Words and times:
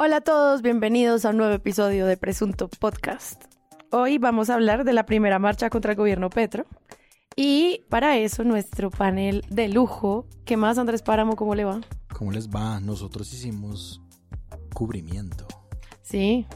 Hola 0.00 0.18
a 0.18 0.20
todos, 0.20 0.62
bienvenidos 0.62 1.24
a 1.24 1.30
un 1.30 1.38
nuevo 1.38 1.52
episodio 1.52 2.06
de 2.06 2.16
Presunto 2.16 2.68
Podcast. 2.68 3.42
Hoy 3.90 4.18
vamos 4.18 4.48
a 4.48 4.54
hablar 4.54 4.84
de 4.84 4.92
la 4.92 5.04
primera 5.06 5.40
marcha 5.40 5.70
contra 5.70 5.90
el 5.90 5.98
gobierno 5.98 6.30
Petro. 6.30 6.66
Y 7.34 7.84
para 7.88 8.16
eso 8.16 8.44
nuestro 8.44 8.92
panel 8.92 9.44
de 9.50 9.66
lujo. 9.66 10.24
¿Qué 10.44 10.56
más, 10.56 10.78
Andrés 10.78 11.02
Páramo? 11.02 11.34
¿Cómo 11.34 11.56
le 11.56 11.64
va? 11.64 11.80
¿Cómo 12.16 12.30
les 12.30 12.48
va? 12.48 12.78
Nosotros 12.78 13.32
hicimos 13.34 14.00
cubrimiento. 14.72 15.48
Sí. 16.02 16.46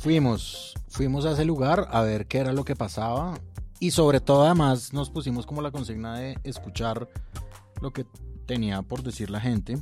Fuimos, 0.00 0.74
fuimos 0.88 1.24
a 1.26 1.34
ese 1.34 1.44
lugar 1.44 1.86
a 1.92 2.02
ver 2.02 2.26
qué 2.26 2.38
era 2.38 2.52
lo 2.52 2.64
que 2.64 2.74
pasaba 2.74 3.38
y 3.78 3.92
sobre 3.92 4.18
todo 4.18 4.46
además 4.46 4.92
nos 4.92 5.10
pusimos 5.10 5.46
como 5.46 5.62
la 5.62 5.70
consigna 5.70 6.18
de 6.18 6.36
escuchar 6.42 7.08
lo 7.80 7.92
que 7.92 8.04
tenía 8.46 8.82
por 8.82 9.04
decir 9.04 9.30
la 9.30 9.38
gente. 9.38 9.78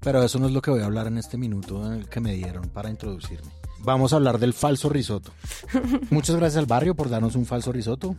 Pero 0.00 0.22
eso 0.22 0.38
no 0.38 0.46
es 0.46 0.52
lo 0.52 0.62
que 0.62 0.70
voy 0.70 0.80
a 0.80 0.86
hablar 0.86 1.06
en 1.06 1.18
este 1.18 1.36
minuto 1.36 1.86
en 1.86 2.00
el 2.00 2.08
que 2.08 2.20
me 2.20 2.34
dieron 2.34 2.68
para 2.70 2.90
introducirme. 2.90 3.50
Vamos 3.80 4.12
a 4.12 4.16
hablar 4.16 4.38
del 4.38 4.54
falso 4.54 4.88
risotto. 4.88 5.32
Muchas 6.10 6.36
gracias 6.36 6.58
al 6.58 6.66
barrio 6.66 6.94
por 6.94 7.08
darnos 7.08 7.34
un 7.34 7.46
falso 7.46 7.72
risotto. 7.72 8.16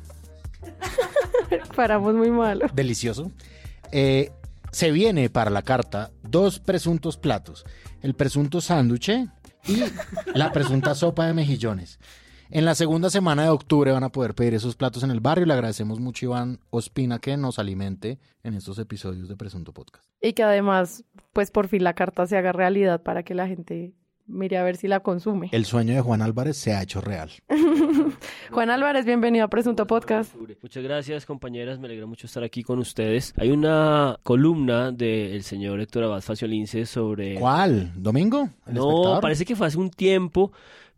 Paramos 1.76 2.14
muy 2.14 2.32
malo. 2.32 2.68
Delicioso. 2.74 3.32
Eh, 3.92 4.32
se 4.72 4.92
viene 4.92 5.30
para 5.30 5.50
la 5.50 5.64
carta 5.64 6.12
dos 6.24 6.60
presuntos 6.60 7.18
platos. 7.18 7.66
El 8.02 8.16
presunto 8.16 8.62
sándwich 8.62 9.10
y 9.68 9.84
la 10.34 10.52
presunta 10.52 10.96
sopa 10.96 11.28
de 11.28 11.34
mejillones. 11.34 12.00
En 12.54 12.66
la 12.66 12.76
segunda 12.76 13.10
semana 13.10 13.44
de 13.44 13.50
octubre 13.50 13.94
van 13.94 14.04
a 14.04 14.10
poder 14.10 14.36
pedir 14.36 14.54
esos 14.54 14.76
platos 14.76 15.04
en 15.04 15.12
el 15.12 15.22
barrio. 15.22 15.46
Le 15.46 15.54
agradecemos 15.54 16.02
mucho 16.02 16.26
a 16.26 16.28
Iván 16.28 16.60
Ospina 16.70 17.20
que 17.20 17.38
nos 17.38 17.60
alimente 17.60 18.20
en 18.44 18.56
estos 18.56 18.78
episodios 18.78 19.30
de 19.30 19.38
Presunto 19.38 19.72
Podcast. 19.72 20.06
Y 20.22 20.34
que 20.34 20.44
además, 20.44 21.06
pues 21.32 21.50
por 21.50 21.70
fin 21.70 21.84
la 21.86 21.94
carta 21.94 22.28
se 22.28 22.38
haga 22.38 22.52
realidad 22.52 23.04
para 23.04 23.24
que 23.24 23.36
la 23.36 23.48
gente 23.48 23.94
mire 24.28 24.58
a 24.58 24.64
ver 24.64 24.76
si 24.76 24.90
la 24.90 25.00
consume. 25.00 25.48
El 25.54 25.64
sueño 25.64 25.94
de 25.94 26.02
Juan 26.02 26.22
Álvarez 26.22 26.58
se 26.58 26.74
ha 26.74 26.82
hecho 26.82 27.00
real. 27.00 27.32
Juan 28.52 28.70
Álvarez, 28.70 29.06
bienvenido 29.06 29.46
a 29.46 29.48
Presunto 29.48 29.88
Podcast. 29.88 30.36
Muchas 30.62 30.84
gracias, 30.84 31.26
compañeras. 31.26 31.80
Me 31.80 31.88
alegra 31.88 32.06
mucho 32.06 32.28
estar 32.28 32.44
aquí 32.44 32.64
con 32.64 32.80
ustedes. 32.80 33.34
Hay 33.38 33.52
una 33.52 34.20
columna 34.24 34.92
del 34.92 35.44
señor 35.44 35.80
Héctor 35.80 36.04
Abad 36.04 36.22
Faciolince 36.22 36.86
sobre... 36.86 37.36
¿Cuál? 37.36 37.94
¿Domingo? 37.96 38.50
¿El 38.68 38.74
No, 38.74 38.90
espectador? 38.90 39.22
parece 39.22 39.46
que 39.46 39.56
fue 39.56 39.68
hace 39.68 39.78
un 39.78 39.90
tiempo, 39.90 40.52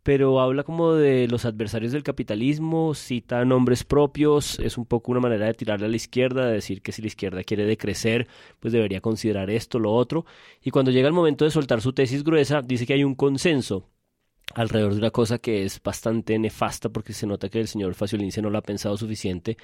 pero 0.03 0.41
habla 0.41 0.63
como 0.63 0.93
de 0.93 1.27
los 1.27 1.45
adversarios 1.45 1.93
del 1.93 2.03
capitalismo, 2.03 2.93
cita 2.93 3.43
nombres 3.45 3.83
propios, 3.83 4.59
es 4.59 4.77
un 4.77 4.85
poco 4.85 5.11
una 5.11 5.21
manera 5.21 5.45
de 5.45 5.53
tirarle 5.53 5.85
a 5.85 5.89
la 5.89 5.95
izquierda, 5.95 6.45
de 6.45 6.53
decir 6.53 6.81
que 6.81 6.91
si 6.91 7.01
la 7.01 7.07
izquierda 7.07 7.43
quiere 7.43 7.65
decrecer, 7.65 8.27
pues 8.59 8.73
debería 8.73 9.01
considerar 9.01 9.49
esto, 9.49 9.79
lo 9.79 9.93
otro. 9.93 10.25
Y 10.61 10.71
cuando 10.71 10.91
llega 10.91 11.07
el 11.07 11.13
momento 11.13 11.45
de 11.45 11.51
soltar 11.51 11.81
su 11.81 11.93
tesis 11.93 12.23
gruesa, 12.23 12.61
dice 12.61 12.85
que 12.85 12.93
hay 12.93 13.03
un 13.03 13.15
consenso 13.15 13.92
alrededor 14.53 14.93
de 14.93 14.99
una 14.99 15.11
cosa 15.11 15.39
que 15.39 15.63
es 15.63 15.81
bastante 15.81 16.37
nefasta 16.37 16.89
porque 16.89 17.13
se 17.13 17.25
nota 17.25 17.49
que 17.49 17.59
el 17.59 17.67
señor 17.67 17.95
Faciolince 17.95 18.41
no 18.41 18.49
lo 18.49 18.57
ha 18.57 18.61
pensado 18.61 18.97
suficiente, 18.97 19.57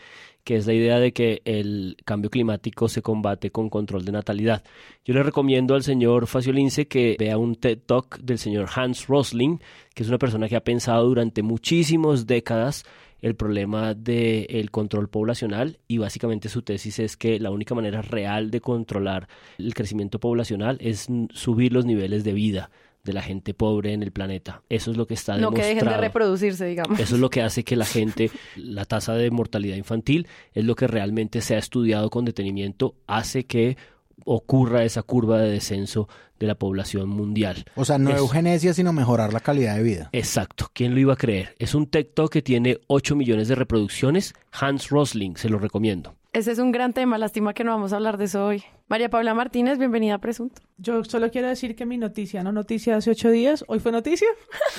que 0.44 0.56
es 0.56 0.66
la 0.66 0.74
idea 0.74 1.00
de 1.00 1.14
que 1.14 1.42
el 1.46 1.98
cambio 2.06 2.30
climático 2.30 2.88
se 2.90 3.02
combate 3.02 3.52
con 3.52 3.70
control 3.70 4.06
de 4.06 4.12
natalidad. 4.12 4.64
Yo 5.06 5.14
le 5.14 5.24
recomiendo 5.24 5.76
al 5.76 5.84
señor 5.84 6.28
Faciolince 6.28 6.88
que 6.88 7.16
vea 7.20 7.38
un 7.38 7.56
TED 7.56 7.80
Talk 7.86 8.20
del 8.20 8.40
señor 8.40 8.70
Hans 8.76 9.08
Rosling, 9.08 9.60
que 9.94 10.04
es 10.04 10.10
una 10.10 10.18
persona 10.18 10.48
que 10.48 10.56
ha 10.56 10.64
pensado 10.64 11.06
durante 11.06 11.44
muchísimas 11.44 12.26
décadas 12.26 12.84
el 13.22 13.36
problema 13.36 13.94
del 13.94 14.72
control 14.72 15.10
poblacional 15.10 15.80
y 15.90 15.98
básicamente 15.98 16.48
su 16.48 16.62
tesis 16.62 17.00
es 17.00 17.18
que 17.18 17.38
la 17.38 17.52
única 17.52 17.76
manera 17.76 18.02
real 18.02 18.50
de 18.50 18.62
controlar 18.62 19.28
el 19.58 19.74
crecimiento 19.74 20.22
poblacional 20.22 20.78
es 20.80 21.08
subir 21.34 21.74
los 21.74 21.86
niveles 21.86 22.24
de 22.24 22.32
vida 22.32 22.72
de 23.04 23.14
la 23.14 23.22
gente 23.22 23.54
pobre 23.54 23.94
en 23.94 24.04
el 24.04 24.12
planeta. 24.12 24.62
Eso 24.70 24.92
es 24.92 24.98
lo 24.98 25.08
que 25.08 25.14
está 25.14 25.34
No 25.38 25.52
que 25.52 25.62
demostrado. 25.62 25.76
dejen 25.76 25.90
de 25.90 25.98
reproducirse, 26.08 26.66
digamos. 26.66 27.00
Eso 27.00 27.16
es 27.16 27.22
lo 27.22 27.30
que 27.30 27.42
hace 27.42 27.64
que 27.64 27.76
la 27.76 27.86
gente, 27.86 28.30
la 28.56 28.86
tasa 28.86 29.14
de 29.16 29.32
mortalidad 29.32 29.76
infantil, 29.78 30.28
es 30.54 30.66
lo 30.66 30.76
que 30.76 30.88
realmente 30.88 31.42
se 31.42 31.56
ha 31.56 31.60
estudiado 31.60 32.10
con 32.10 32.26
detenimiento, 32.26 32.96
hace 33.08 33.46
que 33.46 33.78
ocurra 34.26 34.84
esa 34.84 35.02
curva 35.02 35.40
de 35.40 35.50
descenso 35.50 36.08
de 36.40 36.48
la 36.48 36.56
población 36.56 37.10
mundial. 37.10 37.66
O 37.76 37.86
sea, 37.86 37.98
no 37.98 38.12
Es- 38.12 38.18
eugenesia, 38.18 38.74
sino 38.74 38.94
mejorar 38.94 39.34
la 39.34 39.40
calidad 39.40 39.76
de 39.78 39.84
vida. 39.84 40.10
Exacto, 40.12 40.70
¿quién 40.74 40.94
lo 40.94 41.00
iba 41.00 41.14
a 41.14 41.18
creer? 41.18 41.56
Es 41.58 41.74
un 41.74 41.88
TikTok 41.88 42.32
que 42.32 42.42
tiene 42.42 42.78
8 42.88 43.16
millones 43.16 43.48
de 43.48 43.56
reproducciones. 43.56 44.34
Hans 44.52 44.90
Rosling, 44.90 45.36
se 45.38 45.50
lo 45.50 45.58
recomiendo. 45.58 46.16
Ese 46.34 46.52
es 46.52 46.60
un 46.60 46.72
gran 46.72 46.94
tema, 46.94 47.18
lástima 47.18 47.54
que 47.54 47.64
no 47.64 47.72
vamos 47.72 47.92
a 47.94 47.96
hablar 47.96 48.18
de 48.18 48.26
eso 48.26 48.46
hoy. 48.46 48.64
María 48.90 49.08
Paula 49.08 49.36
Martínez, 49.36 49.78
bienvenida 49.78 50.16
a 50.16 50.18
Presunto. 50.18 50.64
Yo 50.78 51.04
solo 51.04 51.30
quiero 51.30 51.48
decir 51.48 51.76
que 51.76 51.86
mi 51.86 52.00
noticia, 52.00 52.42
no 52.42 52.52
noticia 52.52 52.94
de 52.94 52.98
hace 52.98 53.12
ocho 53.12 53.30
días, 53.30 53.64
hoy 53.68 53.80
fue 53.80 53.92
noticia. 53.92 54.28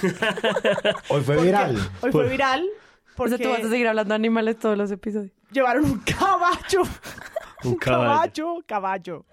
Hoy 1.10 1.22
fue 1.22 1.40
viral. 1.40 1.76
Hoy 2.00 2.10
fue 2.10 2.28
viral. 2.28 2.64
Por 3.16 3.28
Porque 3.28 3.34
eso 3.34 3.44
tú 3.44 3.50
vas 3.50 3.64
a 3.64 3.70
seguir 3.70 3.86
hablando 3.86 4.08
de 4.08 4.16
animales 4.16 4.58
todos 4.58 4.76
los 4.76 4.90
episodios. 4.90 5.30
llevaron 5.52 5.84
un 5.84 5.98
caballo. 6.00 6.82
Un 7.62 7.76
caballo, 7.76 8.56
caballo. 8.66 9.26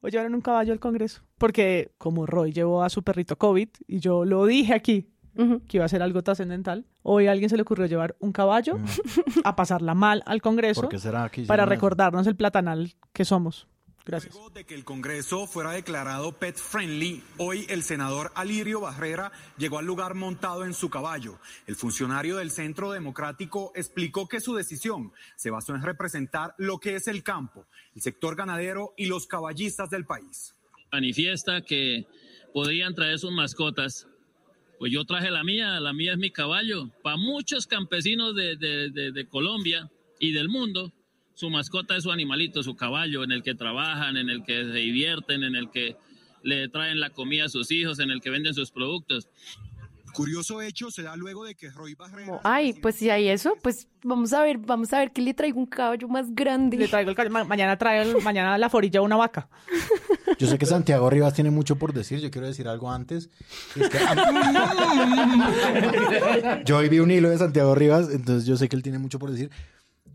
Hoy 0.00 0.12
llevaron 0.12 0.36
un 0.36 0.40
caballo 0.40 0.72
al 0.72 0.78
Congreso. 0.78 1.20
Porque 1.36 1.90
como 1.98 2.24
Roy 2.24 2.52
llevó 2.52 2.84
a 2.84 2.88
su 2.88 3.02
perrito 3.02 3.36
COVID, 3.36 3.68
y 3.88 3.98
yo 3.98 4.24
lo 4.24 4.46
dije 4.46 4.72
aquí, 4.72 5.10
que 5.66 5.76
iba 5.76 5.84
a 5.84 5.88
ser 5.88 6.00
algo 6.00 6.22
trascendental, 6.22 6.86
hoy 7.02 7.26
a 7.26 7.32
alguien 7.32 7.50
se 7.50 7.56
le 7.56 7.62
ocurrió 7.62 7.86
llevar 7.86 8.14
un 8.20 8.30
caballo 8.30 8.78
a 9.44 9.56
pasarla 9.56 9.94
mal 9.94 10.22
al 10.26 10.40
Congreso 10.40 10.82
¿Por 10.82 10.90
qué 10.90 10.98
será 10.98 11.28
que 11.28 11.42
para 11.42 11.66
recordarnos 11.66 12.26
el 12.28 12.36
platanal 12.36 12.94
que 13.12 13.24
somos. 13.24 13.66
Gracias. 14.06 14.32
Luego 14.34 14.50
de 14.50 14.64
que 14.64 14.74
el 14.76 14.84
Congreso 14.84 15.48
fuera 15.48 15.72
declarado 15.72 16.30
pet 16.38 16.56
friendly, 16.56 17.24
hoy 17.38 17.66
el 17.68 17.82
senador 17.82 18.30
Alirio 18.36 18.80
Barrera 18.80 19.32
llegó 19.58 19.80
al 19.80 19.86
lugar 19.86 20.14
montado 20.14 20.64
en 20.64 20.74
su 20.74 20.88
caballo. 20.90 21.40
El 21.66 21.74
funcionario 21.74 22.36
del 22.36 22.52
Centro 22.52 22.92
Democrático 22.92 23.72
explicó 23.74 24.28
que 24.28 24.38
su 24.40 24.54
decisión 24.54 25.12
se 25.34 25.50
basó 25.50 25.74
en 25.74 25.82
representar 25.82 26.54
lo 26.56 26.78
que 26.78 26.94
es 26.94 27.08
el 27.08 27.24
campo, 27.24 27.66
el 27.96 28.00
sector 28.02 28.36
ganadero 28.36 28.94
y 28.96 29.06
los 29.06 29.26
caballistas 29.26 29.90
del 29.90 30.04
país. 30.06 30.54
manifiesta 30.92 31.60
que 31.62 32.06
podrían 32.54 32.94
traer 32.94 33.18
sus 33.18 33.32
mascotas. 33.32 34.06
Pues 34.78 34.92
yo 34.92 35.04
traje 35.04 35.30
la 35.32 35.42
mía, 35.42 35.80
la 35.80 35.92
mía 35.92 36.12
es 36.12 36.18
mi 36.18 36.30
caballo. 36.30 36.90
Para 37.02 37.16
muchos 37.16 37.66
campesinos 37.66 38.36
de, 38.36 38.54
de- 38.56 38.90
de- 38.90 39.10
de 39.10 39.26
Colombia 39.28 39.90
y 40.20 40.30
del 40.32 40.48
mundo, 40.48 40.92
su 41.36 41.48
mascota 41.50 41.96
es 41.96 42.02
su 42.02 42.10
animalito, 42.10 42.64
su 42.64 42.74
caballo, 42.74 43.22
en 43.22 43.30
el 43.30 43.44
que 43.44 43.54
trabajan, 43.54 44.16
en 44.16 44.28
el 44.30 44.42
que 44.42 44.64
se 44.64 44.72
divierten, 44.72 45.44
en 45.44 45.54
el 45.54 45.70
que 45.70 45.94
le 46.42 46.68
traen 46.68 46.98
la 46.98 47.10
comida 47.10 47.44
a 47.44 47.48
sus 47.48 47.70
hijos, 47.70 48.00
en 48.00 48.10
el 48.10 48.20
que 48.20 48.30
venden 48.30 48.54
sus 48.54 48.72
productos. 48.72 49.28
Curioso 50.14 50.62
hecho 50.62 50.90
se 50.90 51.02
da 51.02 51.14
luego 51.14 51.44
de 51.44 51.54
que 51.54 51.68
Roy 51.70 51.94
Barrera... 51.94 52.40
Ay, 52.42 52.72
pues 52.72 52.94
si 52.94 53.10
hay 53.10 53.28
eso, 53.28 53.52
pues 53.62 53.86
vamos 54.02 54.32
a 54.32 54.40
ver, 54.42 54.56
vamos 54.56 54.90
a 54.94 55.00
ver 55.00 55.12
que 55.12 55.20
le 55.20 55.34
traigo 55.34 55.58
un 55.58 55.66
caballo 55.66 56.08
más 56.08 56.34
grande. 56.34 56.78
Le 56.78 56.88
traigo 56.88 57.10
el 57.10 57.16
caballo. 57.16 57.32
Ma- 57.34 57.44
mañana 57.44 57.76
trae 57.76 58.00
el- 58.00 58.22
mañana 58.22 58.56
la 58.56 58.70
forilla 58.70 59.02
una 59.02 59.16
vaca. 59.16 59.50
Yo 60.38 60.46
sé 60.46 60.56
que 60.56 60.64
Santiago 60.64 61.10
Rivas 61.10 61.34
tiene 61.34 61.50
mucho 61.50 61.76
por 61.76 61.92
decir. 61.92 62.18
Yo 62.20 62.30
quiero 62.30 62.46
decir 62.46 62.66
algo 62.66 62.90
antes. 62.90 63.28
Es 63.78 63.90
que- 63.90 63.98
yo 66.64 66.78
hoy 66.78 66.88
vi 66.88 66.98
un 67.00 67.10
hilo 67.10 67.30
de 67.30 67.38
Santiago 67.38 67.74
Rivas, 67.74 68.08
entonces 68.10 68.46
yo 68.46 68.56
sé 68.56 68.68
que 68.68 68.76
él 68.76 68.82
tiene 68.82 68.98
mucho 68.98 69.18
por 69.18 69.30
decir. 69.30 69.50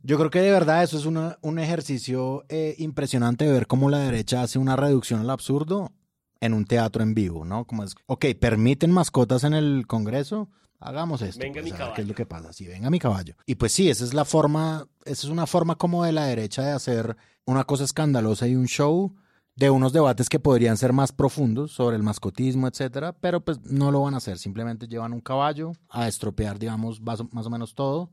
Yo 0.03 0.17
creo 0.17 0.29
que 0.29 0.41
de 0.41 0.51
verdad 0.51 0.83
eso 0.83 0.97
es 0.97 1.05
una- 1.05 1.37
un 1.41 1.59
ejercicio 1.59 2.43
eh, 2.49 2.75
impresionante 2.79 3.45
de 3.45 3.51
ver 3.51 3.67
cómo 3.67 3.89
la 3.89 3.99
derecha 3.99 4.41
hace 4.41 4.57
una 4.59 4.75
reducción 4.75 5.19
al 5.21 5.29
absurdo 5.29 5.91
en 6.39 6.53
un 6.53 6.65
teatro 6.65 7.03
en 7.03 7.13
vivo, 7.13 7.45
¿no? 7.45 7.65
Como 7.65 7.83
es, 7.83 7.93
ok, 8.07 8.25
permiten 8.39 8.91
mascotas 8.91 9.43
en 9.43 9.53
el 9.53 9.85
Congreso, 9.85 10.49
hagamos 10.79 11.21
esto. 11.21 11.39
Venga 11.39 11.61
pues, 11.61 11.65
mi 11.65 11.69
a 11.71 11.73
ver 11.73 11.81
¿Qué 11.81 11.87
caballo. 11.87 12.01
es 12.01 12.07
lo 12.07 12.15
que 12.15 12.25
pasa? 12.25 12.51
Sí, 12.53 12.67
venga 12.67 12.89
mi 12.89 12.97
caballo. 12.97 13.35
Y 13.45 13.55
pues 13.55 13.73
sí, 13.73 13.89
esa 13.89 14.03
es 14.03 14.15
la 14.15 14.25
forma, 14.25 14.87
esa 15.05 15.27
es 15.27 15.31
una 15.31 15.45
forma 15.45 15.75
como 15.75 16.03
de 16.03 16.13
la 16.13 16.25
derecha 16.25 16.63
de 16.63 16.71
hacer 16.71 17.15
una 17.45 17.63
cosa 17.65 17.83
escandalosa 17.83 18.47
y 18.47 18.55
un 18.55 18.65
show 18.67 19.13
de 19.55 19.69
unos 19.69 19.93
debates 19.93 20.29
que 20.29 20.39
podrían 20.39 20.77
ser 20.77 20.93
más 20.93 21.11
profundos 21.11 21.73
sobre 21.73 21.95
el 21.95 22.01
mascotismo, 22.03 22.67
etcétera, 22.67 23.13
pero 23.13 23.41
pues 23.45 23.59
no 23.65 23.91
lo 23.91 24.01
van 24.01 24.15
a 24.15 24.17
hacer, 24.17 24.39
simplemente 24.39 24.87
llevan 24.87 25.13
un 25.13 25.21
caballo 25.21 25.73
a 25.89 26.07
estropear, 26.07 26.57
digamos, 26.57 27.01
más 27.01 27.19
o 27.21 27.49
menos 27.51 27.75
todo. 27.75 28.09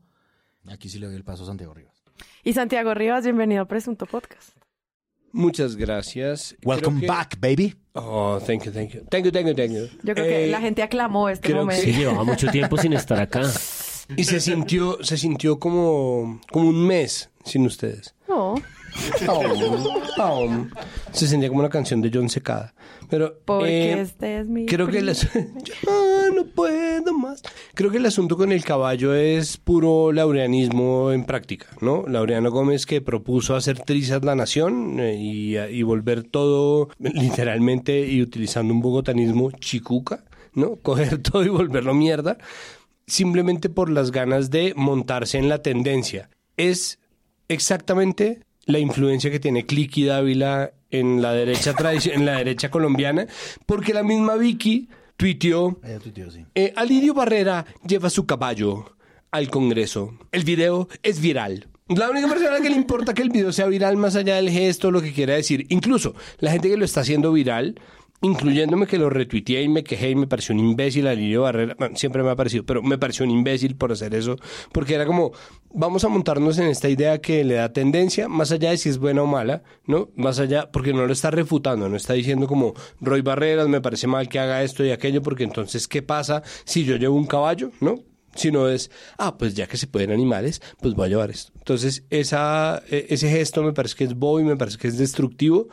Aquí 0.67 0.89
sí 0.89 0.99
le 0.99 1.07
doy 1.07 1.15
el 1.15 1.23
paso 1.23 1.43
a 1.43 1.47
Santiago 1.47 1.73
Rivas. 1.73 2.03
Y 2.43 2.53
Santiago 2.53 2.93
Rivas, 2.93 3.23
bienvenido 3.23 3.61
a 3.63 3.65
Presunto 3.65 4.05
Podcast. 4.05 4.49
Muchas 5.31 5.75
gracias. 5.75 6.55
Welcome 6.63 7.01
que- 7.01 7.07
back, 7.07 7.37
baby. 7.39 7.75
Oh, 7.93 8.39
thank 8.45 8.63
you, 8.65 8.71
thank 8.71 8.91
you. 8.91 9.01
Thank 9.09 9.25
you, 9.25 9.31
thank 9.31 9.47
you, 9.47 9.53
thank 9.55 9.71
you. 9.71 9.87
Yo 10.03 10.13
creo 10.13 10.25
que 10.25 10.45
Eh, 10.45 10.47
la 10.49 10.59
gente 10.59 10.81
aclamó 10.83 11.29
este 11.29 11.47
creo 11.47 11.57
que 11.57 11.61
momento. 11.61 11.83
Sí, 11.83 11.93
llevaba 11.93 12.23
mucho 12.23 12.49
tiempo 12.51 12.77
sin 12.77 12.93
estar 12.93 13.19
acá. 13.19 13.41
Y 14.17 14.23
se 14.23 14.39
sintió, 14.39 15.03
se 15.03 15.17
sintió 15.17 15.59
como, 15.59 16.41
como 16.51 16.69
un 16.69 16.87
mes 16.87 17.29
sin 17.45 17.65
ustedes. 17.65 18.15
No, 18.27 18.55
Aum, 19.27 20.01
aum. 20.17 20.69
Se 21.11 21.27
sentía 21.27 21.47
como 21.49 21.59
una 21.61 21.69
canción 21.69 22.01
de 22.01 22.09
John 22.11 22.27
Secada. 22.27 22.73
Pero 23.07 23.39
porque 23.45 23.93
eh, 23.93 24.01
este 24.01 24.39
es 24.39 24.47
mi. 24.47 24.65
creo 24.65 24.87
que 24.87 24.93
primo. 24.93 25.05
las... 25.05 25.31
Ya 25.31 26.29
no 26.35 26.43
puedo 26.45 26.73
puedo 27.01 27.17
más. 27.17 27.41
Creo 27.73 27.91
que 27.91 27.97
el 27.97 28.05
asunto 28.05 28.37
con 28.37 28.51
el 28.51 28.63
caballo 28.63 29.13
es 29.13 29.57
puro 29.57 30.11
laureanismo 30.11 31.11
en 31.11 31.25
práctica, 31.25 31.67
¿no? 31.81 32.05
Laureano 32.07 32.51
Gómez 32.51 32.85
que 32.85 33.01
propuso 33.01 33.55
hacer 33.55 33.79
trizas 33.79 34.23
la 34.23 34.35
nación 34.35 34.99
eh, 34.99 35.15
y, 35.15 35.57
y 35.57 35.83
volver 35.83 36.23
todo 36.23 36.89
literalmente 36.99 38.07
y 38.07 38.21
utilizando 38.21 38.73
un 38.73 38.81
bogotanismo 38.81 39.51
chicuca, 39.51 40.23
¿no? 40.53 40.75
Coger 40.81 41.21
todo 41.21 41.43
y 41.43 41.49
volverlo 41.49 41.93
mierda 41.93 42.37
simplemente 43.07 43.69
por 43.69 43.89
las 43.89 44.11
ganas 44.11 44.51
de 44.51 44.73
montarse 44.75 45.39
en 45.39 45.49
la 45.49 45.63
tendencia. 45.63 46.29
Es 46.57 46.99
exactamente 47.47 48.43
la 48.65 48.77
influencia 48.77 49.31
que 49.31 49.39
tiene 49.39 49.65
Clicky 49.65 50.05
Dávila 50.05 50.73
en 50.91 51.21
la 51.21 51.33
derecha 51.33 51.75
en 52.13 52.25
la 52.25 52.37
derecha 52.37 52.69
colombiana, 52.69 53.25
porque 53.65 53.93
la 53.93 54.03
misma 54.03 54.35
Vicky 54.35 54.89
tuiteó, 55.19 55.77
sí. 56.31 56.45
eh, 56.55 56.73
Alirio 56.77 57.13
Barrera 57.13 57.65
lleva 57.85 58.09
su 58.09 58.25
caballo 58.25 58.95
al 59.31 59.49
Congreso. 59.49 60.17
El 60.31 60.45
video 60.45 60.87
es 61.03 61.19
viral. 61.19 61.67
La 61.89 62.09
única 62.09 62.29
persona 62.29 62.61
que 62.61 62.69
le 62.69 62.75
importa 62.77 63.13
que 63.13 63.21
el 63.21 63.29
video 63.29 63.51
sea 63.51 63.65
viral 63.65 63.97
más 63.97 64.15
allá 64.15 64.35
del 64.37 64.49
gesto, 64.49 64.91
lo 64.91 65.01
que 65.01 65.11
quiera 65.11 65.33
decir. 65.33 65.65
Incluso 65.69 66.15
la 66.39 66.51
gente 66.51 66.69
que 66.69 66.77
lo 66.77 66.85
está 66.85 67.01
haciendo 67.01 67.33
viral, 67.33 67.75
incluyéndome 68.21 68.87
que 68.87 68.97
lo 68.97 69.09
retuiteé 69.09 69.63
y 69.63 69.69
me 69.69 69.83
quejé 69.83 70.09
y 70.09 70.15
me 70.15 70.27
pareció 70.27 70.53
un 70.53 70.59
imbécil 70.59 71.07
Alirio 71.07 71.43
Barrera, 71.43 71.75
bueno, 71.77 71.95
siempre 71.95 72.23
me 72.23 72.29
ha 72.29 72.35
parecido, 72.35 72.65
pero 72.65 72.81
me 72.81 72.97
pareció 72.97 73.25
un 73.25 73.31
imbécil 73.31 73.75
por 73.75 73.91
hacer 73.91 74.13
eso, 74.13 74.35
porque 74.71 74.95
era 74.95 75.05
como, 75.05 75.31
vamos 75.73 76.03
a 76.03 76.09
montarnos 76.09 76.57
en 76.57 76.67
esta 76.67 76.89
idea 76.89 77.21
que 77.21 77.43
le 77.43 77.55
da 77.55 77.71
tendencia, 77.71 78.27
más 78.27 78.51
allá 78.51 78.71
de 78.71 78.77
si 78.77 78.89
es 78.89 78.97
buena 78.97 79.23
o 79.23 79.27
mala, 79.27 79.63
¿no? 79.85 80.09
Más 80.15 80.39
allá, 80.39 80.69
porque 80.71 80.93
no 80.93 81.05
lo 81.05 81.13
está 81.13 81.31
refutando, 81.31 81.87
no 81.87 81.95
está 81.95 82.13
diciendo 82.13 82.47
como, 82.47 82.73
Roy 82.99 83.21
Barreras, 83.21 83.67
me 83.67 83.81
parece 83.81 84.07
mal 84.07 84.27
que 84.27 84.39
haga 84.39 84.63
esto 84.63 84.83
y 84.83 84.91
aquello, 84.91 85.21
porque 85.21 85.43
entonces, 85.43 85.87
¿qué 85.87 86.01
pasa 86.01 86.43
si 86.65 86.83
yo 86.83 86.97
llevo 86.97 87.15
un 87.15 87.27
caballo, 87.27 87.71
¿no? 87.79 87.95
sino 88.35 88.69
es, 88.69 88.91
ah, 89.17 89.37
pues 89.37 89.55
ya 89.55 89.67
que 89.67 89.75
se 89.75 89.87
pueden 89.87 90.11
animales, 90.11 90.61
pues 90.79 90.93
voy 90.93 91.07
a 91.07 91.09
llevar 91.09 91.31
esto. 91.31 91.51
Entonces, 91.57 92.03
esa, 92.09 92.81
e- 92.89 93.07
ese 93.09 93.29
gesto 93.29 93.63
me 93.63 93.73
parece 93.73 93.95
que 93.95 94.03
es 94.03 94.13
bobo 94.13 94.39
y 94.39 94.43
me 94.43 94.55
parece 94.55 94.77
que 94.77 94.87
es 94.87 94.97
destructivo, 94.97 95.67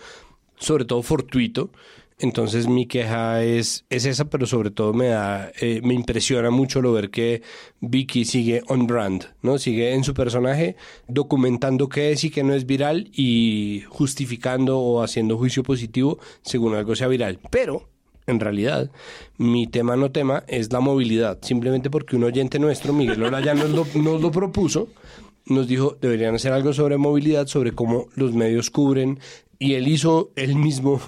sobre 0.56 0.84
todo 0.84 1.02
fortuito. 1.02 1.70
Entonces 2.18 2.66
mi 2.66 2.86
queja 2.86 3.42
es, 3.44 3.84
es 3.90 4.06
esa, 4.06 4.30
pero 4.30 4.46
sobre 4.46 4.70
todo 4.70 4.94
me 4.94 5.08
da, 5.08 5.52
eh, 5.60 5.82
me 5.84 5.92
impresiona 5.92 6.48
mucho 6.50 6.80
lo 6.80 6.92
ver 6.92 7.10
que 7.10 7.42
Vicky 7.80 8.24
sigue 8.24 8.62
on 8.68 8.86
brand, 8.86 9.34
¿no? 9.42 9.58
Sigue 9.58 9.92
en 9.92 10.02
su 10.02 10.14
personaje 10.14 10.76
documentando 11.08 11.90
qué 11.90 12.12
es 12.12 12.24
y 12.24 12.30
qué 12.30 12.42
no 12.42 12.54
es 12.54 12.64
viral 12.64 13.10
y 13.12 13.82
justificando 13.88 14.78
o 14.78 15.02
haciendo 15.02 15.36
juicio 15.36 15.62
positivo 15.62 16.18
según 16.40 16.74
algo 16.74 16.96
sea 16.96 17.08
viral. 17.08 17.38
Pero 17.50 17.90
en 18.26 18.40
realidad, 18.40 18.90
mi 19.36 19.66
tema 19.66 19.94
no 19.96 20.10
tema 20.10 20.42
es 20.48 20.72
la 20.72 20.80
movilidad. 20.80 21.38
Simplemente 21.42 21.90
porque 21.90 22.16
un 22.16 22.24
oyente 22.24 22.58
nuestro, 22.58 22.94
Miguel 22.94 23.22
Olaya, 23.22 23.52
nos 23.52 23.70
lo, 23.70 23.86
nos 23.94 24.22
lo 24.22 24.30
propuso, 24.30 24.88
nos 25.44 25.68
dijo, 25.68 25.96
deberían 26.00 26.34
hacer 26.34 26.52
algo 26.52 26.72
sobre 26.72 26.96
movilidad, 26.96 27.46
sobre 27.46 27.72
cómo 27.72 28.06
los 28.14 28.32
medios 28.32 28.70
cubren, 28.70 29.20
y 29.58 29.74
él 29.74 29.88
hizo 29.88 30.32
él 30.36 30.56
mismo 30.56 31.00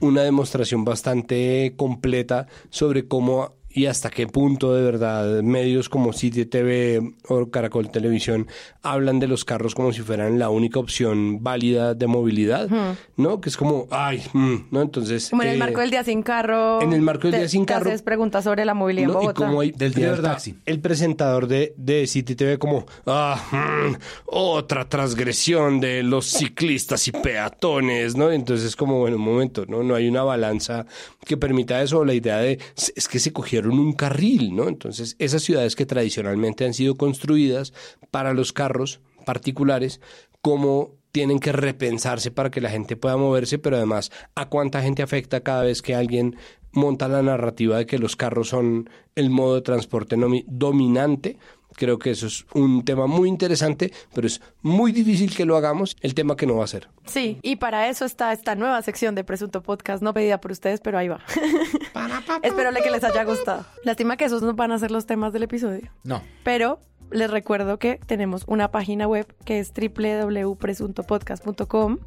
una 0.00 0.22
demostración 0.22 0.84
bastante 0.84 1.74
completa 1.76 2.46
sobre 2.70 3.06
cómo 3.06 3.57
y 3.70 3.86
hasta 3.86 4.10
qué 4.10 4.26
punto 4.26 4.74
de 4.74 4.82
verdad 4.82 5.42
medios 5.42 5.88
como 5.88 6.12
City 6.12 6.46
TV 6.46 7.00
o 7.28 7.50
Caracol 7.50 7.90
Televisión 7.90 8.46
hablan 8.82 9.18
de 9.20 9.28
los 9.28 9.44
carros 9.44 9.74
como 9.74 9.92
si 9.92 10.00
fueran 10.02 10.38
la 10.38 10.48
única 10.50 10.78
opción 10.80 11.42
válida 11.42 11.94
de 11.94 12.06
movilidad, 12.06 12.68
¿no? 13.16 13.40
Que 13.40 13.50
es 13.50 13.56
como, 13.56 13.86
ay, 13.90 14.22
mm, 14.32 14.54
¿no? 14.70 14.82
Entonces... 14.82 15.28
Como 15.30 15.42
en 15.42 15.48
el 15.50 15.56
eh, 15.56 15.58
marco 15.58 15.80
del 15.80 15.90
día 15.90 16.02
sin 16.02 16.22
carro. 16.22 16.80
en 16.80 16.92
el 16.92 17.02
marco 17.02 17.22
del 17.24 17.32
te- 17.32 17.38
día 17.40 17.48
sin 17.48 17.66
te 17.66 17.74
carro. 17.74 17.88
haces 17.90 18.02
preguntas 18.02 18.44
sobre 18.44 18.64
la 18.64 18.74
movilidad 18.74 19.08
¿no? 19.08 19.12
en 19.14 19.18
Y 19.22 19.26
Bogotá. 19.26 19.46
como 19.46 19.60
hay, 19.60 19.70
Del 19.72 19.92
de 19.92 20.00
día 20.00 20.06
del 20.12 20.16
verdad, 20.16 20.32
taxi. 20.32 20.56
el 20.64 20.80
presentador 20.80 21.46
de, 21.46 21.74
de 21.76 22.06
City 22.06 22.34
TV 22.34 22.58
como, 22.58 22.86
ah, 23.06 23.38
mm, 23.52 23.94
otra 24.26 24.88
transgresión 24.88 25.78
de 25.80 26.02
los 26.02 26.26
ciclistas 26.26 27.06
y 27.08 27.12
peatones, 27.12 28.16
¿no? 28.16 28.30
Entonces 28.32 28.74
como, 28.76 28.98
bueno, 29.00 29.16
un 29.16 29.22
momento, 29.22 29.66
¿no? 29.68 29.82
No 29.82 29.94
hay 29.94 30.08
una 30.08 30.22
balanza 30.22 30.86
que 31.24 31.36
permita 31.36 31.82
eso, 31.82 32.04
la 32.04 32.14
idea 32.14 32.38
de, 32.38 32.58
es 32.96 33.06
que 33.08 33.18
se 33.18 33.32
cogieron 33.58 33.78
un 33.78 33.92
carril, 33.92 34.54
¿no? 34.54 34.68
Entonces, 34.68 35.16
esas 35.18 35.42
ciudades 35.42 35.74
que 35.74 35.86
tradicionalmente 35.86 36.64
han 36.64 36.74
sido 36.74 36.94
construidas 36.96 37.72
para 38.10 38.32
los 38.32 38.52
carros 38.52 39.00
particulares, 39.24 40.00
como 40.42 40.96
tienen 41.12 41.40
que 41.40 41.52
repensarse 41.52 42.30
para 42.30 42.50
que 42.50 42.60
la 42.60 42.70
gente 42.70 42.96
pueda 42.96 43.16
moverse, 43.16 43.58
pero 43.58 43.76
además 43.76 44.12
a 44.34 44.48
cuánta 44.48 44.82
gente 44.82 45.02
afecta 45.02 45.40
cada 45.40 45.64
vez 45.64 45.82
que 45.82 45.94
alguien 45.94 46.36
monta 46.72 47.08
la 47.08 47.22
narrativa 47.22 47.78
de 47.78 47.86
que 47.86 47.98
los 47.98 48.14
carros 48.14 48.50
son 48.50 48.88
el 49.14 49.30
modo 49.30 49.56
de 49.56 49.62
transporte 49.62 50.16
dominante. 50.46 51.38
Creo 51.78 51.98
que 52.00 52.10
eso 52.10 52.26
es 52.26 52.44
un 52.54 52.84
tema 52.84 53.06
muy 53.06 53.28
interesante, 53.28 53.92
pero 54.12 54.26
es 54.26 54.42
muy 54.62 54.90
difícil 54.90 55.36
que 55.36 55.44
lo 55.44 55.56
hagamos, 55.56 55.96
el 56.00 56.12
tema 56.12 56.34
que 56.34 56.44
no 56.44 56.56
va 56.56 56.64
a 56.64 56.66
ser. 56.66 56.88
Sí, 57.06 57.38
y 57.42 57.54
para 57.54 57.88
eso 57.88 58.04
está 58.04 58.32
esta 58.32 58.56
nueva 58.56 58.82
sección 58.82 59.14
de 59.14 59.22
Presunto 59.22 59.62
Podcast, 59.62 60.02
no 60.02 60.12
pedida 60.12 60.40
por 60.40 60.50
ustedes, 60.50 60.80
pero 60.80 60.98
ahí 60.98 61.06
va. 61.06 61.20
Espero 62.42 62.72
que 62.82 62.90
les 62.90 63.04
haya 63.04 63.22
gustado. 63.22 63.64
Lástima 63.84 64.16
que 64.16 64.24
esos 64.24 64.42
no 64.42 64.54
van 64.54 64.72
a 64.72 64.78
ser 64.80 64.90
los 64.90 65.06
temas 65.06 65.32
del 65.32 65.44
episodio. 65.44 65.92
No. 66.02 66.20
Pero 66.42 66.80
les 67.12 67.30
recuerdo 67.30 67.78
que 67.78 68.00
tenemos 68.06 68.42
una 68.48 68.72
página 68.72 69.06
web 69.06 69.32
que 69.44 69.60
es 69.60 69.72
www.presuntopodcast.com. 69.72 71.98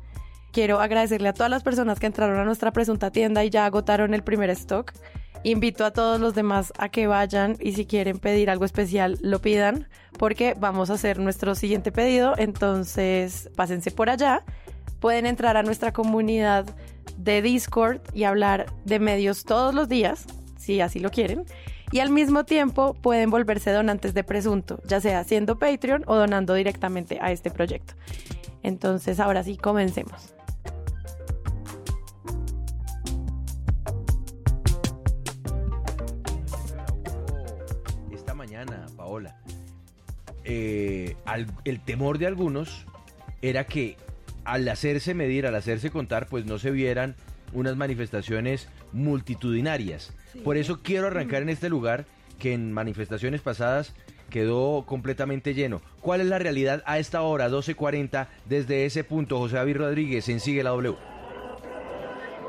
Quiero 0.52 0.82
agradecerle 0.82 1.30
a 1.30 1.34
todas 1.34 1.50
las 1.50 1.64
personas 1.64 1.98
que 2.00 2.08
entraron 2.08 2.38
a 2.38 2.44
nuestra 2.44 2.74
presunta 2.74 3.12
tienda 3.12 3.46
y 3.46 3.50
ya 3.50 3.66
agotaron 3.66 4.14
el 4.14 4.24
primer 4.24 4.50
stock. 4.50 4.92
Invito 5.44 5.86
a 5.86 5.92
todos 5.92 6.20
los 6.20 6.36
demás 6.36 6.72
a 6.78 6.90
que 6.90 7.08
vayan 7.08 7.58
y 7.60 7.74
si 7.74 7.86
quieren 7.86 8.20
pedir 8.20 8.50
algo 8.52 8.64
especial 8.64 9.18
lo 9.22 9.40
pidan 9.40 9.88
porque 10.20 10.56
vamos 10.60 10.92
a 10.92 10.94
hacer 10.94 11.18
nuestro 11.18 11.56
siguiente 11.56 11.92
pedido. 11.92 12.36
Entonces 12.38 13.50
pásense 13.56 13.90
por 13.90 14.10
allá. 14.10 14.44
Pueden 15.00 15.26
entrar 15.26 15.58
a 15.58 15.64
nuestra 15.64 15.94
comunidad 15.94 16.66
de 17.18 17.42
Discord 17.42 18.02
y 18.14 18.26
hablar 18.26 18.68
de 18.86 19.00
medios 19.00 19.44
todos 19.44 19.74
los 19.74 19.90
días, 19.90 20.28
si 20.58 20.80
así 20.80 21.00
lo 21.00 21.10
quieren. 21.10 21.46
Y 21.92 22.00
al 22.00 22.12
mismo 22.12 22.46
tiempo 22.46 22.94
pueden 22.94 23.32
volverse 23.32 23.72
donantes 23.72 24.14
de 24.14 24.24
presunto, 24.24 24.80
ya 24.86 25.02
sea 25.02 25.20
haciendo 25.20 25.58
Patreon 25.58 26.04
o 26.06 26.16
donando 26.16 26.54
directamente 26.54 27.18
a 27.20 27.32
este 27.32 27.50
proyecto. 27.50 27.96
Entonces, 28.64 29.20
ahora 29.20 29.44
sí, 29.44 29.58
comencemos. 29.58 30.36
Eh, 40.44 41.16
al- 41.26 41.48
el 41.66 41.80
temor 41.84 42.18
de 42.18 42.28
algunos 42.28 42.86
era 43.42 43.66
que 43.66 43.98
al 44.44 44.68
hacerse 44.70 45.14
medir, 45.14 45.46
al 45.46 45.56
hacerse 45.56 45.92
contar, 45.92 46.28
pues 46.28 46.46
no 46.46 46.58
se 46.58 46.72
vieran 46.72 47.16
unas 47.54 47.76
manifestaciones 47.76 48.70
multitudinarias. 48.92 50.14
Por 50.44 50.58
eso 50.58 50.80
quiero 50.82 51.08
arrancar 51.08 51.42
en 51.44 51.50
este 51.50 51.70
lugar 51.70 52.06
que 52.40 52.54
en 52.54 52.72
manifestaciones 52.72 53.42
pasadas 53.42 53.94
quedó 54.30 54.86
completamente 54.86 55.54
lleno. 55.54 55.82
¿Cuál 56.00 56.22
es 56.22 56.28
la 56.28 56.40
realidad 56.40 56.82
a 56.86 56.98
esta 56.98 57.22
hora, 57.22 57.50
12.40, 57.50 58.28
desde 58.46 58.86
ese 58.86 59.04
punto? 59.04 59.38
José 59.38 59.58
David 59.58 59.78
Rodríguez 59.78 60.28
en 60.30 60.40
Sigue 60.40 60.64
la 60.64 60.70
W. 60.72 60.96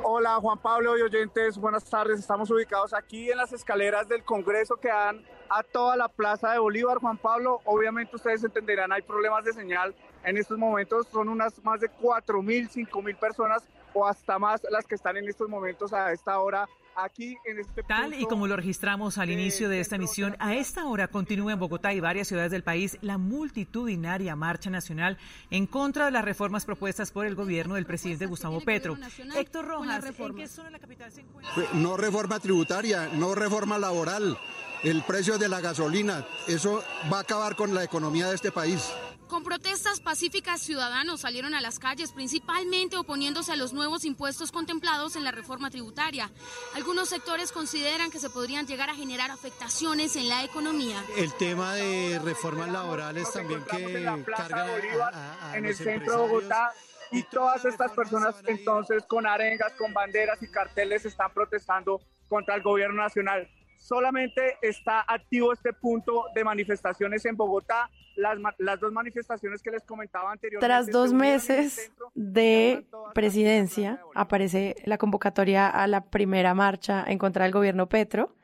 Hola 0.05 0.37
Juan 0.41 0.59
Pablo 0.59 0.97
y 0.99 1.03
oyentes, 1.03 1.59
buenas 1.59 1.85
tardes. 1.85 2.19
Estamos 2.21 2.51
ubicados 2.51 2.93
aquí 2.95 3.31
en 3.31 3.37
las 3.39 3.53
escaleras 3.53 4.09
del 4.09 4.23
Congreso 4.23 4.77
que 4.77 4.89
dan 4.89 5.23
a 5.55 5.63
toda 5.63 5.97
la 5.97 6.09
Plaza 6.09 6.53
de 6.53 6.59
Bolívar. 6.59 6.99
Juan 6.99 7.19
Pablo, 7.19 7.61
obviamente 7.65 8.17
ustedes 8.17 8.43
entenderán, 8.43 8.93
hay 8.93 9.03
problemas 9.03 9.45
de 9.45 9.53
señal 9.53 9.95
en 10.25 10.39
estos 10.39 10.59
momentos. 10.59 11.07
Son 11.09 11.29
unas 11.29 11.63
más 11.63 11.81
de 11.81 11.91
4.000, 11.91 12.71
5.000 12.71 13.17
personas 13.17 13.63
o 13.93 14.07
hasta 14.07 14.39
más 14.39 14.63
las 14.71 14.87
que 14.87 14.95
están 14.95 15.19
en 15.19 15.29
estos 15.29 15.49
momentos 15.49 15.93
a 15.93 16.13
esta 16.13 16.39
hora 16.41 16.67
aquí 16.95 17.37
en 17.45 17.59
este 17.59 17.83
Tal 17.83 18.15
y 18.15 18.27
como 18.27 18.47
lo 18.47 18.57
registramos 18.57 19.19
al 19.19 19.31
inicio 19.31 19.69
de 19.69 19.81
esta 19.81 19.97
emisión, 19.97 20.37
a 20.39 20.55
esta 20.55 20.85
hora 20.87 21.09
continúa 21.09 21.53
en 21.53 21.59
Bogotá 21.59 21.93
y 21.93 22.01
varias 22.01 22.29
ciudades 22.29 22.51
del 22.51 22.63
país 22.63 22.99
la 23.01 23.19
multitudinaria 23.19 24.37
marcha 24.37 24.71
nacional 24.71 25.19
en 25.51 25.67
contra 25.67 26.07
de 26.07 26.11
las 26.11 26.25
reformas 26.25 26.65
propuestas 26.65 27.11
por 27.11 27.27
el 27.27 27.35
gobierno 27.35 27.75
del 27.75 27.87
presidente 27.87 28.27
Gustavo 28.27 28.61
Petro. 28.61 28.97
Héctor 29.37 29.67
Rojas, 29.67 30.05
¿en 30.05 30.35
qué 30.35 30.49
zona 30.49 30.69
de 30.69 30.73
la 30.73 30.79
capital 30.79 31.13
se 31.13 31.23
encuentra? 31.23 31.55
Pues, 31.55 31.73
No 31.75 31.97
reforma 31.97 32.41
tributaria, 32.41 33.09
no 33.15 33.35
reforma 33.35 33.79
laboral, 33.79 34.39
el 34.83 35.03
precio 35.03 35.39
de 35.39 35.49
la 35.49 35.61
gasolina, 35.61 36.27
eso 36.49 36.83
va 37.13 37.19
a 37.19 37.21
acabar 37.21 37.57
con 37.57 37.75
la 37.75 37.85
economía 37.85 38.29
de 38.29 38.35
este 38.35 38.51
país. 38.53 38.93
Con 39.29 39.45
protestas 39.45 40.01
pacíficas, 40.01 40.61
ciudadanos 40.61 41.21
salieron 41.23 41.55
a 41.55 41.63
las 41.63 41.79
calles, 41.79 42.13
principalmente 42.13 42.99
oponiéndose 42.99 43.51
a 43.53 43.57
los 43.57 43.73
nuevos 43.73 44.05
impuestos 44.05 44.53
contemplados 44.53 45.17
en 45.17 45.25
la 45.25 45.31
reforma 45.31 45.71
tributaria. 45.71 46.31
Algunos 46.75 47.09
sectores 47.09 47.51
consideran 47.51 48.11
que 48.11 48.19
se 48.19 48.29
podrían 48.29 48.67
llegar 48.67 48.91
a 48.91 48.95
generar 48.95 49.31
afectaciones 49.31 50.17
en 50.17 50.29
la 50.29 50.45
economía. 50.45 51.03
El 51.17 51.33
tema 51.35 51.75
de 51.75 52.21
reformas 52.23 52.69
laborales 52.71 53.33
también 53.33 53.65
que 53.65 54.05
cargan 54.37 54.69
a- 54.69 55.09
a- 55.09 55.53
a 55.53 55.57
en 55.57 55.65
el 55.65 55.75
centro 55.77 56.13
de. 56.13 56.19
Bogotá 56.29 56.73
y 57.11 57.23
todas 57.23 57.65
estas 57.65 57.93
personas 57.93 58.35
entonces 58.47 59.03
con 59.07 59.27
arengas, 59.27 59.73
con 59.79 59.95
banderas 59.95 60.43
y 60.43 60.49
carteles 60.49 61.07
están 61.07 61.33
protestando 61.33 62.03
contra 62.29 62.55
el 62.55 62.63
gobierno 62.63 63.03
nacional. 63.03 63.49
Solamente 63.83 64.57
está 64.63 65.05
activo 65.07 65.53
este 65.53 65.73
punto 65.73 66.27
de 66.35 66.45
manifestaciones 66.45 67.25
en 67.25 67.37
Bogotá. 67.37 67.91
Las, 68.15 68.39
las 68.59 68.79
dos 68.79 68.93
manifestaciones 68.93 69.63
que 69.63 69.71
les 69.71 69.85
comentaba 69.85 70.31
anteriormente. 70.31 70.67
Tras 70.67 70.91
dos 70.91 71.15
meses 71.15 71.73
centro. 71.73 72.13
de 72.15 72.87
presidencia, 73.15 74.01
aparece 74.15 74.77
la 74.85 74.99
convocatoria 74.99 75.69
a 75.69 75.87
la 75.87 76.11
primera 76.11 76.53
marcha 76.53 77.05
en 77.07 77.19
contra 77.19 77.45
del 77.45 77.53
gobierno 77.53 77.89
Petro. 77.89 78.37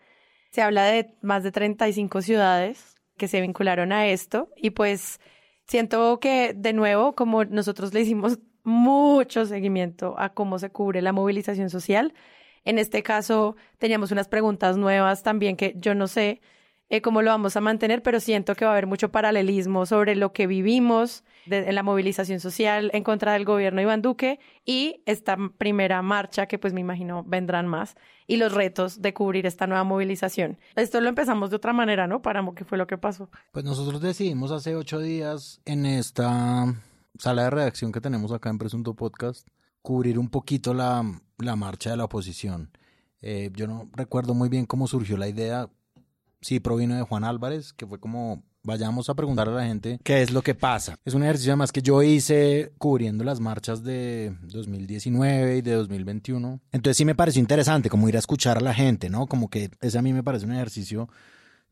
Se 0.50 0.62
habla 0.62 0.84
de 0.84 1.14
más 1.20 1.42
de 1.42 1.52
35 1.52 2.22
ciudades 2.22 2.96
que 3.18 3.28
se 3.28 3.42
vincularon 3.42 3.92
a 3.92 4.06
esto 4.06 4.48
y 4.56 4.70
pues 4.70 5.20
siento 5.66 6.18
que 6.18 6.54
de 6.54 6.72
nuevo, 6.72 7.14
como 7.14 7.44
nosotros 7.44 7.92
le 7.92 8.00
hicimos 8.00 8.38
mucho 8.64 9.44
seguimiento 9.44 10.14
a 10.18 10.30
cómo 10.30 10.58
se 10.58 10.70
cubre 10.70 11.02
la 11.02 11.12
movilización 11.12 11.68
social, 11.68 12.14
en 12.68 12.78
este 12.78 13.02
caso 13.02 13.56
teníamos 13.78 14.12
unas 14.12 14.28
preguntas 14.28 14.76
nuevas 14.76 15.22
también 15.22 15.56
que 15.56 15.74
yo 15.78 15.94
no 15.94 16.06
sé 16.06 16.42
eh, 16.90 17.00
cómo 17.00 17.22
lo 17.22 17.30
vamos 17.30 17.56
a 17.56 17.62
mantener, 17.62 18.02
pero 18.02 18.20
siento 18.20 18.54
que 18.54 18.66
va 18.66 18.72
a 18.72 18.74
haber 18.74 18.86
mucho 18.86 19.10
paralelismo 19.10 19.86
sobre 19.86 20.14
lo 20.14 20.34
que 20.34 20.46
vivimos 20.46 21.24
en 21.46 21.74
la 21.74 21.82
movilización 21.82 22.40
social 22.40 22.90
en 22.92 23.04
contra 23.04 23.32
del 23.32 23.46
gobierno 23.46 23.78
de 23.78 23.84
Iván 23.84 24.02
Duque 24.02 24.38
y 24.66 25.02
esta 25.06 25.38
primera 25.56 26.02
marcha 26.02 26.44
que 26.44 26.58
pues 26.58 26.74
me 26.74 26.82
imagino 26.82 27.24
vendrán 27.26 27.66
más 27.66 27.96
y 28.26 28.36
los 28.36 28.52
retos 28.52 29.00
de 29.00 29.14
cubrir 29.14 29.46
esta 29.46 29.66
nueva 29.66 29.84
movilización. 29.84 30.58
Esto 30.76 31.00
lo 31.00 31.08
empezamos 31.08 31.48
de 31.48 31.56
otra 31.56 31.72
manera, 31.72 32.06
¿no? 32.06 32.20
Páramo, 32.20 32.54
¿qué 32.54 32.66
fue 32.66 32.76
lo 32.76 32.86
que 32.86 32.98
pasó? 32.98 33.30
Pues 33.52 33.64
nosotros 33.64 34.02
decidimos 34.02 34.50
hace 34.50 34.76
ocho 34.76 34.98
días 34.98 35.62
en 35.64 35.86
esta 35.86 36.66
sala 37.18 37.44
de 37.44 37.50
redacción 37.50 37.92
que 37.92 38.02
tenemos 38.02 38.30
acá 38.30 38.50
en 38.50 38.58
Presunto 38.58 38.92
Podcast 38.92 39.48
cubrir 39.88 40.18
un 40.18 40.28
poquito 40.28 40.74
la, 40.74 41.02
la 41.38 41.56
marcha 41.56 41.88
de 41.88 41.96
la 41.96 42.04
oposición. 42.04 42.70
Eh, 43.22 43.50
yo 43.56 43.66
no 43.66 43.88
recuerdo 43.94 44.34
muy 44.34 44.50
bien 44.50 44.66
cómo 44.66 44.86
surgió 44.86 45.16
la 45.16 45.28
idea. 45.28 45.70
Sí, 46.42 46.60
provino 46.60 46.94
de 46.94 47.00
Juan 47.00 47.24
Álvarez, 47.24 47.72
que 47.72 47.86
fue 47.86 47.98
como 47.98 48.42
vayamos 48.62 49.08
a 49.08 49.14
preguntar 49.14 49.48
a 49.48 49.52
la 49.52 49.64
gente 49.64 49.98
qué 50.04 50.20
es 50.20 50.30
lo 50.30 50.42
que 50.42 50.54
pasa. 50.54 50.98
Es 51.06 51.14
un 51.14 51.22
ejercicio 51.22 51.52
además 51.52 51.72
que 51.72 51.80
yo 51.80 52.02
hice 52.02 52.70
cubriendo 52.76 53.24
las 53.24 53.40
marchas 53.40 53.82
de 53.82 54.36
2019 54.42 55.56
y 55.56 55.62
de 55.62 55.72
2021. 55.72 56.60
Entonces 56.70 56.98
sí 56.98 57.06
me 57.06 57.14
pareció 57.14 57.40
interesante 57.40 57.88
como 57.88 58.10
ir 58.10 58.16
a 58.16 58.18
escuchar 58.18 58.58
a 58.58 58.60
la 58.60 58.74
gente, 58.74 59.08
¿no? 59.08 59.26
Como 59.26 59.48
que 59.48 59.70
ese 59.80 59.96
a 59.96 60.02
mí 60.02 60.12
me 60.12 60.22
parece 60.22 60.44
un 60.44 60.52
ejercicio 60.52 61.08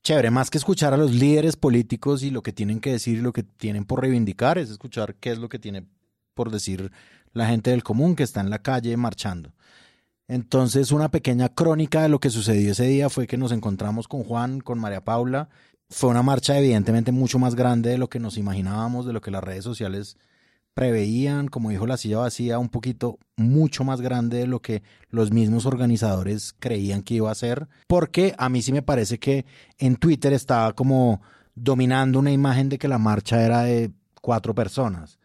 chévere, 0.03 0.31
más 0.31 0.49
que 0.49 0.57
escuchar 0.57 0.95
a 0.95 0.97
los 0.97 1.13
líderes 1.13 1.57
políticos 1.57 2.23
y 2.23 2.31
lo 2.31 2.43
que 2.43 2.55
tienen 2.55 2.81
que 2.81 2.93
decir 2.93 3.19
y 3.19 3.21
lo 3.21 3.35
que 3.35 3.43
tienen 3.43 3.85
por 3.85 4.01
reivindicar, 4.01 4.57
es 4.57 4.71
escuchar 4.71 5.17
qué 5.17 5.33
es 5.33 5.39
lo 5.39 5.51
que 5.51 5.59
tiene 5.59 5.85
por 6.33 6.51
decir 6.51 6.91
la 7.37 7.47
gente 7.47 7.71
del 7.71 7.83
común 7.83 8.17
que 8.17 8.23
está 8.23 8.41
en 8.41 8.51
la 8.51 8.61
calle 8.61 8.97
marchando. 8.97 9.53
Entonces, 10.27 10.91
una 10.91 11.11
pequeña 11.11 11.51
crónica 11.51 12.03
de 12.03 12.09
lo 12.09 12.19
que 12.19 12.31
sucedió 12.31 12.73
ese 12.73 12.87
día 12.87 13.11
fue 13.11 13.27
que 13.27 13.37
nos 13.37 13.53
encontramos 13.53 14.09
con 14.09 14.25
Juan, 14.25 14.61
con 14.61 14.79
María 14.79 15.05
Paula. 15.05 15.51
Fue 15.91 16.11
una 16.11 16.23
marcha 16.23 16.59
evidentemente 16.59 17.13
mucho 17.13 17.39
más 17.39 17.55
grande 17.55 17.91
de 17.91 17.99
lo 17.99 18.09
que 18.09 18.19
nos 18.19 18.39
imaginábamos, 18.39 19.07
de 19.07 19.13
lo 19.13 19.21
que 19.21 19.31
las 19.31 19.45
redes 19.45 19.65
sociales 19.65 20.17
preveían, 20.73 21.49
como 21.49 21.71
dijo 21.71 21.87
la 21.87 21.97
silla 21.97 22.19
vacía, 22.19 22.59
un 22.59 22.71
poquito 22.71 23.19
mucho 23.37 23.85
más 23.85 24.01
grande 24.01 24.39
de 24.39 24.47
lo 24.47 24.61
que 24.61 24.83
los 25.11 25.31
mismos 25.31 25.67
organizadores 25.67 26.55
creían 26.59 27.03
que 27.03 27.15
iba 27.15 27.31
a 27.31 27.35
ser, 27.35 27.69
porque 27.87 28.35
a 28.37 28.49
mí 28.49 28.63
sí 28.63 28.73
me 28.73 28.83
parece 28.83 29.19
que 29.19 29.47
en 29.79 29.97
Twitter 29.97 30.33
estaba 30.33 30.75
como 30.75 31.23
dominando 31.55 32.19
una 32.19 32.33
imagen 32.33 32.69
de 32.69 32.79
que 32.79 32.89
la 32.89 32.99
marcha 32.99 33.43
era 33.43 33.63
de 33.63 33.91
cuatro 34.21 34.55
personas. 34.55 35.19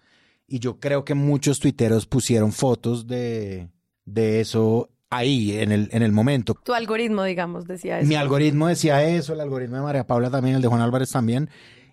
Y 0.54 0.60
yo 0.60 0.80
creo 0.80 1.06
que 1.06 1.14
muchos 1.14 1.60
tuiteros 1.60 2.06
pusieron 2.06 2.52
fotos 2.52 3.08
de, 3.08 3.70
de 4.06 4.42
eso 4.42 4.90
ahí, 5.10 5.54
en 5.58 5.72
el, 5.72 5.88
en 5.94 6.04
el 6.04 6.12
momento. 6.12 6.56
Tu 6.64 6.74
algoritmo, 6.74 7.24
digamos, 7.24 7.66
decía 7.68 8.00
eso. 8.00 8.08
Mi 8.10 8.16
algoritmo 8.16 8.68
decía 8.68 9.02
eso, 9.04 9.32
el 9.34 9.40
algoritmo 9.40 9.78
de 9.78 9.84
María 9.84 10.06
Paula 10.06 10.30
también, 10.30 10.58
el 10.58 10.62
de 10.62 10.68
Juan 10.68 10.82
Álvarez 10.82 11.10
también. 11.12 11.50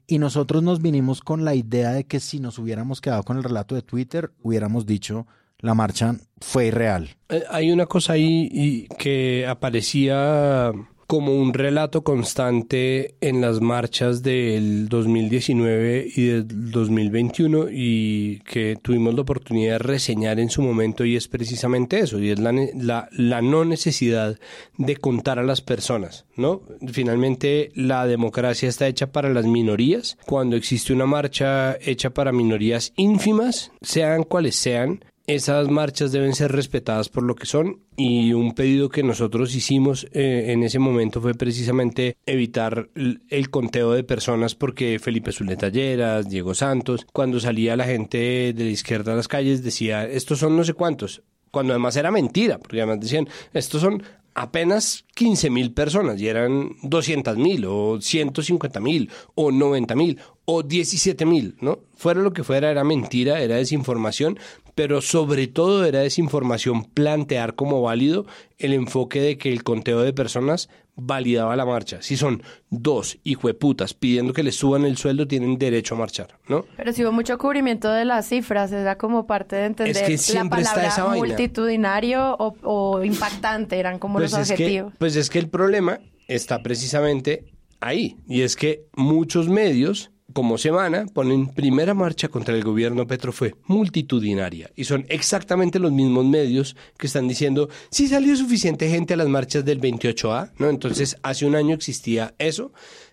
Y 0.09 0.19
nosotros 0.19 0.63
nos 0.63 0.83
vinimos 0.83 1.21
con 1.21 1.45
la 1.45 1.55
idea 1.55 1.91
de 1.91 2.05
que 2.05 2.19
si 2.19 2.41
nos 2.41 2.59
hubiéramos 2.59 3.01
quedado 3.01 3.23
con 3.23 3.37
el 3.37 3.45
relato 3.45 3.75
de 3.77 3.83
Twitter, 3.83 4.33
hubiéramos 4.43 4.87
dicho 4.87 5.27
la 5.61 5.75
marcha 5.75 6.15
fue 6.41 6.67
irreal. 6.67 7.11
Eh, 7.29 7.43
Hay 7.51 7.71
una 7.71 7.87
cosa 7.87 8.15
ahí 8.15 8.49
y 8.51 8.89
que 8.97 9.47
aparecía 9.47 10.73
como 11.09 11.33
un 11.33 11.55
relato 11.55 12.05
constante 12.05 13.15
en 13.23 13.41
las 13.41 13.63
marchas 13.63 14.23
del 14.23 14.91
2019 14.91 16.07
y 16.15 16.27
del 16.27 16.71
2021 16.71 17.69
y 17.73 18.41
que 18.41 18.77
tuvimos 18.77 19.15
la 19.15 19.23
oportunidad 19.23 19.73
de 19.73 19.79
reseñar 19.79 20.39
en 20.39 20.51
su 20.51 20.61
momento 20.61 21.07
y 21.07 21.17
es 21.17 21.27
precisamente 21.27 21.99
eso, 21.99 22.19
y 22.19 22.29
es 22.29 22.39
la, 22.39 22.53
la, 22.53 23.09
la 23.11 23.41
no 23.41 23.65
necesidad 23.65 24.39
de 24.77 24.97
contar 24.99 25.39
a 25.39 25.45
las 25.45 25.63
personas, 25.63 26.27
¿no? 26.37 26.61
Finalmente 26.87 27.71
la 27.75 28.07
democracia 28.07 28.69
está 28.69 28.87
hecha 28.87 29.11
para 29.11 29.31
las 29.31 29.47
minorías, 29.47 30.19
cuando 30.27 30.57
existe 30.57 30.93
una 30.93 31.07
marcha 31.07 31.79
hecha 31.81 32.11
para 32.11 32.33
minorías 32.33 32.93
ínfimas, 32.97 33.73
sean 33.81 34.25
cuales 34.25 34.57
sean, 34.57 35.03
esas 35.29 35.69
marchas 35.69 36.11
deben 36.11 36.35
ser 36.35 36.53
respetadas 36.53 37.11
por 37.11 37.23
lo 37.23 37.37
que 37.37 37.45
son 37.45 37.83
y 37.99 38.33
un 38.33 38.55
pedido 38.55 38.89
que 38.89 39.03
nosotros 39.03 39.55
hicimos 39.55 40.07
eh, 40.13 40.47
en 40.49 40.63
ese 40.63 40.79
momento 40.79 41.21
fue 41.21 41.35
precisamente 41.35 42.17
evitar 42.25 42.89
el, 42.95 43.51
conteo 43.51 43.93
de 43.93 44.05
personas 44.05 44.55
porque 44.55 44.99
Felipe 44.99 45.31
Zuleta 45.31 45.69
Lleras, 45.69 46.31
Diego 46.31 46.55
Santos, 46.55 47.07
cuando 47.13 47.41
salía 47.41 47.77
la 47.77 47.85
gente 47.85 48.55
de 48.55 48.65
la 48.65 48.71
izquierda 48.71 49.13
a 49.13 49.17
las 49.17 49.29
calles 49.29 49.63
decía 49.63 50.07
estos 50.07 50.39
son 50.39 50.57
no 50.57 50.65
sé 50.65 50.73
cuántos, 50.73 51.23
cuando 51.51 51.75
además 51.75 51.97
era 51.97 52.11
mentira, 52.11 52.59
porque 52.59 52.81
además 52.81 53.01
decían 53.01 53.29
estos 53.53 53.83
son 53.83 54.03
apenas 54.35 55.05
15 55.15 55.51
mil 55.51 55.73
personas 55.73 56.21
y 56.21 56.29
eran 56.29 56.71
200 56.83 57.37
mil 57.37 57.67
o 57.67 58.01
150 58.01 58.81
mil 58.81 59.11
o 59.35 59.51
90 59.51 59.95
mil 59.95 60.19
o 60.45 60.63
17 60.63 61.27
mil, 61.27 61.57
¿no? 61.61 61.81
Fuera 61.97 62.23
lo 62.23 62.33
que 62.33 62.45
fuera, 62.45 62.71
era 62.71 62.85
mentira, 62.85 63.43
era 63.43 63.57
desinformación, 63.57 64.39
pero 64.79 65.01
sobre 65.01 65.49
todo 65.49 65.85
era 65.85 65.99
desinformación 65.99 66.85
plantear 66.85 67.57
como 67.57 67.83
válido 67.83 68.27
el 68.59 68.73
enfoque 68.73 69.21
de 69.21 69.37
que 69.37 69.53
el 69.53 69.65
conteo 69.65 70.03
de 70.03 70.13
personas 70.13 70.69
validaba 70.95 71.57
la 71.57 71.67
marcha. 71.67 72.01
Si 72.01 72.17
son 72.17 72.45
dos 72.71 73.19
hijueputas 73.25 73.93
pidiendo 73.93 74.33
que 74.33 74.45
les 74.45 74.55
suban 74.55 74.85
el 74.85 74.97
sueldo, 74.97 75.27
tienen 75.27 75.59
derecho 75.59 75.97
a 75.97 75.99
marchar, 75.99 76.39
¿no? 76.47 76.65
Pero 76.77 76.93
sí 76.93 77.03
hubo 77.03 77.11
mucho 77.11 77.39
cubrimiento 77.39 77.91
de 77.91 78.05
las 78.05 78.29
cifras, 78.29 78.71
era 78.71 78.97
como 78.99 79.27
parte 79.27 79.57
de 79.57 79.65
entender 79.65 79.97
que 79.97 80.11
la 80.11 80.15
está 80.15 80.49
palabra 80.49 81.15
multitudinario 81.17 82.37
o, 82.39 82.55
o 82.63 83.03
impactante, 83.03 83.81
eran 83.81 83.99
como 83.99 84.21
Pues 84.21 84.31
los 84.31 84.47
que, 84.47 84.53
objetivos. 84.53 84.93
pues 84.97 85.17
es 85.17 85.29
que 85.29 85.41
el 85.41 85.49
problema 85.49 85.99
está 86.29 86.63
precisamente 86.63 87.47
ahí. 87.81 88.17
Y 88.29 88.43
es 88.43 88.55
que 88.55 88.85
muchos 88.95 89.49
medios, 89.49 90.13
como 90.39 90.57
Semana, 90.57 91.05
ponen 91.13 91.49
primera 91.49 91.95
marcha 91.95 92.29
contra 92.29 92.55
el 92.55 92.63
gobierno 92.63 93.09
Petro 93.09 93.33
fue 93.33 93.57
multitudinaria. 93.67 94.71
Y 94.77 94.85
son 94.85 95.05
exactamente 95.09 95.81
los 95.81 95.91
mismos 95.91 96.27
medios 96.27 96.77
que 96.97 97.09
están 97.09 97.27
diciendo, 97.27 97.69
si 97.91 98.07
salió 98.07 98.37
suficiente 98.37 98.89
gente 98.89 99.15
a 99.15 99.17
las 99.17 99.27
marchas 99.27 99.65
del 99.65 99.81
28A, 99.81 100.53
¿no? 100.59 100.71
Entonces, 100.71 101.17
hace 101.25 101.45
un 101.45 101.57
año 101.57 101.75
existía 101.75 102.37
eso. 102.39 102.71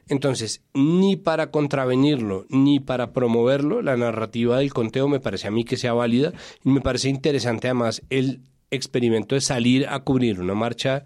Entonces, 0.07 0.61
ni 0.75 1.15
para 1.15 1.49
contravenirlo, 1.49 2.45
ni 2.49 2.79
para 2.79 3.11
promoverlo, 3.11 3.81
la 3.81 3.97
narrativa 3.97 4.59
del 4.59 4.71
conteo 4.71 5.07
me 5.07 5.19
parece 5.19 5.47
a 5.47 5.51
mí 5.51 5.65
que 5.65 5.77
sea 5.77 5.93
válida. 5.93 6.31
Y 6.63 6.69
me 6.69 6.81
parece 6.81 7.09
interesante 7.09 7.69
además 7.69 8.03
el 8.11 8.41
experimento 8.69 9.33
de 9.33 9.41
salir 9.41 9.87
a 9.87 9.99
cubrir 10.01 10.39
una 10.39 10.53
marcha 10.53 11.05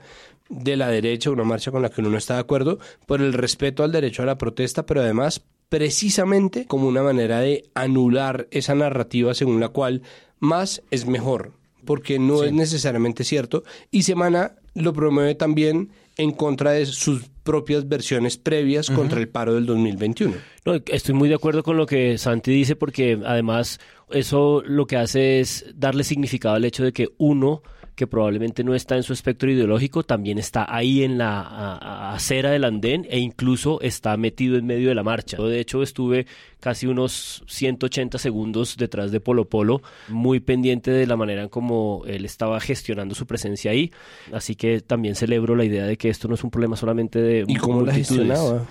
de 0.50 0.76
la 0.76 0.90
derecha, 0.90 1.32
una 1.32 1.46
marcha 1.46 1.72
con 1.72 1.82
la 1.82 1.90
que 1.90 2.02
uno 2.02 2.10
no 2.10 2.18
está 2.18 2.34
de 2.34 2.42
acuerdo, 2.42 2.78
por 3.06 3.22
el 3.22 3.32
respeto 3.32 3.86
al 3.86 3.94
derecho 3.94 4.24
a 4.24 4.26
la 4.26 4.38
protesta, 4.38 4.86
pero 4.86 5.00
además 5.00 5.46
precisamente 5.70 6.66
como 6.66 6.88
una 6.88 7.04
manera 7.04 7.40
de 7.40 7.70
anular 7.76 8.48
esa 8.52 8.76
narrativa 8.76 9.34
según 9.34 9.60
la 9.60 9.70
cual 9.70 10.02
más 10.40 10.82
es 10.92 11.06
mejor, 11.06 11.54
porque 11.86 12.20
no 12.20 12.44
es 12.44 12.52
necesariamente 12.52 13.24
cierto, 13.24 13.64
y 13.92 14.04
Semana 14.04 14.56
lo 14.74 14.94
promueve 14.94 15.36
también 15.36 15.90
en 16.18 16.32
contra 16.32 16.72
de 16.72 16.86
sus 16.86 17.30
propias 17.44 17.88
versiones 17.88 18.38
previas 18.38 18.90
contra 18.90 19.20
el 19.20 19.30
paro 19.30 19.56
del 19.56 19.66
2021. 19.66 20.36
No, 20.66 20.76
estoy 20.86 21.16
muy 21.16 21.30
de 21.30 21.36
acuerdo 21.36 21.64
con 21.64 21.78
lo 21.78 21.86
que 21.86 22.18
Santi 22.18 22.52
dice 22.52 22.76
porque 22.76 23.20
además 23.26 23.80
eso 24.12 24.62
lo 24.66 24.86
que 24.86 24.98
hace 24.98 25.40
es 25.40 25.66
darle 25.76 26.04
significado 26.04 26.56
al 26.56 26.66
hecho 26.66 26.84
de 26.84 26.92
que 26.92 27.10
uno 27.18 27.64
que 28.00 28.08
probablemente 28.08 28.64
no 28.64 28.74
está 28.76 28.96
en 28.96 29.04
su 29.04 29.12
espectro 29.12 29.52
ideológico, 29.52 30.04
también 30.04 30.38
está 30.38 30.66
ahí 30.74 31.04
en 31.04 31.18
la 31.18 31.42
a- 31.42 31.76
a- 31.76 32.14
acera 32.16 32.50
del 32.50 32.64
andén 32.64 33.06
e 33.10 33.20
incluso 33.20 33.82
está 33.82 34.16
metido 34.16 34.56
en 34.58 34.66
medio 34.66 34.88
de 34.88 34.96
la 34.96 35.04
marcha. 35.04 35.36
Yo, 35.36 35.48
de 35.50 35.60
hecho, 35.60 35.84
estuve 35.84 36.26
casi 36.62 36.88
unos 36.88 37.44
180 37.48 38.18
segundos 38.18 38.78
detrás 38.78 39.12
de 39.12 39.20
Polo 39.20 39.50
Polo, 39.50 39.82
muy 40.08 40.40
pendiente 40.40 40.92
de 40.92 41.06
la 41.08 41.18
manera 41.18 41.44
en 41.44 41.50
cómo 41.50 42.04
él 42.08 42.24
estaba 42.24 42.62
gestionando 42.62 43.16
su 43.16 43.26
presencia 43.28 43.72
ahí. 43.72 43.92
Así 44.32 44.56
que 44.56 44.80
también 44.80 45.16
celebro 45.16 45.58
la 45.58 45.66
idea 45.66 45.84
de 45.86 45.98
que 45.98 46.08
esto 46.08 46.30
no 46.30 46.36
es 46.36 46.44
un 46.46 46.52
problema 46.52 46.78
solamente 46.78 47.20
de 47.22 47.44
¿Y 47.48 47.56
cómo 47.58 47.82
la 47.82 47.94
gestionaba? 47.94 48.66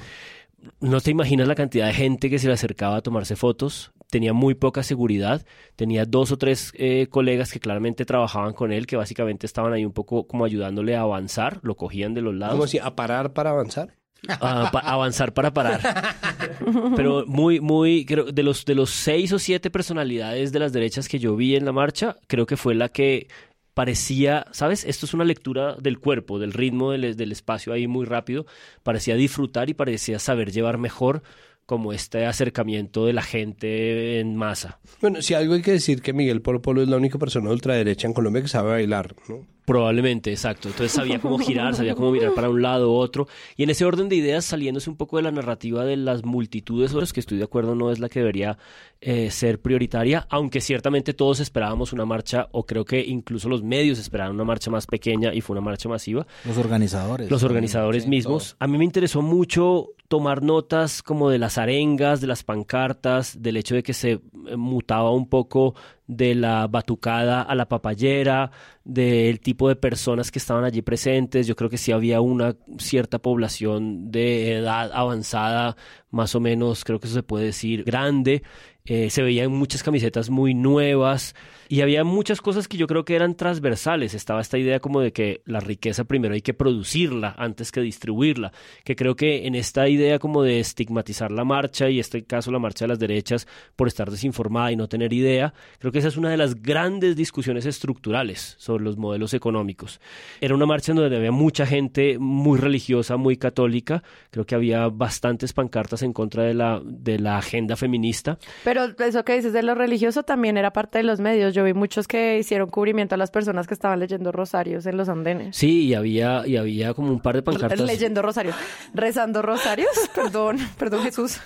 No 0.81 1.01
te 1.03 1.11
imaginas 1.11 1.47
la 1.47 1.55
cantidad 1.55 1.87
de 1.87 1.93
gente 1.93 2.31
que 2.31 2.39
se 2.39 2.47
le 2.47 2.55
acercaba 2.55 2.97
a 2.97 3.01
tomarse 3.03 3.37
fotos. 3.37 3.93
Tenía 4.11 4.33
muy 4.33 4.55
poca 4.55 4.83
seguridad, 4.83 5.45
tenía 5.77 6.05
dos 6.05 6.33
o 6.33 6.39
tres 6.39 6.73
eh, 6.77 7.07
colegas 7.11 7.53
que 7.53 7.61
claramente 7.61 8.05
trabajaban 8.05 8.53
con 8.55 8.73
él, 8.73 8.87
que 8.87 8.97
básicamente 8.97 9.47
estaban 9.47 9.73
ahí 9.73 9.85
un 9.85 9.93
poco 9.93 10.27
como 10.27 10.45
ayudándole 10.45 10.97
a 10.97 11.03
avanzar, 11.03 11.61
lo 11.63 11.77
cogían 11.77 12.15
de 12.15 12.23
los 12.23 12.35
lados. 12.35 12.55
¿Cómo 12.55 12.67
si 12.67 12.79
a 12.79 12.95
parar 12.97 13.33
para 13.33 13.51
avanzar? 13.51 13.95
a 14.41 14.71
pa- 14.73 14.81
avanzar 14.81 15.33
para 15.33 15.53
parar. 15.55 15.81
Pero 16.97 17.25
muy, 17.27 17.61
muy, 17.61 18.05
creo, 18.05 18.25
de 18.33 18.43
los, 18.43 18.65
de 18.65 18.75
los 18.75 18.91
seis 18.91 19.33
o 19.33 19.39
siete 19.39 19.71
personalidades 19.71 20.51
de 20.53 20.59
las 20.59 20.73
derechas 20.73 21.09
que 21.09 21.19
yo 21.21 21.37
vi 21.37 21.55
en 21.55 21.65
la 21.65 21.73
marcha, 21.73 22.17
creo 22.27 22.45
que 22.47 22.57
fue 22.57 22.75
la 22.75 22.89
que 22.89 23.29
parecía, 23.75 24.45
¿sabes? 24.51 24.85
Esto 24.85 25.07
es 25.07 25.15
una 25.15 25.25
lectura 25.25 25.77
del 25.77 26.01
cuerpo, 26.01 26.41
del 26.41 26.53
ritmo 26.53 26.91
del, 26.91 27.15
del 27.17 27.31
espacio 27.31 27.73
ahí 27.73 27.87
muy 27.87 28.07
rápido. 28.07 28.45
Parecía 28.83 29.15
disfrutar 29.15 29.71
y 29.71 29.75
parecía 29.75 30.19
saber 30.19 30.51
llevar 30.51 30.79
mejor 30.79 31.23
como 31.69 31.93
este 31.93 32.25
acercamiento 32.25 33.05
de 33.05 33.13
la 33.13 33.21
gente 33.21 34.21
en 34.21 34.37
masa. 34.37 34.81
Bueno, 35.03 35.21
si 35.21 35.35
algo 35.35 35.53
hay 35.53 35.61
que 35.61 35.73
decir 35.73 36.01
que 36.01 36.15
Miguel 36.15 36.41
Polo 36.41 36.63
Polo 36.63 36.81
es 36.81 36.89
la 36.89 36.97
única 36.97 37.19
persona 37.19 37.49
de 37.49 37.53
ultraderecha 37.53 38.07
en 38.07 38.15
Colombia 38.15 38.41
que 38.41 38.49
sabe 38.49 38.71
bailar, 38.71 39.15
¿no? 39.29 39.47
Probablemente, 39.69 40.31
exacto. 40.31 40.69
Entonces 40.69 40.93
sabía 40.93 41.19
cómo 41.19 41.39
girar, 41.39 41.75
sabía 41.75 41.95
cómo 41.95 42.11
mirar 42.11 42.33
para 42.33 42.49
un 42.49 42.63
lado 42.63 42.91
u 42.91 42.95
otro. 42.95 43.29
Y 43.55 43.65
en 43.65 43.71
ese 43.71 43.85
orden 43.85 44.09
de 44.09 44.17
ideas, 44.17 44.47
saliéndose 44.47 44.89
un 44.89 44.97
poco 44.97 45.19
de 45.19 45.25
la 45.25 45.31
narrativa 45.31 45.85
de 45.85 45.99
las 45.99 46.25
multitudes, 46.25 46.95
los 46.95 47.13
que 47.13 47.21
estoy 47.21 47.37
de 47.37 47.45
acuerdo 47.45 47.75
no 47.75 47.93
es 47.93 47.99
la 47.99 48.09
que 48.09 48.21
debería 48.21 48.57
eh, 49.03 49.31
ser 49.31 49.61
prioritaria, 49.61 50.27
aunque 50.31 50.63
ciertamente 50.63 51.13
todos 51.13 51.41
esperábamos 51.41 51.93
una 51.93 52.07
marcha, 52.07 52.49
o 52.53 52.65
creo 52.65 52.87
que 52.87 53.01
incluso 53.05 53.51
los 53.51 53.63
medios 53.63 53.99
esperaban 53.99 54.35
una 54.35 54.45
marcha 54.45 54.71
más 54.71 54.87
pequeña 54.87 55.35
y 55.35 55.43
fue 55.43 55.53
una 55.53 55.61
marcha 55.61 55.87
masiva. 55.87 56.27
Los 56.47 56.57
organizadores. 56.57 57.31
Los 57.31 57.43
organizadores 57.43 58.05
Sí, 58.05 58.09
mismos. 58.09 58.57
A 58.61 58.67
mí 58.67 58.79
me 58.79 58.85
interesó 58.85 59.21
mucho 59.21 59.91
tomar 60.09 60.43
notas 60.43 61.03
como 61.03 61.29
de 61.29 61.39
las 61.39 61.59
arengas, 61.59 62.23
de 62.23 62.27
las 62.27 62.43
pancartas, 62.43 63.43
del 63.43 63.59
hecho 63.59 63.75
de 63.75 63.83
que 63.83 63.93
se 63.93 64.13
eh, 64.13 64.21
mutaba 64.57 65.11
un 65.11 65.29
poco 65.29 65.75
de 66.09 66.35
la 66.35 66.67
batucada 66.67 67.43
a 67.43 67.55
la 67.55 67.69
papayera, 67.69 68.51
del 68.85 69.41
tipo 69.41 69.69
de 69.69 69.77
personas 69.77 70.33
que 70.33 70.39
estaban 70.41 70.65
allí 70.65 70.83
presentes. 70.83 71.47
Yo 71.47 71.55
creo 71.55 71.71
que 71.71 71.79
sí 71.79 71.93
había 71.93 72.21
una 72.21 72.57
cierta 72.79 73.21
población 73.21 74.11
de 74.11 74.57
edad 74.57 74.91
avanzada, 74.93 75.77
más 76.11 76.35
o 76.35 76.41
menos, 76.41 76.85
creo 76.85 76.99
que 76.99 77.07
eso 77.07 77.15
se 77.17 77.23
puede 77.23 77.45
decir, 77.47 77.85
grande. 77.85 78.43
Eh, 78.89 79.11
se 79.11 79.23
veían 79.23 79.53
muchas 79.53 79.83
camisetas 79.83 80.31
muy 80.31 80.55
nuevas 80.55 81.35
y 81.69 81.83
había 81.83 82.05
muchas 82.05 82.41
cosas 82.41 82.67
que 82.69 82.79
yo 82.79 82.87
creo 82.87 83.05
que 83.05 83.15
eran 83.15 83.35
transversales. 83.35 84.15
Estaba 84.15 84.41
esta 84.41 84.57
idea 84.57 84.81
como 84.81 85.01
de 85.01 85.13
que 85.13 85.43
la 85.45 85.61
riqueza 85.61 86.05
primero 86.05 86.33
hay 86.33 86.41
que 86.41 86.55
producirla 86.55 87.35
antes 87.37 87.71
que 87.71 87.83
distribuirla, 87.83 88.53
que 88.85 88.97
creo 88.97 89.15
que 89.15 89.47
en 89.47 89.55
esta 89.55 89.87
idea 89.91 90.19
como 90.19 90.43
de 90.43 90.61
estigmatizar 90.61 91.31
la 91.31 91.45
marcha 91.45 91.91
y 91.91 92.01
este 92.01 92.25
caso 92.25 92.51
la 92.51 92.59
marcha 92.59 92.87
de 92.87 92.89
las 92.89 92.99
derechas 92.99 93.47
por 93.77 93.89
estar 93.89 94.11
desinformada 94.11 94.73
y 94.73 94.77
no 94.77 94.89
tener 94.89 95.13
idea, 95.13 95.53
creo 95.79 95.93
que 95.93 95.99
esa 95.99 96.09
es 96.09 96.17
una 96.17 96.31
de 96.31 96.39
las 96.39 96.63
grandes 96.63 97.15
discusiones 97.15 97.67
estructurales 97.67 98.57
sobre 98.59 98.85
los 98.85 98.97
modelos 98.97 99.35
económicos. 99.35 100.01
Era 100.41 100.55
una 100.55 100.65
marcha 100.65 100.95
donde 100.95 101.15
había 101.15 101.33
mucha 101.33 101.67
gente 101.67 102.19
muy 102.19 102.59
religiosa, 102.59 103.19
muy 103.19 103.37
católica, 103.37 104.03
creo 104.31 104.47
que 104.47 104.55
había 104.55 104.89
bastantes 104.89 105.53
pancartas 105.53 106.03
en 106.03 106.15
contra 106.15 106.45
de 106.45 106.55
la, 106.55 106.81
de 106.83 107.19
la 107.19 107.37
agenda 107.37 107.77
feminista. 107.77 108.39
Pero 108.65 108.78
eso 108.85 109.25
que 109.25 109.35
dices 109.35 109.53
de 109.53 109.63
lo 109.63 109.75
religioso 109.75 110.23
también 110.23 110.57
era 110.57 110.73
parte 110.73 110.99
de 110.99 111.05
los 111.05 111.21
medios. 111.21 111.55
Yo 111.55 111.65
vi 111.65 111.75
muchos 111.75 112.09
que 112.09 112.39
hicieron 112.39 112.71
cubrimiento 112.71 113.15
a 113.15 113.19
las 113.19 113.31
personas 113.31 113.67
que 113.67 113.75
estaban 113.75 114.01
leyendo 114.01 114.33
rosarios 114.33 114.87
en 114.87 114.97
los 114.97 115.09
andenes. 115.09 115.57
Sí, 115.57 115.87
y 115.87 115.95
había, 115.95 116.47
y 116.47 116.57
había 116.57 116.95
como 116.95 117.11
un 117.11 117.21
par 117.21 117.37
de 117.37 117.43
pancartas. 117.43 117.81
Leyendo 117.81 118.23
rosarios. 118.23 118.55
Rezando 118.95 119.43
rosarios. 119.43 119.91
Perdón, 120.15 120.59
perdón 120.79 121.03
Jesús. 121.03 121.41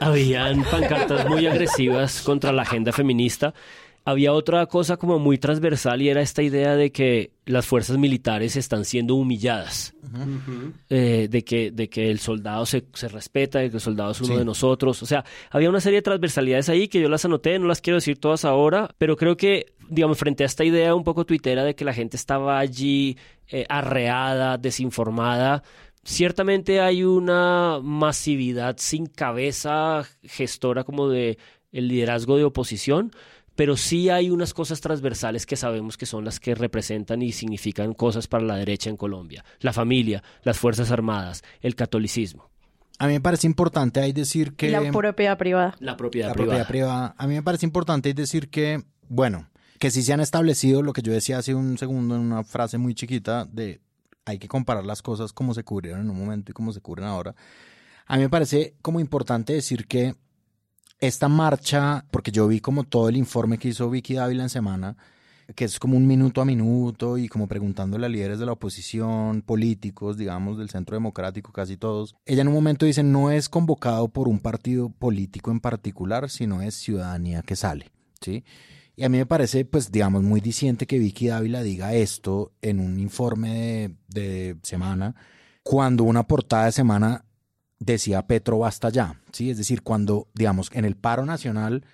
Habían 0.00 0.62
pancartas 0.64 1.26
muy 1.28 1.46
agresivas 1.46 2.22
contra 2.22 2.52
la 2.52 2.62
agenda 2.62 2.92
feminista. 2.92 3.54
Había 4.04 4.32
otra 4.32 4.64
cosa 4.66 4.96
como 4.96 5.18
muy 5.18 5.36
transversal 5.36 6.00
y 6.00 6.08
era 6.08 6.22
esta 6.22 6.42
idea 6.42 6.76
de 6.76 6.92
que 6.92 7.32
las 7.44 7.66
fuerzas 7.66 7.98
militares 7.98 8.56
están 8.56 8.84
siendo 8.86 9.14
humilladas. 9.16 9.94
Eh, 10.88 11.28
de, 11.30 11.44
que, 11.44 11.70
de 11.70 11.90
que 11.90 12.10
el 12.10 12.18
soldado 12.18 12.64
se, 12.64 12.84
se 12.94 13.08
respeta, 13.08 13.58
de 13.58 13.68
que 13.70 13.76
el 13.76 13.82
soldado 13.82 14.12
es 14.12 14.20
uno 14.20 14.32
Sí. 14.32 14.38
de 14.38 14.44
nosotros. 14.46 15.02
O 15.02 15.06
sea, 15.06 15.24
había 15.50 15.68
una 15.68 15.80
serie 15.80 15.98
de 15.98 16.02
transversalidades 16.02 16.68
ahí 16.70 16.88
que 16.88 17.00
yo 17.00 17.08
las 17.10 17.24
anoté, 17.26 17.58
no 17.58 17.66
las 17.66 17.82
quiero 17.82 17.96
decir 17.98 18.18
todas 18.18 18.46
ahora, 18.46 18.88
pero 18.96 19.16
creo 19.16 19.36
que, 19.36 19.66
digamos, 19.90 20.16
frente 20.16 20.42
a 20.42 20.46
esta 20.46 20.64
idea 20.64 20.94
un 20.94 21.04
poco 21.04 21.26
tuitera 21.26 21.62
de 21.64 21.74
que 21.74 21.84
la 21.84 21.92
gente 21.92 22.16
estaba 22.16 22.58
allí 22.58 23.18
eh, 23.48 23.66
arreada, 23.68 24.56
desinformada, 24.56 25.62
ciertamente 26.02 26.80
hay 26.80 27.04
una 27.04 27.80
masividad 27.82 28.76
sin 28.78 29.04
cabeza 29.06 30.04
gestora 30.22 30.84
como 30.84 31.08
de 31.10 31.36
el 31.70 31.88
liderazgo 31.88 32.38
de 32.38 32.44
oposición, 32.44 33.12
pero 33.58 33.76
sí 33.76 34.08
hay 34.08 34.30
unas 34.30 34.54
cosas 34.54 34.80
transversales 34.80 35.44
que 35.44 35.56
sabemos 35.56 35.96
que 35.96 36.06
son 36.06 36.24
las 36.24 36.38
que 36.38 36.54
representan 36.54 37.22
y 37.22 37.32
significan 37.32 37.92
cosas 37.92 38.28
para 38.28 38.44
la 38.44 38.54
derecha 38.54 38.88
en 38.88 38.96
Colombia. 38.96 39.44
La 39.58 39.72
familia, 39.72 40.22
las 40.44 40.60
Fuerzas 40.60 40.92
Armadas, 40.92 41.42
el 41.60 41.74
catolicismo, 41.74 42.50
A 43.00 43.08
mí 43.08 43.14
me 43.14 43.20
parece 43.20 43.48
importante 43.48 43.98
ahí 43.98 44.12
decir 44.12 44.54
que... 44.54 44.70
La 44.70 44.92
propiedad 44.92 45.36
privada. 45.36 45.74
la 45.80 45.96
propiedad 45.96 46.28
la 46.28 46.34
privada. 46.34 46.64
propiedad 46.64 46.68
privada. 46.68 47.14
A 47.18 47.26
mí 47.26 47.34
me 47.34 47.42
parece 47.42 47.66
importante 47.66 48.14
decir 48.14 48.48
que, 48.48 48.84
bueno, 49.08 49.50
que 49.80 49.90
sí 49.90 50.02
se 50.02 50.12
han 50.12 50.20
establecido 50.20 50.84
lo 50.84 50.92
que 50.92 51.02
yo 51.02 51.12
decía 51.12 51.38
hace 51.38 51.52
un 51.52 51.78
segundo 51.78 52.14
en 52.14 52.20
una 52.20 52.44
frase 52.44 52.78
muy 52.78 52.94
chiquita 52.94 53.44
de 53.44 53.80
hay 54.24 54.38
que 54.38 54.46
comparar 54.46 54.86
las 54.86 55.02
cosas 55.02 55.32
como 55.32 55.52
se 55.52 55.64
cubrieron 55.64 56.02
en 56.02 56.10
un 56.10 56.16
momento 56.16 56.52
y 56.52 56.54
como 56.54 56.72
se 56.72 56.80
cubren 56.80 57.08
ahora. 57.08 57.34
A 58.06 58.18
mí 58.18 58.22
me 58.22 58.30
parece 58.30 58.76
como 58.82 59.00
importante 59.00 59.52
decir 59.52 59.88
que 59.88 60.14
esta 61.00 61.28
marcha, 61.28 62.04
porque 62.10 62.32
yo 62.32 62.48
vi 62.48 62.60
como 62.60 62.84
todo 62.84 63.08
el 63.08 63.16
informe 63.16 63.58
que 63.58 63.68
hizo 63.68 63.88
Vicky 63.90 64.14
Dávila 64.14 64.42
en 64.42 64.50
semana, 64.50 64.96
que 65.54 65.64
es 65.64 65.78
como 65.78 65.96
un 65.96 66.06
minuto 66.06 66.40
a 66.40 66.44
minuto 66.44 67.16
y 67.16 67.28
como 67.28 67.46
preguntándole 67.46 68.06
a 68.06 68.08
líderes 68.08 68.38
de 68.38 68.46
la 68.46 68.52
oposición, 68.52 69.42
políticos, 69.42 70.18
digamos, 70.18 70.58
del 70.58 70.68
centro 70.68 70.94
democrático, 70.94 71.52
casi 71.52 71.76
todos. 71.76 72.16
Ella 72.26 72.42
en 72.42 72.48
un 72.48 72.54
momento 72.54 72.84
dice, 72.84 73.02
no 73.02 73.30
es 73.30 73.48
convocado 73.48 74.08
por 74.08 74.28
un 74.28 74.40
partido 74.40 74.90
político 74.90 75.50
en 75.50 75.60
particular, 75.60 76.28
sino 76.28 76.60
es 76.60 76.74
ciudadanía 76.74 77.42
que 77.42 77.56
sale, 77.56 77.90
¿sí? 78.20 78.44
Y 78.94 79.04
a 79.04 79.08
mí 79.08 79.16
me 79.16 79.26
parece, 79.26 79.64
pues, 79.64 79.92
digamos, 79.92 80.24
muy 80.24 80.40
diciente 80.40 80.86
que 80.86 80.98
Vicky 80.98 81.28
Dávila 81.28 81.62
diga 81.62 81.94
esto 81.94 82.52
en 82.60 82.80
un 82.80 82.98
informe 82.98 83.48
de, 83.48 83.94
de 84.08 84.56
semana, 84.62 85.14
cuando 85.62 86.02
una 86.02 86.26
portada 86.26 86.64
de 86.64 86.72
semana 86.72 87.24
decía 87.78 88.26
Petro 88.26 88.58
basta 88.58 88.88
ya, 88.90 89.20
¿sí? 89.32 89.50
Es 89.50 89.58
decir, 89.58 89.82
cuando, 89.82 90.28
digamos, 90.34 90.70
en 90.72 90.84
el 90.84 90.96
paro 90.96 91.24
nacional, 91.24 91.84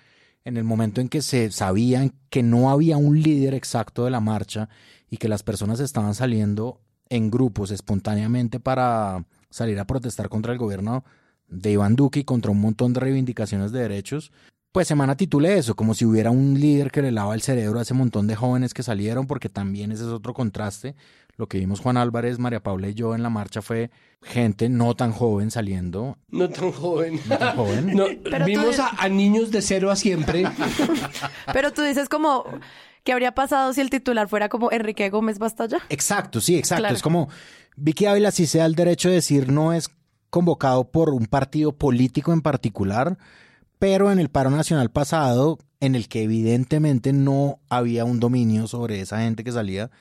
en 0.43 0.57
el 0.57 0.63
momento 0.63 1.01
en 1.01 1.09
que 1.09 1.21
se 1.21 1.51
sabían 1.51 2.13
que 2.29 2.43
no 2.43 2.69
había 2.69 2.97
un 2.97 3.21
líder 3.21 3.53
exacto 3.53 4.05
de 4.05 4.11
la 4.11 4.19
marcha 4.19 4.69
y 5.09 5.17
que 5.17 5.29
las 5.29 5.43
personas 5.43 5.79
estaban 5.79 6.15
saliendo 6.15 6.81
en 7.09 7.29
grupos 7.29 7.71
espontáneamente 7.71 8.59
para 8.59 9.25
salir 9.49 9.79
a 9.79 9.87
protestar 9.87 10.29
contra 10.29 10.53
el 10.53 10.59
gobierno 10.59 11.03
de 11.47 11.71
Iván 11.71 11.95
Duque 11.95 12.21
y 12.21 12.23
contra 12.23 12.51
un 12.51 12.61
montón 12.61 12.93
de 12.93 12.99
reivindicaciones 12.99 13.71
de 13.71 13.81
derechos, 13.81 14.31
pues 14.75 14.89
Semana 14.89 15.15
titulé 15.15 15.57
eso, 15.57 15.75
como 15.75 15.93
si 15.93 16.03
hubiera 16.03 16.31
un 16.31 16.59
líder 16.59 16.91
que 16.91 17.01
le 17.01 17.11
lava 17.11 17.33
el 17.33 17.41
cerebro 17.41 17.79
a 17.79 17.83
ese 17.83 17.93
montón 17.93 18.27
de 18.27 18.35
jóvenes 18.35 18.73
que 18.73 18.83
salieron, 18.83 19.25
porque 19.25 19.47
también 19.47 19.93
ese 19.93 20.03
es 20.03 20.09
otro 20.09 20.33
contraste. 20.33 20.95
Lo 21.37 21.47
que 21.47 21.57
vimos 21.59 21.81
Juan 21.81 21.97
Álvarez, 21.97 22.39
María 22.39 22.63
Paula 22.63 22.87
y 22.87 22.93
yo 22.93 23.13
en 23.13 23.21
la 23.21 23.29
marcha 23.29 23.61
fue 23.61 23.91
gente 24.21 24.69
no 24.69 24.95
tan 24.95 25.11
joven 25.11 25.51
saliendo. 25.51 26.17
No 26.29 26.49
tan 26.49 26.71
joven. 26.71 27.19
No 27.27 27.37
tan 27.37 27.55
joven. 27.57 27.93
No, 27.95 28.05
vimos 28.45 28.79
a, 28.79 28.89
a 28.97 29.09
niños 29.09 29.51
de 29.51 29.61
cero 29.61 29.91
a 29.91 29.95
siempre. 29.95 30.45
Pero 31.53 31.73
tú 31.73 31.81
dices 31.81 32.07
como, 32.07 32.45
¿qué 33.03 33.11
habría 33.11 33.33
pasado 33.33 33.73
si 33.73 33.81
el 33.81 33.89
titular 33.89 34.29
fuera 34.29 34.47
como 34.47 34.71
Enrique 34.71 35.09
Gómez 35.09 35.37
basta 35.37 35.65
ya? 35.65 35.79
Exacto, 35.89 36.39
sí, 36.39 36.55
exacto. 36.57 36.83
Claro. 36.83 36.95
Es 36.95 37.01
como 37.01 37.27
Vicky 37.75 38.05
Ávila 38.05 38.31
sí 38.31 38.47
se 38.47 38.59
da 38.59 38.65
el 38.65 38.75
derecho 38.75 39.09
de 39.09 39.15
decir 39.15 39.51
no 39.51 39.73
es 39.73 39.89
convocado 40.29 40.91
por 40.91 41.09
un 41.09 41.27
partido 41.27 41.73
político 41.73 42.33
en 42.33 42.41
particular, 42.41 43.17
pero 43.79 44.11
en 44.11 44.19
el 44.19 44.29
paro 44.29 44.49
nacional 44.49 44.89
pasado, 44.89 45.59
en 45.79 45.95
el 45.95 46.07
que 46.07 46.23
evidentemente 46.23 47.13
no 47.13 47.59
había 47.69 48.05
un 48.05 48.19
dominio 48.19 48.67
sobre 48.67 49.01
esa 49.01 49.19
gente 49.19 49.43
que 49.43 49.51
salía, 49.51 49.91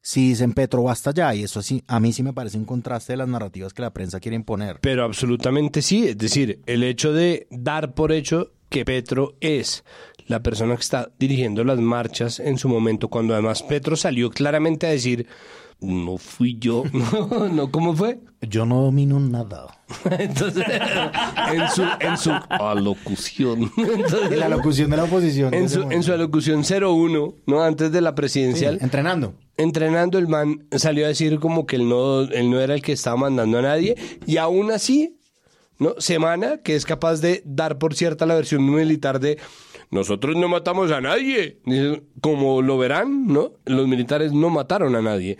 sí 0.00 0.30
dicen 0.30 0.52
Petro 0.52 0.82
basta 0.82 1.12
ya, 1.12 1.34
y 1.34 1.42
eso 1.42 1.62
sí, 1.62 1.82
a 1.86 2.00
mí 2.00 2.12
sí 2.12 2.22
me 2.22 2.32
parece 2.32 2.58
un 2.58 2.64
contraste 2.64 3.12
de 3.12 3.18
las 3.18 3.28
narrativas 3.28 3.72
que 3.74 3.82
la 3.82 3.92
prensa 3.92 4.20
quiere 4.20 4.36
imponer. 4.36 4.78
Pero 4.80 5.04
absolutamente 5.04 5.82
sí. 5.82 6.08
Es 6.08 6.18
decir, 6.18 6.60
el 6.66 6.82
hecho 6.82 7.12
de 7.12 7.46
dar 7.50 7.94
por 7.94 8.12
hecho 8.12 8.52
que 8.68 8.84
Petro 8.84 9.36
es 9.40 9.84
la 10.26 10.42
persona 10.42 10.74
que 10.74 10.82
está 10.82 11.10
dirigiendo 11.18 11.64
las 11.64 11.78
marchas 11.78 12.38
en 12.38 12.58
su 12.58 12.68
momento, 12.68 13.08
cuando 13.08 13.32
además 13.32 13.62
Petro 13.62 13.96
salió 13.96 14.30
claramente 14.30 14.86
a 14.86 14.90
decir, 14.90 15.26
no 15.80 16.18
fui 16.18 16.58
yo. 16.58 16.84
No, 16.92 17.48
no, 17.48 17.70
¿cómo 17.70 17.94
fue? 17.94 18.20
Yo 18.42 18.64
no 18.66 18.82
domino 18.82 19.18
nada. 19.20 19.66
Entonces, 20.18 20.64
en 21.52 21.68
su, 21.70 21.82
en 22.00 22.16
su 22.16 22.30
alocución. 22.50 23.70
Entonces, 23.76 24.38
La 24.38 24.48
locución 24.48 24.90
de 24.90 24.96
la 24.96 25.04
oposición. 25.04 25.54
en 25.54 25.68
su, 25.68 25.82
en 25.82 26.02
su 26.02 26.12
alocución 26.12 26.62
01, 26.64 27.34
¿no? 27.46 27.62
Antes 27.62 27.90
de 27.92 28.00
la 28.00 28.10
Sí, 28.10 28.16
presidencial. 28.16 28.78
entrenando. 28.80 29.34
entrenando, 29.56 30.18
el 30.18 30.28
man 30.28 30.66
salió 30.72 31.04
a 31.04 31.08
decir 31.08 31.38
como 31.40 31.66
que 31.66 31.76
él 31.76 31.88
no, 31.88 32.22
él 32.22 32.50
no 32.50 32.60
era 32.60 32.74
el 32.74 32.82
que 32.82 32.92
estaba 32.92 33.16
mandando 33.16 33.58
a 33.58 33.62
nadie 33.62 33.96
y 34.26 34.36
aún 34.36 34.70
así 34.70 35.14
¿no? 35.80 35.94
Semana, 35.98 36.58
que 36.58 36.74
es 36.74 36.84
capaz 36.84 37.20
de 37.20 37.40
dar 37.44 37.78
por 37.78 37.94
cierta 37.94 38.26
la 38.26 38.34
versión 38.34 38.68
militar 38.68 39.20
de 39.20 39.38
nosotros 39.90 40.36
no 40.36 40.48
matamos 40.48 40.90
a 40.90 41.00
nadie. 41.00 41.60
Como 42.20 42.60
lo 42.62 42.76
verán, 42.78 43.26
¿no? 43.26 43.52
Los 43.64 43.86
militares 43.88 44.32
no 44.32 44.50
mataron 44.50 44.94
a 44.96 45.00
nadie. 45.02 45.38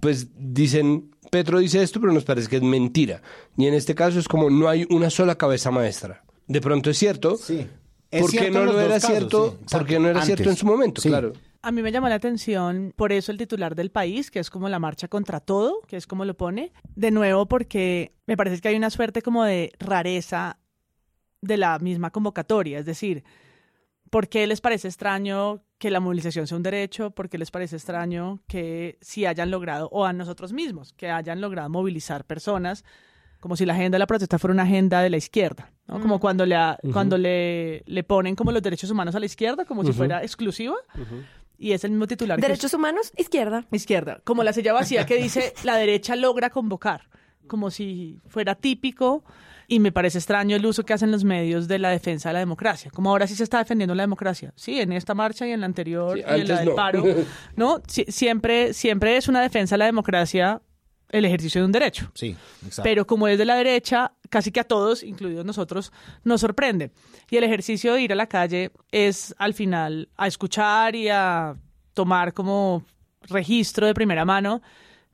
Pues 0.00 0.28
dicen, 0.36 1.10
Petro 1.30 1.58
dice 1.58 1.82
esto, 1.82 2.00
pero 2.00 2.12
nos 2.12 2.24
parece 2.24 2.48
que 2.48 2.56
es 2.56 2.62
mentira. 2.62 3.22
Y 3.56 3.66
en 3.66 3.74
este 3.74 3.94
caso 3.94 4.18
es 4.18 4.28
como 4.28 4.50
no 4.50 4.68
hay 4.68 4.86
una 4.90 5.10
sola 5.10 5.36
cabeza 5.36 5.70
maestra. 5.70 6.24
De 6.46 6.60
pronto 6.60 6.90
es 6.90 6.98
cierto. 6.98 7.36
Sí. 7.36 7.66
Es 8.10 8.22
¿Por 8.22 8.30
qué 8.32 8.50
no 8.50 8.64
lo 8.64 8.80
era 8.80 8.94
casos, 8.94 9.10
cierto? 9.10 9.50
sí, 9.50 9.54
exacto. 9.62 9.78
¿Por 9.78 9.86
qué 9.86 9.98
no 10.00 10.08
era 10.08 10.22
cierto 10.22 10.50
en 10.50 10.56
su 10.56 10.66
momento? 10.66 11.00
Sí. 11.00 11.08
Claro. 11.08 11.32
A 11.62 11.70
mí 11.72 11.82
me 11.82 11.92
llamó 11.92 12.08
la 12.08 12.14
atención 12.14 12.92
por 12.96 13.12
eso 13.12 13.30
el 13.30 13.38
titular 13.38 13.74
del 13.74 13.90
país, 13.90 14.30
que 14.30 14.38
es 14.38 14.48
como 14.48 14.68
la 14.68 14.78
marcha 14.78 15.08
contra 15.08 15.40
todo, 15.40 15.80
que 15.86 15.96
es 15.96 16.06
como 16.06 16.24
lo 16.24 16.34
pone. 16.34 16.72
De 16.96 17.10
nuevo, 17.10 17.46
porque 17.46 18.14
me 18.26 18.36
parece 18.36 18.60
que 18.60 18.68
hay 18.68 18.76
una 18.76 18.90
suerte 18.90 19.20
como 19.20 19.44
de 19.44 19.72
rareza 19.78 20.58
de 21.42 21.58
la 21.58 21.78
misma 21.78 22.10
convocatoria. 22.10 22.78
Es 22.78 22.86
decir, 22.86 23.24
¿por 24.08 24.28
qué 24.28 24.46
les 24.46 24.60
parece 24.60 24.88
extraño 24.88 25.62
que 25.80 25.90
la 25.90 25.98
movilización 25.98 26.46
sea 26.46 26.56
un 26.56 26.62
derecho? 26.62 27.10
¿Por 27.10 27.28
qué 27.28 27.38
les 27.38 27.50
parece 27.50 27.74
extraño 27.74 28.38
que 28.46 28.98
si 29.00 29.26
hayan 29.26 29.50
logrado, 29.50 29.88
o 29.90 30.04
a 30.04 30.12
nosotros 30.12 30.52
mismos, 30.52 30.92
que 30.92 31.10
hayan 31.10 31.40
logrado 31.40 31.68
movilizar 31.68 32.24
personas? 32.24 32.84
como 33.40 33.56
si 33.56 33.64
la 33.64 33.72
agenda 33.72 33.96
de 33.96 34.00
la 34.00 34.06
protesta 34.06 34.38
fuera 34.38 34.52
una 34.52 34.64
agenda 34.64 35.00
de 35.00 35.08
la 35.08 35.16
izquierda, 35.16 35.72
¿no? 35.88 35.98
Como 36.02 36.20
cuando, 36.20 36.44
le, 36.44 36.56
ha- 36.56 36.78
cuando 36.92 37.16
le, 37.16 37.82
le 37.86 38.04
ponen 38.04 38.36
como 38.36 38.52
los 38.52 38.60
derechos 38.62 38.90
humanos 38.90 39.14
a 39.14 39.18
la 39.18 39.24
izquierda, 39.24 39.64
como 39.64 39.82
si 39.82 39.92
fuera 39.94 40.22
exclusiva. 40.22 40.74
Y 41.56 41.72
es 41.72 41.82
el 41.84 41.92
mismo 41.92 42.06
titular. 42.06 42.36
que 42.36 42.42
Derechos 42.42 42.74
humanos, 42.74 43.12
izquierda. 43.16 43.64
Izquierda. 43.72 44.20
Como 44.24 44.44
la 44.44 44.52
silla 44.52 44.74
vacía 44.74 45.06
que 45.06 45.16
dice 45.16 45.54
la 45.64 45.76
derecha 45.76 46.16
logra 46.16 46.50
convocar. 46.50 47.08
Como 47.46 47.70
si 47.70 48.18
fuera 48.28 48.54
típico. 48.56 49.24
Y 49.72 49.78
me 49.78 49.92
parece 49.92 50.18
extraño 50.18 50.56
el 50.56 50.66
uso 50.66 50.84
que 50.84 50.92
hacen 50.92 51.12
los 51.12 51.22
medios 51.22 51.68
de 51.68 51.78
la 51.78 51.90
defensa 51.90 52.30
de 52.30 52.32
la 52.32 52.38
democracia. 52.40 52.90
Como 52.90 53.08
ahora 53.10 53.26
sí 53.28 53.36
se 53.36 53.44
está 53.44 53.58
defendiendo 53.58 53.94
la 53.94 54.02
democracia. 54.02 54.52
Sí, 54.56 54.80
en 54.80 54.90
esta 54.92 55.14
marcha 55.14 55.46
y 55.46 55.52
en 55.52 55.60
la 55.60 55.66
anterior 55.66 56.18
Sí, 56.18 56.24
y 56.26 56.40
en 56.40 56.48
la 56.48 56.56
del 56.58 56.68
no. 56.70 56.74
paro. 56.74 57.04
No, 57.56 57.78
Sie- 57.86 58.10
siempre, 58.10 58.74
siempre 58.74 59.16
es 59.16 59.28
una 59.28 59.40
defensa 59.40 59.76
de 59.76 59.78
la 59.78 59.84
democracia 59.86 60.60
el 61.10 61.24
ejercicio 61.24 61.60
de 61.60 61.66
un 61.66 61.72
derecho. 61.72 62.10
Sí, 62.14 62.36
exacto. 62.64 62.82
Pero 62.82 63.06
como 63.06 63.28
es 63.28 63.38
de 63.38 63.44
la 63.44 63.54
derecha, 63.56 64.12
casi 64.28 64.50
que 64.52 64.60
a 64.60 64.64
todos, 64.64 65.02
incluidos 65.04 65.44
nosotros, 65.44 65.92
nos 66.24 66.40
sorprende. 66.40 66.90
Y 67.30 67.36
el 67.36 67.44
ejercicio 67.44 67.94
de 67.94 68.02
ir 68.02 68.12
a 68.12 68.16
la 68.16 68.26
calle 68.26 68.72
es 68.92 69.34
al 69.38 69.54
final 69.54 70.08
a 70.16 70.26
escuchar 70.26 70.94
y 70.96 71.08
a 71.08 71.54
tomar 71.94 72.32
como 72.32 72.84
registro 73.28 73.86
de 73.86 73.94
primera 73.94 74.24
mano, 74.24 74.62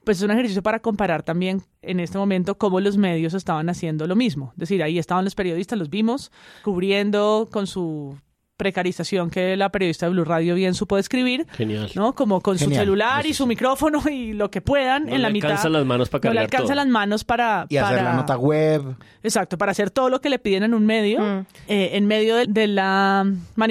pues 0.06 0.18
es 0.18 0.22
un 0.22 0.30
ejercicio 0.30 0.62
para 0.62 0.78
comparar 0.78 1.24
también 1.24 1.62
en 1.82 1.98
este 1.98 2.16
momento 2.16 2.56
cómo 2.56 2.78
los 2.78 2.96
medios 2.96 3.34
estaban 3.34 3.68
haciendo 3.68 4.06
lo 4.06 4.14
mismo. 4.14 4.52
Es 4.52 4.60
decir, 4.60 4.80
ahí 4.84 5.00
estaban 5.00 5.24
los 5.24 5.34
periodistas, 5.34 5.76
los 5.76 5.90
vimos, 5.90 6.30
cubriendo 6.62 7.48
con 7.50 7.66
su 7.66 8.16
precarización 8.56 9.30
que 9.30 9.56
la 9.56 9.70
periodista 9.70 10.06
de 10.06 10.12
Blue 10.12 10.24
Radio 10.24 10.54
bien 10.54 10.74
supo 10.74 10.96
describir, 10.96 11.46
Genial. 11.52 11.90
¿no? 11.94 12.14
Como 12.14 12.40
con 12.40 12.58
su 12.58 12.70
celular 12.70 13.20
eso 13.20 13.28
y 13.28 13.34
su 13.34 13.46
micrófono 13.46 14.02
y 14.10 14.32
lo 14.32 14.50
que 14.50 14.60
puedan 14.60 15.06
No 15.06 15.14
en 15.14 15.22
la 15.22 15.28
le 15.28 15.34
mitad. 15.34 15.50
alcanzan 15.50 15.72
las 15.72 15.84
manos 15.86 16.08
para 16.08 16.20
No 16.28 16.30
le 16.34 16.36
cargar 16.40 16.44
alcanzan 16.44 16.66
todo. 16.66 16.76
las 16.76 16.86
manos 16.86 17.24
para... 17.24 17.66
y 17.68 17.76
hacer 17.76 18.02
la 18.02 18.12
nota 18.14 18.36
web. 18.38 18.96
Exacto, 19.22 19.58
para 19.58 19.72
hacer 19.72 19.90
todo 19.90 20.08
lo 20.10 20.20
que 20.20 20.30
le 20.30 20.38
piden 20.38 20.62
en 20.62 20.74
un 20.74 20.86
medio, 20.86 21.20
Mm. 21.20 21.46
eh, 21.68 21.90
en 21.94 22.06
medio 22.06 22.36
de, 22.36 22.46
de 22.46 22.66
la 22.66 23.24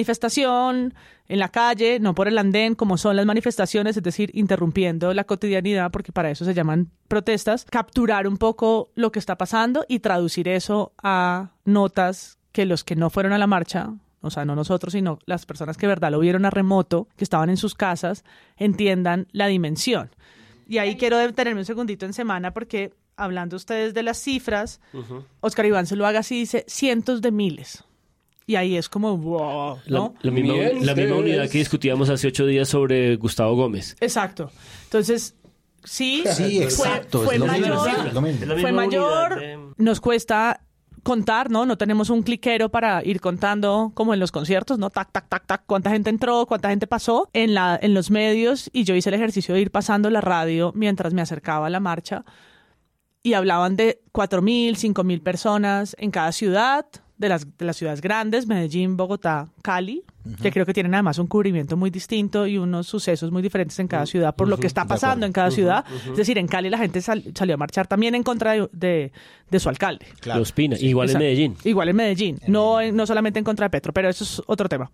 manifestación, 0.09 0.93
en 1.27 1.39
la 1.39 1.49
calle, 1.49 1.99
no 1.99 2.13
por 2.13 2.27
el 2.27 2.37
andén, 2.37 2.75
como 2.75 2.97
son 2.99 3.15
las 3.15 3.25
manifestaciones, 3.25 3.97
es 3.97 4.03
decir, 4.03 4.29
interrumpiendo 4.35 5.13
la 5.13 5.23
cotidianidad, 5.23 5.89
porque 5.91 6.11
para 6.11 6.29
eso 6.29 6.45
se 6.45 6.53
llaman 6.53 6.91
protestas, 7.07 7.65
capturar 7.65 8.27
un 8.27 8.37
poco 8.37 8.89
lo 8.95 9.11
que 9.11 9.17
está 9.19 9.35
pasando 9.35 9.85
y 9.87 9.99
traducir 9.99 10.47
eso 10.47 10.93
a 11.01 11.49
notas 11.65 12.37
que 12.51 12.65
los 12.65 12.83
que 12.83 12.95
no 12.95 13.09
fueron 13.09 13.33
a 13.33 13.37
la 13.39 13.47
marcha, 13.47 13.89
o 14.25 14.29
sea, 14.31 14.45
no 14.45 14.55
nosotros, 14.55 14.93
sino 14.93 15.19
las 15.25 15.45
personas 15.45 15.77
que 15.77 15.85
de 15.85 15.91
verdad 15.91 16.11
lo 16.11 16.19
vieron 16.19 16.45
a 16.45 16.49
remoto, 16.49 17.07
que 17.15 17.23
estaban 17.23 17.49
en 17.49 17.57
sus 17.57 17.75
casas, 17.75 18.23
entiendan 18.57 19.27
la 19.31 19.47
dimensión. 19.47 20.09
Y 20.67 20.79
ahí 20.79 20.95
quiero 20.97 21.17
detenerme 21.17 21.61
un 21.61 21.65
segundito 21.65 22.05
en 22.05 22.13
semana 22.13 22.53
porque 22.53 22.93
hablando 23.17 23.55
ustedes 23.55 23.93
de 23.93 24.03
las 24.03 24.17
cifras, 24.17 24.81
Oscar 25.39 25.65
Iván 25.65 25.85
se 25.85 25.95
lo 25.95 26.05
haga 26.05 26.19
así, 26.19 26.39
dice 26.39 26.65
cientos 26.67 27.21
de 27.21 27.31
miles. 27.31 27.83
Y 28.47 28.55
ahí 28.55 28.77
es 28.77 28.89
como, 28.89 29.17
wow, 29.17 29.79
La, 29.85 29.99
¿no? 29.99 30.15
la 30.21 30.31
misma, 30.31 30.53
la 30.79 31.15
unidad 31.15 31.49
que 31.49 31.57
discutíamos 31.57 32.09
hace 32.09 32.27
ocho 32.27 32.45
días 32.45 32.69
sobre 32.69 33.15
Gustavo 33.15 33.55
Gómez. 33.55 33.95
Exacto. 33.99 34.51
Entonces, 34.83 35.35
sí, 35.83 36.23
Sí, 36.31 36.57
fue, 36.57 36.63
exacto. 36.63 37.23
mayor, 37.23 38.21
mismo, 38.21 38.57
fue 38.61 38.71
mayor, 38.71 39.41
nos 39.77 39.99
cuesta 39.99 40.61
contar, 41.05 41.51
¿no? 41.51 41.67
No 41.67 41.77
tenemos 41.77 42.09
un 42.09 42.23
cliquero 42.23 42.69
para 42.69 43.05
ir 43.05 43.21
contando 43.21 43.91
como 43.93 44.15
en 44.15 44.19
los 44.19 44.31
conciertos, 44.31 44.79
¿no? 44.79 44.89
Tac, 44.89 45.11
tac, 45.11 45.29
tac, 45.29 45.45
tac, 45.45 45.63
cuánta 45.67 45.91
gente 45.91 46.09
entró, 46.09 46.47
cuánta 46.47 46.71
gente 46.71 46.87
pasó 46.87 47.29
en, 47.31 47.53
la, 47.53 47.77
en 47.79 47.93
los 47.93 48.09
medios 48.09 48.71
y 48.73 48.85
yo 48.85 48.95
hice 48.95 49.09
el 49.09 49.15
ejercicio 49.15 49.53
de 49.53 49.61
ir 49.61 49.69
pasando 49.69 50.09
la 50.09 50.19
radio 50.19 50.71
mientras 50.75 51.13
me 51.13 51.21
acercaba 51.21 51.67
a 51.67 51.69
la 51.69 51.79
marcha 51.79 52.25
y 53.21 53.33
hablaban 53.33 53.75
de 53.75 54.01
4.000, 54.13 54.71
5.000 54.71 55.21
personas 55.21 55.95
en 55.99 56.09
cada 56.09 56.31
ciudad, 56.31 56.87
de 57.17 57.29
las, 57.29 57.57
de 57.57 57.65
las 57.65 57.77
ciudades 57.77 58.01
grandes, 58.01 58.45
Medellín, 58.45 58.97
Bogotá, 58.97 59.47
Cali, 59.61 60.03
que 60.41 60.51
creo 60.51 60.65
que 60.65 60.73
tienen 60.73 60.93
además 60.95 61.17
un 61.19 61.27
cubrimiento 61.27 61.77
muy 61.77 61.89
distinto 61.89 62.45
y 62.47 62.57
unos 62.57 62.87
sucesos 62.87 63.31
muy 63.31 63.41
diferentes 63.41 63.77
en 63.79 63.87
cada 63.87 64.05
ciudad 64.05 64.35
por 64.35 64.47
lo 64.49 64.57
que 64.57 64.67
está 64.67 64.85
pasando 64.85 65.25
en 65.25 65.31
cada 65.31 65.49
ciudad. 65.51 65.85
Es 66.09 66.17
decir, 66.17 66.37
en 66.37 66.47
Cali 66.47 66.69
la 66.69 66.77
gente 66.79 66.99
sal- 67.01 67.23
salió 67.35 67.53
a 67.55 67.57
marchar 67.57 67.87
también 67.87 68.15
en 68.15 68.23
contra 68.23 68.51
de, 68.53 68.67
de- 68.73 69.11
de 69.49 69.59
su 69.59 69.69
alcalde. 69.69 70.07
Claro. 70.19 70.39
Los 70.39 70.51
Pina, 70.51 70.75
igual 70.79 71.09
en. 71.11 71.17
Medellín. 71.19 71.55
Igual 71.63 71.89
en 71.89 71.95
Medellín. 71.95 72.39
No, 72.47 72.81
en- 72.81 72.95
no 72.95 73.05
solamente 73.05 73.39
en 73.39 73.45
contra 73.45 73.67
de 73.67 73.69
Petro, 73.69 73.93
pero 73.93 74.09
eso 74.09 74.23
es 74.23 74.41
otro 74.47 74.67
tema. 74.67 74.89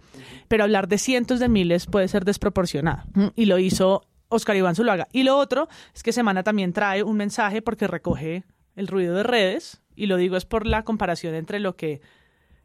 Pero 0.47 0.63
hablar 0.65 0.87
de 0.89 0.97
cientos 0.97 1.39
de 1.39 1.47
miles 1.49 1.85
puede 1.87 2.07
ser 2.07 2.25
desproporcionado. 2.25 3.03
Y 3.35 3.45
lo 3.45 3.57
hizo 3.57 4.03
Oscar 4.27 4.55
Iván 4.57 4.75
Zuluaga. 4.75 5.07
Y 5.11 5.23
lo 5.23 5.37
otro 5.37 5.69
es 5.95 6.03
que 6.03 6.11
Semana 6.13 6.43
también 6.43 6.71
trae 6.73 7.03
un 7.03 7.17
mensaje 7.17 7.61
porque 7.61 7.87
recoge 7.87 8.43
el 8.75 8.87
ruido 8.87 9.15
de 9.15 9.23
redes. 9.23 9.80
Y 10.01 10.07
lo 10.07 10.17
digo 10.17 10.35
es 10.35 10.45
por 10.45 10.65
la 10.65 10.81
comparación 10.81 11.35
entre 11.35 11.59
lo 11.59 11.75
que, 11.75 12.01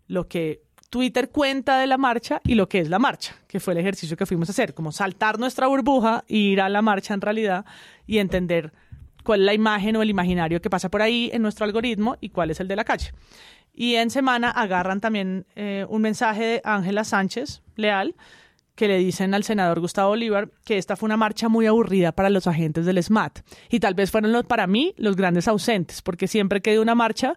lo 0.06 0.26
que 0.26 0.62
Twitter 0.88 1.28
cuenta 1.28 1.78
de 1.78 1.86
la 1.86 1.98
marcha 1.98 2.40
y 2.44 2.54
lo 2.54 2.66
que 2.66 2.78
es 2.78 2.88
la 2.88 2.98
marcha, 2.98 3.36
que 3.46 3.60
fue 3.60 3.74
el 3.74 3.80
ejercicio 3.80 4.16
que 4.16 4.24
fuimos 4.24 4.48
a 4.48 4.52
hacer, 4.52 4.72
como 4.72 4.90
saltar 4.90 5.38
nuestra 5.38 5.66
burbuja 5.66 6.24
e 6.28 6.36
ir 6.38 6.62
a 6.62 6.70
la 6.70 6.80
marcha 6.80 7.12
en 7.12 7.20
realidad 7.20 7.66
y 8.06 8.20
entender 8.20 8.72
cuál 9.22 9.40
es 9.40 9.44
la 9.44 9.52
imagen 9.52 9.96
o 9.96 10.02
el 10.02 10.08
imaginario 10.08 10.62
que 10.62 10.70
pasa 10.70 10.88
por 10.88 11.02
ahí 11.02 11.28
en 11.30 11.42
nuestro 11.42 11.66
algoritmo 11.66 12.16
y 12.22 12.30
cuál 12.30 12.50
es 12.50 12.60
el 12.60 12.68
de 12.68 12.76
la 12.76 12.84
calle. 12.84 13.12
Y 13.74 13.96
en 13.96 14.08
semana 14.08 14.50
agarran 14.50 15.02
también 15.02 15.44
eh, 15.56 15.84
un 15.90 16.00
mensaje 16.00 16.42
de 16.42 16.62
Ángela 16.64 17.04
Sánchez 17.04 17.60
Leal, 17.74 18.14
que 18.76 18.86
le 18.86 18.98
dicen 18.98 19.34
al 19.34 19.42
senador 19.42 19.80
Gustavo 19.80 20.10
Bolívar 20.10 20.50
que 20.64 20.78
esta 20.78 20.94
fue 20.94 21.06
una 21.08 21.16
marcha 21.16 21.48
muy 21.48 21.66
aburrida 21.66 22.12
para 22.12 22.30
los 22.30 22.46
agentes 22.46 22.86
del 22.86 23.02
SMAT. 23.02 23.40
Y 23.70 23.80
tal 23.80 23.94
vez 23.94 24.10
fueron 24.10 24.32
los, 24.32 24.44
para 24.44 24.66
mí 24.66 24.94
los 24.98 25.16
grandes 25.16 25.48
ausentes, 25.48 26.02
porque 26.02 26.28
siempre 26.28 26.60
que 26.60 26.72
de 26.72 26.78
una 26.78 26.94
marcha, 26.94 27.36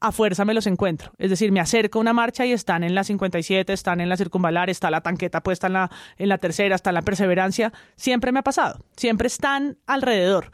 a 0.00 0.12
fuerza 0.12 0.44
me 0.44 0.54
los 0.54 0.66
encuentro. 0.66 1.12
Es 1.18 1.30
decir, 1.30 1.52
me 1.52 1.60
acerco 1.60 1.98
a 1.98 2.02
una 2.02 2.12
marcha 2.12 2.44
y 2.44 2.52
están 2.52 2.82
en 2.82 2.94
la 2.94 3.04
57, 3.04 3.72
están 3.72 4.00
en 4.00 4.08
la 4.08 4.16
circunvalar, 4.16 4.68
está 4.68 4.90
la 4.90 5.00
tanqueta 5.00 5.42
puesta 5.42 5.66
en 5.68 5.74
la, 5.74 5.90
en 6.18 6.28
la 6.28 6.38
tercera, 6.38 6.74
está 6.74 6.90
en 6.90 6.94
la 6.94 7.02
perseverancia. 7.02 7.72
Siempre 7.96 8.32
me 8.32 8.40
ha 8.40 8.42
pasado. 8.42 8.84
Siempre 8.96 9.28
están 9.28 9.78
alrededor. 9.86 10.50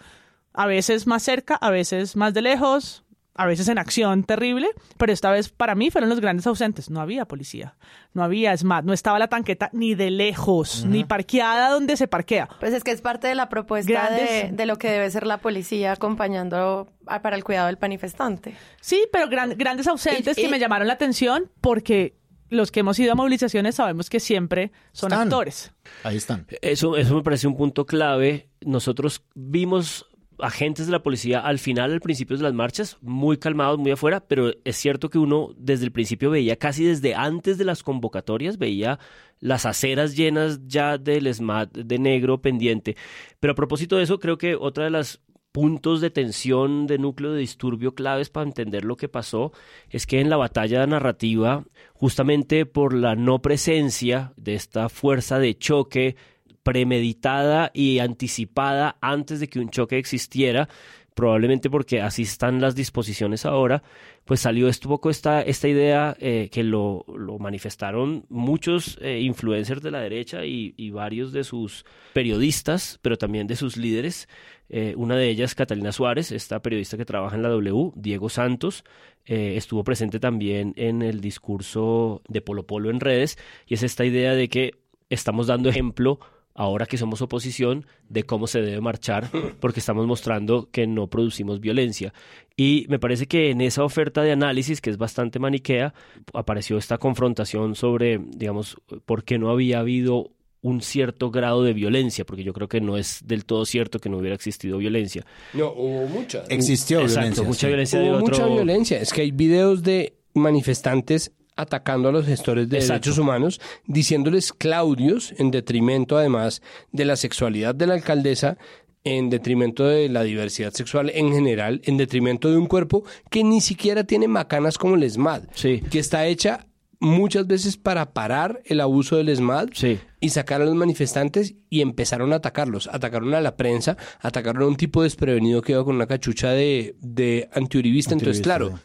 A 0.52 0.66
veces 0.66 1.06
más 1.06 1.22
cerca, 1.22 1.54
a 1.54 1.70
veces 1.70 2.16
más 2.16 2.34
de 2.34 2.42
lejos, 2.42 3.04
a 3.40 3.46
veces 3.46 3.68
en 3.68 3.79
acción 3.79 4.24
terrible, 4.24 4.68
pero 4.98 5.12
esta 5.12 5.31
vez 5.31 5.48
para 5.48 5.74
mí 5.74 5.90
fueron 5.90 6.11
los 6.11 6.20
grandes 6.20 6.46
ausentes. 6.46 6.90
No 6.90 7.00
había 7.00 7.24
policía, 7.24 7.76
no 8.12 8.22
había 8.22 8.57
SMAT, 8.57 8.85
no 8.85 8.92
estaba 8.92 9.18
la 9.18 9.29
tanqueta 9.29 9.70
ni 9.72 9.94
de 9.94 10.11
lejos, 10.11 10.85
ni 10.85 11.05
parqueada 11.05 11.70
donde 11.70 11.96
se 11.96 12.07
parquea. 12.09 12.48
Pues 12.61 12.74
es 12.74 12.85
que 12.85 12.90
es 12.90 13.00
parte 13.00 13.29
de 13.29 13.35
la 13.35 13.48
propuesta 13.48 13.92
Grandes- 13.92 14.50
de, 14.50 14.57
de 14.57 14.66
lo 14.66 14.76
que 14.76 14.90
debe 14.90 15.11
ser 15.11 15.26
la 15.26 15.38
policía 15.38 15.92
acompañando 15.92 16.88
a- 17.07 17.22
para 17.22 17.37
el 17.37 17.44
cuidado 17.44 17.68
del 17.68 17.79
manifestante. 17.81 18.55
Sí, 18.81 19.07
pero 19.12 19.29
gran- 19.29 19.57
grandes 19.57 19.87
ausentes 19.87 20.37
Y- 20.37 20.40
y- 20.40 20.44
que 20.44 20.50
me 20.50 20.59
llamaron 20.59 20.87
la 20.87 20.94
atención 20.94 21.50
porque 21.61 22.16
los 22.50 22.72
que 22.72 22.81
hemos 22.81 22.98
ido 22.98 23.12
a 23.12 23.14
movilizaciones 23.14 23.76
sabemos 23.76 24.11
que 24.11 24.18
siempre 24.20 24.72
son 24.92 25.12
Están. 25.12 25.29
actores. 25.29 25.72
Ahí 26.03 26.16
están. 26.16 26.46
Eso, 26.62 26.96
eso 26.96 27.14
me 27.14 27.22
parece 27.22 27.46
un 27.46 27.57
punto 27.57 27.87
clave. 27.87 28.48
Nosotros 28.61 29.22
vimos 29.37 30.09
agentes 30.42 30.87
de 30.87 30.92
la 30.92 31.03
policía 31.03 31.40
al 31.40 31.59
final, 31.59 31.92
al 31.92 32.00
principio 32.00 32.37
de 32.37 32.42
las 32.42 32.55
marchas, 32.55 32.98
muy 33.00 33.37
calmados, 33.38 33.79
muy 33.79 33.90
afuera, 33.90 34.20
pero 34.20 34.53
es 34.64 34.76
cierto 34.76 35.11
que 35.11 35.18
uno 35.18 35.50
desde 35.57 35.85
el 35.85 35.92
principio 35.92 36.31
veía, 36.31 36.57
casi 36.57 36.85
desde 36.85 37.14
antes 37.14 37.59
de 37.59 37.64
las 37.64 37.83
convocatorias, 37.83 38.59
veía 38.59 38.98
las 39.40 39.66
aceras 39.66 40.16
llenas 40.16 40.61
ya 40.66 40.98
del 40.98 41.33
SMAT 41.33 41.72
de 41.72 41.98
negro 41.98 42.40
pendiente. 42.40 42.96
Pero 43.40 43.53
a 43.53 43.57
propósito 43.57 43.96
de 43.96 44.05
eso, 44.05 44.18
creo 44.18 44.38
que 44.38 44.55
otra 44.55 44.85
de 44.85 44.90
las 44.90 45.20
puntos 45.53 46.00
de 46.00 46.11
tensión, 46.11 46.87
de 46.87 46.98
núcleo 46.98 47.33
de 47.33 47.40
disturbio 47.40 47.94
claves 47.94 48.31
para 48.31 48.46
entender 48.46 48.85
lo 48.85 48.96
que 48.96 49.09
pasó, 49.09 49.53
es 49.88 50.07
que 50.07 50.20
en 50.20 50.31
la 50.31 50.37
batalla 50.37 50.87
narrativa, 50.87 51.64
justamente 51.94 52.66
por 52.66 52.94
la 52.94 53.16
no 53.16 53.42
presencia 53.42 54.33
de 54.37 54.55
esta 54.55 54.88
fuerza 54.88 55.38
de 55.38 55.57
choque 55.57 56.16
premeditada 56.62 57.70
y 57.74 57.98
anticipada 57.98 58.96
antes 59.00 59.40
de 59.40 59.48
que 59.48 59.60
un 59.60 59.70
choque 59.70 59.98
existiera, 59.98 60.68
probablemente 61.14 61.68
porque 61.68 62.00
así 62.00 62.22
están 62.22 62.60
las 62.60 62.74
disposiciones 62.74 63.44
ahora, 63.44 63.82
pues 64.24 64.40
salió 64.40 64.68
esto, 64.68 64.88
poco 64.88 65.10
esta, 65.10 65.42
esta 65.42 65.68
idea 65.68 66.16
eh, 66.20 66.48
que 66.50 66.62
lo, 66.62 67.04
lo, 67.08 67.38
manifestaron 67.38 68.24
muchos 68.28 68.98
eh, 69.02 69.20
influencers 69.20 69.82
de 69.82 69.90
la 69.90 70.00
derecha 70.00 70.44
y, 70.44 70.72
y, 70.76 70.90
varios 70.90 71.32
de 71.32 71.44
sus 71.44 71.84
periodistas, 72.12 72.98
pero 73.02 73.18
también 73.18 73.46
de 73.46 73.56
sus 73.56 73.76
líderes. 73.76 74.28
Eh, 74.68 74.94
una 74.96 75.16
de 75.16 75.28
ellas, 75.28 75.54
Catalina 75.54 75.92
Suárez, 75.92 76.30
esta 76.32 76.62
periodista 76.62 76.96
que 76.96 77.04
trabaja 77.04 77.36
en 77.36 77.42
la 77.42 77.48
W, 77.48 77.92
Diego 77.96 78.28
Santos, 78.28 78.84
estuvo 79.26 79.84
presente 79.84 80.18
también 80.18 80.72
en 80.76 81.02
el 81.02 81.20
discurso 81.20 82.22
de 82.26 82.40
Polo 82.40 82.66
Polo 82.66 82.90
en 82.90 82.98
redes, 82.98 83.38
y 83.66 83.74
es 83.74 83.82
esta 83.82 84.04
idea 84.04 84.34
de 84.34 84.48
que 84.48 84.80
estamos 85.08 85.46
dando 85.46 85.68
ejemplo 85.68 86.18
ahora 86.60 86.84
que 86.84 86.98
somos 86.98 87.22
oposición, 87.22 87.86
de 88.10 88.24
cómo 88.24 88.46
se 88.46 88.60
debe 88.60 88.82
marchar, 88.82 89.30
porque 89.60 89.80
estamos 89.80 90.06
mostrando 90.06 90.68
que 90.70 90.86
no 90.86 91.06
producimos 91.06 91.58
violencia. 91.58 92.12
Y 92.54 92.84
me 92.90 92.98
parece 92.98 93.26
que 93.26 93.48
en 93.48 93.62
esa 93.62 93.82
oferta 93.82 94.20
de 94.20 94.32
análisis, 94.32 94.82
que 94.82 94.90
es 94.90 94.98
bastante 94.98 95.38
maniquea, 95.38 95.94
apareció 96.34 96.76
esta 96.76 96.98
confrontación 96.98 97.76
sobre, 97.76 98.18
digamos, 98.18 98.76
por 99.06 99.24
qué 99.24 99.38
no 99.38 99.48
había 99.48 99.78
habido 99.78 100.32
un 100.60 100.82
cierto 100.82 101.30
grado 101.30 101.62
de 101.62 101.72
violencia, 101.72 102.26
porque 102.26 102.44
yo 102.44 102.52
creo 102.52 102.68
que 102.68 102.82
no 102.82 102.98
es 102.98 103.22
del 103.24 103.46
todo 103.46 103.64
cierto 103.64 103.98
que 103.98 104.10
no 104.10 104.18
hubiera 104.18 104.34
existido 104.34 104.76
violencia. 104.76 105.24
No, 105.54 105.72
hubo 105.72 106.08
mucha. 106.08 106.44
Existió 106.50 107.00
Exacto, 107.00 107.20
violencia. 107.20 107.44
mucha 107.44 107.60
sí. 107.60 107.66
violencia 107.68 107.98
Hubo 108.00 108.04
de 108.04 108.12
otro... 108.12 108.36
mucha 108.36 108.46
violencia. 108.46 109.00
Es 109.00 109.14
que 109.14 109.22
hay 109.22 109.30
videos 109.30 109.82
de 109.82 110.12
manifestantes 110.34 111.32
atacando 111.56 112.08
a 112.08 112.12
los 112.12 112.26
gestores 112.26 112.68
de 112.68 112.78
Exacto. 112.78 112.92
derechos 113.10 113.18
humanos, 113.18 113.60
diciéndoles 113.86 114.52
claudios, 114.52 115.34
en 115.38 115.50
detrimento 115.50 116.16
además 116.16 116.62
de 116.92 117.04
la 117.04 117.16
sexualidad 117.16 117.74
de 117.74 117.86
la 117.86 117.94
alcaldesa, 117.94 118.56
en 119.04 119.30
detrimento 119.30 119.86
de 119.86 120.08
la 120.10 120.22
diversidad 120.22 120.72
sexual 120.72 121.10
en 121.14 121.32
general, 121.32 121.80
en 121.84 121.96
detrimento 121.96 122.50
de 122.50 122.58
un 122.58 122.66
cuerpo 122.66 123.02
que 123.30 123.42
ni 123.44 123.60
siquiera 123.60 124.04
tiene 124.04 124.28
macanas 124.28 124.76
como 124.78 124.94
el 124.94 125.02
ESMAD, 125.02 125.44
Sí. 125.54 125.80
que 125.90 125.98
está 125.98 126.26
hecha 126.26 126.66
muchas 127.02 127.46
veces 127.46 127.78
para 127.78 128.12
parar 128.12 128.60
el 128.66 128.78
abuso 128.78 129.16
del 129.16 129.30
ESMAD 129.30 129.70
Sí. 129.72 129.98
y 130.20 130.28
sacar 130.28 130.60
a 130.60 130.66
los 130.66 130.74
manifestantes 130.74 131.54
y 131.70 131.80
empezaron 131.80 132.34
a 132.34 132.36
atacarlos. 132.36 132.90
Atacaron 132.92 133.32
a 133.32 133.40
la 133.40 133.56
prensa, 133.56 133.96
atacaron 134.20 134.64
a 134.64 134.66
un 134.66 134.76
tipo 134.76 135.02
desprevenido 135.02 135.62
que 135.62 135.72
iba 135.72 135.82
con 135.82 135.94
una 135.96 136.06
cachucha 136.06 136.50
de, 136.50 136.94
de 137.00 137.48
antiuribista. 137.54 138.12
Entonces, 138.12 138.42
claro, 138.42 138.78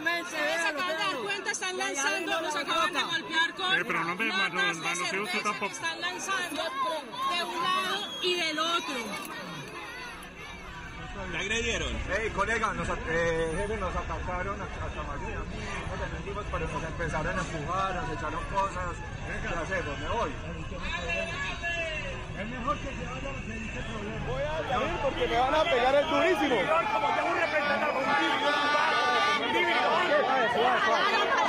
violentamente. 0.00 0.30
Se 0.30 0.68
acaban 0.68 0.88
de 0.88 0.94
dar 0.94 1.16
cuenta, 1.22 1.50
están 1.50 1.76
lanzando, 1.78 2.40
nos 2.40 2.56
acaban 2.56 2.92
de 2.92 3.02
golpear 3.02 3.54
con 3.54 3.68
pero 3.86 4.04
no 4.04 4.14
me 4.16 4.24
latas 4.26 4.52
mano- 4.52 4.64
de 4.64 4.70
usted 4.90 5.06
cerveza 5.10 5.42
tampoco. 5.42 5.66
que 5.68 5.72
están 5.74 6.00
lanzando 6.00 6.62
de 6.62 7.44
un 7.44 7.62
lado 7.62 8.06
y 8.22 8.34
del 8.34 8.58
otro. 8.58 8.94
¿Le 11.32 11.38
agredieron? 11.38 11.92
Hey, 12.08 12.30
colega, 12.34 12.72
nos, 12.74 12.88
eh, 12.88 13.52
jefe, 13.58 13.76
nos 13.76 13.94
atacaron 13.94 14.60
hasta 14.62 14.84
hasta 14.86 15.02
Mario 15.02 15.28
y 15.28 15.32
a 15.34 15.40
mí, 15.40 15.64
nos 15.90 16.00
defendimos, 16.00 16.44
pero 16.50 16.68
nos 16.68 16.82
empezaron 16.84 17.38
a 17.38 17.42
empujar, 17.42 17.94
nos 17.96 18.10
echaron 18.16 18.44
cosas. 18.54 18.96
¿Qué 19.26 19.48
hacemos? 19.48 19.98
¿Me 19.98 20.08
voy? 20.08 20.30
Es 22.38 22.46
mejor 22.46 22.76
que 22.78 22.86
se 22.86 23.04
vayan 23.04 23.34
a 23.34 23.40
seguir 23.42 23.68
este 23.68 23.82
problema. 23.82 24.26
Voy 24.26 24.42
a 24.42 24.68
salir 24.68 24.96
porque 25.02 25.26
me 25.26 25.38
van 25.38 25.54
a 25.54 25.62
pegar 25.64 25.94
el 25.96 26.06
durísimo. 26.08 26.56
Suave, 30.18 30.48
suave, 30.52 30.80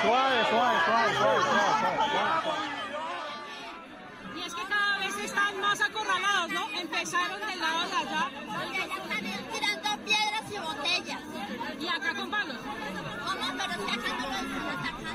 suave, 0.02 0.46
suave, 0.46 1.14
suave, 1.18 1.42
suave. 1.42 2.00
Y 4.36 4.42
es 4.46 4.54
que 4.54 4.62
cada 4.64 5.00
vez 5.00 5.18
están 5.26 5.60
más 5.60 5.82
acorralados, 5.82 6.50
¿no? 6.52 6.70
Empezaron 6.80 7.40
del 7.40 7.60
lado 7.60 7.90
de 7.90 7.96
allá 7.96 8.30
Porque 8.46 8.82
allá 8.82 8.96
están 8.96 9.24
tirando 9.52 9.90
piedras 10.06 10.46
y 10.52 10.60
botellas. 10.60 11.22
y 11.80 11.88
acá 11.88 12.14
con 12.16 12.30
palos. 12.30 12.58
¿Cómo? 13.26 13.58
Pero 13.58 13.74
si 13.74 13.92
acá 13.92 14.10
no 14.20 14.28
lo 14.28 14.34
atacando. 14.36 15.10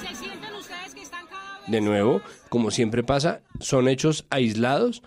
¿Se 0.00 0.14
sienten 0.14 0.54
ustedes 0.54 0.94
que 0.94 1.02
están 1.02 1.26
cada 1.26 1.58
vez 1.60 1.70
de 1.70 1.80
nuevo, 1.80 2.22
como 2.48 2.70
siempre 2.70 3.02
pasa, 3.02 3.40
son 3.60 3.88
hechos 3.88 4.24
aislados, 4.30 5.02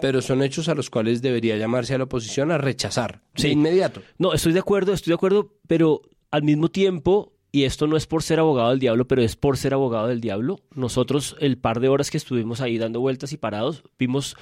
pero 0.00 0.22
son 0.22 0.42
hechos 0.42 0.68
a 0.68 0.74
los 0.74 0.90
cuales 0.90 1.22
debería 1.22 1.56
llamarse 1.56 1.94
a 1.94 1.98
la 1.98 2.04
oposición 2.04 2.50
a 2.52 2.58
rechazar 2.58 3.22
de 3.34 3.42
Sí. 3.42 3.48
inmediato. 3.50 4.02
No, 4.18 4.32
estoy 4.32 4.52
de 4.52 4.60
acuerdo, 4.60 4.92
estoy 4.92 5.10
de 5.12 5.14
acuerdo, 5.16 5.54
pero 5.66 6.02
al 6.30 6.42
mismo 6.42 6.68
tiempo, 6.70 7.32
y 7.50 7.64
esto 7.64 7.86
no 7.86 7.96
es 7.96 8.06
por 8.06 8.22
ser 8.22 8.38
abogado 8.40 8.70
del 8.70 8.78
diablo, 8.78 9.06
pero 9.08 9.22
es 9.22 9.36
por 9.36 9.56
ser 9.56 9.74
abogado 9.74 10.06
del 10.08 10.20
diablo, 10.20 10.60
nosotros 10.74 11.36
el 11.40 11.58
par 11.58 11.80
de 11.80 11.88
horas 11.88 12.10
que 12.10 12.16
estuvimos 12.18 12.60
ahí 12.60 12.78
dando 12.78 13.00
vueltas 13.00 13.32
y 13.32 13.36
parados, 13.38 13.82
vimos 13.98 14.36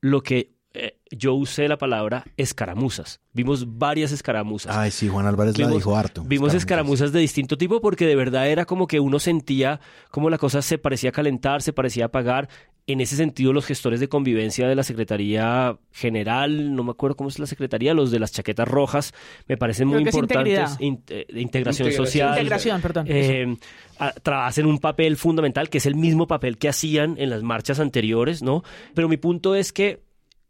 lo 0.00 0.22
que 0.22 0.52
eh, 0.74 0.96
yo 1.10 1.34
usé 1.34 1.68
la 1.68 1.76
palabra 1.76 2.24
escaramuzas. 2.38 3.20
Vimos 3.34 3.76
varias 3.76 4.10
escaramuzas. 4.10 4.74
Ay, 4.74 4.90
sí, 4.90 5.06
Juan 5.06 5.26
Álvarez 5.26 5.58
la 5.58 5.66
Vimos- 5.66 5.80
dijo 5.82 5.96
harto. 5.98 6.24
Vimos 6.24 6.54
escaramuzas 6.54 7.12
de 7.12 7.20
distinto 7.20 7.58
tipo 7.58 7.82
porque 7.82 8.06
de 8.06 8.16
verdad 8.16 8.48
era 8.48 8.64
como 8.64 8.86
que 8.86 8.98
uno 8.98 9.18
sentía 9.18 9.80
como 10.10 10.30
la 10.30 10.38
cosa 10.38 10.62
se 10.62 10.78
parecía 10.78 11.10
a 11.10 11.12
calentar, 11.12 11.60
se 11.60 11.74
parecía 11.74 12.04
a 12.04 12.06
apagar. 12.06 12.48
En 12.88 13.00
ese 13.00 13.14
sentido, 13.14 13.52
los 13.52 13.64
gestores 13.64 14.00
de 14.00 14.08
convivencia 14.08 14.66
de 14.66 14.74
la 14.74 14.82
Secretaría 14.82 15.78
General, 15.92 16.74
no 16.74 16.82
me 16.82 16.90
acuerdo 16.90 17.16
cómo 17.16 17.28
es 17.28 17.38
la 17.38 17.46
Secretaría, 17.46 17.94
los 17.94 18.10
de 18.10 18.18
las 18.18 18.32
chaquetas 18.32 18.66
rojas, 18.66 19.14
me 19.46 19.56
parecen 19.56 19.86
muy 19.86 20.02
Creo 20.04 20.08
importantes. 20.20 20.76
In- 20.80 21.00
eh, 21.08 21.26
de 21.32 21.40
integración, 21.40 21.86
Integración. 21.88 22.06
social. 22.06 22.30
Integración, 22.38 22.80
perdón. 22.82 23.06
Eh, 23.08 23.56
a- 24.00 24.12
tra- 24.16 24.46
hacen 24.48 24.66
un 24.66 24.78
papel 24.80 25.16
fundamental 25.16 25.70
que 25.70 25.78
es 25.78 25.86
el 25.86 25.94
mismo 25.94 26.26
papel 26.26 26.58
que 26.58 26.68
hacían 26.68 27.14
en 27.18 27.30
las 27.30 27.44
marchas 27.44 27.78
anteriores, 27.78 28.42
¿no? 28.42 28.64
Pero 28.94 29.08
mi 29.08 29.16
punto 29.16 29.54
es 29.54 29.72
que 29.72 30.02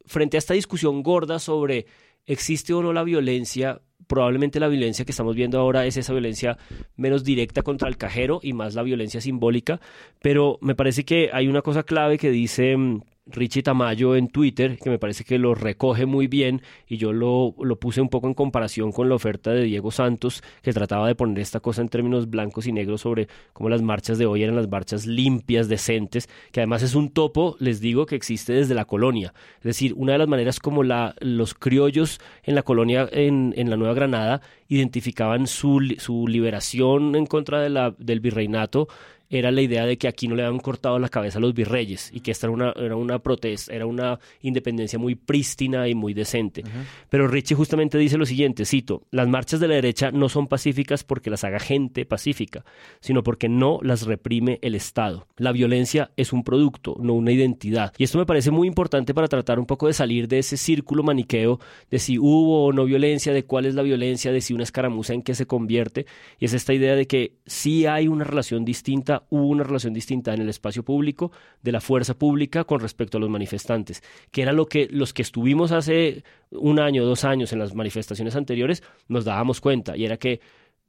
frente 0.07 0.37
a 0.37 0.39
esta 0.39 0.55
discusión 0.55 1.03
gorda 1.03 1.39
sobre 1.39 1.85
existe 2.25 2.73
o 2.73 2.83
no 2.83 2.95
la 2.95 3.03
violencia, 3.05 3.83
probablemente 4.07 4.61
la 4.61 4.69
violencia 4.69 5.05
que 5.05 5.13
estamos 5.13 5.35
viendo 5.35 5.59
ahora 5.59 5.87
es 5.87 5.97
esa 5.97 6.13
violencia 6.13 6.59
menos 6.97 7.25
directa 7.25 7.63
contra 7.63 7.89
el 7.89 7.97
cajero 7.97 8.41
y 8.43 8.53
más 8.53 8.75
la 8.75 8.83
violencia 8.83 9.21
simbólica, 9.21 9.81
pero 10.21 10.59
me 10.61 10.75
parece 10.75 11.05
que 11.05 11.31
hay 11.33 11.49
una 11.49 11.63
cosa 11.63 11.83
clave 11.83 12.19
que 12.19 12.31
dice 12.31 12.77
mm, 12.77 13.03
Richie 13.27 13.63
Tamayo 13.63 14.17
en 14.17 14.29
Twitter, 14.29 14.79
que 14.83 14.91
me 14.91 14.99
parece 14.99 15.25
que 15.25 15.39
lo 15.39 15.55
recoge 15.55 16.07
muy 16.07 16.27
bien 16.27 16.63
y 16.89 16.97
yo 16.97 17.13
lo, 17.13 17.55
lo 17.61 17.79
puse 17.79 18.01
un 18.01 18.09
poco 18.09 18.27
en 18.27 18.35
comparación 18.35 18.91
con 18.91 19.09
la 19.09 19.15
oferta 19.15 19.53
de 19.53 19.63
Diego 19.63 19.93
Santos, 19.93 20.43
que 20.63 20.73
trataba 20.73 21.07
de 21.07 21.15
poner 21.15 21.39
esta 21.39 21.61
cosa 21.61 21.83
en 21.83 21.89
términos 21.89 22.29
blancos 22.29 22.67
y 22.67 22.73
negros 22.73 23.03
sobre 23.03 23.29
cómo 23.53 23.69
las 23.69 23.81
marchas 23.81 24.19
de 24.19 24.27
hoy 24.27 24.43
eran 24.43 24.57
las 24.57 24.69
marchas 24.69 25.07
limpias, 25.07 25.69
decentes, 25.69 26.29
que 26.51 26.61
además 26.61 26.83
es 26.83 26.95
un 26.95 27.11
topo, 27.11 27.57
les 27.61 27.81
digo, 27.81 28.07
que 28.07 28.17
existe 28.17 28.53
desde 28.53 28.75
la 28.75 28.87
colonia. 28.87 29.33
Es 29.59 29.65
decir, 29.65 29.95
una 29.97 30.13
de 30.13 30.19
las 30.19 30.29
maneras 30.29 30.59
como 30.59 30.83
los 30.83 31.55
criollos 31.55 32.21
en 32.43 32.57
la 32.57 32.63
colonia, 32.63 33.09
en, 33.13 33.55
en 33.57 33.71
la 33.71 33.77
Nueva 33.77 33.95
Granada, 33.95 34.43
identificaban 34.69 35.47
su, 35.47 35.95
su 35.99 36.27
liberación 36.27 37.15
en 37.15 37.27
contra 37.27 37.61
del 37.61 38.21
virreinato 38.21 38.89
era 39.33 39.51
la 39.51 39.63
idea 39.63 39.87
de 39.87 39.97
que 39.97 40.09
aquí 40.09 40.29
no 40.29 40.35
le 40.35 40.45
habían 40.45 40.61
cortado 40.61 40.99
la 40.99 41.09
cabeza 41.09 41.39
a 41.39 41.41
los 41.41 41.55
virreyes 41.55 42.11
y 42.13 42.21
que 42.21 42.31
esta 42.31 42.47
era 42.47 42.53
una, 42.53 42.73
era 42.77 42.97
una 42.97 43.19
protesta, 43.19 43.75
era 43.75 43.87
una 43.87 44.21
independencia 44.43 44.99
muy 44.99 45.15
prístina 45.15 45.89
y 45.89 45.95
muy 45.95 46.13
decente. 46.13 46.63
Pero 47.09 47.27
Richie 47.27 47.57
justamente 47.57 47.97
dice 47.99 48.19
lo 48.19 48.27
siguiente, 48.27 48.67
cito, 48.67 49.03
las 49.11 49.29
marchas 49.29 49.59
de 49.59 49.69
la 49.69 49.75
derecha 49.75 50.11
no 50.11 50.29
son 50.29 50.47
pacíficas 50.47 51.03
porque 51.03 51.31
las 51.31 51.45
haga 51.45 51.59
gente 51.59 52.05
pacífica, 52.05 52.65
sino 53.01 53.23
porque 53.23 53.49
no 53.49 53.79
las 53.83 54.03
reprime 54.07 54.59
el 54.63 54.75
Estado. 54.75 55.27
La 55.39 55.53
violencia 55.53 56.11
es 56.17 56.33
un 56.33 56.45
producto, 56.45 56.97
no 57.01 57.15
una 57.15 57.33
identidad. 57.33 57.93
Y 57.97 58.05
esto 58.05 58.19
me 58.19 58.27
parece 58.27 58.51
muy 58.51 58.69
importante 58.69 59.15
para 59.15 59.29
tratar 59.29 59.59
un 59.59 59.67
poco 59.67 59.87
de 59.87 59.95
salir 59.95 60.29
de 60.29 60.41
ese 60.41 60.57
círculo 60.57 61.03
maniqueo 61.03 61.59
de 61.91 61.99
si 61.99 62.19
hubo 62.19 62.67
o 62.67 62.73
no 62.73 62.85
violencia, 62.85 63.33
de 63.33 63.45
cuál 63.45 63.67
es 63.67 63.75
la 63.75 63.83
violencia, 63.83 64.33
de 64.33 64.41
si 64.41 64.53
una 64.53 64.65
escaramuza 64.65 65.15
en 65.15 65.23
qué 65.23 65.35
se 65.35 65.47
convierte. 65.47 66.07
Y 66.39 66.45
es 66.45 66.53
esta 66.53 66.75
idea 66.75 66.95
de 66.95 67.07
que 67.07 67.37
sí 67.47 67.87
hay 67.87 68.09
una 68.09 68.25
relación 68.25 68.65
distinta, 68.65 69.22
hubo 69.31 69.47
una 69.47 69.65
relación 69.65 69.93
distinta 69.93 70.35
en 70.35 70.43
el 70.43 70.49
espacio 70.49 70.85
público 70.85 71.33
de 71.63 71.73
la 71.73 71.81
fuerza 71.81 72.15
pública 72.15 72.65
con 72.65 72.81
respecto 72.81 73.19
a 73.19 73.21
los 73.21 73.31
manifestantes, 73.31 74.03
que 74.31 74.43
era 74.43 74.53
lo 74.53 74.67
que 74.67 74.89
los 74.91 75.13
que 75.13 75.23
estuvimos 75.23 75.73
hace 75.73 76.25
un 76.51 76.81
año, 76.81 77.05
dos 77.05 77.25
años 77.25 77.53
en 77.53 77.59
las 77.59 77.75
manifestaciones 77.75 78.37
anteriores 78.37 78.83
nos 79.09 79.25
dábamos 79.25 79.61
cuenta, 79.61 79.97
y 79.97 80.05
era 80.05 80.17
que 80.17 80.41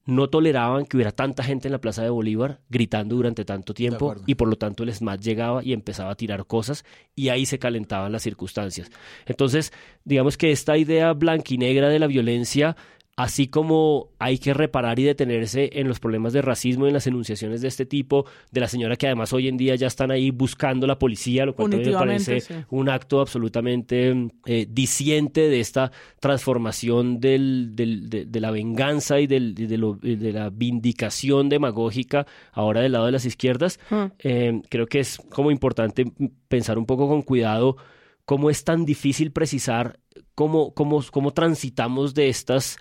no 0.06 0.30
toleraban 0.30 0.86
que 0.86 0.98
hubiera 0.98 1.12
tanta 1.12 1.44
gente 1.44 1.68
en 1.68 1.72
la 1.72 1.80
Plaza 1.80 2.04
de 2.04 2.10
Bolívar 2.10 2.60
gritando 2.70 3.16
durante 3.16 3.46
tanto 3.46 3.74
tiempo 3.74 4.16
y 4.26 4.36
por 4.36 4.50
lo 4.50 4.58
tanto 4.58 4.84
el 4.84 4.94
SMAT 4.94 5.22
llegaba 5.22 5.64
y 5.64 5.72
empezaba 5.72 6.12
a 6.12 6.16
tirar 6.16 6.46
cosas 6.46 6.84
y 7.16 7.30
ahí 7.30 7.46
se 7.46 7.60
calentaban 7.60 8.12
las 8.12 8.24
circunstancias. 8.24 8.92
Entonces, 9.26 9.72
digamos 10.04 10.38
que 10.38 10.52
esta 10.52 10.78
idea 10.78 11.14
blanquinegra 11.14 11.88
de 11.88 12.00
la 12.00 12.08
violencia 12.08 12.76
Así 13.16 13.48
como 13.48 14.10
hay 14.18 14.40
que 14.40 14.56
reparar 14.56 14.98
y 14.98 15.04
detenerse 15.04 15.70
en 15.74 15.88
los 15.88 16.00
problemas 16.00 16.34
de 16.34 16.42
racismo 16.42 16.86
y 16.86 16.88
en 16.88 16.96
las 16.96 17.06
enunciaciones 17.06 17.62
de 17.62 17.68
este 17.68 17.86
tipo, 17.86 18.26
de 18.52 18.60
la 18.60 18.68
señora 18.68 18.96
que 18.96 19.06
además 19.06 19.32
hoy 19.34 19.48
en 19.48 19.56
día 19.56 19.76
ya 19.76 19.86
están 19.86 20.10
ahí 20.10 20.32
buscando 20.32 20.88
la 20.88 20.98
policía, 20.98 21.46
lo 21.46 21.54
cual 21.54 21.70
también 21.70 21.92
me 21.92 21.98
parece 22.00 22.40
sí. 22.40 22.56
un 22.72 22.90
acto 22.90 23.22
absolutamente 23.22 24.32
eh, 24.48 24.66
disiente 24.68 25.42
de 25.42 25.60
esta 25.60 25.92
transformación 26.20 27.20
del, 27.20 27.76
del- 27.76 28.10
de, 28.10 28.26
de 28.26 28.40
la 28.40 28.50
venganza 28.50 29.20
y, 29.20 29.28
del- 29.28 29.54
de, 29.54 29.78
lo- 29.78 30.00
y 30.02 30.16
de 30.16 30.34
la 30.34 30.50
vindicación 30.50 31.50
demagógica 31.50 32.26
ahora 32.52 32.82
del 32.82 32.94
lado 32.94 33.06
de 33.06 33.12
las 33.12 33.26
izquierdas. 33.26 33.80
Hmm. 33.92 34.06
Eh, 34.20 34.62
creo 34.70 34.88
que 34.88 35.00
es 35.00 35.20
como 35.30 35.52
importante 35.52 36.06
pensar 36.48 36.80
un 36.80 36.88
poco 36.88 37.08
con 37.08 37.22
cuidado 37.22 37.78
cómo 38.26 38.50
es 38.50 38.64
tan 38.64 38.86
difícil 38.86 39.32
precisar 39.32 40.00
cómo, 40.34 40.74
cómo, 40.74 41.04
cómo 41.12 41.32
transitamos 41.32 42.16
de 42.16 42.30
estas 42.30 42.78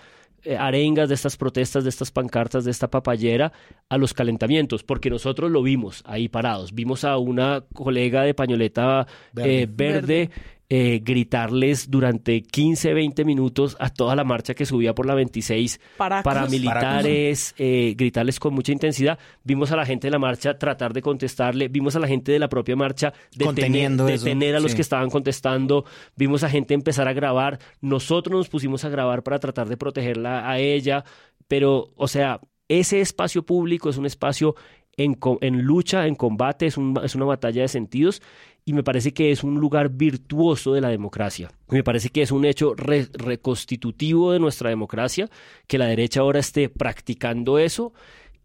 arengas, 0.59 1.09
de 1.09 1.15
estas 1.15 1.37
protestas, 1.37 1.85
de 1.85 1.91
estas 1.91 2.11
pancartas, 2.11 2.65
de 2.65 2.71
esta 2.71 2.91
papayera 2.91 3.53
a 3.89 3.99
los 3.99 4.15
calentamientos, 4.15 4.83
porque 4.83 5.11
nosotros 5.11 5.51
lo 5.51 5.63
vimos 5.63 6.03
ahí 6.07 6.29
parados. 6.29 6.73
Vimos 6.75 7.05
a 7.05 7.17
una 7.19 7.65
colega 7.73 8.23
de 8.23 8.35
pañoleta 8.35 9.07
Verde. 9.33 9.63
eh, 9.63 9.69
verde 9.71 10.31
eh, 10.75 11.01
gritarles 11.05 11.91
durante 11.91 12.41
15, 12.43 12.95
20 12.95 13.27
minutos 13.27 13.77
a 13.79 13.91
toda 13.91 14.17
la 14.17 14.25
marcha 14.25 14.55
que 14.55 14.65
subía 14.65 14.95
por 14.95 15.05
la 15.05 15.15
26 15.15 15.79
Paracos. 15.99 16.25
paramilitares, 16.25 17.55
eh, 17.59 17.95
gritarles 17.97 18.41
con 18.41 18.55
mucha 18.55 18.73
intensidad. 18.73 19.19
Vimos 19.45 19.71
a 19.73 19.77
la 19.77 19.85
gente 19.85 20.07
de 20.07 20.13
la 20.13 20.19
marcha 20.19 20.57
tratar 20.59 20.95
de 20.95 21.03
contestarle, 21.03 21.69
vimos 21.69 21.95
a 21.97 22.01
la 22.01 22.09
gente 22.09 22.33
de 22.33 22.39
la 22.39 22.49
propia 22.49 22.75
marcha 22.75 23.13
detener, 23.37 23.93
detener 23.93 24.57
a 24.57 24.61
los 24.61 24.71
sí. 24.71 24.77
que 24.77 24.83
estaban 24.83 25.11
contestando, 25.11 25.85
vimos 26.17 26.43
a 26.43 26.49
gente 26.49 26.73
empezar 26.73 27.07
a 27.07 27.13
grabar, 27.13 27.59
nosotros 27.83 28.35
nos 28.35 28.49
pusimos 28.49 28.85
a 28.85 28.89
grabar 28.89 29.23
para 29.23 29.39
tratar 29.39 29.69
de 29.69 29.77
protegerla 29.77 30.49
a 30.51 30.59
ella, 30.59 31.05
pero, 31.49 31.93
o 31.97 32.09
sea, 32.09 32.41
ese 32.69 33.03
espacio 33.03 33.45
público 33.45 33.91
es 33.91 33.99
un 33.99 34.07
espacio 34.07 34.55
en, 34.97 35.19
en 35.41 35.63
lucha, 35.63 36.07
en 36.07 36.15
combate, 36.15 36.67
es, 36.67 36.77
un- 36.79 36.99
es 37.03 37.15
una 37.15 37.25
batalla 37.27 37.63
de 37.63 37.69
sentidos 37.69 38.23
y 38.65 38.73
me 38.75 38.83
parece 38.83 39.13
que 39.13 39.33
es 39.33 39.43
un 39.43 39.59
lugar 39.59 39.89
virtuoso 39.91 40.73
de 40.73 40.81
la 40.81 40.89
democracia. 40.89 41.51
Me 41.69 41.83
parece 41.83 42.11
que 42.11 42.23
es 42.23 42.31
un 42.31 42.45
hecho 42.45 42.75
re- 42.75 43.09
reconstitutivo 43.13 44.33
de 44.33 44.39
nuestra 44.39 44.71
democracia, 44.71 45.29
que 45.67 45.79
la 45.79 45.87
derecha 45.87 46.21
ahora 46.21 46.41
esté 46.41 46.69
practicando 46.69 47.59
eso, 47.59 47.93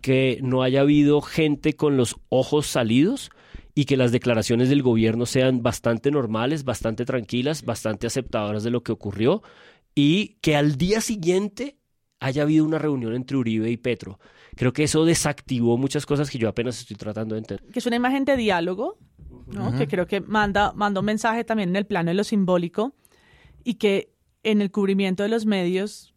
que 0.02 0.40
no 0.42 0.64
haya 0.64 0.82
habido 0.82 1.22
gente 1.22 1.74
con 1.76 1.98
los 1.98 2.16
ojos 2.30 2.68
salidos 2.68 3.30
y 3.76 3.86
que 3.86 3.98
las 3.98 4.12
declaraciones 4.12 4.70
del 4.70 4.82
gobierno 4.82 5.26
sean 5.28 5.62
bastante 5.62 6.10
normales, 6.10 6.64
bastante 6.64 7.06
tranquilas, 7.06 7.64
bastante 7.64 8.08
aceptadoras 8.08 8.64
de 8.64 8.72
lo 8.72 8.82
que 8.82 8.92
ocurrió 8.92 9.44
y 9.94 10.38
que 10.42 10.56
al 10.56 10.78
día 10.78 11.02
siguiente 11.02 11.78
haya 12.20 12.42
habido 12.42 12.66
una 12.66 12.80
reunión 12.80 13.14
entre 13.14 13.38
Uribe 13.38 13.70
y 13.70 13.78
Petro. 13.78 14.20
Creo 14.56 14.74
que 14.74 14.84
eso 14.84 15.06
desactivó 15.06 15.78
muchas 15.78 16.08
cosas 16.08 16.32
que 16.32 16.40
yo 16.40 16.50
apenas 16.50 16.80
estoy 16.80 16.96
tratando 16.96 17.36
de 17.36 17.40
entender. 17.40 17.72
que 17.72 17.78
es 17.78 17.86
una 17.86 17.96
imagen 17.96 18.26
de 18.26 18.36
diálogo, 18.36 18.98
¿no? 19.48 19.76
Que 19.78 19.88
creo 19.88 20.08
que 20.08 20.22
manda, 20.22 20.72
manda 20.74 21.00
un 21.00 21.06
mensaje 21.06 21.44
también 21.44 21.70
en 21.70 21.76
el 21.76 21.86
plano 21.86 22.10
de 22.10 22.16
lo 22.16 22.24
simbólico 22.24 22.94
y 23.64 23.76
que 23.76 24.14
en 24.44 24.62
el 24.62 24.72
cubrimiento 24.72 25.24
de 25.24 25.30
los 25.30 25.46
medios, 25.46 26.14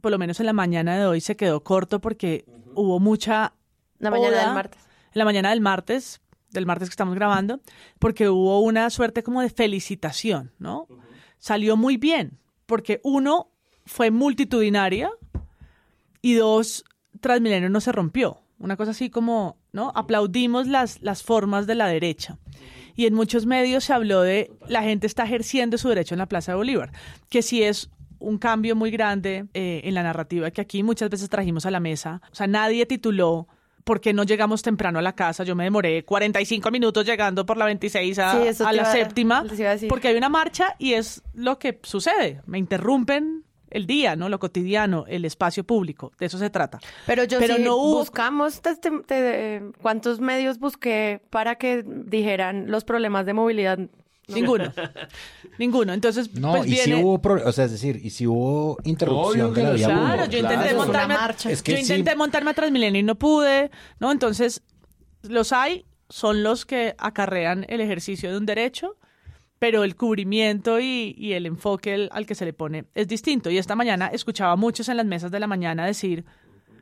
por 0.00 0.10
lo 0.10 0.18
menos 0.18 0.40
en 0.40 0.46
la 0.46 0.52
mañana 0.52 0.96
de 0.96 1.06
hoy, 1.06 1.20
se 1.20 1.36
quedó 1.36 1.62
corto 1.64 2.00
porque 2.00 2.44
hubo 2.74 3.00
mucha... 3.00 3.54
La 3.98 4.10
mañana 4.10 4.36
oda- 4.36 4.44
del 4.46 4.54
martes. 4.54 4.80
En 5.12 5.18
la 5.18 5.24
mañana 5.24 5.50
del 5.50 5.60
martes, 5.60 6.20
del 6.50 6.66
martes 6.66 6.88
que 6.88 6.92
estamos 6.92 7.14
grabando, 7.14 7.60
porque 7.98 8.28
hubo 8.28 8.60
una 8.60 8.90
suerte 8.90 9.22
como 9.22 9.40
de 9.40 9.50
felicitación, 9.50 10.52
¿no? 10.58 10.86
Salió 11.38 11.76
muy 11.76 11.96
bien, 11.96 12.38
porque 12.66 13.00
uno 13.04 13.50
fue 13.86 14.10
multitudinaria 14.10 15.10
y 16.22 16.34
dos, 16.34 16.84
Transmilenio 17.20 17.70
no 17.70 17.80
se 17.80 17.92
rompió. 17.92 18.40
Una 18.58 18.76
cosa 18.76 18.90
así 18.92 19.10
como, 19.10 19.56
¿no? 19.74 19.92
Aplaudimos 19.94 20.66
las, 20.66 21.02
las 21.02 21.22
formas 21.22 21.66
de 21.66 21.74
la 21.74 21.86
derecha. 21.88 22.38
Y 22.96 23.04
en 23.06 23.12
muchos 23.14 23.44
medios 23.44 23.84
se 23.84 23.92
habló 23.92 24.22
de 24.22 24.50
la 24.68 24.82
gente 24.82 25.06
está 25.06 25.24
ejerciendo 25.24 25.76
su 25.76 25.88
derecho 25.88 26.14
en 26.14 26.20
la 26.20 26.26
Plaza 26.26 26.52
de 26.52 26.56
Bolívar, 26.56 26.92
que 27.28 27.42
sí 27.42 27.62
es 27.62 27.90
un 28.20 28.38
cambio 28.38 28.76
muy 28.76 28.90
grande 28.90 29.46
eh, 29.52 29.82
en 29.84 29.92
la 29.94 30.02
narrativa 30.02 30.50
que 30.52 30.60
aquí 30.62 30.82
muchas 30.82 31.10
veces 31.10 31.28
trajimos 31.28 31.66
a 31.66 31.70
la 31.72 31.80
mesa. 31.80 32.22
O 32.30 32.34
sea, 32.34 32.46
nadie 32.46 32.86
tituló 32.86 33.48
¿por 33.82 34.00
qué 34.00 34.14
no 34.14 34.22
llegamos 34.22 34.62
temprano 34.62 34.98
a 34.98 35.02
la 35.02 35.12
casa? 35.14 35.44
Yo 35.44 35.54
me 35.56 35.64
demoré 35.64 36.04
45 36.04 36.70
minutos 36.70 37.04
llegando 37.04 37.44
por 37.44 37.56
la 37.58 37.66
26 37.66 38.18
a, 38.20 38.54
Sí, 38.54 38.62
la 38.64 38.72
iba- 38.74 38.84
séptima, 38.92 39.44
porque 39.90 40.08
hay 40.08 40.16
una 40.16 40.30
marcha 40.30 40.74
y 40.78 40.94
es 40.94 41.20
lo 41.34 41.58
que 41.58 41.80
sucede. 41.82 42.40
Me 42.46 42.56
interrumpen 42.58 43.44
el 43.74 43.86
día, 43.86 44.16
¿no? 44.16 44.28
Lo 44.30 44.38
cotidiano, 44.38 45.04
el 45.08 45.24
espacio 45.26 45.64
público. 45.64 46.12
De 46.18 46.26
eso 46.26 46.38
se 46.38 46.48
trata. 46.48 46.78
Pero 47.06 47.24
yo 47.24 47.38
Pero 47.38 47.56
sí 47.56 47.62
no 47.62 47.76
hubo- 47.76 47.98
buscamos 47.98 48.62
testi- 48.62 49.04
te- 49.04 49.62
cuántos 49.82 50.20
medios 50.20 50.58
busqué 50.58 51.20
para 51.30 51.56
que 51.56 51.84
dijeran 51.86 52.70
los 52.70 52.84
problemas 52.84 53.26
de 53.26 53.34
movilidad. 53.34 53.78
Ninguno. 54.28 54.72
Ninguno. 55.58 55.92
Entonces, 55.92 56.32
No, 56.34 56.52
pues 56.52 56.66
y 56.66 56.70
viene... 56.70 56.84
si 56.96 57.02
hubo, 57.02 57.20
pro- 57.20 57.42
o 57.46 57.52
sea, 57.52 57.66
es 57.66 57.72
decir, 57.72 58.00
y 58.02 58.10
si 58.10 58.26
hubo 58.26 58.78
interrupción 58.84 59.50
Obvio 59.50 59.54
de 59.54 59.62
la 59.62 59.70
vía. 59.72 59.86
Claro, 59.86 60.24
yo 60.26 60.38
intenté 60.38 60.64
Claro. 60.70 60.78
montarme, 60.78 61.14
Es 61.50 61.62
que 61.62 61.72
yo 61.72 61.76
sí. 61.78 61.82
intenté 61.82 62.16
montarme 62.16 62.50
a 62.50 62.54
Transmilenio 62.54 63.00
y 63.00 63.02
no 63.04 63.16
pude, 63.16 63.70
¿no? 64.00 64.10
Entonces, 64.12 64.62
los 65.22 65.52
hay, 65.52 65.84
son 66.08 66.42
los 66.42 66.64
que 66.64 66.94
acarrean 66.98 67.66
el 67.68 67.80
ejercicio 67.80 68.30
de 68.30 68.38
un 68.38 68.46
derecho, 68.46 68.96
pero 69.58 69.84
el 69.84 69.96
cubrimiento 69.96 70.80
y, 70.80 71.14
y 71.16 71.32
el 71.32 71.46
enfoque 71.46 71.94
al- 71.94 72.08
al 72.12 72.26
que 72.26 72.34
se 72.34 72.44
le 72.44 72.52
pone 72.52 72.84
es 72.94 73.08
distinto. 73.08 73.50
Y 73.50 73.58
esta 73.58 73.74
mañana 73.76 74.08
escuchaba 74.08 74.52
a 74.52 74.56
muchos 74.56 74.88
en 74.88 74.96
las 74.96 75.06
mesas 75.06 75.30
de 75.30 75.40
la 75.40 75.46
mañana 75.46 75.86
decir, 75.86 76.24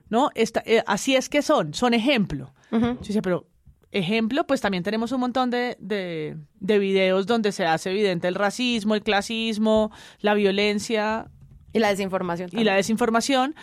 ¿no? 0.08 0.30
Esta, 0.34 0.62
eh, 0.66 0.82
así 0.86 1.14
es 1.16 1.28
que 1.28 1.42
son, 1.42 1.74
son 1.74 1.94
ejemplo. 1.94 2.52
Yo 2.70 2.94
decía, 2.94 3.22
pero 3.22 3.46
ejemplo, 3.90 4.46
pues 4.46 4.60
también 4.62 4.82
tenemos 4.82 5.12
un 5.12 5.20
montón 5.20 5.50
de, 5.50 5.76
de, 5.78 6.36
de 6.60 6.78
videos 6.78 7.26
donde 7.26 7.52
se 7.52 7.66
hace 7.66 7.90
evidente 7.90 8.26
el 8.28 8.34
racismo, 8.34 8.94
el 8.94 9.02
clasismo, 9.02 9.90
la 10.20 10.32
violencia, 10.34 11.30
Y 11.74 11.78
la 11.78 11.88
desinformación. 11.90 12.50
y 12.52 12.64
la 12.64 12.74
desinformación. 12.74 13.54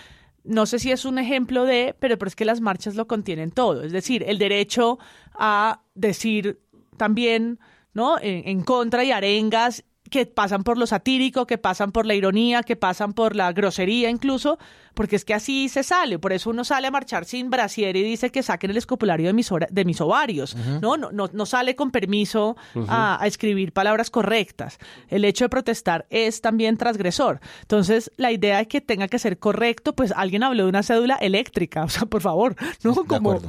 No 0.43 0.65
sé 0.65 0.79
si 0.79 0.91
es 0.91 1.03
un 1.05 1.17
ejemplo 1.19 1.65
de, 1.65 1.95
pero, 1.99 2.17
pero 2.17 2.29
es 2.29 2.35
que 2.35 2.45
las 2.45 2.61
marchas 2.61 2.95
lo 2.95 3.07
contienen 3.07 3.51
todo. 3.51 3.83
Es 3.83 3.91
decir, 3.91 4.23
el 4.27 4.37
derecho 4.37 4.97
a 5.33 5.81
decir 5.95 6.59
también, 6.97 7.59
¿no? 7.93 8.17
En, 8.19 8.47
en 8.47 8.61
contra 8.63 9.03
y 9.03 9.11
arengas 9.11 9.83
que 10.09 10.25
pasan 10.25 10.63
por 10.63 10.79
lo 10.79 10.87
satírico, 10.87 11.45
que 11.45 11.59
pasan 11.59 11.91
por 11.91 12.07
la 12.07 12.15
ironía, 12.15 12.63
que 12.63 12.75
pasan 12.75 13.13
por 13.13 13.35
la 13.35 13.51
grosería 13.53 14.09
incluso, 14.09 14.57
porque 14.95 15.15
es 15.15 15.23
que 15.23 15.35
así 15.35 15.69
se 15.69 15.83
sale. 15.83 16.17
Por 16.17 16.33
eso 16.33 16.49
uno 16.49 16.63
sale 16.63 16.87
a 16.87 16.91
marchar 16.91 17.25
sin 17.25 17.51
brasier 17.51 17.95
y 17.95 18.01
dice 18.01 18.31
que 18.31 18.41
saquen 18.41 18.71
el 18.71 18.77
escopulario 18.77 19.27
de 19.27 19.33
mis, 19.33 19.51
de 19.69 19.85
mis 19.85 20.01
ovarios. 20.01 20.55
¿no? 20.81 20.97
No, 20.97 21.11
no, 21.11 21.29
no 21.31 21.45
sale 21.45 21.75
con 21.75 21.91
permiso 21.91 22.57
a, 22.87 23.21
a 23.21 23.27
escribir 23.27 23.71
palabras 23.71 24.09
correctas. 24.09 24.79
El 25.09 25.25
hecho 25.25 25.45
de 25.45 25.49
protestar 25.49 26.07
es 26.09 26.41
también 26.41 26.77
transgresor. 26.77 27.39
Entonces, 27.61 28.11
la 28.17 28.31
idea 28.31 28.57
de 28.57 28.67
que 28.67 28.81
tenga 28.81 29.07
que 29.09 29.19
ser 29.19 29.37
correcto, 29.37 29.93
pues 29.93 30.11
alguien 30.15 30.41
habló 30.41 30.63
de 30.63 30.69
una 30.69 30.81
cédula 30.81 31.17
eléctrica. 31.17 31.83
O 31.89 31.89
sea, 31.89 32.07
por 32.07 32.21
favor, 32.21 32.55
¿no? 32.83 32.95
Como. 33.05 33.39
¿Por 33.39 33.41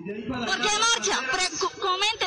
qué 0.00 0.28
marcha? 0.38 1.18
Pre- 1.32 1.58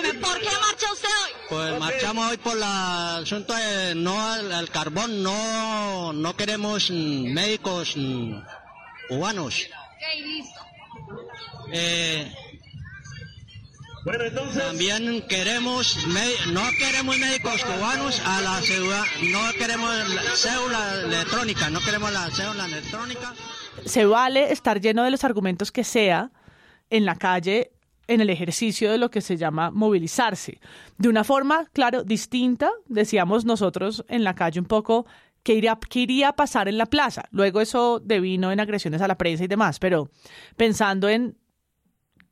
cu- 0.02 0.08
coménteme, 0.08 0.20
¿por 0.28 0.40
qué 0.40 0.50
marcha 0.68 0.94
usted 0.94 1.08
hoy? 1.26 1.32
Pues 1.50 1.80
marchamos 1.80 2.32
hoy 2.32 2.38
por 2.38 2.56
la 2.58 3.18
asunto 3.18 3.54
de 3.54 3.96
no 3.96 4.22
al, 4.32 4.52
al 4.52 4.70
carbón, 4.70 5.22
no, 5.24 6.14
no 6.14 6.36
queremos 6.36 6.90
mm, 6.90 7.34
médicos 7.34 7.94
mm, 7.98 8.36
cubanos. 9.10 9.68
Ok, 9.68 10.26
listo. 10.26 10.60
Eh, 11.74 12.32
También 14.58 15.22
queremos, 15.28 15.96
no 16.48 16.62
queremos 16.80 17.18
médicos 17.20 17.64
cubanos 17.64 18.20
a 18.26 18.42
la 18.42 18.60
ciudad, 18.62 19.04
no 19.32 19.40
queremos 19.60 19.94
la 20.10 20.22
cédula 20.36 20.94
electrónica, 21.04 21.70
no 21.70 21.80
queremos 21.82 22.12
la 22.12 22.30
cédula 22.32 22.66
electrónica. 22.66 23.34
se 23.86 24.06
vale 24.06 24.52
estar 24.52 24.82
lleno 24.82 25.04
de 25.04 25.12
los 25.12 25.24
argumentos 25.24 25.72
que 25.72 25.84
sea 25.84 26.32
en 26.90 27.06
la 27.06 27.16
calle 27.16 27.72
en 28.08 28.22
el 28.22 28.30
ejercicio 28.30 28.92
de 28.92 28.98
lo 28.98 29.10
que 29.12 29.22
se 29.22 29.38
llama 29.38 29.72
movilizarse. 29.72 30.60
De 30.98 31.10
una 31.10 31.24
forma, 31.24 31.70
claro, 31.74 32.04
distinta, 32.04 32.72
decíamos 32.88 33.46
nosotros 33.46 34.06
en 34.10 34.24
la 34.24 34.36
calle 34.36 34.60
un 34.60 34.66
poco 34.66 35.06
que 35.44 35.56
iría, 35.56 36.30
a 36.30 36.36
pasar 36.36 36.68
en 36.68 36.78
la 36.78 36.86
plaza. 36.86 37.24
Luego 37.32 37.62
eso 37.62 38.00
devino 38.00 38.52
en 38.52 38.60
agresiones 38.60 39.02
a 39.02 39.08
la 39.08 39.18
prensa 39.18 39.44
y 39.44 39.48
demás, 39.48 39.80
pero 39.80 40.10
pensando 40.56 41.10
en 41.10 41.38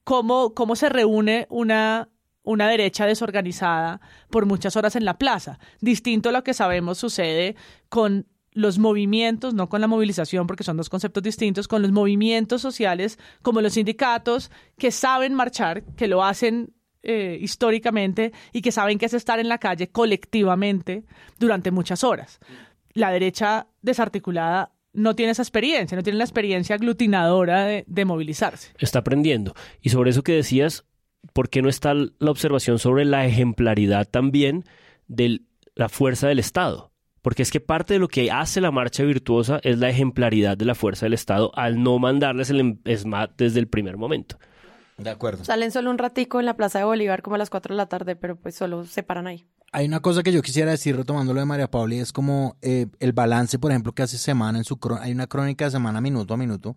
cómo, 0.03 0.53
cómo 0.53 0.75
se 0.75 0.89
reúne 0.89 1.47
una, 1.49 2.09
una 2.43 2.67
derecha 2.67 3.05
desorganizada 3.05 4.01
por 4.29 4.45
muchas 4.45 4.75
horas 4.75 4.95
en 4.95 5.05
la 5.05 5.17
plaza. 5.17 5.59
Distinto 5.81 6.29
a 6.29 6.31
lo 6.31 6.43
que 6.43 6.53
sabemos 6.53 6.97
sucede 6.97 7.55
con 7.89 8.27
los 8.53 8.79
movimientos, 8.79 9.53
no 9.53 9.69
con 9.69 9.81
la 9.81 9.87
movilización, 9.87 10.47
porque 10.47 10.63
son 10.63 10.77
dos 10.77 10.89
conceptos 10.89 11.23
distintos, 11.23 11.67
con 11.67 11.81
los 11.81 11.91
movimientos 11.91 12.61
sociales 12.61 13.19
como 13.41 13.61
los 13.61 13.73
sindicatos 13.73 14.51
que 14.77 14.91
saben 14.91 15.33
marchar, 15.33 15.83
que 15.95 16.07
lo 16.07 16.23
hacen 16.23 16.73
eh, 17.03 17.37
históricamente 17.39 18.33
y 18.51 18.61
que 18.61 18.71
saben 18.71 18.97
que 18.97 19.05
es 19.05 19.13
estar 19.13 19.39
en 19.39 19.47
la 19.47 19.57
calle 19.57 19.89
colectivamente 19.89 21.05
durante 21.37 21.71
muchas 21.71 22.03
horas. 22.03 22.39
La 22.93 23.11
derecha 23.11 23.67
desarticulada 23.81 24.73
no 24.91 25.15
tiene 25.15 25.31
esa 25.31 25.43
experiencia, 25.43 25.95
no 25.95 26.03
tiene 26.03 26.17
la 26.17 26.25
experiencia 26.25 26.75
aglutinadora 26.75 27.63
de, 27.65 27.85
de 27.87 28.05
movilizarse. 28.05 28.73
Está 28.79 28.99
aprendiendo. 28.99 29.53
Y 29.81 29.89
sobre 29.89 30.09
eso 30.09 30.23
que 30.23 30.33
decías, 30.33 30.85
¿por 31.33 31.49
qué 31.49 31.61
no 31.61 31.69
está 31.69 31.93
la 31.93 32.31
observación 32.31 32.79
sobre 32.79 33.05
la 33.05 33.25
ejemplaridad 33.25 34.07
también 34.09 34.65
de 35.07 35.41
la 35.75 35.87
fuerza 35.87 36.27
del 36.27 36.39
Estado? 36.39 36.88
Porque 37.21 37.43
es 37.43 37.51
que 37.51 37.59
parte 37.59 37.93
de 37.95 37.99
lo 37.99 38.07
que 38.07 38.31
hace 38.31 38.61
la 38.61 38.71
marcha 38.71 39.03
virtuosa 39.03 39.59
es 39.63 39.77
la 39.79 39.89
ejemplaridad 39.89 40.57
de 40.57 40.65
la 40.65 40.75
fuerza 40.75 41.05
del 41.05 41.13
Estado 41.13 41.51
al 41.55 41.81
no 41.81 41.99
mandarles 41.99 42.49
el 42.49 42.59
em- 42.59 42.79
ESMAD 42.85 43.31
desde 43.37 43.59
el 43.59 43.67
primer 43.67 43.97
momento. 43.97 44.37
De 44.97 45.09
acuerdo. 45.09 45.45
Salen 45.45 45.71
solo 45.71 45.91
un 45.91 45.97
ratico 45.97 46.39
en 46.39 46.45
la 46.45 46.55
Plaza 46.55 46.79
de 46.79 46.85
Bolívar 46.85 47.21
como 47.21 47.35
a 47.35 47.37
las 47.37 47.49
4 47.49 47.73
de 47.73 47.77
la 47.77 47.85
tarde, 47.87 48.15
pero 48.15 48.35
pues 48.35 48.55
solo 48.55 48.85
se 48.85 49.01
paran 49.03 49.27
ahí. 49.27 49.45
Hay 49.71 49.85
una 49.85 49.99
cosa 50.01 50.23
que 50.23 50.31
yo 50.31 50.41
quisiera 50.41 50.71
decir 50.71 50.95
retomando 50.97 51.33
lo 51.33 51.39
de 51.39 51.45
María 51.45 51.69
Paula 51.69 51.95
y 51.95 51.99
es 51.99 52.11
como 52.11 52.57
eh, 52.61 52.87
el 52.99 53.13
balance, 53.13 53.59
por 53.59 53.71
ejemplo, 53.71 53.93
que 53.93 54.03
hace 54.03 54.17
semana 54.17 54.57
en 54.57 54.63
su 54.63 54.77
crónica, 54.77 55.05
hay 55.05 55.11
una 55.11 55.27
crónica 55.27 55.65
de 55.65 55.71
semana 55.71 56.01
minuto 56.01 56.33
a 56.33 56.37
minuto 56.37 56.75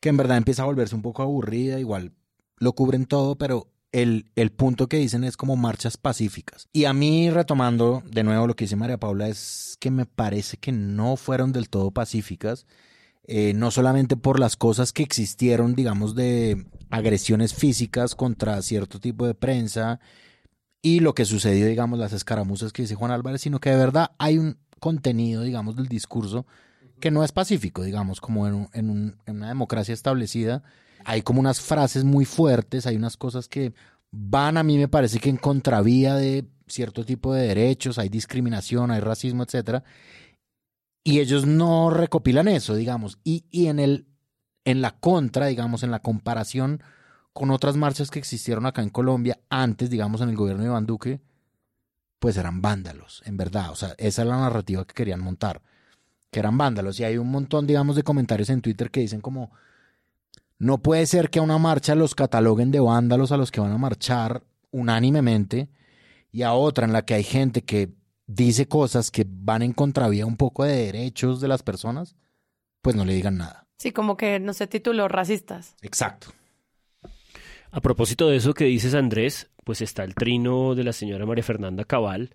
que 0.00 0.08
en 0.08 0.16
verdad 0.16 0.36
empieza 0.36 0.62
a 0.62 0.66
volverse 0.66 0.94
un 0.94 1.02
poco 1.02 1.22
aburrida, 1.22 1.78
igual 1.80 2.12
lo 2.58 2.72
cubren 2.72 3.06
todo, 3.06 3.36
pero 3.36 3.66
el, 3.96 4.26
el 4.36 4.50
punto 4.50 4.88
que 4.88 4.98
dicen 4.98 5.24
es 5.24 5.38
como 5.38 5.56
marchas 5.56 5.96
pacíficas. 5.96 6.68
Y 6.70 6.84
a 6.84 6.92
mí, 6.92 7.30
retomando 7.30 8.02
de 8.04 8.24
nuevo 8.24 8.46
lo 8.46 8.54
que 8.54 8.64
dice 8.64 8.76
María 8.76 8.98
Paula, 8.98 9.26
es 9.26 9.78
que 9.80 9.90
me 9.90 10.04
parece 10.04 10.58
que 10.58 10.70
no 10.70 11.16
fueron 11.16 11.50
del 11.50 11.70
todo 11.70 11.90
pacíficas, 11.92 12.66
eh, 13.26 13.54
no 13.54 13.70
solamente 13.70 14.14
por 14.14 14.38
las 14.38 14.56
cosas 14.56 14.92
que 14.92 15.02
existieron, 15.02 15.74
digamos, 15.74 16.14
de 16.14 16.66
agresiones 16.90 17.54
físicas 17.54 18.14
contra 18.14 18.60
cierto 18.60 19.00
tipo 19.00 19.26
de 19.26 19.32
prensa, 19.32 19.98
y 20.82 21.00
lo 21.00 21.14
que 21.14 21.24
sucedió, 21.24 21.66
digamos, 21.66 21.98
las 21.98 22.12
escaramuzas 22.12 22.74
que 22.74 22.82
dice 22.82 22.96
Juan 22.96 23.12
Álvarez, 23.12 23.40
sino 23.40 23.60
que 23.60 23.70
de 23.70 23.78
verdad 23.78 24.10
hay 24.18 24.36
un 24.36 24.58
contenido, 24.78 25.40
digamos, 25.40 25.74
del 25.74 25.88
discurso 25.88 26.44
que 27.00 27.10
no 27.10 27.24
es 27.24 27.32
pacífico, 27.32 27.82
digamos, 27.82 28.20
como 28.20 28.46
en, 28.46 28.68
en 28.74 29.10
una 29.26 29.48
democracia 29.48 29.94
establecida. 29.94 30.62
Hay 31.08 31.22
como 31.22 31.38
unas 31.40 31.60
frases 31.60 32.04
muy 32.04 32.24
fuertes, 32.24 32.86
hay 32.86 32.96
unas 32.96 33.16
cosas 33.16 33.48
que 33.48 33.72
van 34.10 34.56
a 34.56 34.62
mí 34.62 34.76
me 34.76 34.88
parece 34.88 35.20
que 35.20 35.30
en 35.30 35.36
contravía 35.36 36.16
de 36.16 36.44
cierto 36.66 37.04
tipo 37.04 37.32
de 37.32 37.46
derechos, 37.46 37.98
hay 37.98 38.08
discriminación, 38.08 38.90
hay 38.90 39.00
racismo, 39.00 39.44
etcétera. 39.44 39.84
Y 41.04 41.20
ellos 41.20 41.46
no 41.46 41.90
recopilan 41.90 42.48
eso, 42.48 42.74
digamos. 42.74 43.18
Y, 43.22 43.44
y 43.50 43.68
en 43.68 43.78
el 43.78 44.06
en 44.64 44.82
la 44.82 44.98
contra, 44.98 45.46
digamos, 45.46 45.84
en 45.84 45.92
la 45.92 46.00
comparación 46.00 46.82
con 47.32 47.52
otras 47.52 47.76
marchas 47.76 48.10
que 48.10 48.18
existieron 48.18 48.66
acá 48.66 48.82
en 48.82 48.90
Colombia 48.90 49.38
antes, 49.48 49.90
digamos, 49.90 50.20
en 50.22 50.28
el 50.28 50.36
gobierno 50.36 50.64
de 50.64 50.70
Iván 50.70 50.86
Duque, 50.86 51.20
pues 52.18 52.36
eran 52.36 52.62
vándalos, 52.62 53.22
en 53.26 53.36
verdad. 53.36 53.70
O 53.70 53.76
sea, 53.76 53.94
esa 53.98 54.22
es 54.22 54.28
la 54.28 54.40
narrativa 54.40 54.84
que 54.84 54.94
querían 54.94 55.20
montar, 55.20 55.62
que 56.32 56.40
eran 56.40 56.58
vándalos. 56.58 56.98
Y 56.98 57.04
hay 57.04 57.16
un 57.16 57.30
montón, 57.30 57.68
digamos, 57.68 57.94
de 57.94 58.02
comentarios 58.02 58.50
en 58.50 58.60
Twitter 58.60 58.90
que 58.90 59.00
dicen 59.00 59.20
como, 59.20 59.52
no 60.58 60.78
puede 60.78 61.06
ser 61.06 61.30
que 61.30 61.38
a 61.38 61.42
una 61.42 61.58
marcha 61.58 61.94
los 61.94 62.14
cataloguen 62.14 62.70
de 62.70 62.80
vándalos 62.80 63.32
a 63.32 63.36
los 63.36 63.50
que 63.50 63.60
van 63.60 63.72
a 63.72 63.78
marchar 63.78 64.42
unánimemente 64.70 65.68
y 66.32 66.42
a 66.42 66.52
otra 66.54 66.86
en 66.86 66.92
la 66.92 67.04
que 67.04 67.14
hay 67.14 67.24
gente 67.24 67.62
que 67.62 67.92
dice 68.26 68.66
cosas 68.66 69.10
que 69.10 69.26
van 69.28 69.62
en 69.62 69.72
contravía 69.72 70.26
un 70.26 70.36
poco 70.36 70.64
de 70.64 70.76
derechos 70.76 71.40
de 71.40 71.48
las 71.48 71.62
personas, 71.62 72.16
pues 72.82 72.96
no 72.96 73.04
le 73.04 73.14
digan 73.14 73.38
nada. 73.38 73.66
Sí, 73.78 73.92
como 73.92 74.16
que 74.16 74.40
no 74.40 74.52
se 74.52 74.66
tituló 74.66 75.08
racistas. 75.08 75.76
Exacto. 75.82 76.28
A 77.70 77.80
propósito 77.80 78.28
de 78.28 78.36
eso 78.36 78.54
que 78.54 78.64
dices, 78.64 78.94
Andrés, 78.94 79.50
pues 79.64 79.82
está 79.82 80.04
el 80.04 80.14
trino 80.14 80.74
de 80.74 80.84
la 80.84 80.92
señora 80.92 81.26
María 81.26 81.44
Fernanda 81.44 81.84
Cabal, 81.84 82.30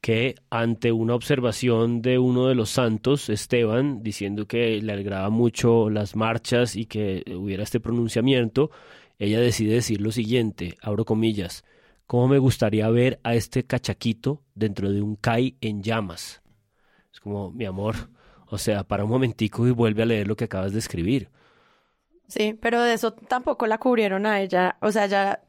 que 0.00 0.36
ante 0.48 0.92
una 0.92 1.14
observación 1.14 2.00
de 2.00 2.18
uno 2.18 2.46
de 2.46 2.54
los 2.54 2.70
santos, 2.70 3.28
Esteban, 3.28 4.02
diciendo 4.02 4.46
que 4.46 4.80
le 4.80 4.92
alegraba 4.92 5.28
mucho 5.28 5.90
las 5.90 6.16
marchas 6.16 6.74
y 6.74 6.86
que 6.86 7.22
hubiera 7.36 7.62
este 7.62 7.80
pronunciamiento, 7.80 8.70
ella 9.18 9.40
decide 9.40 9.74
decir 9.74 10.00
lo 10.00 10.10
siguiente, 10.12 10.76
abro 10.80 11.04
comillas, 11.04 11.64
¿cómo 12.06 12.28
me 12.28 12.38
gustaría 12.38 12.88
ver 12.88 13.20
a 13.22 13.34
este 13.34 13.64
cachaquito 13.64 14.42
dentro 14.54 14.90
de 14.90 15.02
un 15.02 15.16
CAI 15.16 15.58
en 15.60 15.82
llamas? 15.82 16.40
Es 17.12 17.20
como, 17.20 17.50
mi 17.50 17.66
amor, 17.66 17.96
o 18.46 18.56
sea, 18.56 18.84
para 18.84 19.04
un 19.04 19.10
momentico 19.10 19.66
y 19.66 19.70
vuelve 19.70 20.02
a 20.02 20.06
leer 20.06 20.26
lo 20.26 20.36
que 20.36 20.44
acabas 20.44 20.72
de 20.72 20.78
escribir. 20.78 21.28
Sí, 22.26 22.56
pero 22.60 22.82
de 22.82 22.94
eso 22.94 23.12
tampoco 23.12 23.66
la 23.66 23.78
cubrieron 23.78 24.24
a 24.24 24.40
ella. 24.40 24.76
O 24.80 24.92
sea, 24.92 25.06
ya 25.06 25.42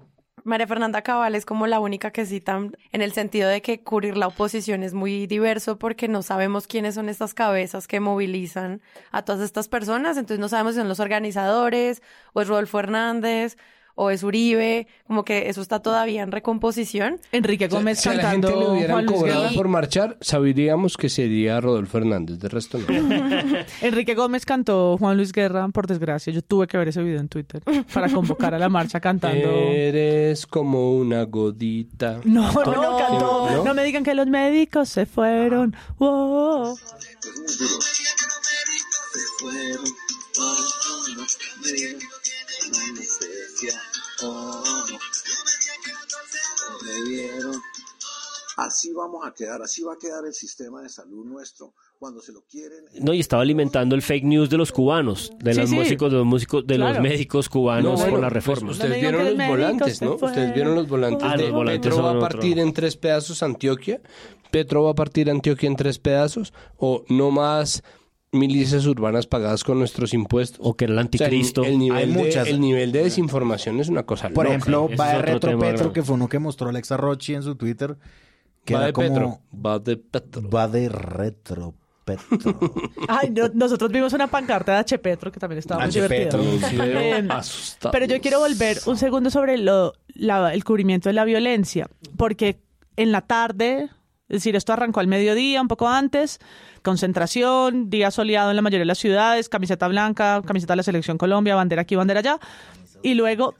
María 0.43 0.67
Fernanda 0.67 1.01
Cabal 1.01 1.35
es 1.35 1.45
como 1.45 1.67
la 1.67 1.79
única 1.79 2.11
que 2.11 2.25
citan 2.25 2.75
en 2.91 3.01
el 3.01 3.11
sentido 3.11 3.49
de 3.49 3.61
que 3.61 3.81
cubrir 3.81 4.17
la 4.17 4.27
oposición 4.27 4.83
es 4.83 4.93
muy 4.93 5.27
diverso 5.27 5.77
porque 5.77 6.07
no 6.07 6.23
sabemos 6.23 6.67
quiénes 6.67 6.95
son 6.95 7.09
estas 7.09 7.33
cabezas 7.33 7.87
que 7.87 7.99
movilizan 7.99 8.81
a 9.11 9.23
todas 9.23 9.41
estas 9.41 9.67
personas. 9.67 10.17
Entonces 10.17 10.39
no 10.39 10.49
sabemos 10.49 10.73
si 10.73 10.79
son 10.79 10.87
los 10.87 10.99
organizadores 10.99 12.01
o 12.33 12.41
es 12.41 12.47
Rodolfo 12.47 12.79
Hernández 12.79 13.57
o 14.01 14.09
es 14.09 14.23
Uribe. 14.23 14.87
Como 15.05 15.23
que 15.23 15.49
eso 15.49 15.61
está 15.61 15.79
todavía 15.79 16.23
en 16.23 16.31
recomposición. 16.31 17.19
Enrique 17.31 17.67
Gómez 17.67 17.99
si 17.99 18.09
a 18.09 18.15
la 18.15 18.23
cantando 18.23 18.47
gente 18.47 18.59
le 18.59 18.71
hubieran 18.71 19.05
cobrado 19.05 19.49
por 19.53 19.67
marchar, 19.67 20.17
sabríamos 20.21 20.97
que 20.97 21.07
sería 21.07 21.61
Rodolfo 21.61 21.99
Hernández, 21.99 22.39
de 22.39 22.49
resto 22.49 22.79
no. 22.79 22.87
Enrique 23.81 24.15
Gómez 24.15 24.43
cantó 24.43 24.97
Juan 24.97 25.17
Luis 25.17 25.31
Guerra, 25.31 25.67
por 25.69 25.85
desgracia. 25.85 26.33
Yo 26.33 26.41
tuve 26.41 26.65
que 26.65 26.77
ver 26.77 26.87
ese 26.87 27.03
video 27.03 27.19
en 27.19 27.29
Twitter 27.29 27.61
para 27.93 28.09
convocar 28.11 28.55
a 28.55 28.59
la 28.59 28.69
marcha 28.69 28.99
cantando. 28.99 29.49
Eres 29.49 30.47
como 30.47 30.93
una 30.93 31.23
godita. 31.25 32.21
No, 32.23 32.51
no, 32.51 32.65
¿No? 32.65 32.97
cantó. 32.97 33.49
¿No? 33.51 33.63
No 33.65 33.73
me 33.75 33.83
digan 33.83 34.03
que 34.03 34.15
los 34.15 34.25
médicos 34.25 34.89
se 34.89 35.05
fueron. 35.05 35.75
Wow. 35.99 36.75
Así 48.57 48.91
vamos 48.93 49.25
a 49.25 49.33
quedar, 49.33 49.61
así 49.61 49.81
va 49.81 49.93
a 49.93 49.97
quedar 49.97 50.25
el 50.25 50.33
sistema 50.33 50.81
de 50.81 50.89
salud 50.89 51.25
nuestro 51.25 51.73
cuando 51.97 52.21
se 52.21 52.31
lo 52.31 52.41
quieren. 52.41 52.85
No, 52.99 53.13
y 53.13 53.19
estaba 53.19 53.41
alimentando 53.41 53.95
el 53.95 54.01
fake 54.01 54.25
news 54.25 54.49
de 54.49 54.57
los 54.57 54.71
cubanos, 54.71 55.31
de 55.39 55.53
Sí, 55.53 55.61
los 55.61 55.69
sí. 55.69 55.75
músicos, 55.75 56.11
de 56.11 56.17
los 56.17 56.25
músicos, 56.25 56.67
de 56.67 56.77
los 56.77 56.99
médicos 56.99 57.49
cubanos 57.49 57.83
No, 57.93 57.97
bueno, 57.97 58.11
con 58.11 58.21
la 58.21 58.27
pues, 58.29 58.33
reforma. 58.45 58.71
ustedes 58.71 58.99
vieron 59.01 59.25
los 59.37 59.47
volantes, 59.47 60.01
¿no? 60.01 60.15
Ustedes 60.15 60.53
vieron 60.53 60.75
los 60.75 60.87
volantes 60.87 61.27
Ah, 61.27 61.37
de 61.37 61.43
los 61.43 61.51
volantes 61.53 61.89
Petro 61.89 62.03
va 62.03 62.09
a 62.11 62.13
otro. 62.15 62.27
partir 62.27 62.59
en 62.59 62.73
tres 62.73 62.97
pedazos 62.97 63.41
Antioquia, 63.41 64.01
Petro 64.51 64.83
va 64.83 64.91
a 64.91 64.95
partir 64.95 65.29
Antioquia 65.31 65.67
en 65.67 65.75
tres 65.77 65.97
pedazos, 65.97 66.53
o 66.77 67.03
no 67.07 67.31
más 67.31 67.83
milicias 68.31 68.85
urbanas 68.85 69.27
pagadas 69.27 69.63
con 69.63 69.77
nuestros 69.79 70.13
impuestos. 70.13 70.59
O 70.63 70.75
que 70.75 70.85
era 70.85 70.93
el 70.93 70.99
anticristo. 70.99 71.63
el, 71.63 71.77
nivel 71.77 71.97
Hay 71.97 72.07
de, 72.11 72.13
muchas. 72.23 72.47
el 72.47 72.59
nivel 72.61 72.91
de 72.91 73.03
desinformación 73.03 73.79
es 73.79 73.89
una 73.89 74.03
cosa 74.03 74.29
Por 74.29 74.45
loca. 74.45 74.55
ejemplo, 74.57 74.89
va 74.99 75.13
de 75.13 75.21
Retro 75.21 75.59
Petro, 75.59 75.93
que 75.93 76.03
fue 76.03 76.15
uno 76.15 76.29
que 76.29 76.39
mostró 76.39 76.69
Alexa 76.69 76.97
Rochi 76.97 77.33
en 77.35 77.43
su 77.43 77.55
Twitter. 77.55 77.97
Que 78.63 78.73
Va 78.75 78.79
era 78.81 78.87
de 78.87 78.93
como... 78.93 79.07
Petro. 79.07 79.39
Va 79.65 79.79
de 79.79 79.97
Petro. 79.97 80.49
Va 80.49 80.67
de 80.67 80.87
Retro 80.89 81.73
Petro. 82.05 82.59
Ay, 83.07 83.29
no, 83.31 83.47
nosotros 83.53 83.91
vimos 83.91 84.13
una 84.13 84.27
pancarta 84.27 84.73
de 84.73 84.77
H. 84.79 84.97
Petro 84.99 85.31
que 85.31 85.39
también 85.39 85.59
estaba 85.59 85.81
muy 85.85 85.89
H. 85.89 86.07
Petro, 86.09 86.41
asustados. 87.29 87.91
pero 87.91 88.05
yo 88.05 88.19
quiero 88.21 88.39
volver 88.39 88.77
un 88.85 88.97
segundo 88.97 89.29
sobre 89.29 89.57
lo, 89.57 89.93
la- 90.13 90.53
el 90.53 90.63
cubrimiento 90.63 91.09
de 91.09 91.13
la 91.13 91.25
violencia, 91.25 91.87
porque 92.17 92.59
en 92.97 93.11
la 93.11 93.21
tarde, 93.21 93.89
es 94.31 94.37
decir, 94.37 94.55
esto 94.55 94.71
arrancó 94.71 95.01
al 95.01 95.07
mediodía, 95.07 95.61
un 95.61 95.67
poco 95.67 95.89
antes, 95.89 96.39
concentración, 96.83 97.89
día 97.89 98.11
soleado 98.11 98.49
en 98.49 98.55
la 98.55 98.61
mayoría 98.61 98.83
de 98.83 98.85
las 98.85 98.97
ciudades, 98.97 99.49
camiseta 99.49 99.89
blanca, 99.89 100.41
camiseta 100.45 100.71
de 100.71 100.77
la 100.77 100.83
Selección 100.83 101.17
Colombia, 101.17 101.53
bandera 101.55 101.81
aquí, 101.81 101.97
bandera 101.97 102.21
allá, 102.21 102.39
y 103.03 103.13
luego 103.15 103.55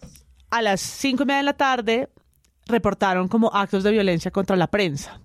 a 0.49 0.61
las 0.61 0.79
cinco 0.79 1.23
y 1.23 1.25
media 1.25 1.39
de 1.39 1.43
la 1.43 1.57
tarde 1.57 2.09
reportaron 2.67 3.27
como 3.27 3.53
actos 3.53 3.83
de 3.83 3.91
violencia 3.91 4.31
contra 4.31 4.55
la 4.55 4.67
prensa. 4.67 5.19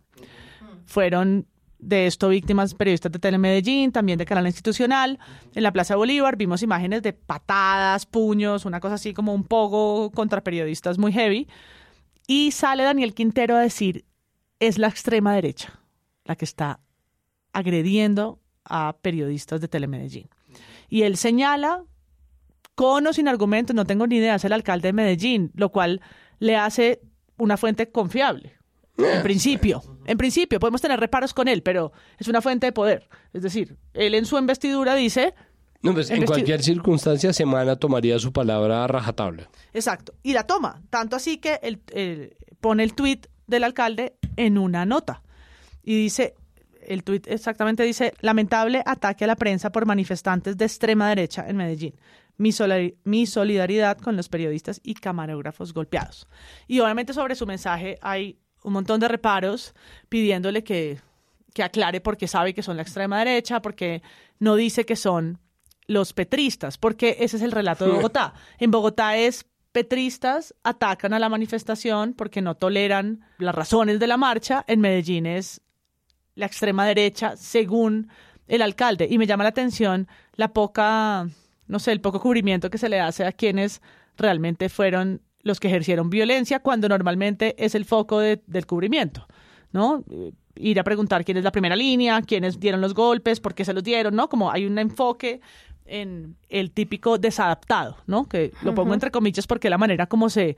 Fueron 0.85 1.47
de 1.79 2.09
esto 2.09 2.29
víctimas 2.29 2.75
periodistas 2.75 3.13
de 3.13 3.21
Telemedellín, 3.21 3.93
también 3.93 4.19
de 4.19 4.25
Canal 4.25 4.47
Institucional. 4.47 5.21
En 5.55 5.63
la 5.63 5.73
Plaza 5.73 5.95
Bolívar 5.95 6.37
vimos 6.37 6.65
imágenes 6.65 7.03
de 7.03 7.13
patadas, 7.13 8.05
puños, 8.05 8.65
una 8.65 8.81
cosa 8.81 8.97
así 8.97 9.15
como 9.15 9.33
un 9.33 9.45
poco 9.45 10.11
contra 10.11 10.43
periodistas 10.43 10.99
muy 10.99 11.13
heavy. 11.13 11.47
Y 12.27 12.51
sale 12.51 12.83
Daniel 12.83 13.15
Quintero 13.15 13.55
a 13.55 13.61
decir, 13.61 14.05
es 14.61 14.79
la 14.79 14.89
extrema 14.89 15.35
derecha 15.35 15.81
la 16.25 16.37
que 16.37 16.45
está 16.45 16.81
agrediendo 17.53 18.41
a 18.65 18.97
periodistas 19.01 19.61
de 19.61 19.69
Telemedellín. 19.69 20.29
Y 20.89 21.03
él 21.03 21.17
señala, 21.17 21.85
con 22.75 23.07
o 23.07 23.13
sin 23.13 23.29
argumentos, 23.29 23.75
no 23.75 23.85
tengo 23.85 24.07
ni 24.07 24.17
idea, 24.17 24.35
es 24.35 24.45
el 24.45 24.53
alcalde 24.53 24.89
de 24.89 24.93
Medellín, 24.93 25.51
lo 25.55 25.71
cual 25.71 26.01
le 26.39 26.57
hace 26.57 27.01
una 27.39 27.57
fuente 27.57 27.91
confiable. 27.91 28.55
En 28.99 29.23
principio, 29.23 29.83
en 30.07 30.17
principio 30.17 30.59
podemos 30.59 30.81
tener 30.81 30.99
reparos 30.99 31.35
con 31.35 31.49
él, 31.49 31.63
pero 31.63 31.93
es 32.19 32.29
una 32.29 32.41
fuente 32.41 32.67
de 32.67 32.73
poder. 32.73 33.09
Es 33.33 33.43
decir, 33.43 33.77
él 33.93 34.15
en 34.15 34.25
su 34.25 34.39
investidura 34.39 34.95
dice, 34.95 35.35
No, 35.83 35.93
pues, 35.93 36.11
en 36.11 36.25
cualquier 36.25 36.63
circunstancia, 36.63 37.33
Semana 37.33 37.77
tomaría 37.77 38.19
su 38.19 38.33
palabra 38.33 38.85
a 38.85 38.87
rajatabla. 38.87 39.51
exacto, 39.75 40.15
y 40.23 40.33
la 40.33 40.47
toma. 40.47 40.83
Tanto 40.89 41.15
así 41.15 41.39
que 41.39 41.61
él, 41.63 41.83
él 41.93 42.37
pone 42.61 42.83
el 42.83 42.95
tuit 42.95 43.27
del 43.47 43.65
alcalde 43.65 44.17
en 44.37 44.59
una 44.59 44.85
nota 44.85 45.23
y 45.87 45.95
dice, 45.95 46.35
el 46.83 47.05
tuit 47.05 47.27
exactamente 47.29 47.85
dice, 47.85 48.13
lamentable 48.21 48.83
ataque 48.85 49.25
a 49.25 49.29
la 49.29 49.37
prensa 49.37 49.71
por 49.71 49.87
manifestantes 49.87 50.57
de 50.57 50.65
extrema 50.65 51.09
derecha 51.09 51.47
en 51.49 51.57
Medellín. 51.57 51.95
Mi, 52.37 52.53
solidaridad 53.27 53.97
con 53.97 54.17
los 54.17 54.29
periodistas 54.29 54.81
y 54.83 54.95
camarógrafos 54.95 55.73
golpeados. 55.73 56.29
Y 56.67 56.81
obviamente 56.81 57.15
sobre 57.15 57.35
su 57.35 57.47
mensaje 57.47 57.99
hay 58.03 58.39
un 58.63 58.75
montón 58.75 59.01
de 59.01 59.09
reparos 59.09 59.75
pidiéndole 60.09 60.63
que, 60.65 60.99
que 61.55 61.63
aclare 61.63 62.01
porque 62.01 62.27
sabe 62.27 62.53
que 62.53 62.63
son 62.63 62.77
la 62.77 62.83
extrema 62.83 63.21
derecha, 63.21 63.63
porque 63.63 64.03
no 64.39 64.57
dice 64.57 64.85
que 64.85 64.97
son 64.97 65.39
los 65.87 66.13
petristas, 66.13 66.77
porque 66.79 67.17
ese 67.21 67.37
es 67.37 67.43
el 67.43 67.53
relato 67.53 67.87
de 67.87 67.93
Bogotá. 67.93 68.35
En 68.59 68.73
Bogotá 68.73 69.17
es 69.17 69.47
petristas 69.77 70.55
atacan 70.63 71.13
a 71.13 71.19
la 71.19 71.29
manifestación 71.29 72.15
porque 72.15 72.41
no 72.41 72.55
toleran 72.55 73.21
las 73.37 73.55
razones 73.55 74.01
de 74.01 74.07
la 74.07 74.17
marcha. 74.17 74.65
En 74.69 74.81
Medellín 74.81 75.27
es 75.27 75.61
la 76.35 76.47
extrema 76.47 76.87
derecha, 76.87 77.37
según 77.37 78.09
el 78.49 78.63
alcalde. 78.63 79.07
Y 79.11 79.19
me 79.19 79.27
llama 79.27 79.45
la 79.45 79.51
atención 79.51 80.09
la 80.33 80.55
poca, 80.55 81.29
no 81.67 81.79
sé, 81.79 81.93
el 81.93 82.01
poco 82.01 82.21
cubrimiento 82.21 82.71
que 82.71 82.79
se 82.79 82.89
le 82.89 83.01
hace 83.01 83.27
a 83.27 83.33
quienes 83.33 83.83
realmente 84.17 84.71
fueron 84.71 85.21
los 85.43 85.61
que 85.61 85.69
ejercieron 85.69 86.09
violencia, 86.09 86.61
cuando 86.61 86.89
normalmente 86.89 87.55
es 87.63 87.75
el 87.75 87.85
foco 87.85 88.19
de- 88.21 88.43
del 88.47 88.65
cubrimiento, 88.65 89.27
¿no? 89.73 90.05
Eh, 90.11 90.33
Ir 90.59 90.81
a 90.81 90.85
preguntar 90.85 91.23
quién 91.23 91.37
es 91.37 91.45
la 91.45 91.53
primera 91.53 91.77
línea, 91.77 92.23
quiénes 92.23 92.59
dieron 92.59 92.81
los 92.81 92.95
golpes, 92.95 93.41
por 93.41 93.55
qué 93.55 93.63
se 93.67 93.75
los 93.75 93.83
dieron, 93.85 94.17
¿no? 94.17 94.31
Como 94.31 94.51
hay 94.51 94.65
un 94.65 94.79
enfoque 94.79 95.43
en 95.89 96.37
el 96.49 96.71
típico 96.71 97.19
desadaptado, 97.19 97.97
¿no? 98.07 98.29
Que 98.29 98.53
lo 98.63 98.75
pongo 98.75 98.95
entre 98.95 99.11
comillas 99.11 99.47
porque 99.47 99.71
la 99.71 99.79
manera 99.79 100.07
como 100.07 100.29
se, 100.31 100.57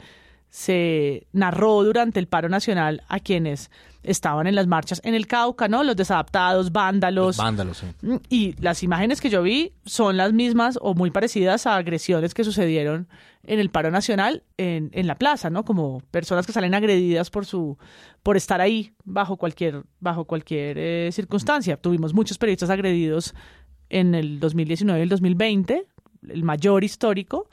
se 0.51 1.27
narró 1.33 1.83
durante 1.85 2.19
el 2.21 2.27
paro 2.27 2.49
nacional 2.49 3.03
a 3.09 3.21
quienes 3.21 3.71
estaban 4.03 4.47
en 4.47 4.55
las 4.55 4.67
marchas 4.67 5.01
en 5.05 5.15
el 5.15 5.27
Cauca, 5.27 5.69
¿no? 5.69 5.83
Los 5.85 5.97
desadaptados, 5.97 6.73
vándalos. 6.73 7.37
Vándalos, 7.37 7.79
sí. 7.79 7.87
Mm, 8.03 8.17
Y 8.31 8.55
las 8.63 8.83
imágenes 8.83 9.21
que 9.21 9.29
yo 9.29 9.43
vi 9.43 9.73
son 9.85 10.17
las 10.17 10.33
mismas 10.33 10.79
o 10.81 10.95
muy 10.95 11.11
parecidas 11.11 11.67
a 11.67 11.77
agresiones 11.77 12.33
que 12.33 12.45
sucedieron 12.45 13.09
en 13.45 13.61
el 13.61 13.71
paro 13.71 13.91
nacional 13.91 14.43
en, 14.57 14.91
en 14.93 15.07
la 15.07 15.17
plaza, 15.17 15.51
¿no? 15.51 15.65
Como 15.65 16.01
personas 16.11 16.47
que 16.47 16.53
salen 16.53 16.75
agredidas 16.75 17.31
por 17.31 17.45
su 17.45 17.77
por 18.23 18.37
estar 18.37 18.61
ahí 18.61 18.93
bajo 19.05 19.37
cualquier 19.37 19.85
bajo 20.01 20.25
cualquier 20.25 20.77
eh, 20.79 21.11
circunstancia. 21.13 21.77
Tuvimos 21.77 22.15
muchos 22.15 22.39
periodistas 22.39 22.71
agredidos 22.71 23.35
en 23.91 24.15
el 24.15 24.41
2019 24.41 25.01
y 25.01 25.03
el 25.03 25.09
2020, 25.09 25.87
el 26.29 26.45
mayor 26.45 26.85
histórico, 26.85 27.49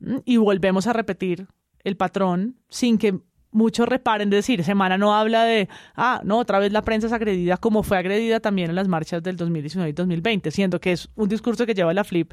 mm, 0.00 0.16
y 0.24 0.36
volvemos 0.36 0.86
a 0.86 0.92
repetir 0.92 1.46
el 1.84 1.96
patrón 1.96 2.56
sin 2.68 2.98
que 2.98 3.18
muchos 3.50 3.88
reparen, 3.88 4.28
es 4.28 4.38
decir, 4.38 4.62
Semana 4.62 4.98
no 4.98 5.14
habla 5.14 5.44
de, 5.44 5.68
ah, 5.96 6.20
no, 6.24 6.38
otra 6.38 6.58
vez 6.58 6.72
la 6.72 6.82
prensa 6.82 7.06
es 7.06 7.12
agredida 7.12 7.56
como 7.56 7.82
fue 7.82 7.96
agredida 7.98 8.40
también 8.40 8.70
en 8.70 8.76
las 8.76 8.88
marchas 8.88 9.22
del 9.22 9.36
2019 9.36 9.90
y 9.90 9.92
2020, 9.92 10.50
siendo 10.50 10.80
que 10.80 10.92
es 10.92 11.08
un 11.14 11.28
discurso 11.28 11.64
que 11.66 11.74
lleva 11.74 11.94
la 11.94 12.04
FLIP 12.04 12.32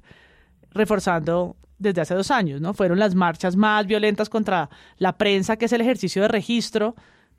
reforzando 0.72 1.56
desde 1.78 2.01
hace 2.01 2.16
dos 2.16 2.32
años, 2.32 2.62
¿no? 2.62 2.74
Fueron 2.74 2.99
las 2.99 3.16
marchas 3.16 3.56
más 3.56 3.86
violentas 3.86 4.30
contra 4.30 4.70
la 4.97 5.18
prensa, 5.18 5.58
que 5.58 5.66
es 5.66 5.74
el 5.74 5.82
ejercicio 5.82 6.22
de 6.22 6.28
registro, 6.28 6.95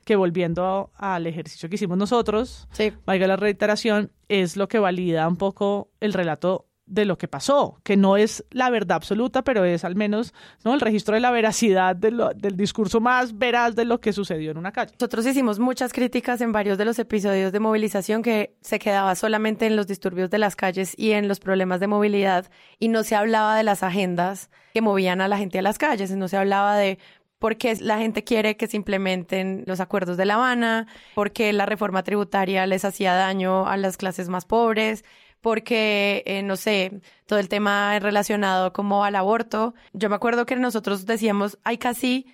que 0.07 0.15
volviendo 0.15 0.89
al 0.95 1.27
ejercicio 1.27 1.67
que 1.67 1.75
hicimos 1.75 1.97
nosotros, 1.97 2.67
valga 3.05 3.27
la 3.27 3.35
reiteración, 3.35 4.09
es 4.29 4.55
lo 4.55 4.69
que 4.69 4.79
valida 4.79 5.27
un 5.27 5.35
poco 5.35 5.89
el 5.99 6.13
relato 6.13 6.63
de 6.85 7.03
lo 7.03 7.17
que 7.17 7.27
pasó, 7.27 7.81
que 7.83 7.97
no 7.97 8.15
es 8.15 8.45
la 8.49 8.69
verdad 8.69 8.95
absoluta, 8.95 9.41
pero 9.43 9.65
es 9.65 9.83
al 9.83 9.97
menos 9.97 10.33
¿no? 10.63 10.73
el 10.73 10.79
registro 10.79 11.15
de 11.15 11.19
la 11.19 11.31
veracidad 11.31 11.93
de 11.97 12.11
lo- 12.11 12.29
del 12.33 12.55
discurso 12.55 13.01
más 13.01 13.37
veraz 13.37 13.75
de 13.75 13.83
lo 13.83 13.99
que 13.99 14.13
sucedió 14.13 14.51
en 14.51 14.57
una 14.57 14.71
calle. 14.71 14.93
Nosotros 14.97 15.25
hicimos 15.25 15.59
muchas 15.59 15.91
críticas 15.91 16.39
en 16.39 16.53
varios 16.53 16.77
de 16.77 16.85
los 16.85 16.97
episodios 16.97 17.51
de 17.51 17.59
movilización 17.59 18.21
que 18.23 18.55
se 18.61 18.79
quedaba 18.79 19.15
solamente 19.15 19.65
en 19.67 19.75
los 19.75 19.85
disturbios 19.87 20.29
de 20.29 20.37
las 20.37 20.55
calles 20.55 20.93
y 20.97 21.11
en 21.11 21.27
los 21.27 21.41
problemas 21.41 21.81
de 21.81 21.87
movilidad 21.87 22.45
y 22.79 22.87
no 22.87 23.03
se 23.03 23.15
hablaba 23.15 23.57
de 23.57 23.63
las 23.63 23.83
agendas 23.83 24.49
que 24.73 24.79
movían 24.81 25.19
a 25.19 25.27
la 25.27 25.37
gente 25.37 25.59
a 25.59 25.63
las 25.63 25.77
calles, 25.79 26.11
no 26.15 26.29
se 26.29 26.37
hablaba 26.37 26.77
de 26.77 26.99
por 27.39 27.57
qué 27.57 27.75
la 27.79 27.99
gente 27.99 28.23
quiere 28.23 28.57
que 28.57 28.67
se 28.67 28.77
implementen 28.77 29.63
los 29.67 29.79
acuerdos 29.79 30.17
de 30.17 30.25
La 30.25 30.35
Habana, 30.35 30.87
por 31.15 31.31
qué 31.31 31.53
la 31.53 31.65
reforma 31.65 32.03
tributaria 32.03 32.65
les 32.65 32.85
hacía 32.85 33.13
daño 33.13 33.67
a 33.67 33.77
las 33.77 33.97
clases 33.97 34.29
más 34.29 34.45
pobres, 34.45 35.03
porque, 35.41 36.23
eh, 36.25 36.41
no 36.43 36.55
sé, 36.55 37.01
todo 37.27 37.39
el 37.39 37.49
tema 37.49 37.97
relacionado 37.99 38.73
como 38.73 39.03
al 39.03 39.15
aborto. 39.15 39.75
Yo 39.93 40.09
me 40.09 40.15
acuerdo 40.15 40.45
que 40.45 40.55
nosotros 40.55 41.05
decíamos, 41.05 41.59
hay 41.63 41.77
casi 41.77 42.25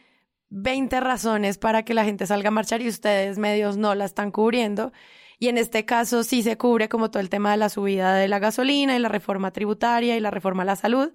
20 0.49 0.99
razones 0.99 1.57
para 1.57 1.83
que 1.83 1.93
la 1.93 2.05
gente 2.05 2.27
salga 2.27 2.49
a 2.49 2.51
marchar 2.51 2.81
y 2.81 2.87
ustedes 2.87 3.37
medios 3.37 3.75
no 3.77 3.95
la 3.95 4.05
están 4.05 4.31
cubriendo. 4.31 4.93
Y 5.39 5.49
en 5.49 5.57
este 5.57 5.83
caso 5.83 6.23
sí 6.23 6.43
se 6.43 6.57
cubre 6.57 6.87
como 6.89 7.11
todo 7.11 7.19
el 7.19 7.29
tema 7.29 7.51
de 7.51 7.57
la 7.57 7.69
subida 7.69 8.15
de 8.15 8.27
la 8.27 8.39
gasolina 8.39 8.95
y 8.95 8.99
la 8.99 9.09
reforma 9.09 9.51
tributaria 9.51 10.15
y 10.15 10.19
la 10.19 10.31
reforma 10.31 10.63
a 10.63 10.65
la 10.65 10.75
salud. 10.75 11.11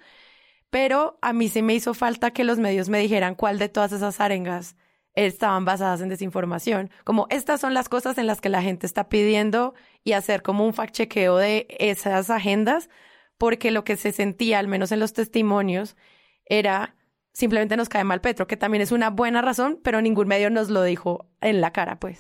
Pero 0.71 1.19
a 1.23 1.33
mí 1.33 1.49
sí 1.49 1.63
me 1.63 1.75
hizo 1.75 1.95
falta 1.95 2.31
que 2.31 2.45
los 2.45 2.59
medios 2.59 2.89
me 2.89 2.99
dijeran 2.99 3.35
cuál 3.35 3.59
de 3.59 3.69
todas 3.69 3.93
esas 3.93 4.21
arengas 4.21 4.77
estaban 5.15 5.65
basadas 5.65 6.01
en 6.01 6.09
desinformación. 6.09 6.91
Como 7.05 7.27
estas 7.31 7.61
son 7.61 7.75
las 7.75 7.89
cosas 7.89 8.19
en 8.19 8.27
las 8.27 8.41
que 8.41 8.49
la 8.49 8.63
gente 8.63 8.87
está 8.87 9.09
pidiendo 9.09 9.75
y 10.05 10.13
hacer 10.13 10.43
como 10.43 10.65
un 10.65 10.75
fact 10.75 10.95
chequeo 10.95 11.37
de 11.37 11.67
esas 11.79 12.31
agendas, 12.31 12.89
porque 13.37 13.71
lo 13.71 13.85
que 13.85 13.97
se 13.97 14.13
sentía, 14.13 14.59
al 14.59 14.69
menos 14.69 14.93
en 14.93 15.01
los 15.01 15.13
testimonios, 15.13 15.97
era 16.45 16.95
simplemente 17.33 17.77
nos 17.77 17.89
cae 17.89 18.05
mal 18.05 18.21
Petro, 18.21 18.47
que 18.47 18.57
también 18.57 18.83
es 18.83 18.93
una 18.93 19.11
buena 19.11 19.43
razón, 19.43 19.81
pero 19.83 20.03
ningún 20.03 20.29
medio 20.29 20.51
nos 20.51 20.71
lo 20.71 20.83
dijo 20.83 21.31
en 21.41 21.61
la 21.61 21.73
cara, 21.73 22.01
pues. 22.01 22.19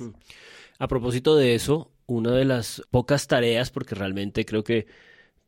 A 0.78 0.86
propósito 0.86 1.34
de 1.36 1.54
eso, 1.54 1.90
una 2.06 2.32
de 2.32 2.44
las 2.44 2.82
pocas 2.90 3.26
tareas, 3.26 3.70
porque 3.70 3.94
realmente 3.96 4.44
creo 4.44 4.62
que 4.62 4.86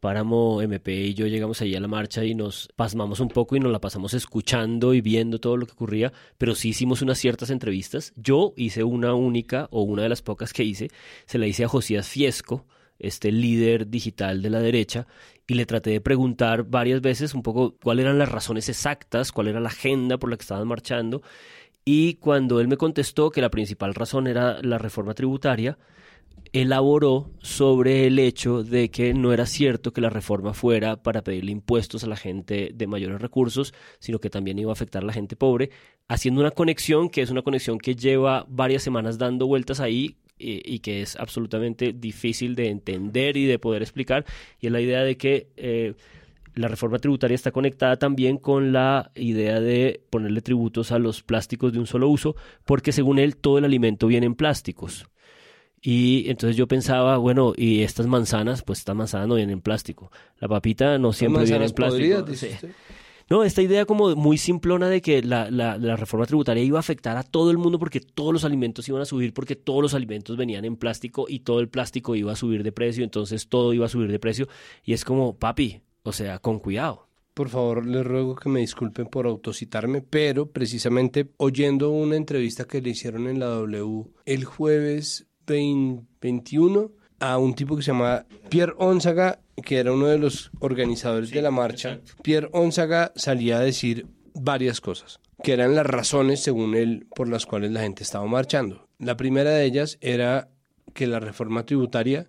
Páramo, 0.00 0.62
MP 0.62 1.08
y 1.08 1.14
yo 1.14 1.26
llegamos 1.26 1.60
ahí 1.60 1.74
a 1.76 1.80
la 1.80 1.86
marcha 1.86 2.24
y 2.24 2.34
nos 2.34 2.70
pasmamos 2.74 3.20
un 3.20 3.28
poco 3.28 3.54
y 3.54 3.60
nos 3.60 3.70
la 3.70 3.80
pasamos 3.80 4.14
escuchando 4.14 4.94
y 4.94 5.02
viendo 5.02 5.38
todo 5.38 5.58
lo 5.58 5.66
que 5.66 5.72
ocurría, 5.72 6.10
pero 6.38 6.54
sí 6.54 6.70
hicimos 6.70 7.02
unas 7.02 7.18
ciertas 7.18 7.50
entrevistas. 7.50 8.14
Yo 8.16 8.54
hice 8.56 8.82
una 8.82 9.12
única 9.12 9.68
o 9.70 9.82
una 9.82 10.02
de 10.02 10.08
las 10.08 10.22
pocas 10.22 10.54
que 10.54 10.64
hice, 10.64 10.88
se 11.26 11.38
la 11.38 11.46
hice 11.46 11.64
a 11.64 11.68
Josías 11.68 12.08
Fiesco, 12.08 12.66
este 12.98 13.30
líder 13.30 13.88
digital 13.88 14.40
de 14.40 14.50
la 14.50 14.60
derecha, 14.60 15.06
y 15.46 15.54
le 15.54 15.66
traté 15.66 15.90
de 15.90 16.00
preguntar 16.00 16.64
varias 16.64 17.02
veces 17.02 17.34
un 17.34 17.42
poco 17.42 17.76
cuáles 17.82 18.04
eran 18.04 18.18
las 18.18 18.30
razones 18.30 18.68
exactas, 18.68 19.32
cuál 19.32 19.48
era 19.48 19.60
la 19.60 19.68
agenda 19.68 20.16
por 20.16 20.30
la 20.30 20.36
que 20.36 20.42
estaban 20.42 20.66
marchando, 20.66 21.22
y 21.84 22.14
cuando 22.14 22.60
él 22.60 22.68
me 22.68 22.76
contestó 22.76 23.30
que 23.30 23.40
la 23.40 23.50
principal 23.50 23.94
razón 23.94 24.26
era 24.26 24.62
la 24.62 24.78
reforma 24.78 25.14
tributaria, 25.14 25.78
elaboró 26.52 27.30
sobre 27.40 28.06
el 28.06 28.18
hecho 28.18 28.64
de 28.64 28.90
que 28.90 29.14
no 29.14 29.32
era 29.32 29.46
cierto 29.46 29.92
que 29.92 30.00
la 30.00 30.10
reforma 30.10 30.52
fuera 30.52 31.00
para 31.02 31.22
pedirle 31.22 31.52
impuestos 31.52 32.02
a 32.02 32.08
la 32.08 32.16
gente 32.16 32.72
de 32.74 32.86
mayores 32.86 33.20
recursos, 33.20 33.72
sino 34.00 34.18
que 34.18 34.30
también 34.30 34.58
iba 34.58 34.70
a 34.70 34.72
afectar 34.72 35.02
a 35.02 35.06
la 35.06 35.12
gente 35.12 35.36
pobre, 35.36 35.70
haciendo 36.08 36.40
una 36.40 36.50
conexión 36.50 37.08
que 37.08 37.22
es 37.22 37.30
una 37.30 37.42
conexión 37.42 37.78
que 37.78 37.94
lleva 37.94 38.46
varias 38.48 38.82
semanas 38.82 39.16
dando 39.16 39.46
vueltas 39.46 39.78
ahí 39.78 40.16
eh, 40.38 40.60
y 40.64 40.80
que 40.80 41.02
es 41.02 41.16
absolutamente 41.16 41.92
difícil 41.92 42.56
de 42.56 42.68
entender 42.68 43.36
y 43.36 43.46
de 43.46 43.58
poder 43.58 43.82
explicar, 43.82 44.24
y 44.58 44.66
es 44.66 44.72
la 44.72 44.80
idea 44.80 45.02
de 45.02 45.16
que 45.16 45.50
eh, 45.56 45.94
la 46.54 46.66
reforma 46.66 46.98
tributaria 46.98 47.36
está 47.36 47.52
conectada 47.52 47.96
también 47.96 48.38
con 48.38 48.72
la 48.72 49.12
idea 49.14 49.60
de 49.60 50.02
ponerle 50.10 50.40
tributos 50.40 50.90
a 50.90 50.98
los 50.98 51.22
plásticos 51.22 51.72
de 51.72 51.78
un 51.78 51.86
solo 51.86 52.08
uso, 52.08 52.34
porque 52.64 52.90
según 52.90 53.20
él 53.20 53.36
todo 53.36 53.58
el 53.58 53.64
alimento 53.64 54.08
viene 54.08 54.26
en 54.26 54.34
plásticos. 54.34 55.06
Y 55.82 56.28
entonces 56.28 56.56
yo 56.56 56.68
pensaba, 56.68 57.16
bueno, 57.16 57.54
y 57.56 57.82
estas 57.82 58.06
manzanas, 58.06 58.62
pues 58.62 58.80
esta 58.80 58.92
manzana 58.94 59.26
no 59.26 59.36
viene 59.36 59.52
en 59.52 59.60
plástico. 59.62 60.10
La 60.38 60.48
papita 60.48 60.98
no 60.98 61.12
siempre 61.12 61.44
viene 61.44 61.56
en 61.56 61.60
manzanas 61.62 61.72
plástico. 61.72 62.16
podridas, 62.16 62.26
dice 62.26 62.48
Sí. 62.48 62.54
usted. 62.54 62.70
No, 63.30 63.44
esta 63.44 63.62
idea 63.62 63.84
como 63.86 64.16
muy 64.16 64.38
simplona 64.38 64.88
de 64.88 65.00
que 65.00 65.22
la, 65.22 65.52
la, 65.52 65.78
la 65.78 65.94
reforma 65.94 66.26
tributaria 66.26 66.64
iba 66.64 66.78
a 66.78 66.80
afectar 66.80 67.16
a 67.16 67.22
todo 67.22 67.52
el 67.52 67.58
mundo 67.58 67.78
porque 67.78 68.00
todos 68.00 68.32
los 68.32 68.44
alimentos 68.44 68.88
iban 68.88 69.00
a 69.02 69.04
subir, 69.04 69.32
porque 69.32 69.54
todos 69.54 69.80
los 69.82 69.94
alimentos 69.94 70.36
venían 70.36 70.64
en 70.64 70.74
plástico 70.76 71.26
y 71.28 71.38
todo 71.38 71.60
el 71.60 71.68
plástico 71.68 72.16
iba 72.16 72.32
a 72.32 72.36
subir 72.36 72.64
de 72.64 72.72
precio, 72.72 73.04
entonces 73.04 73.48
todo 73.48 73.72
iba 73.72 73.86
a 73.86 73.88
subir 73.88 74.10
de 74.10 74.18
precio. 74.18 74.48
Y 74.84 74.94
es 74.94 75.04
como, 75.04 75.36
papi, 75.38 75.80
o 76.02 76.10
sea, 76.12 76.40
con 76.40 76.58
cuidado. 76.58 77.06
Por 77.32 77.48
favor, 77.50 77.86
les 77.86 78.04
ruego 78.04 78.34
que 78.34 78.48
me 78.48 78.58
disculpen 78.60 79.06
por 79.06 79.26
autocitarme, 79.26 80.02
pero 80.02 80.46
precisamente 80.50 81.30
oyendo 81.36 81.90
una 81.90 82.16
entrevista 82.16 82.64
que 82.64 82.82
le 82.82 82.90
hicieron 82.90 83.28
en 83.28 83.38
la 83.38 83.46
W 83.46 84.06
el 84.26 84.44
jueves 84.44 85.28
20 85.46 86.10
21 86.20 86.92
a 87.20 87.38
un 87.38 87.54
tipo 87.54 87.76
que 87.76 87.82
se 87.82 87.92
llama 87.92 88.26
Pierre 88.48 88.74
Onzaga, 88.78 89.40
que 89.62 89.78
era 89.78 89.92
uno 89.92 90.06
de 90.06 90.18
los 90.18 90.50
organizadores 90.60 91.30
de 91.30 91.42
la 91.42 91.50
marcha. 91.50 92.00
Pierre 92.22 92.48
Onzaga 92.52 93.12
salía 93.14 93.58
a 93.58 93.62
decir 93.62 94.06
varias 94.34 94.80
cosas, 94.80 95.20
que 95.42 95.52
eran 95.52 95.74
las 95.74 95.86
razones, 95.86 96.40
según 96.40 96.74
él, 96.74 97.06
por 97.14 97.28
las 97.28 97.46
cuales 97.46 97.70
la 97.72 97.80
gente 97.80 98.02
estaba 98.02 98.26
marchando. 98.26 98.88
La 98.98 99.16
primera 99.16 99.50
de 99.50 99.64
ellas 99.64 99.98
era 100.00 100.48
que 100.94 101.06
la 101.06 101.20
reforma 101.20 101.66
tributaria 101.66 102.28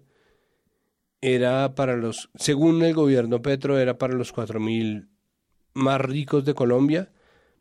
era 1.22 1.76
para 1.76 1.96
los, 1.96 2.30
según 2.36 2.84
el 2.84 2.94
gobierno 2.94 3.42
Petro, 3.42 3.80
era 3.80 3.98
para 3.98 4.16
los 4.16 4.32
cuatro 4.34 4.60
mil 4.60 5.10
más 5.74 6.02
ricos 6.02 6.44
de 6.44 6.54
Colombia, 6.54 7.12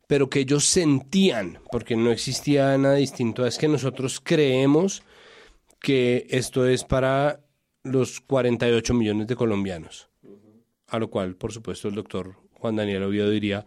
pero 0.06 0.28
que 0.28 0.40
ellos 0.40 0.64
sentían, 0.64 1.60
porque 1.70 1.94
no 1.94 2.10
existía 2.10 2.76
nada 2.76 2.96
distinto, 2.96 3.46
es 3.46 3.58
que 3.58 3.68
nosotros 3.68 4.20
creemos 4.20 5.04
que 5.80 6.26
esto 6.30 6.66
es 6.66 6.84
para 6.84 7.40
los 7.82 8.20
48 8.20 8.94
millones 8.94 9.26
de 9.26 9.36
colombianos. 9.36 10.10
A 10.86 10.98
lo 10.98 11.08
cual, 11.08 11.36
por 11.36 11.52
supuesto, 11.52 11.88
el 11.88 11.94
doctor 11.94 12.36
Juan 12.52 12.76
Daniel 12.76 13.04
Oviedo 13.04 13.30
diría, 13.30 13.64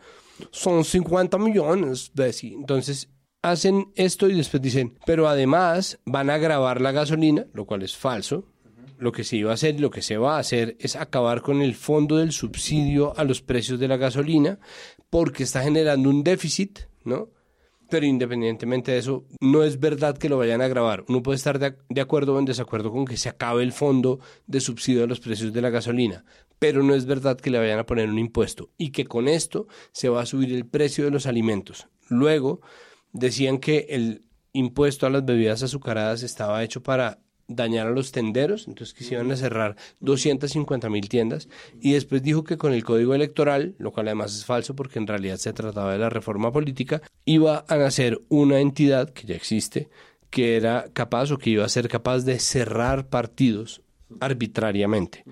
son 0.51 0.83
50 0.83 1.37
millones, 1.37 2.11
Bessie. 2.13 2.53
Entonces, 2.53 3.09
hacen 3.41 3.91
esto 3.95 4.29
y 4.29 4.35
después 4.35 4.61
dicen, 4.61 4.97
pero 5.05 5.27
además 5.27 5.99
van 6.05 6.29
a 6.29 6.37
grabar 6.37 6.81
la 6.81 6.91
gasolina, 6.91 7.45
lo 7.53 7.65
cual 7.65 7.83
es 7.83 7.95
falso. 7.95 8.45
Lo 8.97 9.11
que 9.11 9.23
se 9.23 9.37
iba 9.37 9.51
a 9.51 9.55
hacer, 9.55 9.79
lo 9.79 9.89
que 9.89 10.01
se 10.01 10.17
va 10.17 10.37
a 10.37 10.39
hacer 10.39 10.77
es 10.79 10.95
acabar 10.95 11.41
con 11.41 11.61
el 11.61 11.75
fondo 11.75 12.17
del 12.17 12.31
subsidio 12.31 13.17
a 13.17 13.23
los 13.23 13.41
precios 13.41 13.79
de 13.79 13.87
la 13.87 13.97
gasolina, 13.97 14.59
porque 15.09 15.43
está 15.43 15.61
generando 15.61 16.09
un 16.09 16.23
déficit, 16.23 16.79
¿no? 17.03 17.29
Pero 17.89 18.05
independientemente 18.05 18.91
de 18.91 18.97
eso, 18.97 19.25
no 19.39 19.63
es 19.63 19.79
verdad 19.79 20.17
que 20.17 20.29
lo 20.29 20.37
vayan 20.37 20.61
a 20.61 20.67
grabar. 20.67 21.05
Uno 21.07 21.21
puede 21.21 21.37
estar 21.37 21.59
de, 21.59 21.75
de 21.89 22.01
acuerdo 22.01 22.35
o 22.35 22.39
en 22.39 22.45
desacuerdo 22.45 22.91
con 22.91 23.05
que 23.05 23.17
se 23.17 23.29
acabe 23.29 23.63
el 23.63 23.71
fondo 23.71 24.19
de 24.47 24.59
subsidio 24.59 25.03
a 25.03 25.07
los 25.07 25.19
precios 25.19 25.53
de 25.53 25.61
la 25.61 25.69
gasolina, 25.69 26.25
pero 26.59 26.83
no 26.83 26.95
es 26.95 27.05
verdad 27.05 27.37
que 27.37 27.49
le 27.49 27.59
vayan 27.59 27.79
a 27.79 27.85
poner 27.85 28.09
un 28.09 28.19
impuesto 28.19 28.69
y 28.77 28.91
que 28.91 29.05
con 29.05 29.27
esto 29.27 29.67
se 29.91 30.09
va 30.09 30.21
a 30.21 30.25
subir 30.25 30.53
el 30.53 30.65
precio 30.65 31.05
de 31.05 31.11
los 31.11 31.25
alimentos. 31.25 31.87
Luego 32.09 32.61
decían 33.11 33.59
que 33.59 33.87
el 33.89 34.23
impuesto 34.53 35.05
a 35.05 35.09
las 35.09 35.25
bebidas 35.25 35.63
azucaradas 35.63 36.23
estaba 36.23 36.63
hecho 36.63 36.83
para 36.83 37.22
dañar 37.47 37.87
a 37.87 37.91
los 37.91 38.11
tenderos, 38.11 38.67
entonces 38.67 38.93
que 38.93 39.03
se 39.03 39.15
iban 39.15 39.31
a 39.31 39.35
cerrar 39.35 39.75
250 39.99 40.89
mil 40.89 41.09
tiendas 41.09 41.49
y 41.81 41.93
después 41.93 42.23
dijo 42.23 42.43
que 42.43 42.57
con 42.57 42.73
el 42.73 42.83
código 42.83 43.13
electoral, 43.13 43.75
lo 43.77 43.91
cual 43.91 44.07
además 44.07 44.35
es 44.35 44.45
falso 44.45 44.75
porque 44.75 44.99
en 44.99 45.07
realidad 45.07 45.37
se 45.37 45.53
trataba 45.53 45.93
de 45.93 45.99
la 45.99 46.09
reforma 46.09 46.51
política, 46.51 47.01
iba 47.25 47.65
a 47.67 47.77
nacer 47.77 48.21
una 48.29 48.59
entidad 48.59 49.09
que 49.09 49.27
ya 49.27 49.35
existe 49.35 49.89
que 50.33 50.57
era 50.57 50.87
capaz 50.93 51.31
o 51.31 51.37
que 51.37 51.51
iba 51.51 51.63
a 51.63 51.69
ser 51.69 51.87
capaz 51.87 52.25
de 52.25 52.39
cerrar 52.39 53.07
partidos 53.07 53.83
arbitrariamente. 54.19 55.23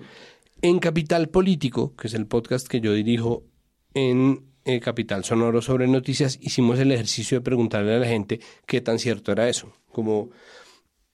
En 0.60 0.78
Capital 0.78 1.28
Político, 1.28 1.96
que 1.96 2.06
es 2.06 2.14
el 2.14 2.28
podcast 2.28 2.68
que 2.68 2.80
yo 2.80 2.92
dirijo 2.92 3.42
en 3.94 4.44
eh, 4.64 4.78
Capital 4.78 5.24
Sonoro 5.24 5.60
sobre 5.60 5.88
noticias, 5.88 6.38
hicimos 6.40 6.78
el 6.78 6.92
ejercicio 6.92 7.38
de 7.38 7.42
preguntarle 7.42 7.96
a 7.96 7.98
la 7.98 8.06
gente 8.06 8.38
qué 8.64 8.80
tan 8.80 9.00
cierto 9.00 9.32
era 9.32 9.48
eso. 9.48 9.72
Como 9.90 10.30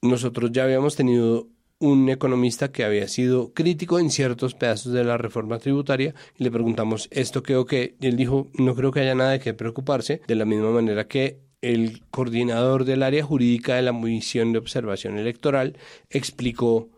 nosotros 0.03 0.53
ya 0.53 0.65
habíamos 0.65 0.97
tenido 0.97 1.49
un 1.81 2.09
economista 2.09 2.73
que 2.73 2.85
había 2.85 3.07
sido 3.07 3.53
crítico 3.53 3.99
en 3.99 4.11
ciertos 4.11 4.55
pedazos 4.55 4.93
de 4.93 5.05
la 5.05 5.17
reforma 5.17 5.59
tributaria 5.59 6.15
y 6.37 6.45
le 6.45 6.51
preguntamos 6.51 7.09
esto 7.13 7.43
qué 7.43 7.57
o 7.57 7.67
qué 7.67 7.95
y 8.01 8.09
él 8.09 8.17
dijo 8.17 8.49
no 8.55 8.75
creo 8.75 8.91
que 8.91 9.01
haya 9.01 9.15
nada 9.15 9.31
de 9.31 9.41
qué 9.41 9.55
preocuparse 9.55 10.21
de 10.27 10.35
la 10.35 10.45
misma 10.45 10.71
manera 10.71 11.07
que 11.07 11.41
el 11.61 12.03
coordinador 12.11 12.85
del 12.85 13.03
área 13.03 13.25
jurídica 13.25 13.77
de 13.77 13.83
la 13.83 13.93
Misión 13.93 14.53
de 14.53 14.59
Observación 14.59 15.19
Electoral 15.19 15.77
explicó 16.11 16.91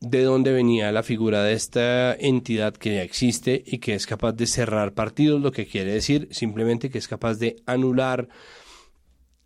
de 0.00 0.22
dónde 0.22 0.52
venía 0.52 0.92
la 0.92 1.02
figura 1.02 1.42
de 1.42 1.54
esta 1.54 2.14
entidad 2.14 2.74
que 2.74 2.96
ya 2.96 3.02
existe 3.02 3.62
y 3.66 3.78
que 3.78 3.94
es 3.94 4.06
capaz 4.06 4.32
de 4.32 4.46
cerrar 4.46 4.94
partidos, 4.94 5.40
lo 5.40 5.52
que 5.52 5.66
quiere 5.66 5.92
decir 5.92 6.28
simplemente 6.30 6.90
que 6.90 6.98
es 6.98 7.08
capaz 7.08 7.38
de 7.38 7.56
anular 7.66 8.28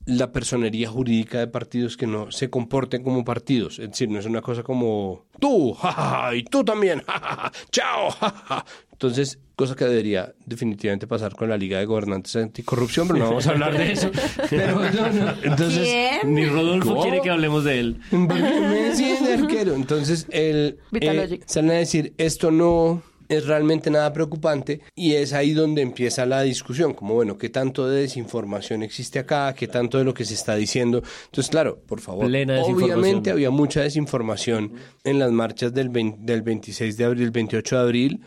la 0.07 0.33
personería 0.33 0.89
jurídica 0.89 1.39
de 1.39 1.47
partidos 1.47 1.97
que 1.97 2.07
no 2.07 2.31
se 2.31 2.51
comporten 2.51 3.03
como 3.03 3.25
partidos. 3.25 3.79
Es 3.79 3.91
decir, 3.91 4.09
no 4.09 4.19
es 4.19 4.27
una 4.27 4.43
cosa 4.43 4.63
como 4.63 5.27
tú, 5.39 5.73
jajaja, 5.75 6.35
y 6.35 6.43
tú 6.45 6.65
también, 6.65 7.03
jajaja, 7.07 7.53
chao, 7.71 8.11
jajaja. 8.11 8.65
Entonces, 8.93 9.39
cosa 9.57 9.75
que 9.75 9.85
debería 9.85 10.33
definitivamente 10.47 11.09
pasar 11.09 11.35
con 11.35 11.49
la 11.49 11.57
Liga 11.57 11.79
de 11.79 11.87
Gobernantes 11.87 12.37
Anticorrupción, 12.37 13.09
pero 13.09 13.19
no 13.19 13.25
vamos 13.27 13.47
a 13.49 13.51
hablar 13.51 13.77
de 13.77 13.93
eso. 13.93 14.11
Pero, 14.51 14.79
no, 14.79 15.13
no. 15.13 15.35
Entonces, 15.43 15.89
¿Quién? 15.89 16.35
Ni 16.35 16.47
Rodolfo 16.47 16.91
¿Cómo? 16.91 17.03
quiere 17.03 17.21
que 17.21 17.31
hablemos 17.31 17.65
de 17.65 17.81
él. 17.81 18.01
porque 18.11 18.35
me 18.35 18.83
decían 18.83 19.25
de 19.25 19.35
arquero. 19.35 19.75
Entonces, 19.75 20.27
el, 20.31 20.79
Vitalogic. 20.93 21.43
eh, 21.43 21.45
salen 21.47 21.71
a 21.73 21.75
decir, 21.75 22.15
esto 22.19 22.53
no 22.53 23.03
es 23.37 23.47
realmente 23.47 23.91
nada 23.91 24.13
preocupante 24.13 24.81
y 24.95 25.15
es 25.15 25.33
ahí 25.33 25.53
donde 25.53 25.83
empieza 25.83 26.27
la 26.27 26.43
discusión, 26.43 26.95
como 26.95 27.15
bueno, 27.15 27.39
qué 27.39 27.49
tanto 27.49 27.89
de 27.89 28.03
desinformación 28.03 28.83
existe 28.83 29.19
acá, 29.19 29.55
qué 29.55 29.69
tanto 29.69 29.99
de 29.99 30.05
lo 30.05 30.15
que 30.15 30.25
se 30.25 30.35
está 30.35 30.55
diciendo. 30.55 31.03
Entonces, 31.27 31.51
claro, 31.51 31.81
por 31.87 32.01
favor, 32.01 32.27
Plena 32.27 32.63
obviamente 32.63 33.31
había 33.31 33.51
mucha 33.51 33.81
desinformación 33.83 34.73
en 35.05 35.19
las 35.19 35.31
marchas 35.33 35.73
del, 35.73 35.89
20 35.89 36.19
del 36.21 36.43
26 36.43 36.97
de 36.97 37.05
abril, 37.05 37.31
28 37.31 37.77
de 37.77 37.83
abril, 37.83 38.21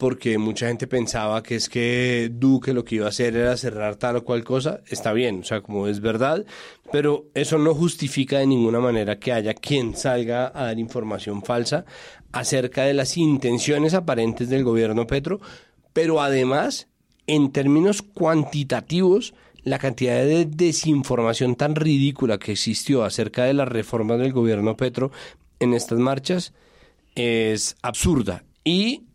porque 0.00 0.38
mucha 0.38 0.68
gente 0.68 0.86
pensaba 0.86 1.42
que 1.42 1.56
es 1.56 1.68
que 1.68 2.30
Duque 2.32 2.72
lo 2.72 2.86
que 2.86 2.94
iba 2.94 3.04
a 3.04 3.10
hacer 3.10 3.36
era 3.36 3.54
cerrar 3.58 3.96
tal 3.96 4.16
o 4.16 4.24
cual 4.24 4.42
cosa, 4.44 4.80
está 4.88 5.12
bien, 5.12 5.40
o 5.40 5.44
sea, 5.44 5.60
como 5.60 5.88
es 5.88 6.00
verdad, 6.00 6.46
pero 6.90 7.26
eso 7.34 7.58
no 7.58 7.74
justifica 7.74 8.38
de 8.38 8.46
ninguna 8.46 8.80
manera 8.80 9.18
que 9.18 9.30
haya 9.30 9.52
quien 9.52 9.94
salga 9.94 10.50
a 10.54 10.64
dar 10.64 10.78
información 10.78 11.42
falsa 11.42 11.84
acerca 12.32 12.84
de 12.84 12.94
las 12.94 13.18
intenciones 13.18 13.92
aparentes 13.92 14.48
del 14.48 14.64
gobierno 14.64 15.06
Petro, 15.06 15.38
pero 15.92 16.22
además, 16.22 16.88
en 17.26 17.52
términos 17.52 18.00
cuantitativos, 18.00 19.34
la 19.64 19.78
cantidad 19.78 20.24
de 20.24 20.46
desinformación 20.46 21.56
tan 21.56 21.74
ridícula 21.74 22.38
que 22.38 22.52
existió 22.52 23.04
acerca 23.04 23.44
de 23.44 23.52
las 23.52 23.68
reformas 23.68 24.18
del 24.18 24.32
gobierno 24.32 24.78
Petro 24.78 25.10
en 25.58 25.74
estas 25.74 25.98
marchas 25.98 26.54
es 27.14 27.76
absurda. 27.82 28.44
Y 28.64 29.09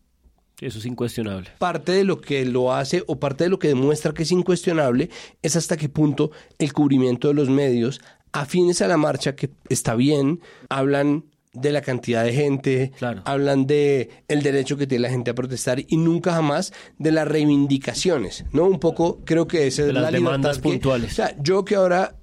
Eso 0.61 0.79
es 0.79 0.85
incuestionable. 0.85 1.49
parte 1.59 1.91
de 1.91 2.03
lo 2.05 2.21
que 2.21 2.45
lo 2.45 2.73
hace 2.73 3.03
o 3.07 3.19
parte 3.19 3.43
de 3.45 3.49
lo 3.49 3.59
que 3.59 3.67
demuestra 3.67 4.13
que 4.13 4.23
es 4.23 4.31
incuestionable 4.31 5.09
es 5.41 5.55
hasta 5.55 5.75
qué 5.77 5.89
punto 5.89 6.31
el 6.59 6.71
cubrimiento 6.71 7.27
de 7.27 7.33
los 7.33 7.49
medios 7.49 7.99
afines 8.31 8.81
a 8.81 8.87
la 8.87 8.97
marcha, 8.97 9.35
que 9.35 9.49
está 9.69 9.95
bien, 9.95 10.39
hablan 10.69 11.25
de 11.53 11.71
la 11.71 11.81
cantidad 11.81 12.23
de 12.25 12.33
gente, 12.33 12.91
hablan 13.23 13.65
de 13.65 14.09
el 14.27 14.43
derecho 14.43 14.75
que 14.75 14.87
tiene 14.87 15.03
la 15.03 15.09
gente 15.09 15.31
a 15.31 15.35
protestar 15.35 15.79
y 15.87 15.95
nunca 15.97 16.33
jamás 16.33 16.73
de 16.99 17.11
las 17.13 17.25
reivindicaciones, 17.27 18.43
¿no? 18.51 18.65
Un 18.65 18.79
poco 18.79 19.21
creo 19.23 19.47
que 19.47 19.67
esa 19.67 19.83
De 19.83 19.87
es 19.89 19.93
las 19.93 20.03
la 20.03 20.11
libertad 20.11 20.31
demandas 20.33 20.57
que- 20.57 20.63
puntuales. 20.63 21.11
o 21.13 21.15
sea, 21.15 21.35
yo 21.41 21.63
que 21.63 21.75
ahora 21.75 22.17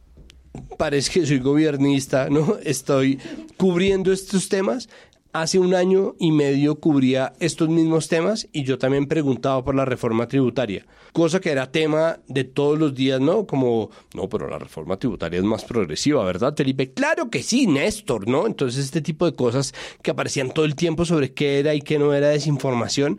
parece 0.78 1.12
que 1.20 1.26
soy 1.26 1.38
gobernista, 1.38 2.28
¿no? 2.28 2.56
Estoy 2.64 3.18
cubriendo 3.56 4.12
estos 4.12 4.48
temas. 4.50 4.88
Hace 5.34 5.58
un 5.58 5.74
año 5.74 6.14
y 6.18 6.30
medio 6.30 6.74
cubría 6.74 7.32
estos 7.40 7.70
mismos 7.70 8.08
temas 8.08 8.48
y 8.52 8.64
yo 8.64 8.76
también 8.76 9.06
preguntaba 9.06 9.64
por 9.64 9.74
la 9.74 9.86
reforma 9.86 10.28
tributaria, 10.28 10.84
cosa 11.14 11.40
que 11.40 11.50
era 11.50 11.72
tema 11.72 12.18
de 12.28 12.44
todos 12.44 12.78
los 12.78 12.94
días, 12.94 13.18
¿no? 13.18 13.46
Como, 13.46 13.88
no, 14.14 14.28
pero 14.28 14.46
la 14.46 14.58
reforma 14.58 14.98
tributaria 14.98 15.38
es 15.38 15.44
más 15.44 15.64
progresiva, 15.64 16.22
¿verdad, 16.22 16.54
Felipe? 16.54 16.92
Claro 16.92 17.30
que 17.30 17.42
sí, 17.42 17.66
Néstor, 17.66 18.28
¿no? 18.28 18.46
Entonces 18.46 18.84
este 18.84 19.00
tipo 19.00 19.24
de 19.24 19.34
cosas 19.34 19.72
que 20.02 20.10
aparecían 20.10 20.50
todo 20.50 20.66
el 20.66 20.74
tiempo 20.74 21.06
sobre 21.06 21.32
qué 21.32 21.60
era 21.60 21.74
y 21.74 21.80
qué 21.80 21.98
no 21.98 22.12
era 22.12 22.28
desinformación, 22.28 23.18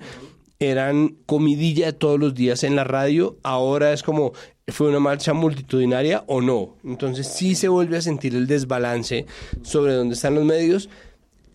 eran 0.59 1.15
comidilla 1.25 1.87
de 1.87 1.93
todos 1.93 2.19
los 2.19 2.35
días 2.35 2.63
en 2.63 2.75
la 2.75 2.83
radio, 2.83 3.39
ahora 3.41 3.91
es 3.91 4.03
como 4.03 4.33
fue 4.67 4.87
una 4.87 4.99
marcha 4.99 5.33
multitudinaria 5.33 6.23
o 6.27 6.41
no. 6.41 6.77
Entonces 6.83 7.27
sí 7.27 7.55
se 7.55 7.69
vuelve 7.69 7.97
a 7.97 8.01
sentir 8.01 8.35
el 8.35 8.45
desbalance 8.45 9.25
sobre 9.63 9.93
dónde 9.93 10.13
están 10.13 10.35
los 10.35 10.45
medios. 10.45 10.89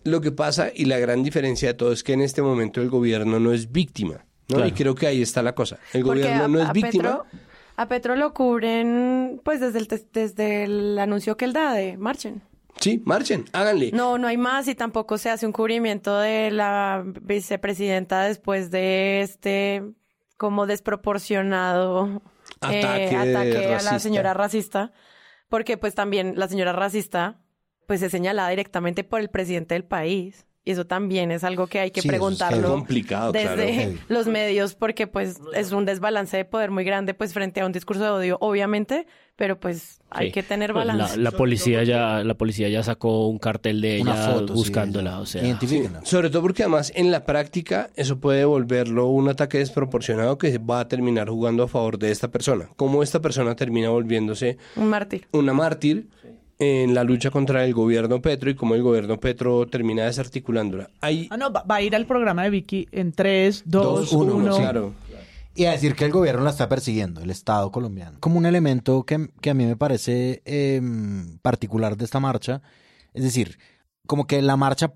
Lo 0.03 0.21
que 0.21 0.31
pasa 0.31 0.71
y 0.73 0.85
la 0.85 0.97
gran 0.99 1.23
diferencia 1.23 1.69
de 1.69 1.73
todo 1.73 1.91
es 1.91 2.03
que 2.03 2.13
en 2.13 2.21
este 2.21 2.41
momento 2.41 2.81
el 2.81 2.89
gobierno 2.89 3.39
no 3.39 3.53
es 3.53 3.71
víctima, 3.71 4.25
¿no? 4.47 4.55
Claro. 4.55 4.67
Y 4.67 4.71
creo 4.71 4.95
que 4.95 5.07
ahí 5.07 5.21
está 5.21 5.41
la 5.41 5.53
cosa. 5.53 5.77
El 5.93 6.03
Porque 6.03 6.21
gobierno 6.21 6.43
a, 6.45 6.47
no 6.47 6.59
es 6.61 6.69
a 6.69 6.73
víctima. 6.73 7.03
Petro, 7.03 7.25
a 7.75 7.87
Petro 7.87 8.15
lo 8.15 8.33
cubren 8.33 9.41
pues 9.43 9.59
desde 9.59 9.79
el, 9.79 9.87
desde 10.11 10.63
el 10.63 10.99
anuncio 10.99 11.37
que 11.37 11.45
él 11.45 11.53
da 11.53 11.73
de 11.73 11.97
marchen. 11.97 12.41
Sí, 12.79 13.01
marchen, 13.05 13.45
háganle. 13.51 13.91
No, 13.91 14.17
no 14.17 14.27
hay 14.27 14.37
más 14.37 14.67
y 14.67 14.75
tampoco 14.75 15.17
se 15.17 15.29
hace 15.29 15.45
un 15.45 15.51
cubrimiento 15.51 16.17
de 16.17 16.49
la 16.49 17.03
vicepresidenta 17.21 18.23
después 18.23 18.71
de 18.71 19.21
este 19.21 19.83
como 20.37 20.65
desproporcionado 20.65 22.21
eh, 22.69 22.81
Ataque 22.81 23.15
ataque 23.15 23.75
a 23.75 23.81
la 23.81 23.99
señora 23.99 24.33
racista, 24.33 24.93
porque 25.49 25.77
pues 25.77 25.95
también 25.95 26.33
la 26.37 26.47
señora 26.47 26.71
racista 26.71 27.41
pues 27.89 28.03
es 28.03 28.11
señalada 28.11 28.49
directamente 28.49 29.03
por 29.03 29.19
el 29.19 29.29
presidente 29.31 29.73
del 29.73 29.83
país. 29.83 30.45
Y 30.63 30.71
eso 30.73 30.85
también 30.85 31.31
es 31.31 31.43
algo 31.43 31.65
que 31.65 31.79
hay 31.79 31.89
que 31.89 32.01
Sí, 32.01 32.07
es 32.07 32.11
preguntarlo 32.11 32.69
complicado, 32.69 33.31
desde 33.31 33.73
claro. 33.73 33.91
Los 34.09 34.27
medios, 34.27 34.75
porque 34.75 35.07
pues 35.07 35.39
es 35.55 35.71
un 35.71 35.85
desbalance 35.85 36.37
de 36.37 36.45
poder 36.45 36.69
muy 36.69 36.83
grande 36.83 37.15
pues 37.15 37.33
frente 37.33 37.61
a 37.61 37.65
un 37.65 37.71
discurso 37.71 38.03
de 38.03 38.09
odio, 38.11 38.37
obviamente, 38.41 39.07
pero 39.35 39.59
pues 39.59 39.99
hay 40.11 40.27
Sí. 40.27 40.33
que 40.33 40.43
tener 40.43 40.71
Pues 40.73 40.85
balance. 40.85 41.17
La, 41.17 41.31
la 41.31 41.31
policía 41.31 41.83
ya, 41.83 42.23
la 42.23 42.35
policía 42.35 42.69
ya 42.69 42.83
sacó 42.83 43.27
un 43.27 43.39
cartel 43.39 43.81
de 43.81 44.01
Una 44.01 44.13
ella 44.13 44.33
foto, 44.33 44.47
sí, 44.49 44.53
buscándola, 44.53 45.19
o 45.21 45.25
sea. 45.25 45.41
Sí, 45.59 45.81
sobre 46.03 46.29
todo 46.29 46.43
porque 46.43 46.61
además 46.61 46.91
en 46.93 47.09
la 47.09 47.25
práctica 47.25 47.89
eso 47.95 48.19
puede 48.19 48.45
volverlo 48.45 49.07
un 49.07 49.27
ataque 49.29 49.57
desproporcionado 49.57 50.37
que 50.37 50.55
va 50.59 50.81
a 50.81 50.87
terminar 50.87 51.29
jugando 51.29 51.63
a 51.63 51.67
favor 51.67 51.97
de 51.97 52.11
esta 52.11 52.27
persona. 52.27 52.69
Como 52.75 53.01
esta 53.01 53.21
persona 53.21 53.55
termina 53.55 53.89
volviéndose 53.89 54.57
Un 54.75 54.89
mártir. 54.89 55.27
una 55.31 55.53
mártir 55.53 56.09
en 56.59 56.93
la 56.93 57.03
lucha 57.05 57.31
contra 57.31 57.63
el 57.63 57.73
gobierno 57.73 58.21
Petro 58.21 58.49
y 58.49 58.55
cómo 58.55 58.75
el 58.75 58.83
gobierno 58.83 59.17
Petro 59.19 59.65
termina 59.67 60.03
desarticulándola. 60.03 60.89
Hay 61.01 61.27
Ah, 61.31 61.37
no, 61.37 61.51
va, 61.51 61.63
va 61.63 61.75
a 61.75 61.81
ir 61.81 61.95
al 61.95 62.05
programa 62.05 62.43
de 62.43 62.49
Vicky 62.49 62.87
en 62.91 63.13
3, 63.13 63.63
2, 63.65 63.83
Dos, 63.83 64.11
uno, 64.13 64.35
1. 64.35 64.53
sí. 64.53 64.61
claro. 64.61 64.93
Y 65.55 65.65
a 65.65 65.71
decir 65.71 65.95
que 65.95 66.05
el 66.05 66.11
gobierno 66.11 66.43
la 66.43 66.51
está 66.51 66.69
persiguiendo, 66.69 67.21
el 67.21 67.29
Estado 67.31 67.71
colombiano. 67.71 68.17
Como 68.19 68.37
un 68.37 68.45
elemento 68.45 69.03
que, 69.03 69.29
que 69.41 69.49
a 69.49 69.53
mí 69.53 69.65
me 69.65 69.75
parece 69.75 70.41
eh, 70.45 70.81
particular 71.41 71.97
de 71.97 72.05
esta 72.05 72.19
marcha 72.19 72.61
Es 73.13 73.23
decir, 73.23 73.57
como 74.05 74.25
que 74.27 74.41
la 74.41 74.55
marcha 74.57 74.93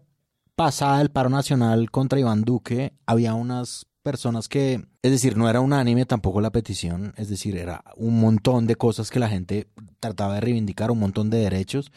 pasada 0.56 1.00
del 1.00 1.10
paro 1.10 1.30
nacional 1.30 1.90
contra 1.92 2.20
Iván 2.20 2.44
Duque 2.44 2.94
había 3.06 3.34
unas 3.34 3.88
personas 4.04 4.48
que, 4.50 4.86
es 5.02 5.12
decir, 5.12 5.38
no 5.38 5.50
era 5.50 5.62
unánime 5.62 6.06
tampoco 6.06 6.42
la 6.42 6.52
petición, 6.52 7.14
es 7.18 7.30
decir, 7.30 7.58
era 7.58 7.84
un 7.96 8.20
montón 8.20 8.68
de 8.68 8.76
cosas 8.76 9.10
que 9.10 9.20
la 9.20 9.30
gente 9.30 9.68
trataba 10.00 10.36
de 10.36 10.42
reivindicar, 10.42 10.92
un 10.92 11.00
montón 11.00 11.30
de 11.30 11.40
derechos, 11.40 11.92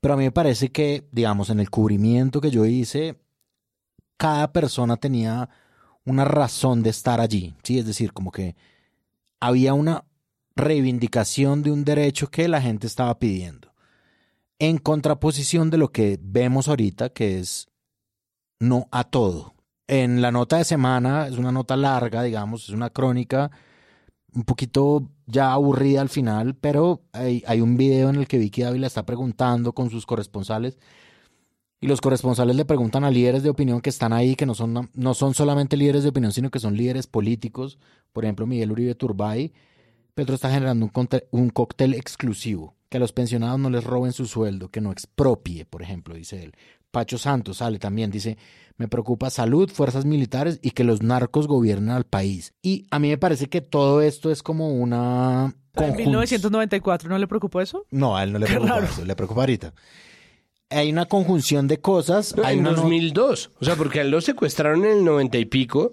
pero 0.00 0.14
a 0.14 0.16
mí 0.16 0.24
me 0.24 0.32
parece 0.32 0.70
que, 0.70 1.08
digamos, 1.12 1.50
en 1.50 1.60
el 1.60 1.70
cubrimiento 1.70 2.40
que 2.40 2.50
yo 2.50 2.64
hice, 2.64 3.18
cada 4.16 4.52
persona 4.52 4.96
tenía 4.96 5.50
una 6.04 6.24
razón 6.24 6.82
de 6.82 6.90
estar 6.90 7.20
allí, 7.20 7.54
¿sí? 7.62 7.78
Es 7.78 7.86
decir, 7.86 8.12
como 8.12 8.30
que 8.30 8.56
había 9.40 9.74
una 9.74 10.04
reivindicación 10.56 11.62
de 11.62 11.70
un 11.70 11.84
derecho 11.84 12.30
que 12.30 12.48
la 12.48 12.62
gente 12.62 12.86
estaba 12.86 13.18
pidiendo, 13.18 13.72
en 14.58 14.78
contraposición 14.78 15.70
de 15.70 15.78
lo 15.78 15.92
que 15.92 16.18
vemos 16.22 16.68
ahorita, 16.68 17.10
que 17.10 17.38
es 17.38 17.68
no 18.60 18.88
a 18.90 19.04
todo. 19.04 19.57
En 19.88 20.22
la 20.22 20.30
nota 20.30 20.58
de 20.58 20.64
semana, 20.64 21.26
es 21.26 21.38
una 21.38 21.50
nota 21.50 21.76
larga, 21.76 22.22
digamos, 22.22 22.64
es 22.64 22.70
una 22.70 22.90
crónica 22.90 23.50
un 24.34 24.44
poquito 24.44 25.08
ya 25.26 25.52
aburrida 25.52 26.00
al 26.00 26.10
final, 26.10 26.54
pero 26.54 27.02
hay, 27.12 27.42
hay 27.46 27.60
un 27.60 27.76
video 27.76 28.10
en 28.10 28.16
el 28.16 28.28
que 28.28 28.38
Vicky 28.38 28.62
Dávila 28.62 28.86
está 28.86 29.04
preguntando 29.06 29.72
con 29.72 29.90
sus 29.90 30.06
corresponsales 30.06 30.78
y 31.80 31.86
los 31.86 32.00
corresponsales 32.00 32.56
le 32.56 32.64
preguntan 32.64 33.04
a 33.04 33.10
líderes 33.10 33.42
de 33.42 33.50
opinión 33.50 33.80
que 33.80 33.90
están 33.90 34.12
ahí, 34.12 34.34
que 34.34 34.46
no 34.46 34.54
son, 34.54 34.90
no 34.92 35.14
son 35.14 35.34
solamente 35.34 35.76
líderes 35.76 36.02
de 36.02 36.08
opinión, 36.08 36.32
sino 36.32 36.50
que 36.50 36.58
son 36.58 36.76
líderes 36.76 37.06
políticos. 37.06 37.78
Por 38.12 38.24
ejemplo, 38.24 38.46
Miguel 38.46 38.72
Uribe 38.72 38.94
Turbay. 38.96 39.52
Petro 40.14 40.34
está 40.34 40.50
generando 40.50 40.90
un, 40.92 41.08
un 41.30 41.50
cóctel 41.50 41.94
exclusivo, 41.94 42.74
que 42.88 42.96
a 42.96 43.00
los 43.00 43.12
pensionados 43.12 43.58
no 43.60 43.70
les 43.70 43.84
roben 43.84 44.12
su 44.12 44.26
sueldo, 44.26 44.70
que 44.70 44.80
no 44.80 44.92
expropie, 44.92 45.64
por 45.64 45.82
ejemplo, 45.82 46.14
dice 46.14 46.42
él. 46.42 46.52
Pacho 46.90 47.18
Santos 47.18 47.58
sale 47.58 47.78
también, 47.78 48.10
dice, 48.10 48.38
me 48.78 48.88
preocupa 48.88 49.28
salud, 49.28 49.70
fuerzas 49.70 50.06
militares 50.06 50.58
y 50.62 50.70
que 50.70 50.84
los 50.84 51.02
narcos 51.02 51.46
gobiernen 51.46 51.90
al 51.90 52.04
país. 52.04 52.54
Y 52.62 52.86
a 52.90 52.98
mí 52.98 53.08
me 53.08 53.18
parece 53.18 53.48
que 53.48 53.60
todo 53.60 54.00
esto 54.00 54.30
es 54.30 54.42
como 54.42 54.70
una... 54.72 55.54
En 55.74 55.92
conjun- 55.92 55.96
1994 55.96 57.08
no 57.10 57.18
le 57.18 57.26
preocupó 57.28 57.60
eso. 57.60 57.84
No, 57.90 58.16
a 58.16 58.24
él 58.24 58.32
no 58.32 58.38
le 58.38 58.46
preocupa 58.46 58.78
eso, 58.80 59.04
le 59.04 59.14
preocupa 59.14 59.40
ahorita. 59.42 59.74
Hay 60.70 60.90
una 60.90 61.06
conjunción 61.06 61.66
de 61.68 61.78
cosas. 61.80 62.34
No, 62.36 62.44
hay 62.44 62.54
en 62.54 62.60
una 62.60 62.70
no- 62.72 62.76
2002. 62.82 63.50
O 63.60 63.64
sea, 63.64 63.76
porque 63.76 64.00
a 64.00 64.02
él 64.02 64.10
lo 64.10 64.20
secuestraron 64.20 64.84
en 64.84 64.98
el 64.98 65.04
90 65.04 65.38
y 65.38 65.44
pico 65.44 65.92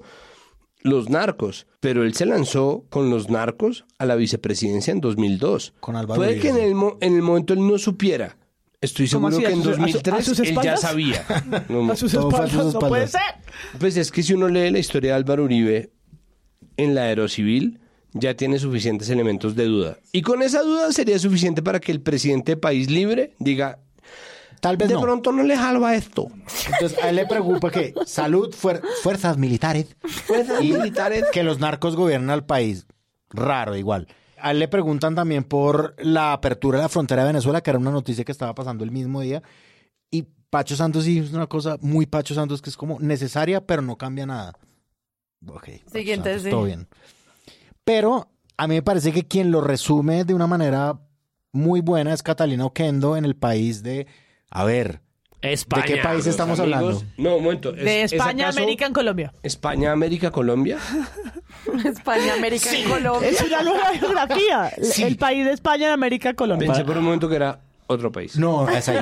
los 0.86 1.10
narcos, 1.10 1.68
pero 1.80 2.04
él 2.04 2.14
se 2.14 2.26
lanzó 2.26 2.86
con 2.90 3.10
los 3.10 3.30
narcos 3.30 3.86
a 3.98 4.06
la 4.06 4.16
vicepresidencia 4.16 4.92
en 4.92 5.02
2002. 5.02 5.74
Con 5.80 5.96
Álvaro 5.96 6.20
Puede 6.22 6.40
que 6.40 6.50
en 6.50 6.58
el, 6.58 6.76
mo- 6.76 6.98
en 7.02 7.16
el 7.16 7.22
momento 7.22 7.54
él 7.54 7.68
no 7.68 7.78
supiera. 7.78 8.38
Estoy 8.82 9.10
¿Cómo 9.10 9.32
seguro 9.32 9.48
que 9.48 9.54
en 9.54 9.60
¿A 9.62 9.64
sus- 9.64 9.72
a 9.72 9.76
su- 9.76 9.82
a 9.82 9.86
2003 9.86 10.26
sus 10.26 10.40
él 10.42 10.58
ya 10.64 10.78
sabía. 10.78 11.26
No, 11.70 11.92
A 11.92 11.96
sus 11.96 12.14
a 12.14 12.20
espaldas, 12.20 12.74
no 12.74 12.80
puede 12.80 13.08
ser. 13.08 13.22
Pues 13.80 13.98
es 13.98 14.12
que 14.12 14.22
si 14.22 14.34
uno 14.34 14.48
lee 14.48 14.70
la 14.70 14.80
historia 14.80 15.12
de 15.12 15.16
Álvaro 15.18 15.44
Uribe 15.44 15.90
en 16.78 16.94
la 16.94 17.04
aerocivil, 17.04 17.80
ya 18.14 18.36
tiene 18.36 18.60
suficientes 18.60 19.10
elementos 19.10 19.56
de 19.56 19.66
duda. 19.66 19.98
Y 20.12 20.22
con 20.22 20.42
esa 20.44 20.62
duda 20.62 20.92
sería 20.92 21.18
suficiente 21.20 21.64
para 21.64 21.80
que 21.80 21.92
el 21.92 22.02
presidente 22.02 22.52
de 22.54 22.58
País 22.58 22.90
Libre 22.92 23.34
diga, 23.40 23.80
Tal 24.66 24.78
vez 24.78 24.88
de 24.88 24.96
no. 24.96 25.02
pronto 25.02 25.32
no 25.32 25.44
le 25.44 25.56
jalo 25.56 25.86
a 25.86 25.94
esto. 25.94 26.28
Entonces 26.74 26.98
a 27.04 27.10
él 27.10 27.18
le 27.18 27.28
preocupa 27.28 27.70
que 27.70 27.94
salud, 28.08 28.50
fuer- 28.56 28.82
fuerzas 29.04 29.38
militares, 29.38 29.96
y 30.60 30.74
que 31.32 31.44
los 31.44 31.60
narcos 31.60 31.96
gobiernen 31.96 32.32
al 32.32 32.48
país. 32.48 32.88
Raro, 33.30 33.76
igual. 33.76 34.08
A 34.40 34.50
él 34.52 34.58
le 34.60 34.68
preguntan 34.68 35.14
también 35.14 35.44
por 35.44 35.96
la 36.00 36.34
apertura 36.34 36.80
de 36.80 36.84
la 36.84 36.90
frontera 36.90 37.22
de 37.22 37.28
Venezuela, 37.28 37.62
que 37.62 37.70
era 37.70 37.78
una 37.78 37.92
noticia 37.92 38.24
que 38.26 38.32
estaba 38.32 38.56
pasando 38.56 38.84
el 38.84 38.90
mismo 38.90 39.22
día. 39.22 39.44
Y 40.10 40.24
Pacho 40.50 40.76
Santos 40.76 41.04
sí 41.04 41.20
es 41.20 41.32
una 41.32 41.46
cosa 41.46 41.78
muy 41.82 42.08
Pacho 42.08 42.34
Santos 42.34 42.60
que 42.62 42.72
es 42.72 42.78
como 42.78 43.00
necesaria, 43.00 43.64
pero 43.66 43.84
no 43.84 43.98
cambia 44.00 44.26
nada. 44.26 44.54
Ok. 45.48 45.70
Siguiente, 45.92 46.30
Santos, 46.30 46.44
sí. 46.44 46.50
Todo 46.50 46.64
bien. 46.64 46.88
Pero 47.84 48.30
a 48.58 48.68
mí 48.68 48.74
me 48.76 48.82
parece 48.82 49.12
que 49.12 49.28
quien 49.28 49.52
lo 49.52 49.62
resume 49.62 50.24
de 50.24 50.34
una 50.34 50.48
manera 50.48 51.00
muy 51.52 51.82
buena 51.82 52.14
es 52.14 52.24
Catalina 52.24 52.66
Oquendo 52.66 53.16
en 53.16 53.26
el 53.26 53.36
país 53.36 53.84
de, 53.84 54.08
a 54.56 54.64
ver, 54.66 55.02
España. 55.42 55.84
¿de 55.86 55.94
qué 55.94 56.02
país 56.02 56.26
estamos 56.26 56.60
Amigos, 56.60 56.78
hablando? 57.04 57.06
No, 57.18 57.36
un 57.38 57.44
momento. 57.44 57.76
¿es- 57.76 57.84
De 57.84 58.04
es 58.04 58.14
España, 58.14 58.50
América, 58.50 58.86
en 58.88 58.94
Colombia. 58.94 59.34
España, 59.44 59.92
América, 59.92 60.32
Colombia. 60.32 60.78
España, 61.86 62.34
América 62.36 62.70
y 62.78 62.84
Colombia. 62.84 63.30
Es 63.30 63.42
una 63.42 63.62
nueva 63.64 63.88
geografía. 63.98 64.72
Sí. 64.82 65.04
El 65.04 65.18
país 65.18 65.46
de 65.46 65.52
España, 65.52 65.88
en 65.88 65.92
América, 65.94 66.34
Colombia. 66.34 66.68
Pensé 66.68 66.84
por 66.84 66.98
un 66.98 67.04
momento 67.04 67.28
que 67.30 67.36
era 67.36 67.60
otro 67.88 68.12
país. 68.12 68.38
No, 68.38 68.68
es 68.70 68.88
ahí. 68.90 68.98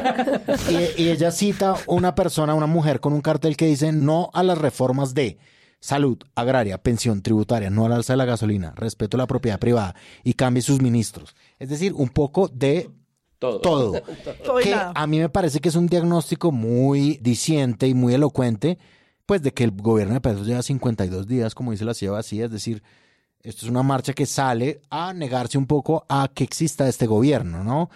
Y, 0.97 1.04
y 1.04 1.10
ella 1.10 1.32
cita 1.32 1.76
una 1.88 2.16
persona, 2.16 2.54
una 2.54 2.68
mujer 2.68 2.99
con 2.99 3.14
un 3.14 3.22
cartel 3.22 3.56
que 3.56 3.66
dice 3.66 3.91
no 3.91 4.30
a 4.34 4.43
las 4.43 4.58
reformas 4.58 5.14
de 5.14 5.38
salud, 5.80 6.18
agraria, 6.36 6.78
pensión, 6.78 7.22
tributaria, 7.22 7.70
no 7.70 7.86
al 7.86 7.91
alza 7.93 8.14
de 8.14 8.18
la 8.18 8.26
gasolina, 8.26 8.74
respeto 8.76 9.18
a 9.18 9.20
la 9.20 9.28
propiedad 9.28 9.60
privada 9.60 9.95
y 10.24 10.34
cambie 10.34 10.62
sus 10.62 10.82
ministros. 10.82 11.36
Es 11.60 11.70
decir, 11.70 11.93
un 11.93 12.10
poco 12.10 12.47
de 12.49 12.89
Todo. 13.52 13.60
todo. 13.60 13.94
Que 14.64 14.74
a 14.76 15.08
mí 15.08 15.20
me 15.20 15.30
parece 15.30 15.60
que 15.60 15.70
es 15.70 15.76
un 15.76 15.88
diagnóstico 15.88 16.52
muy 16.52 17.18
diciente 17.22 17.88
y 17.88 17.94
muy 17.94 18.14
elocuente, 18.14 18.78
pues 19.26 19.41
de 19.41 19.52
que 19.52 19.64
el 19.64 19.72
gobierno 19.72 20.14
de 20.14 20.22
Petro 20.22 20.44
lleva 20.44 20.62
52 20.62 21.28
días, 21.28 21.54
como 21.56 21.72
dice 21.72 21.86
la 21.86 21.94
ciudad 21.94 22.14
vacía, 22.14 22.46
es 22.46 22.52
decir, 22.52 22.84
esto 23.41 23.66
es 23.66 23.70
una 23.72 23.84
marcha 23.84 24.14
que 24.14 24.26
sale 24.26 24.82
a 24.89 25.14
negarse 25.14 25.58
un 25.58 25.66
poco 25.68 26.06
a 26.10 26.30
que 26.34 26.44
exista 26.44 26.88
este 26.88 27.06
gobierno, 27.08 27.64
¿no? 27.64 27.89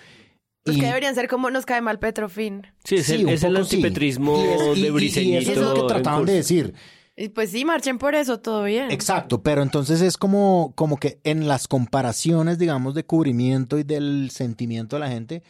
Pues 0.64 0.76
Y- 0.76 0.80
que 0.82 0.86
deberían 0.88 1.16
ser 1.16 1.30
como 1.30 1.50
nos 1.50 1.66
cae 1.66 1.80
mal 1.82 2.00
Petrofin. 2.00 2.68
Sí, 2.84 2.96
es 2.96 3.10
el, 3.10 3.22
Sí, 3.26 3.30
es 3.32 3.44
el 3.44 3.54
poco 3.54 3.66
sí. 3.66 3.76
antipetrismo 3.78 4.38
Y 4.38 4.48
es- 4.48 4.78
y- 4.78 4.80
y- 4.88 5.10
de 5.12 5.22
y 5.24 5.36
eso 5.38 5.52
es 5.54 5.58
lo 5.58 5.74
que 5.76 5.84
trataban 5.94 6.26
de 6.26 6.34
decir. 6.34 6.74
Y 7.20 7.30
pues 7.30 7.50
sí, 7.50 7.66
marchen 7.66 7.98
por 7.98 8.14
eso, 8.14 8.40
todo 8.40 8.64
bien. 8.64 8.92
Exacto, 8.92 9.42
pero 9.42 9.64
entonces 9.64 10.02
es 10.02 10.18
como, 10.18 10.74
como 10.76 10.98
que 10.98 11.20
en 11.24 11.48
las 11.48 11.68
comparaciones, 11.68 12.60
digamos, 12.60 12.94
de 12.94 13.06
cubrimiento 13.06 13.80
y 13.80 13.84
del 13.84 14.30
sentimiento 14.30 14.96
de 14.96 15.00
la 15.00 15.10
gente, 15.10 15.42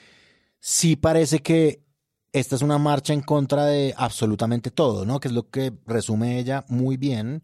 sí 0.59 0.95
parece 0.95 1.39
que 1.39 1.81
esta 2.31 2.55
es 2.55 2.61
una 2.61 2.77
marcha 2.77 3.13
en 3.13 3.21
contra 3.21 3.65
de 3.65 3.93
absolutamente 3.97 4.71
todo, 4.71 5.05
¿no? 5.05 5.19
Que 5.19 5.27
es 5.27 5.33
lo 5.33 5.49
que 5.49 5.73
resume 5.85 6.39
ella 6.39 6.63
muy 6.69 6.95
bien. 6.95 7.41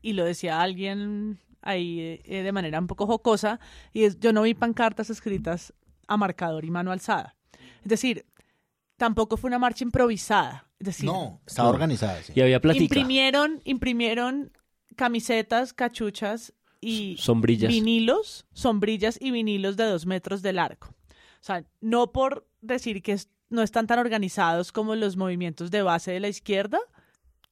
y 0.00 0.14
lo 0.14 0.24
decía 0.24 0.60
alguien 0.60 1.38
ahí 1.62 2.20
eh, 2.24 2.42
de 2.42 2.52
manera 2.52 2.78
un 2.78 2.86
poco 2.86 3.06
jocosa, 3.06 3.60
y 3.92 4.04
es, 4.04 4.18
yo 4.20 4.32
no 4.32 4.42
vi 4.42 4.54
pancartas 4.54 5.10
escritas 5.10 5.74
a 6.06 6.16
marcador 6.16 6.64
y 6.64 6.70
mano 6.70 6.92
alzada. 6.92 7.36
Es 7.82 7.88
decir, 7.88 8.24
tampoco 8.96 9.36
fue 9.36 9.48
una 9.48 9.58
marcha 9.58 9.84
improvisada. 9.84 10.65
Decir, 10.78 11.06
No, 11.06 11.40
estaba 11.46 11.68
No. 11.68 11.74
organizada. 11.74 12.22
sí. 12.22 12.32
Y 12.36 12.40
había 12.42 12.60
platica. 12.60 12.84
imprimieron, 12.84 13.60
imprimieron 13.64 14.52
camisetas, 14.94 15.72
cachuchas 15.72 16.52
y 16.80 17.16
Sombrillas. 17.18 17.70
vinilos, 17.72 18.46
sombrillas 18.52 19.18
y 19.20 19.30
vinilos 19.30 19.76
de 19.76 19.84
dos 19.84 20.06
metros 20.06 20.42
de 20.42 20.52
largo. 20.52 20.88
O 20.88 21.44
sea, 21.46 21.64
no 21.80 22.12
por 22.12 22.46
decir 22.60 23.02
que 23.02 23.12
es- 23.12 23.28
no 23.48 23.62
están 23.62 23.86
tan 23.86 23.98
organizados 23.98 24.72
como 24.72 24.94
los 24.96 25.16
movimientos 25.16 25.70
de 25.70 25.82
base 25.82 26.10
de 26.12 26.20
la 26.20 26.28
izquierda, 26.28 26.78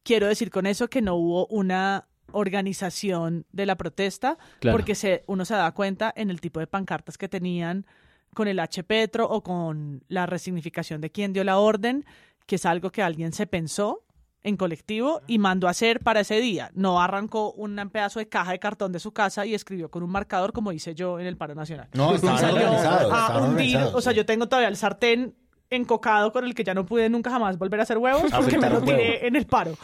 quiero 0.02 0.26
decir 0.26 0.50
con 0.50 0.66
eso 0.66 0.88
que 0.88 1.00
no 1.02 1.14
hubo 1.14 1.46
una 1.46 2.06
organización 2.32 3.46
de 3.52 3.66
la 3.66 3.76
protesta, 3.76 4.38
Claro. 4.60 4.76
porque 4.76 4.94
se, 4.94 5.22
uno 5.26 5.44
se 5.44 5.54
da 5.54 5.70
cuenta 5.72 6.12
en 6.16 6.30
el 6.30 6.40
tipo 6.40 6.60
de 6.60 6.66
pancartas 6.66 7.16
que 7.18 7.28
tenían 7.28 7.86
con 8.34 8.48
el 8.48 8.58
H. 8.58 8.82
Petro 8.82 9.28
o 9.28 9.42
con 9.42 10.02
la 10.08 10.26
resignificación 10.26 11.00
de 11.00 11.10
quién 11.10 11.32
dio 11.32 11.44
la 11.44 11.58
orden, 11.58 12.04
que 12.46 12.56
es 12.56 12.66
algo 12.66 12.90
que 12.90 13.02
alguien 13.02 13.32
se 13.32 13.46
pensó 13.46 14.04
en 14.44 14.56
colectivo 14.56 15.22
y 15.26 15.38
mandó 15.38 15.66
a 15.66 15.70
hacer 15.70 16.00
para 16.00 16.20
ese 16.20 16.38
día. 16.40 16.70
No 16.74 17.00
arrancó 17.00 17.52
un 17.52 17.76
pedazo 17.90 18.18
de 18.18 18.28
caja 18.28 18.52
de 18.52 18.58
cartón 18.58 18.92
de 18.92 19.00
su 19.00 19.12
casa 19.12 19.46
y 19.46 19.54
escribió 19.54 19.90
con 19.90 20.02
un 20.02 20.10
marcador 20.10 20.52
como 20.52 20.70
hice 20.70 20.94
yo 20.94 21.18
en 21.18 21.26
el 21.26 21.36
paro 21.36 21.54
nacional. 21.54 21.88
No, 21.94 22.10
organizados, 22.10 23.12
a 23.12 23.40
hundir, 23.40 23.78
o 23.78 24.00
sea, 24.00 24.12
sí. 24.12 24.16
yo 24.18 24.26
tengo 24.26 24.46
todavía 24.46 24.68
el 24.68 24.76
sartén 24.76 25.34
encocado 25.70 26.30
con 26.30 26.44
el 26.44 26.54
que 26.54 26.62
ya 26.62 26.74
no 26.74 26.84
pude 26.84 27.08
nunca 27.08 27.30
jamás 27.30 27.58
volver 27.58 27.80
a 27.80 27.84
hacer 27.84 27.98
huevos 27.98 28.30
porque 28.30 28.58
me 28.58 28.68
lo 28.68 28.82
tiré 28.82 29.26
en 29.26 29.34
el 29.34 29.46
paro. 29.46 29.76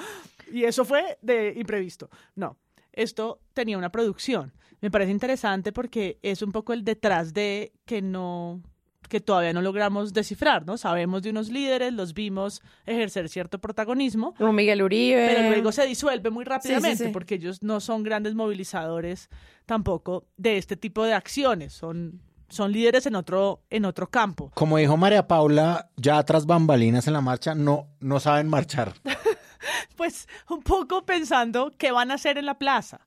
Y 0.53 0.65
eso 0.65 0.85
fue 0.85 1.19
de 1.23 1.55
imprevisto. 1.57 2.11
No, 2.35 2.59
esto 2.93 3.41
tenía 3.55 3.79
una 3.79 3.91
producción. 3.91 4.53
Me 4.81 4.91
parece 4.91 5.11
interesante 5.11 5.73
porque 5.73 6.19
es 6.23 6.43
un 6.43 6.53
poco 6.53 6.73
el 6.73 6.85
detrás 6.85 7.33
de 7.33 7.73
que 7.85 8.03
no 8.03 8.63
que 9.11 9.21
todavía 9.21 9.53
no 9.53 9.61
logramos 9.61 10.15
descifrar, 10.15 10.65
¿no? 10.65 10.79
Sabemos 10.79 11.21
de 11.23 11.29
unos 11.29 11.51
líderes, 11.51 11.93
los 11.93 12.15
vimos 12.15 12.63
ejercer 12.87 13.29
cierto 13.29 13.59
protagonismo, 13.59 14.33
Como 14.35 14.55
Miguel 14.55 14.83
Uribe. 14.83 15.27
pero 15.29 15.51
luego 15.51 15.73
se 15.73 15.85
disuelve 15.87 16.31
muy 16.31 16.45
rápidamente 16.47 17.05
sí. 17.05 17.11
porque 17.13 17.35
ellos 17.35 17.63
no 17.63 17.81
son 17.81 18.03
grandes 18.03 18.35
movilizadores 18.35 19.29
tampoco 19.67 20.25
de 20.39 20.57
este 20.57 20.77
tipo 20.77 21.05
de 21.05 21.13
acciones, 21.13 21.75
son 21.75 22.23
son 22.49 22.73
líderes 22.73 23.07
en 23.07 23.15
otro 23.15 23.63
en 23.69 23.85
otro 23.85 24.09
campo. 24.09 24.51
Como 24.55 24.79
dijo 24.79 24.97
María 24.97 25.29
Paula, 25.29 25.91
ya 25.97 26.23
tras 26.23 26.47
bambalinas 26.47 27.07
en 27.07 27.13
la 27.13 27.21
marcha, 27.21 27.55
no, 27.55 27.89
no 28.01 28.19
saben 28.19 28.49
marchar. 28.49 28.95
pues 29.97 30.29
un 30.49 30.63
poco 30.63 31.05
pensando 31.05 31.73
qué 31.77 31.93
van 31.93 32.11
a 32.11 32.15
hacer 32.15 32.39
en 32.39 32.47
la 32.47 32.59
plaza, 32.59 33.07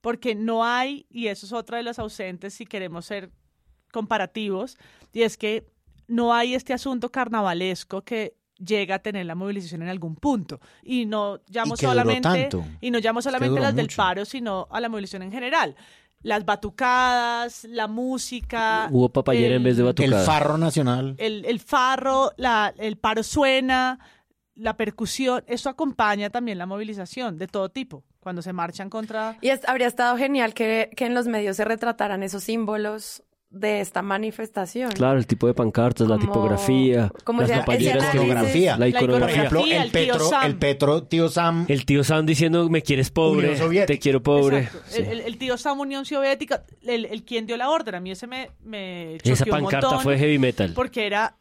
porque 0.00 0.34
no 0.34 0.64
hay, 0.64 1.06
y 1.10 1.28
eso 1.28 1.46
es 1.46 1.52
otra 1.52 1.78
de 1.78 1.84
las 1.84 1.98
ausentes 1.98 2.54
si 2.54 2.66
queremos 2.66 3.06
ser 3.06 3.30
comparativos, 3.92 4.76
y 5.16 5.22
es 5.22 5.36
que 5.36 5.66
no 6.08 6.34
hay 6.34 6.54
este 6.54 6.72
asunto 6.74 7.10
carnavalesco 7.10 8.02
que 8.02 8.36
llega 8.58 8.94
a 8.96 8.98
tener 9.00 9.24
la 9.26 9.34
movilización 9.34 9.82
en 9.82 9.88
algún 9.88 10.14
punto 10.16 10.60
y 10.82 11.06
no 11.06 11.40
llamo 11.48 11.74
Y 11.74 11.76
solamente 11.78 12.28
tanto. 12.28 12.64
y 12.80 12.90
no 12.90 12.98
llamo 13.00 13.20
solamente 13.22 13.60
las 13.60 13.74
del 13.74 13.88
paro 13.94 14.24
sino 14.24 14.66
a 14.70 14.80
la 14.80 14.88
movilización 14.88 15.22
en 15.22 15.32
general 15.32 15.74
las 16.22 16.44
batucadas 16.44 17.64
la 17.64 17.86
música 17.88 18.88
Hubo 18.90 19.08
papayera 19.10 19.48
en 19.56 19.60
el- 19.60 19.62
vez 19.64 19.76
de 19.76 19.82
El 19.82 19.86
batucada. 19.86 20.24
farro 20.24 20.58
nacional. 20.58 21.14
el, 21.18 21.44
el 21.44 21.60
farro, 21.60 22.32
la, 22.36 22.72
el 22.78 22.96
paro 22.96 23.22
suena, 23.22 23.98
la 24.54 24.76
percusión, 24.76 25.44
eso 25.46 25.68
acompaña 25.68 26.30
también 26.30 26.58
la 26.58 26.66
movilización 26.66 27.36
de 27.38 27.46
todo 27.46 27.68
tipo, 27.68 28.04
cuando 28.20 28.40
se 28.42 28.52
marchan 28.54 28.88
contra... 28.90 29.36
Y 29.42 29.48
es- 29.50 29.68
habría 29.68 29.86
estado 29.86 30.16
genial 30.16 30.54
que, 30.54 30.90
que 30.96 31.04
en 31.06 31.14
los 31.14 31.26
medios 31.26 31.56
se 31.56 31.64
retrataran 31.64 32.22
esos 32.22 32.42
símbolos 32.44 33.22
de 33.58 33.80
esta 33.80 34.02
manifestación. 34.02 34.92
Claro, 34.92 35.18
el 35.18 35.26
tipo 35.26 35.46
de 35.46 35.54
pancartas, 35.54 36.08
la 36.08 36.18
tipografía, 36.18 37.10
como 37.24 37.40
las 37.42 37.50
sea, 37.50 37.64
que- 37.64 37.82
iconografía. 37.84 38.72
la 38.72 38.78
La 38.78 38.88
iconografía. 38.88 39.48
Por 39.48 39.58
ejemplo, 39.58 39.64
el 39.82 39.90
Petro, 39.90 40.28
Sam. 40.28 40.46
el 40.46 40.56
Petro, 40.58 41.02
tío 41.04 41.28
Sam. 41.28 41.64
El 41.68 41.84
tío 41.86 42.04
Sam 42.04 42.26
diciendo, 42.26 42.68
me 42.68 42.82
quieres 42.82 43.10
pobre, 43.10 43.56
te 43.86 43.98
quiero 43.98 44.22
pobre. 44.22 44.68
Sí. 44.86 45.02
El, 45.02 45.38
tío 45.38 45.56
Sam 45.56 45.80
Unión 45.80 46.04
Soviética, 46.04 46.64
el, 46.82 47.04
el 47.06 47.24
quien 47.24 47.46
dio 47.46 47.56
la 47.56 47.70
orden, 47.70 47.94
a 47.94 48.00
mí 48.00 48.10
ese 48.10 48.26
me, 48.26 48.50
me 48.62 49.16
Esa 49.16 49.44
un 49.44 49.50
pancarta 49.50 49.86
montón, 49.88 50.02
fue 50.02 50.18
heavy 50.18 50.38
metal. 50.38 50.72
Porque 50.74 51.06
era 51.06 51.36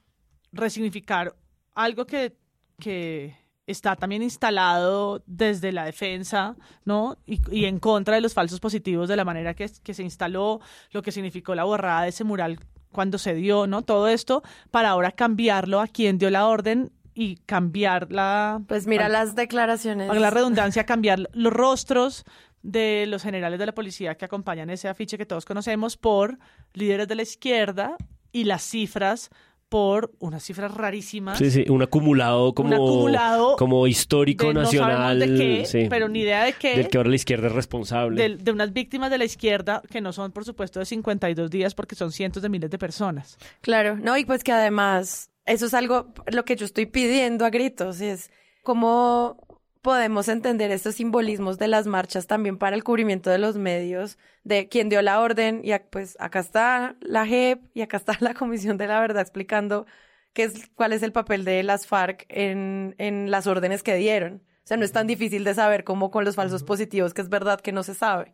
resignificar 0.51 1.35
algo 1.73 2.05
que, 2.05 2.35
que 2.79 3.35
está 3.67 3.95
también 3.95 4.21
instalado 4.21 5.23
desde 5.25 5.71
la 5.71 5.85
defensa, 5.85 6.55
¿no? 6.83 7.17
Y, 7.25 7.39
y 7.51 7.65
en 7.65 7.79
contra 7.79 8.15
de 8.15 8.21
los 8.21 8.33
falsos 8.33 8.59
positivos 8.59 9.09
de 9.09 9.15
la 9.15 9.25
manera 9.25 9.53
que, 9.53 9.69
que 9.83 9.93
se 9.93 10.03
instaló, 10.03 10.61
lo 10.91 11.01
que 11.01 11.11
significó 11.11 11.55
la 11.55 11.63
borrada 11.63 12.03
de 12.03 12.09
ese 12.09 12.23
mural 12.23 12.59
cuando 12.91 13.17
se 13.17 13.33
dio, 13.33 13.67
¿no? 13.67 13.81
Todo 13.81 14.07
esto 14.07 14.43
para 14.71 14.89
ahora 14.89 15.11
cambiarlo 15.11 15.81
a 15.81 15.87
quien 15.87 16.17
dio 16.17 16.29
la 16.29 16.47
orden 16.47 16.91
y 17.13 17.37
cambiar 17.45 18.11
la... 18.11 18.61
Pues 18.67 18.87
mira 18.87 19.09
las 19.09 19.35
declaraciones. 19.35 20.07
Para 20.07 20.19
la 20.19 20.29
redundancia, 20.29 20.85
cambiar 20.85 21.29
los 21.33 21.53
rostros 21.53 22.25
de 22.61 23.05
los 23.07 23.23
generales 23.23 23.59
de 23.59 23.65
la 23.65 23.73
policía 23.73 24.15
que 24.15 24.25
acompañan 24.25 24.69
ese 24.69 24.87
afiche 24.87 25.17
que 25.17 25.25
todos 25.25 25.45
conocemos 25.45 25.97
por 25.97 26.39
líderes 26.73 27.07
de 27.07 27.15
la 27.15 27.21
izquierda 27.21 27.95
y 28.31 28.45
las 28.45 28.63
cifras 28.63 29.29
por 29.69 30.11
unas 30.19 30.43
cifras 30.43 30.73
rarísimas. 30.73 31.37
Sí, 31.37 31.49
sí, 31.51 31.65
un 31.69 31.81
acumulado 31.81 32.53
como, 32.53 32.69
Un 32.69 32.73
acumulado 32.75 33.55
como 33.57 33.87
histórico 33.87 34.47
de 34.47 34.53
nacional. 34.53 35.19
de 35.19 35.35
qué, 35.35 35.65
sí, 35.65 35.87
pero 35.89 36.07
ni 36.07 36.19
idea 36.19 36.43
de 36.43 36.53
qué. 36.53 36.77
Del 36.77 36.87
que 36.87 36.97
ahora 36.97 37.09
la 37.09 37.15
izquierda 37.15 37.47
es 37.47 37.53
responsable. 37.53 38.21
de, 38.21 38.37
de 38.37 38.51
unas 38.51 38.73
víctimas 38.73 39.09
de 39.11 39.17
la 39.17 39.25
izquierda 39.25 39.81
que 39.89 40.01
no 40.01 40.13
son, 40.13 40.31
por 40.31 40.45
supuesto, 40.45 40.79
de 40.79 40.85
52 40.85 41.49
días 41.49 41.75
porque 41.75 41.95
son 41.95 42.11
cientos 42.11 42.43
de 42.43 42.49
miles 42.49 42.69
de 42.69 42.77
personas. 42.77 43.37
Claro, 43.61 43.97
no, 43.97 44.17
y 44.17 44.25
pues 44.25 44.43
que 44.43 44.51
además, 44.51 45.29
eso 45.45 45.65
es 45.65 45.73
algo, 45.73 46.13
lo 46.27 46.45
que 46.45 46.55
yo 46.55 46.65
estoy 46.65 46.85
pidiendo 46.85 47.45
a 47.45 47.49
gritos, 47.49 48.01
y 48.01 48.05
es 48.05 48.31
cómo 48.63 49.44
podemos 49.85 50.29
entender 50.29 50.71
estos 50.71 50.95
simbolismos 50.95 51.59
de 51.59 51.67
las 51.67 51.85
marchas 51.85 52.25
también 52.25 52.57
para 52.57 52.75
el 52.75 52.83
cubrimiento 52.83 53.29
de 53.29 53.37
los 53.37 53.55
medios, 53.55 54.17
de 54.43 54.67
quién 54.67 54.89
dio 54.89 54.99
la 55.03 55.19
orden, 55.19 55.61
y 55.63 55.77
pues 55.91 56.17
acá 56.19 56.39
está 56.39 56.95
la 57.01 57.27
JEP 57.27 57.61
y 57.75 57.83
acá 57.83 57.97
está 57.97 58.17
la 58.19 58.33
Comisión 58.33 58.77
de 58.77 58.87
la 58.87 58.99
Verdad 58.99 59.21
explicando 59.21 59.85
qué 60.33 60.45
es, 60.45 60.71
cuál 60.73 60.91
es 60.91 61.03
el 61.03 61.11
papel 61.11 61.45
de 61.45 61.61
las 61.61 61.85
FARC 61.85 62.25
en, 62.29 62.95
en 62.97 63.29
las 63.29 63.45
órdenes 63.45 63.83
que 63.83 63.93
dieron. 63.93 64.41
O 64.63 64.67
sea, 64.67 64.75
no 64.75 64.85
es 64.85 64.91
tan 64.91 65.05
difícil 65.05 65.43
de 65.43 65.53
saber 65.53 65.83
como 65.83 66.09
con 66.09 66.25
los 66.25 66.33
falsos 66.33 66.63
positivos, 66.63 67.13
que 67.13 67.21
es 67.21 67.29
verdad 67.29 67.61
que 67.61 67.71
no 67.71 67.83
se 67.83 67.93
sabe. 67.93 68.33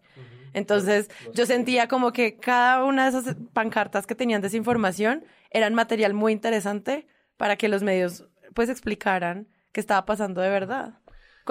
Entonces, 0.53 1.09
yo 1.33 1.45
sentía 1.45 1.89
como 1.89 2.13
que 2.13 2.37
cada 2.37 2.85
una 2.85 3.11
de 3.11 3.19
esas 3.19 3.35
pancartas 3.51 4.07
que 4.07 4.15
tenían 4.15 4.41
desinformación 4.41 5.25
eran 5.49 5.73
material 5.73 6.13
muy 6.13 6.31
interesante 6.31 7.07
para 7.35 7.57
que 7.57 7.67
los 7.67 7.83
medios 7.83 8.23
pues 8.53 8.69
explicaran 8.69 9.49
qué 9.73 9.81
estaba 9.81 10.05
pasando 10.05 10.39
de 10.39 10.49
verdad. 10.49 11.01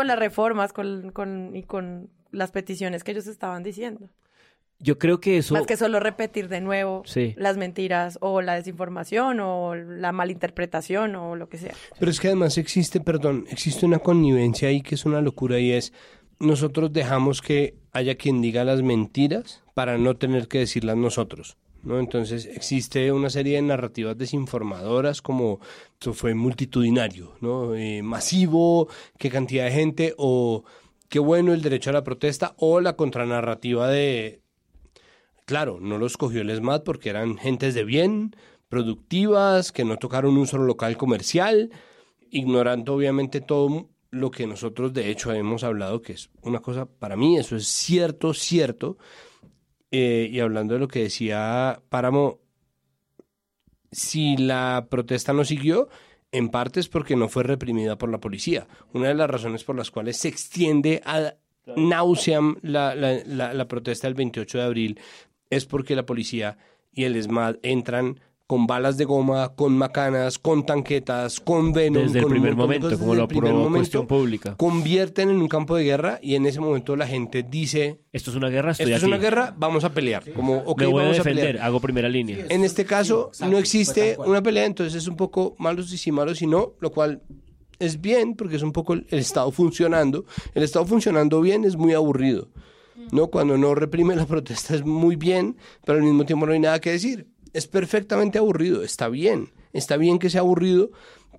Con 0.00 0.06
las 0.06 0.18
reformas 0.18 0.72
con, 0.72 1.10
con, 1.12 1.54
y 1.54 1.62
con 1.62 2.08
las 2.30 2.52
peticiones 2.52 3.04
que 3.04 3.10
ellos 3.10 3.26
estaban 3.26 3.62
diciendo. 3.62 4.08
Yo 4.78 4.98
creo 4.98 5.20
que 5.20 5.36
eso... 5.36 5.52
Más 5.52 5.66
que 5.66 5.76
solo 5.76 6.00
repetir 6.00 6.48
de 6.48 6.62
nuevo 6.62 7.02
Sí. 7.04 7.34
las 7.36 7.58
mentiras 7.58 8.16
o 8.22 8.40
la 8.40 8.54
desinformación 8.54 9.40
o 9.40 9.74
la 9.74 10.12
malinterpretación 10.12 11.16
o 11.16 11.36
lo 11.36 11.50
que 11.50 11.58
sea. 11.58 11.74
Pero 11.98 12.10
es 12.10 12.18
que 12.18 12.28
además 12.28 12.56
existe, 12.56 12.98
perdón, 13.02 13.44
existe 13.50 13.84
una 13.84 13.98
connivencia 13.98 14.68
ahí 14.70 14.80
que 14.80 14.94
es 14.94 15.04
una 15.04 15.20
locura 15.20 15.58
y 15.58 15.72
es 15.72 15.92
nosotros 16.38 16.94
dejamos 16.94 17.42
que 17.42 17.74
haya 17.92 18.14
quien 18.14 18.40
diga 18.40 18.64
las 18.64 18.80
mentiras 18.80 19.62
para 19.74 19.98
no 19.98 20.16
tener 20.16 20.48
que 20.48 20.60
decirlas 20.60 20.96
nosotros. 20.96 21.58
¿No? 21.82 21.98
Entonces 21.98 22.46
existe 22.46 23.12
una 23.12 23.30
serie 23.30 23.56
de 23.56 23.62
narrativas 23.62 24.16
desinformadoras 24.16 25.22
como 25.22 25.60
fue 25.98 26.34
multitudinario, 26.34 27.34
¿no? 27.40 27.74
Eh, 27.74 28.02
masivo, 28.02 28.88
qué 29.18 29.30
cantidad 29.30 29.64
de 29.64 29.72
gente 29.72 30.14
o 30.16 30.64
qué 31.08 31.18
bueno 31.18 31.52
el 31.52 31.62
derecho 31.62 31.90
a 31.90 31.94
la 31.94 32.04
protesta 32.04 32.54
o 32.58 32.80
la 32.80 32.96
contranarrativa 32.96 33.88
de 33.88 34.40
Claro, 35.50 35.78
no 35.80 35.98
los 35.98 36.16
cogió 36.16 36.42
el 36.42 36.50
ESMAD 36.50 36.84
porque 36.84 37.10
eran 37.10 37.36
gentes 37.36 37.74
de 37.74 37.82
bien, 37.82 38.36
productivas, 38.68 39.72
que 39.72 39.84
no 39.84 39.96
tocaron 39.96 40.36
un 40.36 40.46
solo 40.46 40.62
local 40.62 40.96
comercial, 40.96 41.72
ignorando 42.30 42.94
obviamente 42.94 43.40
todo 43.40 43.88
lo 44.10 44.30
que 44.30 44.46
nosotros 44.46 44.92
de 44.92 45.10
hecho 45.10 45.32
hemos 45.32 45.64
hablado, 45.64 46.02
que 46.02 46.12
es 46.12 46.30
una 46.42 46.60
cosa, 46.60 46.86
para 46.86 47.16
mí 47.16 47.36
eso 47.36 47.56
es 47.56 47.66
cierto, 47.66 48.32
cierto. 48.32 48.96
Eh, 49.90 50.28
y 50.30 50.40
hablando 50.40 50.74
de 50.74 50.80
lo 50.80 50.88
que 50.88 51.02
decía 51.02 51.82
Páramo, 51.88 52.38
si 53.90 54.36
la 54.36 54.86
protesta 54.88 55.32
no 55.32 55.44
siguió, 55.44 55.88
en 56.32 56.48
parte 56.48 56.80
es 56.80 56.88
porque 56.88 57.16
no 57.16 57.28
fue 57.28 57.42
reprimida 57.42 57.98
por 57.98 58.10
la 58.10 58.20
policía. 58.20 58.68
Una 58.92 59.08
de 59.08 59.14
las 59.14 59.28
razones 59.28 59.64
por 59.64 59.76
las 59.76 59.90
cuales 59.90 60.16
se 60.16 60.28
extiende 60.28 61.02
a 61.04 61.34
nauseam 61.76 62.56
la, 62.62 62.94
la, 62.94 63.20
la, 63.26 63.52
la 63.52 63.68
protesta 63.68 64.06
del 64.06 64.14
28 64.14 64.58
de 64.58 64.64
abril 64.64 65.00
es 65.50 65.66
porque 65.66 65.96
la 65.96 66.06
policía 66.06 66.58
y 66.92 67.04
el 67.04 67.16
ESMAD 67.16 67.56
entran 67.62 68.20
con 68.50 68.66
balas 68.66 68.96
de 68.96 69.04
goma, 69.04 69.50
con 69.54 69.78
macanas, 69.78 70.36
con 70.36 70.66
tanquetas, 70.66 71.38
con 71.38 71.72
venom. 71.72 72.02
Desde 72.02 72.18
el 72.18 72.24
con 72.24 72.32
un 72.32 72.38
primer 72.40 72.56
momento, 72.56 72.86
cosas 72.88 72.98
como 72.98 73.14
lo 73.14 73.20
el 73.20 73.24
aprobó 73.26 73.70
Cuestión 73.70 74.08
Pública. 74.08 74.56
Convierten 74.56 75.30
en 75.30 75.36
un 75.36 75.46
campo 75.46 75.76
de 75.76 75.84
guerra 75.84 76.18
y 76.20 76.34
en 76.34 76.46
ese 76.46 76.58
momento 76.58 76.96
la 76.96 77.06
gente 77.06 77.44
dice... 77.44 78.00
Esto 78.12 78.32
es 78.32 78.36
una 78.36 78.48
guerra, 78.48 78.72
estoy 78.72 78.86
Esto 78.86 78.96
es 78.96 79.02
una 79.04 79.18
guerra, 79.18 79.54
vamos 79.56 79.84
a 79.84 79.90
pelear. 79.94 80.32
Como, 80.32 80.64
ok, 80.66 80.80
Me 80.80 80.86
voy 80.86 81.00
a 81.00 81.02
vamos 81.04 81.18
defender, 81.18 81.46
pelear. 81.46 81.64
hago 81.64 81.78
primera 81.78 82.08
línea. 82.08 82.46
En 82.48 82.64
este 82.64 82.84
caso 82.84 83.28
exacto, 83.28 83.44
no 83.44 83.50
fue 83.52 83.60
existe 83.60 84.16
una 84.18 84.42
pelea, 84.42 84.64
entonces 84.64 85.00
es 85.00 85.06
un 85.06 85.16
poco 85.16 85.54
malos 85.60 85.92
y 85.92 85.96
si 85.96 86.10
malos 86.10 86.42
y 86.42 86.48
no, 86.48 86.72
lo 86.80 86.90
cual 86.90 87.22
es 87.78 88.00
bien 88.00 88.34
porque 88.34 88.56
es 88.56 88.64
un 88.64 88.72
poco 88.72 88.94
el, 88.94 89.06
el 89.10 89.20
Estado 89.20 89.52
funcionando. 89.52 90.24
El 90.56 90.64
Estado 90.64 90.84
funcionando 90.86 91.40
bien 91.40 91.64
es 91.64 91.76
muy 91.76 91.92
aburrido. 91.94 92.48
¿no? 93.12 93.28
Cuando 93.28 93.56
no 93.56 93.74
reprime 93.76 94.16
la 94.16 94.26
protesta 94.26 94.74
es 94.74 94.84
muy 94.84 95.14
bien, 95.14 95.56
pero 95.84 95.98
al 95.98 96.04
mismo 96.04 96.24
tiempo 96.24 96.46
no 96.46 96.52
hay 96.52 96.58
nada 96.58 96.80
que 96.80 96.90
decir. 96.90 97.28
Es 97.52 97.66
perfectamente 97.66 98.38
aburrido, 98.38 98.82
está 98.82 99.08
bien, 99.08 99.52
está 99.72 99.96
bien 99.96 100.18
que 100.18 100.30
sea 100.30 100.40
aburrido, 100.40 100.90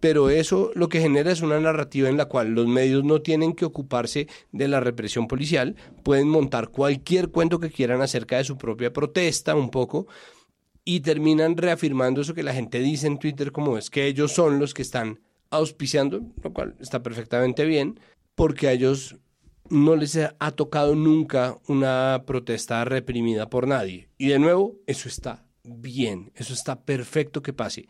pero 0.01 0.29
eso 0.29 0.71
lo 0.73 0.89
que 0.89 0.99
genera 0.99 1.31
es 1.31 1.41
una 1.41 1.59
narrativa 1.59 2.09
en 2.09 2.17
la 2.17 2.25
cual 2.25 2.49
los 2.49 2.67
medios 2.67 3.03
no 3.03 3.21
tienen 3.21 3.53
que 3.53 3.65
ocuparse 3.65 4.27
de 4.51 4.67
la 4.67 4.79
represión 4.79 5.27
policial, 5.27 5.75
pueden 6.03 6.27
montar 6.27 6.69
cualquier 6.69 7.29
cuento 7.29 7.59
que 7.59 7.69
quieran 7.69 8.01
acerca 8.01 8.37
de 8.37 8.43
su 8.43 8.57
propia 8.57 8.91
protesta 8.91 9.55
un 9.55 9.69
poco 9.69 10.07
y 10.83 11.01
terminan 11.01 11.55
reafirmando 11.55 12.21
eso 12.21 12.33
que 12.33 12.43
la 12.43 12.53
gente 12.53 12.79
dice 12.79 13.07
en 13.07 13.19
Twitter 13.19 13.51
como 13.51 13.77
es 13.77 13.89
que 13.89 14.07
ellos 14.07 14.33
son 14.33 14.59
los 14.59 14.73
que 14.73 14.81
están 14.81 15.19
auspiciando, 15.51 16.21
lo 16.41 16.51
cual 16.51 16.75
está 16.79 17.03
perfectamente 17.03 17.63
bien, 17.65 17.99
porque 18.35 18.67
a 18.67 18.71
ellos 18.71 19.17
no 19.69 19.95
les 19.95 20.17
ha 20.17 20.51
tocado 20.51 20.95
nunca 20.95 21.57
una 21.67 22.23
protesta 22.25 22.83
reprimida 22.85 23.49
por 23.49 23.67
nadie. 23.67 24.09
Y 24.17 24.29
de 24.29 24.39
nuevo, 24.39 24.77
eso 24.87 25.07
está 25.07 25.45
bien, 25.63 26.31
eso 26.35 26.53
está 26.53 26.81
perfecto 26.81 27.41
que 27.41 27.53
pase. 27.53 27.87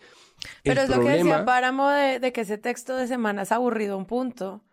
Pero 0.64 0.82
El 0.82 0.90
es 0.90 0.96
lo 0.96 1.04
que 1.04 1.12
decía 1.12 1.46
Páramo 1.46 1.90
de, 1.90 2.20
de 2.20 2.34
que 2.34 2.42
ese 2.42 2.58
texto 2.58 2.96
de 2.96 3.08
semana 3.08 3.44
es 3.44 3.52
aburrido 3.52 3.98
un 3.98 4.06
punto. 4.06 4.64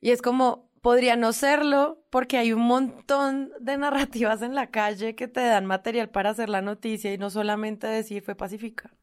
Y 0.00 0.10
es 0.10 0.22
como, 0.22 0.68
podría 0.86 1.16
no 1.16 1.32
serlo 1.32 1.98
porque 2.10 2.38
hay 2.38 2.52
un 2.52 2.62
montón 2.62 3.50
de 3.58 3.76
narrativas 3.76 4.42
en 4.42 4.54
la 4.54 4.68
calle 4.68 5.14
que 5.14 5.26
te 5.26 5.40
dan 5.40 5.66
material 5.66 6.10
para 6.10 6.30
hacer 6.30 6.48
la 6.48 6.62
noticia 6.62 7.12
y 7.12 7.18
no 7.18 7.30
solamente 7.30 7.86
decir 7.86 8.22
fue 8.22 8.34
pacífica. 8.34 8.94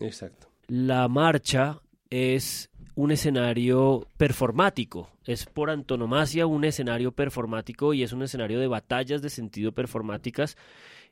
Exacto. 0.00 0.48
La 0.66 1.06
marcha 1.06 1.80
es 2.10 2.70
un 2.96 3.12
escenario 3.12 4.08
performático, 4.16 5.10
es 5.24 5.46
por 5.46 5.70
antonomasia 5.70 6.46
un 6.46 6.64
escenario 6.64 7.12
performático 7.12 7.94
y 7.94 8.02
es 8.02 8.12
un 8.12 8.22
escenario 8.22 8.58
de 8.58 8.66
batallas 8.66 9.22
de 9.22 9.30
sentido 9.30 9.72
performáticas 9.72 10.56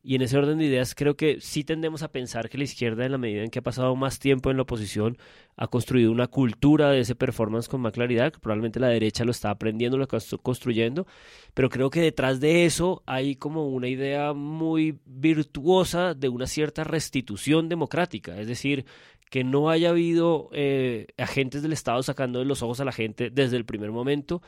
Y 0.07 0.17
en 0.17 0.23
ese 0.23 0.37
orden 0.37 0.59
de 0.59 0.67
ideas 0.67 0.95
creo 0.95 1.17
que 1.17 1.41
sí 1.41 1.65
tendemos 1.65 2.03
a 2.03 2.13
pensar 2.13 2.51
que 2.51 2.59
la 2.59 2.65
izquierda, 2.65 3.07
en 3.07 3.13
la 3.13 3.17
medida 3.17 3.43
en 3.43 3.49
que 3.49 3.61
ha 3.61 3.63
pasado 3.63 3.97
más 3.97 4.19
tiempo 4.19 4.51
en 4.51 4.59
la 4.59 4.65
oposición, 4.65 5.17
ha 5.57 5.67
construido 5.69 6.13
una 6.13 6.27
cultura 6.27 6.91
de 6.91 7.01
ese 7.01 7.15
performance 7.15 7.69
con 7.69 7.81
más 7.81 7.95
claridad, 7.95 8.31
que 8.31 8.39
probablemente 8.39 8.79
la 8.79 8.89
derecha 8.89 9.25
lo 9.25 9.31
está 9.31 9.49
aprendiendo, 9.49 9.97
lo 9.97 10.05
está 10.05 10.19
construyendo, 10.37 11.07
pero 11.55 11.71
creo 11.71 11.89
que 11.89 12.03
detrás 12.03 12.39
de 12.39 12.67
eso 12.67 13.03
hay 13.07 13.37
como 13.37 13.67
una 13.69 13.89
idea 13.89 14.35
muy 14.35 14.99
virtuosa 15.07 16.13
de 16.13 16.29
una 16.29 16.47
cierta 16.47 16.85
restitución 16.85 17.71
democrática, 17.71 18.39
es 18.39 18.47
decir, 18.47 18.85
que 19.31 19.43
no 19.43 19.71
haya 19.71 19.89
habido 19.89 20.51
eh, 20.53 21.07
agentes 21.17 21.63
del 21.63 21.73
Estado 21.73 22.03
sacando 22.03 22.41
de 22.41 22.45
los 22.45 22.63
ojos 22.63 22.79
a 22.81 22.85
la 22.85 22.93
gente 22.93 23.31
desde 23.31 23.57
el 23.57 23.65
primer 23.65 23.91
momento, 23.91 24.43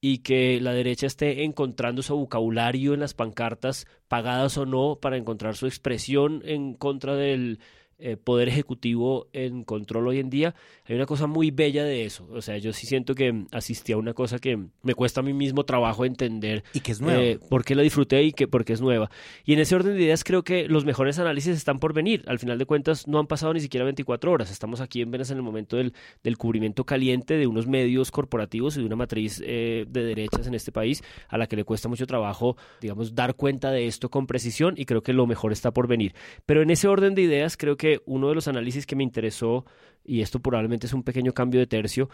y 0.00 0.18
que 0.18 0.60
la 0.60 0.72
derecha 0.72 1.06
esté 1.06 1.44
encontrando 1.44 2.02
su 2.02 2.16
vocabulario 2.16 2.94
en 2.94 3.00
las 3.00 3.14
pancartas, 3.14 3.86
pagadas 4.08 4.56
o 4.56 4.66
no, 4.66 4.98
para 5.00 5.16
encontrar 5.16 5.56
su 5.56 5.66
expresión 5.66 6.42
en 6.44 6.74
contra 6.74 7.16
del 7.16 7.60
eh, 8.00 8.16
poder 8.16 8.48
ejecutivo 8.48 9.28
en 9.32 9.64
control 9.64 10.08
hoy 10.08 10.18
en 10.18 10.30
día, 10.30 10.54
hay 10.86 10.96
una 10.96 11.06
cosa 11.06 11.26
muy 11.26 11.50
bella 11.50 11.84
de 11.84 12.04
eso. 12.04 12.28
O 12.32 12.42
sea, 12.42 12.58
yo 12.58 12.72
sí 12.72 12.86
siento 12.86 13.14
que 13.14 13.44
asistí 13.52 13.92
a 13.92 13.96
una 13.96 14.14
cosa 14.14 14.38
que 14.38 14.58
me 14.82 14.94
cuesta 14.94 15.20
a 15.20 15.22
mí 15.22 15.32
mismo 15.32 15.64
trabajo 15.64 16.04
entender. 16.04 16.64
Y 16.72 16.80
que 16.80 16.92
es 16.92 17.00
nueva. 17.00 17.22
Eh, 17.22 17.38
por 17.48 17.64
qué 17.64 17.74
la 17.74 17.82
disfruté 17.82 18.22
y 18.22 18.32
que 18.32 18.48
porque 18.48 18.72
es 18.72 18.80
nueva. 18.80 19.10
Y 19.44 19.52
en 19.52 19.60
ese 19.60 19.74
orden 19.74 19.96
de 19.96 20.02
ideas 20.02 20.24
creo 20.24 20.42
que 20.42 20.66
los 20.68 20.84
mejores 20.84 21.18
análisis 21.18 21.56
están 21.56 21.78
por 21.78 21.92
venir. 21.92 22.24
Al 22.26 22.38
final 22.38 22.58
de 22.58 22.66
cuentas 22.66 23.06
no 23.06 23.18
han 23.18 23.26
pasado 23.26 23.52
ni 23.54 23.60
siquiera 23.60 23.84
24 23.84 24.32
horas. 24.32 24.50
Estamos 24.50 24.80
aquí 24.80 25.02
en 25.02 25.10
Venezuela 25.10 25.38
en 25.38 25.38
el 25.38 25.44
momento 25.44 25.76
del, 25.76 25.92
del 26.22 26.38
cubrimiento 26.38 26.84
caliente 26.84 27.34
de 27.34 27.46
unos 27.46 27.66
medios 27.66 28.10
corporativos 28.10 28.76
y 28.76 28.80
de 28.80 28.86
una 28.86 28.96
matriz 28.96 29.42
eh, 29.44 29.84
de 29.88 30.04
derechas 30.04 30.46
en 30.46 30.54
este 30.54 30.72
país 30.72 31.02
a 31.28 31.38
la 31.38 31.46
que 31.46 31.56
le 31.56 31.64
cuesta 31.64 31.88
mucho 31.88 32.06
trabajo, 32.06 32.56
digamos, 32.80 33.14
dar 33.14 33.34
cuenta 33.34 33.70
de 33.70 33.86
esto 33.86 34.10
con 34.10 34.26
precisión 34.26 34.74
y 34.76 34.84
creo 34.84 35.02
que 35.02 35.12
lo 35.12 35.26
mejor 35.26 35.52
está 35.52 35.72
por 35.72 35.86
venir. 35.86 36.14
Pero 36.46 36.62
en 36.62 36.70
ese 36.70 36.88
orden 36.88 37.14
de 37.14 37.22
ideas 37.22 37.56
creo 37.56 37.76
que 37.76 37.89
uno 38.06 38.28
de 38.28 38.34
los 38.34 38.48
análisis 38.48 38.86
que 38.86 38.96
me 38.96 39.02
interesó, 39.02 39.64
y 40.04 40.20
esto 40.20 40.40
probablemente 40.40 40.86
es 40.86 40.92
un 40.92 41.02
pequeño 41.02 41.32
cambio 41.32 41.60
de 41.60 41.66
tercio, 41.66 42.08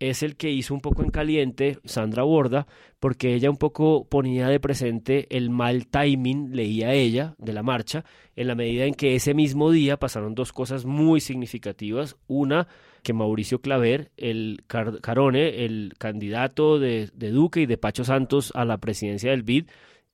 es 0.00 0.22
el 0.22 0.36
que 0.36 0.50
hizo 0.50 0.72
un 0.72 0.80
poco 0.80 1.02
en 1.02 1.10
caliente 1.10 1.78
Sandra 1.84 2.22
Borda, 2.22 2.66
porque 2.98 3.34
ella 3.34 3.50
un 3.50 3.58
poco 3.58 4.06
ponía 4.08 4.48
de 4.48 4.58
presente 4.58 5.26
el 5.36 5.50
mal 5.50 5.86
timing, 5.86 6.56
leía 6.56 6.94
ella, 6.94 7.34
de 7.38 7.52
la 7.52 7.62
marcha, 7.62 8.04
en 8.34 8.48
la 8.48 8.54
medida 8.54 8.86
en 8.86 8.94
que 8.94 9.14
ese 9.14 9.34
mismo 9.34 9.70
día 9.70 9.98
pasaron 9.98 10.34
dos 10.34 10.52
cosas 10.52 10.86
muy 10.86 11.20
significativas. 11.20 12.16
Una, 12.28 12.66
que 13.02 13.12
Mauricio 13.12 13.60
Claver, 13.60 14.10
el 14.16 14.64
Carone, 14.66 15.66
el 15.66 15.92
candidato 15.98 16.78
de, 16.78 17.10
de 17.12 17.30
Duque 17.30 17.60
y 17.60 17.66
de 17.66 17.76
Pacho 17.76 18.04
Santos 18.04 18.52
a 18.54 18.64
la 18.64 18.78
presidencia 18.78 19.30
del 19.32 19.42
BID, 19.42 19.66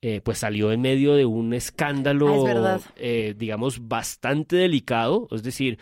eh, 0.03 0.21
pues 0.23 0.39
salió 0.39 0.73
en 0.73 0.81
medio 0.81 1.15
de 1.15 1.25
un 1.25 1.55
escándalo, 1.55 2.47
Ah, 2.47 2.79
eh, 2.97 3.35
digamos, 3.37 3.89
bastante 3.89 4.57
delicado. 4.57 5.29
Es 5.31 5.43
decir, 5.43 5.79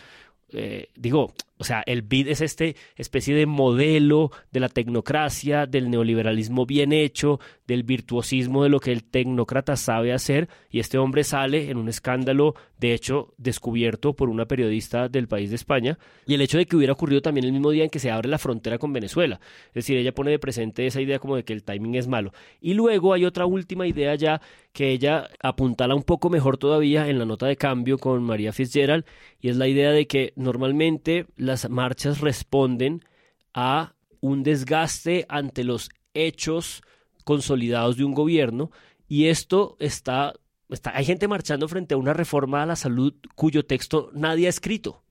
eh, 0.52 0.88
digo, 0.96 1.34
o 1.58 1.64
sea, 1.64 1.82
el 1.86 2.02
BID 2.02 2.28
es 2.28 2.40
este 2.40 2.76
especie 2.96 3.34
de 3.34 3.46
modelo 3.46 4.30
de 4.50 4.60
la 4.60 4.68
tecnocracia, 4.68 5.66
del 5.66 5.90
neoliberalismo 5.90 6.66
bien 6.66 6.92
hecho, 6.92 7.38
del 7.66 7.84
virtuosismo 7.84 8.64
de 8.64 8.68
lo 8.68 8.80
que 8.80 8.92
el 8.92 9.04
tecnócrata 9.04 9.76
sabe 9.76 10.12
hacer, 10.12 10.48
y 10.70 10.80
este 10.80 10.98
hombre 10.98 11.22
sale 11.22 11.70
en 11.70 11.76
un 11.76 11.88
escándalo, 11.88 12.54
de 12.78 12.92
hecho, 12.92 13.34
descubierto 13.38 14.14
por 14.14 14.28
una 14.28 14.46
periodista 14.46 15.08
del 15.08 15.28
país 15.28 15.50
de 15.50 15.56
España, 15.56 15.98
y 16.26 16.34
el 16.34 16.40
hecho 16.40 16.58
de 16.58 16.66
que 16.66 16.76
hubiera 16.76 16.92
ocurrido 16.92 17.22
también 17.22 17.46
el 17.46 17.52
mismo 17.52 17.70
día 17.70 17.84
en 17.84 17.90
que 17.90 18.00
se 18.00 18.10
abre 18.10 18.28
la 18.28 18.38
frontera 18.38 18.78
con 18.78 18.92
Venezuela. 18.92 19.40
Es 19.68 19.74
decir, 19.74 19.96
ella 19.96 20.12
pone 20.12 20.32
de 20.32 20.38
presente 20.38 20.86
esa 20.86 21.00
idea 21.00 21.18
como 21.18 21.36
de 21.36 21.44
que 21.44 21.52
el 21.52 21.62
timing 21.62 21.94
es 21.94 22.08
malo. 22.08 22.32
Y 22.60 22.74
luego 22.74 23.12
hay 23.12 23.24
otra 23.24 23.46
última 23.46 23.86
idea 23.86 24.14
ya 24.16 24.40
que 24.72 24.90
ella 24.90 25.30
apuntala 25.40 25.94
un 25.94 26.02
poco 26.02 26.30
mejor 26.30 26.58
todavía 26.58 27.08
en 27.08 27.18
la 27.18 27.24
nota 27.24 27.46
de 27.46 27.56
cambio 27.56 27.96
con 27.96 28.22
María 28.24 28.52
Fitzgerald, 28.52 29.04
y 29.40 29.48
es 29.48 29.56
la 29.56 29.68
idea 29.68 29.92
de 29.92 30.06
que 30.06 30.32
normalmente 30.36 31.26
las 31.44 31.68
marchas 31.70 32.20
responden 32.20 33.04
a 33.52 33.94
un 34.20 34.42
desgaste 34.42 35.26
ante 35.28 35.64
los 35.64 35.90
hechos 36.14 36.82
consolidados 37.24 37.96
de 37.96 38.04
un 38.04 38.14
gobierno 38.14 38.70
y 39.06 39.26
esto 39.26 39.76
está, 39.78 40.34
está 40.68 40.96
hay 40.96 41.04
gente 41.04 41.28
marchando 41.28 41.68
frente 41.68 41.94
a 41.94 41.98
una 41.98 42.12
reforma 42.12 42.62
a 42.62 42.66
la 42.66 42.76
salud 42.76 43.14
cuyo 43.34 43.64
texto 43.64 44.10
nadie 44.14 44.46
ha 44.46 44.50
escrito. 44.50 45.03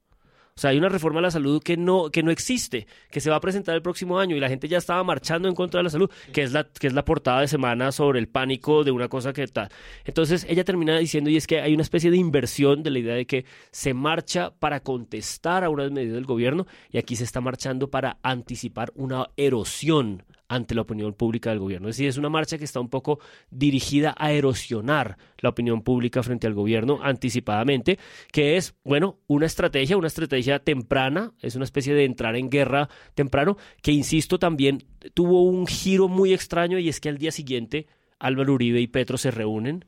O 0.56 0.62
sea, 0.62 0.70
hay 0.70 0.78
una 0.78 0.89
reforma 0.89 1.20
a 1.20 1.24
la 1.24 1.32
salud 1.32 1.64
que 1.64 1.78
no, 1.78 2.10
que 2.12 2.22
no 2.22 2.30
existe, 2.30 2.86
que 3.10 3.20
se 3.20 3.32
va 3.32 3.38
a 3.38 3.41
presentar 3.41 3.74
el 3.74 3.82
próximo 3.82 4.20
año 4.20 4.36
y 4.36 4.39
la 4.39 4.49
gente 4.49 4.68
ya 4.68 4.78
estaba 4.78 5.04
marchando 5.04 5.47
en 5.47 5.56
contra 5.56 5.80
de 5.80 5.86
la 5.86 5.89
salud, 5.89 6.12
que 6.32 6.43
es 6.43 6.51
la, 6.51 6.66
que 6.66 6.86
es 6.86 6.93
la 6.93 7.04
portada 7.04 7.41
de 7.41 7.47
semana 7.47 7.91
sobre 7.91 8.20
el 8.20 8.28
pánico 8.28 8.84
de 8.84 8.91
una 8.91 9.08
cosa 9.08 9.34
que 9.34 9.47
tal. 9.47 9.70
Entonces 10.06 10.45
ella 10.47 10.64
termina 10.64 10.97
diciendo, 10.99 11.32
y 11.32 11.38
es 11.38 11.47
que 11.47 11.60
hay 11.60 11.74
una 11.74 11.82
especie 11.82 12.12
de 12.12 12.18
inversión 12.18 12.84
de 12.84 12.91
la 12.91 12.99
idea 12.99 13.16
de 13.16 13.26
que 13.26 13.45
se 13.72 13.95
marcha 13.95 14.51
para 14.51 14.82
contestar 14.82 15.64
a 15.64 15.70
unas 15.70 15.91
medidas 15.91 16.16
del 16.16 16.26
gobierno 16.26 16.68
y 16.91 16.99
aquí 16.99 17.16
se 17.16 17.24
está 17.24 17.41
marchando 17.41 17.89
para 17.89 18.18
anticipar 18.22 18.91
una 18.95 19.30
erosión 19.36 20.24
ante 20.54 20.76
la 20.76 20.82
opinión 20.82 21.14
pública 21.14 21.49
del 21.49 21.60
gobierno. 21.60 21.89
Es 21.89 21.95
decir, 21.95 22.10
es 22.10 22.18
una 22.18 22.30
marcha 22.30 22.58
que 22.58 22.64
está 22.64 22.80
un 22.80 22.89
poco 22.89 23.20
dirigida 23.49 24.14
a 24.18 24.32
erosionar 24.32 25.18
la 25.39 25.49
opinión 25.49 25.82
pública 25.82 26.22
frente 26.22 26.47
al 26.47 26.54
gobierno 26.54 26.99
anticipadamente, 27.01 27.97
que 28.32 28.58
es, 28.58 28.76
bueno, 28.84 29.18
una 29.28 29.47
estrategia, 29.47 29.97
una 29.97 30.08
estrategia 30.08 30.60
temprana, 30.60 31.34
es 31.41 31.56
una 31.56 31.66
especie 31.66 31.93
de 31.93 32.06
entrar 32.06 32.36
en 32.36 32.49
guerra 32.49 32.89
temprano, 33.16 33.58
que, 33.82 33.91
insisto, 33.91 34.38
también 34.38 34.84
tuvo 35.14 35.43
un 35.43 35.66
giro 35.66 36.08
muy 36.08 36.34
extraño 36.34 36.78
y 36.78 36.89
es 36.89 36.99
que 36.99 37.10
al 37.10 37.18
día 37.18 37.32
siguiente 37.32 37.88
Álvaro 38.20 38.54
Uribe 38.54 38.80
y 38.80 38.88
Petro 38.88 39.18
se 39.18 39.32
reúnen 39.32 39.86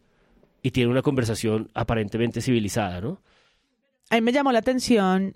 y 0.62 0.72
tienen 0.72 0.92
una 0.92 1.04
conversación 1.04 1.70
aparentemente 1.74 2.42
civilizada, 2.42 3.02
¿no? 3.02 3.22
A 4.10 4.16
mí 4.16 4.22
me 4.22 4.32
llamó 4.32 4.52
la 4.52 4.60
atención, 4.60 5.36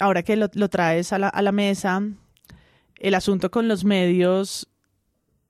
ahora 0.00 0.22
que 0.22 0.36
lo, 0.36 0.48
traes 0.68 1.12
a 1.12 1.18
la 1.18 1.52
mesa, 1.52 2.02
el 2.98 3.14
asunto 3.14 3.50
con 3.50 3.68
los 3.68 3.84
medios 3.84 4.68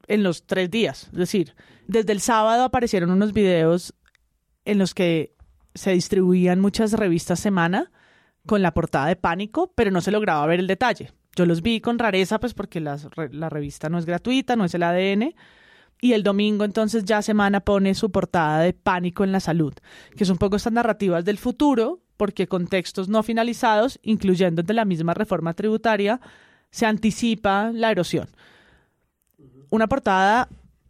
en 0.09 0.23
los 0.23 0.47
tres 0.47 0.71
días. 0.71 1.09
Es 1.13 1.19
decir, 1.19 1.55
desde 1.87 2.13
el 2.13 2.21
sábado 2.21 2.65
aparecieron 2.65 3.11
unos 3.11 3.33
videos 3.33 3.95
en 4.65 4.79
los 4.79 4.95
que 4.95 5.35
se 5.75 5.93
distribuían 5.93 6.61
muchas 6.61 6.93
revistas 6.93 7.41
semana 7.41 7.91
con 8.47 8.63
la 8.63 8.73
portada 8.73 9.07
de 9.07 9.17
pánico, 9.17 9.73
pero 9.75 9.91
no 9.91 10.01
se 10.01 10.11
lograba 10.11 10.47
ver 10.47 10.61
el 10.61 10.67
detalle. 10.67 11.13
Yo 11.35 11.45
los 11.45 11.63
vi 11.63 11.81
con 11.81 11.99
rareza, 11.99 12.41
pues 12.41 12.55
porque 12.55 12.81
la 12.81 13.49
revista 13.51 13.89
no 13.89 13.99
es 13.99 14.07
gratuita, 14.07 14.57
no 14.57 14.65
es 14.65 14.75
el 14.75 14.83
ADN. 14.83 15.35
Y 16.01 16.13
el 16.13 16.23
domingo 16.23 16.65
entonces 16.65 17.05
ya 17.05 17.23
Semana 17.23 17.61
pone 17.61 17.95
su 17.95 18.11
portada 18.11 18.61
de 18.61 18.73
Pánico 18.73 19.25
en 19.25 19.33
la 19.33 19.41
Salud, 19.41 19.75
que 20.15 20.25
es 20.25 20.31
un 20.31 20.37
poco 20.39 20.57
estas 20.57 20.73
narrativas 20.73 21.25
del 21.25 21.39
futuro, 21.39 22.01
porque 22.17 22.49
con 22.49 22.67
textos 22.67 23.09
no 23.09 23.23
finalizados, 23.23 23.99
incluyendo 24.03 24.63
de 24.63 24.75
la 24.75 24.85
misma 24.85 25.15
reforma 25.15 25.55
tributaria, 25.55 26.21
se 26.71 26.87
anticipa 26.87 27.71
la 27.73 27.91
erosión. 27.91 28.29
Una 29.71 29.87
portada 29.87 30.49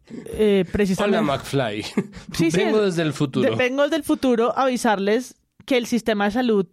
eh, 0.08 0.64
precisamente... 0.70 1.18
Hola 1.18 1.26
McFly. 1.36 1.82
Sí, 2.34 2.50
Vengo 2.52 2.78
es- 2.78 2.84
desde 2.96 3.02
el 3.02 3.12
futuro. 3.12 3.50
de- 3.50 3.56
vengo 3.56 3.82
desde 3.84 3.96
el 3.96 4.04
futuro 4.04 4.56
a 4.56 4.62
avisarles 4.64 5.36
que 5.64 5.76
el 5.76 5.86
sistema 5.86 6.26
de 6.26 6.30
salud 6.32 6.66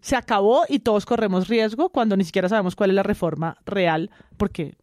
se 0.00 0.16
acabó 0.16 0.64
y 0.68 0.80
todos 0.80 1.04
corremos 1.06 1.48
riesgo 1.48 1.90
cuando 1.90 2.16
ni 2.16 2.24
siquiera 2.24 2.48
sabemos 2.48 2.74
cuál 2.74 2.90
es 2.90 2.96
la 2.96 3.02
reforma 3.02 3.56
real, 3.66 4.10
porque 4.36 4.74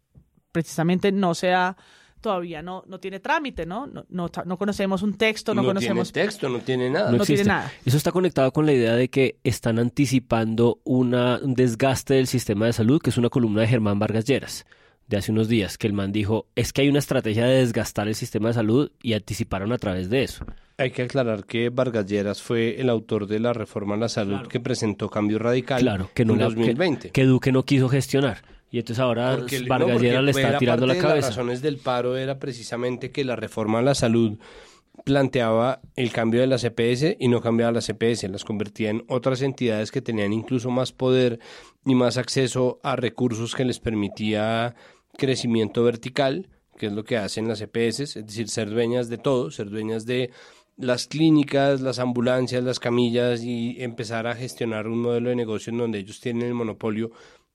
precisamente 0.52 1.12
no 1.12 1.36
sea 1.36 1.76
todavía 2.22 2.62
no, 2.62 2.84
no 2.88 3.00
tiene 3.00 3.20
trámite, 3.20 3.66
¿no? 3.66 3.88
No, 3.88 4.06
no, 4.10 4.30
no 4.46 4.58
conocemos 4.58 5.02
un 5.02 5.14
texto, 5.16 5.54
no, 5.54 5.64
conocemos 5.64 6.12
tiene 6.12 6.28
texto, 6.28 6.50
no 6.50 6.60
tiene 6.60 6.90
nada. 6.90 7.06
No 7.12 7.24
tiene 7.24 7.24
existe. 7.24 7.48
nada. 7.48 7.72
Eso 7.86 7.98
está 7.98 8.12
conectado 8.12 8.52
con 8.52 8.66
la 8.66 8.74
idea 8.74 8.96
de 8.96 9.10
que 9.10 9.38
están 9.44 9.80
anticipando 9.80 10.80
una, 10.84 11.40
un 11.42 11.54
desgaste 11.54 12.16
del 12.16 12.28
sistema 12.28 12.66
de 12.66 12.74
salud, 12.74 13.02
que 13.02 13.10
es 13.10 13.18
una 13.18 13.30
columna 13.30 13.62
de 13.62 13.68
Germán 13.68 14.00
Vargas 14.00 14.26
Lleras 14.26 14.66
de 15.08 15.18
hace 15.18 15.32
unos 15.32 15.48
días, 15.48 15.80
que 15.80 15.88
el 15.88 15.94
man 15.94 16.12
dijo, 16.12 16.46
es 16.56 16.72
que 16.72 16.82
hay 16.82 16.90
una 16.90 17.00
estrategia 17.00 17.44
de 17.46 17.56
desgastar 17.58 18.08
el 18.08 18.14
sistema 18.14 18.50
de 18.50 18.54
salud 18.54 18.92
y 19.02 19.14
anticiparon 19.14 19.72
a 19.72 19.80
través 19.80 20.10
de 20.12 20.22
eso. 20.24 20.46
Hay 20.78 20.92
que 20.92 21.02
aclarar 21.02 21.46
que 21.46 21.70
Vargas 21.70 22.06
Lleras 22.06 22.44
fue 22.44 22.80
el 22.80 22.90
autor 22.90 23.26
de 23.26 23.40
la 23.40 23.52
reforma 23.52 23.96
a 23.96 23.98
la 23.98 24.08
salud 24.08 24.48
que 24.48 24.60
presentó 24.60 25.10
Cambio 25.10 25.40
Radical 25.40 25.82
Claro, 25.82 26.12
que 26.14 26.26
no 26.26 26.34
en 26.34 26.40
la- 26.40 26.46
2020. 26.46 27.08
Que, 27.08 27.12
que 27.12 27.26
Duque 27.26 27.52
no 27.52 27.64
quiso 27.66 27.90
gestionar. 27.90 28.44
Y 28.72 28.80
entonces 28.80 29.00
ahora 29.02 29.36
Porque 29.38 29.56
el- 29.58 29.64
no, 29.64 29.70
Vargas 29.70 29.92
porque 29.94 30.08
Lleras 30.08 30.24
le 30.24 30.32
está 30.32 30.58
tirando 30.58 30.86
la 30.86 30.94
de 30.94 31.00
cabeza. 31.00 31.28
Las 31.28 31.36
razones 31.36 31.62
del 31.62 31.78
paro 31.78 32.18
era 32.18 32.38
precisamente 32.40 33.12
que 33.12 33.24
la 33.26 33.36
reforma 33.36 33.80
a 33.80 33.82
la 33.82 33.96
salud 33.96 34.38
planteaba 35.06 35.82
el 35.96 36.12
cambio 36.12 36.42
de 36.42 36.48
las 36.48 36.64
EPS 36.64 37.16
y 37.20 37.28
no 37.30 37.42
cambiaba 37.42 37.72
las 37.72 37.90
EPS, 37.90 38.24
las 38.30 38.44
convertía 38.44 38.90
en 38.90 39.04
otras 39.08 39.42
entidades 39.42 39.92
que 39.92 40.02
tenían 40.02 40.34
incluso 40.34 40.70
más 40.70 40.92
poder 40.92 41.40
y 41.86 41.96
más 41.96 42.18
acceso 42.18 42.80
a 42.84 42.96
recursos 42.96 43.56
que 43.56 43.66
les 43.66 43.80
permitía 43.80 44.76
crecimiento 45.18 45.84
vertical, 45.84 46.50
que 46.78 46.88
es 46.88 46.94
lo 46.94 47.04
que 47.04 47.18
hacen 47.18 47.48
las 47.48 47.62
EPS, 47.62 48.02
es 48.18 48.26
decir, 48.26 48.50
ser 48.50 48.70
dueñas 48.70 49.10
de 49.10 49.18
todo, 49.18 49.52
ser 49.52 49.70
dueñas 49.70 50.06
de 50.06 50.32
las 50.78 51.08
clínicas, 51.08 51.82
las 51.82 52.00
ambulancias, 52.00 52.64
las 52.64 52.80
camillas 52.80 53.44
y 53.44 53.82
empezar 53.84 54.28
a 54.28 54.36
gestionar 54.36 54.88
un 54.88 55.02
modelo 55.02 55.30
de 55.30 55.36
negocio 55.36 55.72
en 55.72 55.78
donde 55.80 56.00
ellos 56.00 56.22
tienen 56.22 56.48
el 56.48 56.54
monopolio 56.54 57.12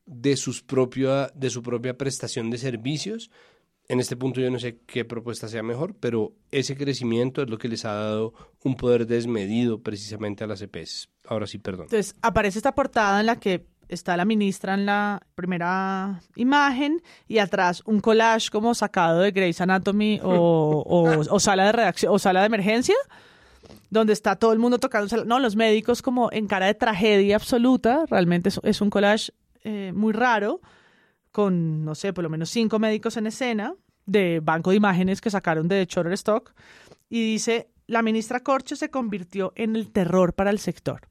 de 0.07 0.37
sus 0.37 0.63
propia, 0.63 1.31
de 1.35 1.51
su 1.51 1.63
propia 1.63 1.97
prestación 1.97 2.51
de 2.51 2.59
servicios 2.59 3.31
En 3.89 4.01
este 4.01 4.17
punto 4.17 4.41
yo 4.41 4.51
no 4.51 4.59
sé 4.59 4.79
qué 4.87 5.05
propuesta 5.05 5.47
sea 5.47 5.63
mejor, 5.63 5.95
pero 6.01 6.33
ese 6.51 6.75
crecimiento 6.75 7.43
es 7.43 7.51
lo 7.51 7.59
que 7.59 7.69
les 7.69 7.85
ha 7.85 7.93
dado 7.93 8.33
un 8.63 8.77
poder 8.77 9.07
desmedido 9.07 9.83
precisamente 9.83 10.43
a 10.43 10.47
las 10.47 10.63
EPS. 10.63 11.09
Ahora 11.27 11.47
sí, 11.47 11.59
perdón. 11.59 11.85
Entonces 11.87 12.15
aparece 12.23 12.59
esta 12.59 12.75
portada 12.75 13.21
en 13.21 13.27
la 13.27 13.37
que 13.39 13.67
está 13.89 14.17
la 14.17 14.25
ministra 14.25 14.73
en 14.73 14.87
la 14.87 15.21
primera 15.35 16.23
imagen 16.37 17.03
y 17.29 17.37
atrás 17.39 17.83
un 17.85 18.01
collage 18.01 18.49
como 18.51 18.75
sacado 18.75 19.21
de 19.21 19.33
Grey's 19.33 19.61
Anatomy 19.61 20.19
o, 20.23 20.83
o- 21.31 21.39
sala 21.41 21.67
de 21.67 21.73
redacción 21.73 22.15
o 22.15 22.19
sala 22.19 22.41
de 22.41 22.47
emergencia 22.47 22.97
donde 23.91 24.13
está 24.15 24.37
todo 24.37 24.53
el 24.55 24.59
mundo 24.59 24.79
tocando, 24.79 25.25
no, 25.25 25.39
los 25.39 25.57
médicos 25.57 26.01
como 26.03 26.31
en 26.33 26.47
cara 26.47 26.67
de 26.67 26.75
tragedia 26.75 27.37
absoluta, 27.37 28.05
realmente 28.09 28.49
es 28.63 28.81
un 28.81 28.89
collage 28.91 29.33
eh, 29.65 29.93
muy 29.95 30.13
raro, 30.13 30.61
con, 31.33 31.85
no 31.85 31.95
sé, 31.95 32.13
por 32.13 32.23
lo 32.23 32.31
menos 32.31 32.51
cinco 32.51 32.79
médicos 32.79 33.17
en 33.17 33.27
escena, 33.27 33.75
de 34.07 34.41
banco 34.41 34.71
de 34.71 34.77
imágenes 34.77 35.21
que 35.21 35.31
sacaron 35.31 35.67
de 35.67 35.87
Shutterstock, 35.87 36.53
y 37.09 37.33
dice, 37.33 37.71
la 37.87 38.03
ministra 38.03 38.41
Corcho 38.41 38.77
se 38.77 38.91
convirtió 38.91 39.53
en 39.57 39.77
el 39.77 39.91
terror 39.91 40.35
para 40.35 40.51
el 40.51 40.59
sector. 40.59 41.09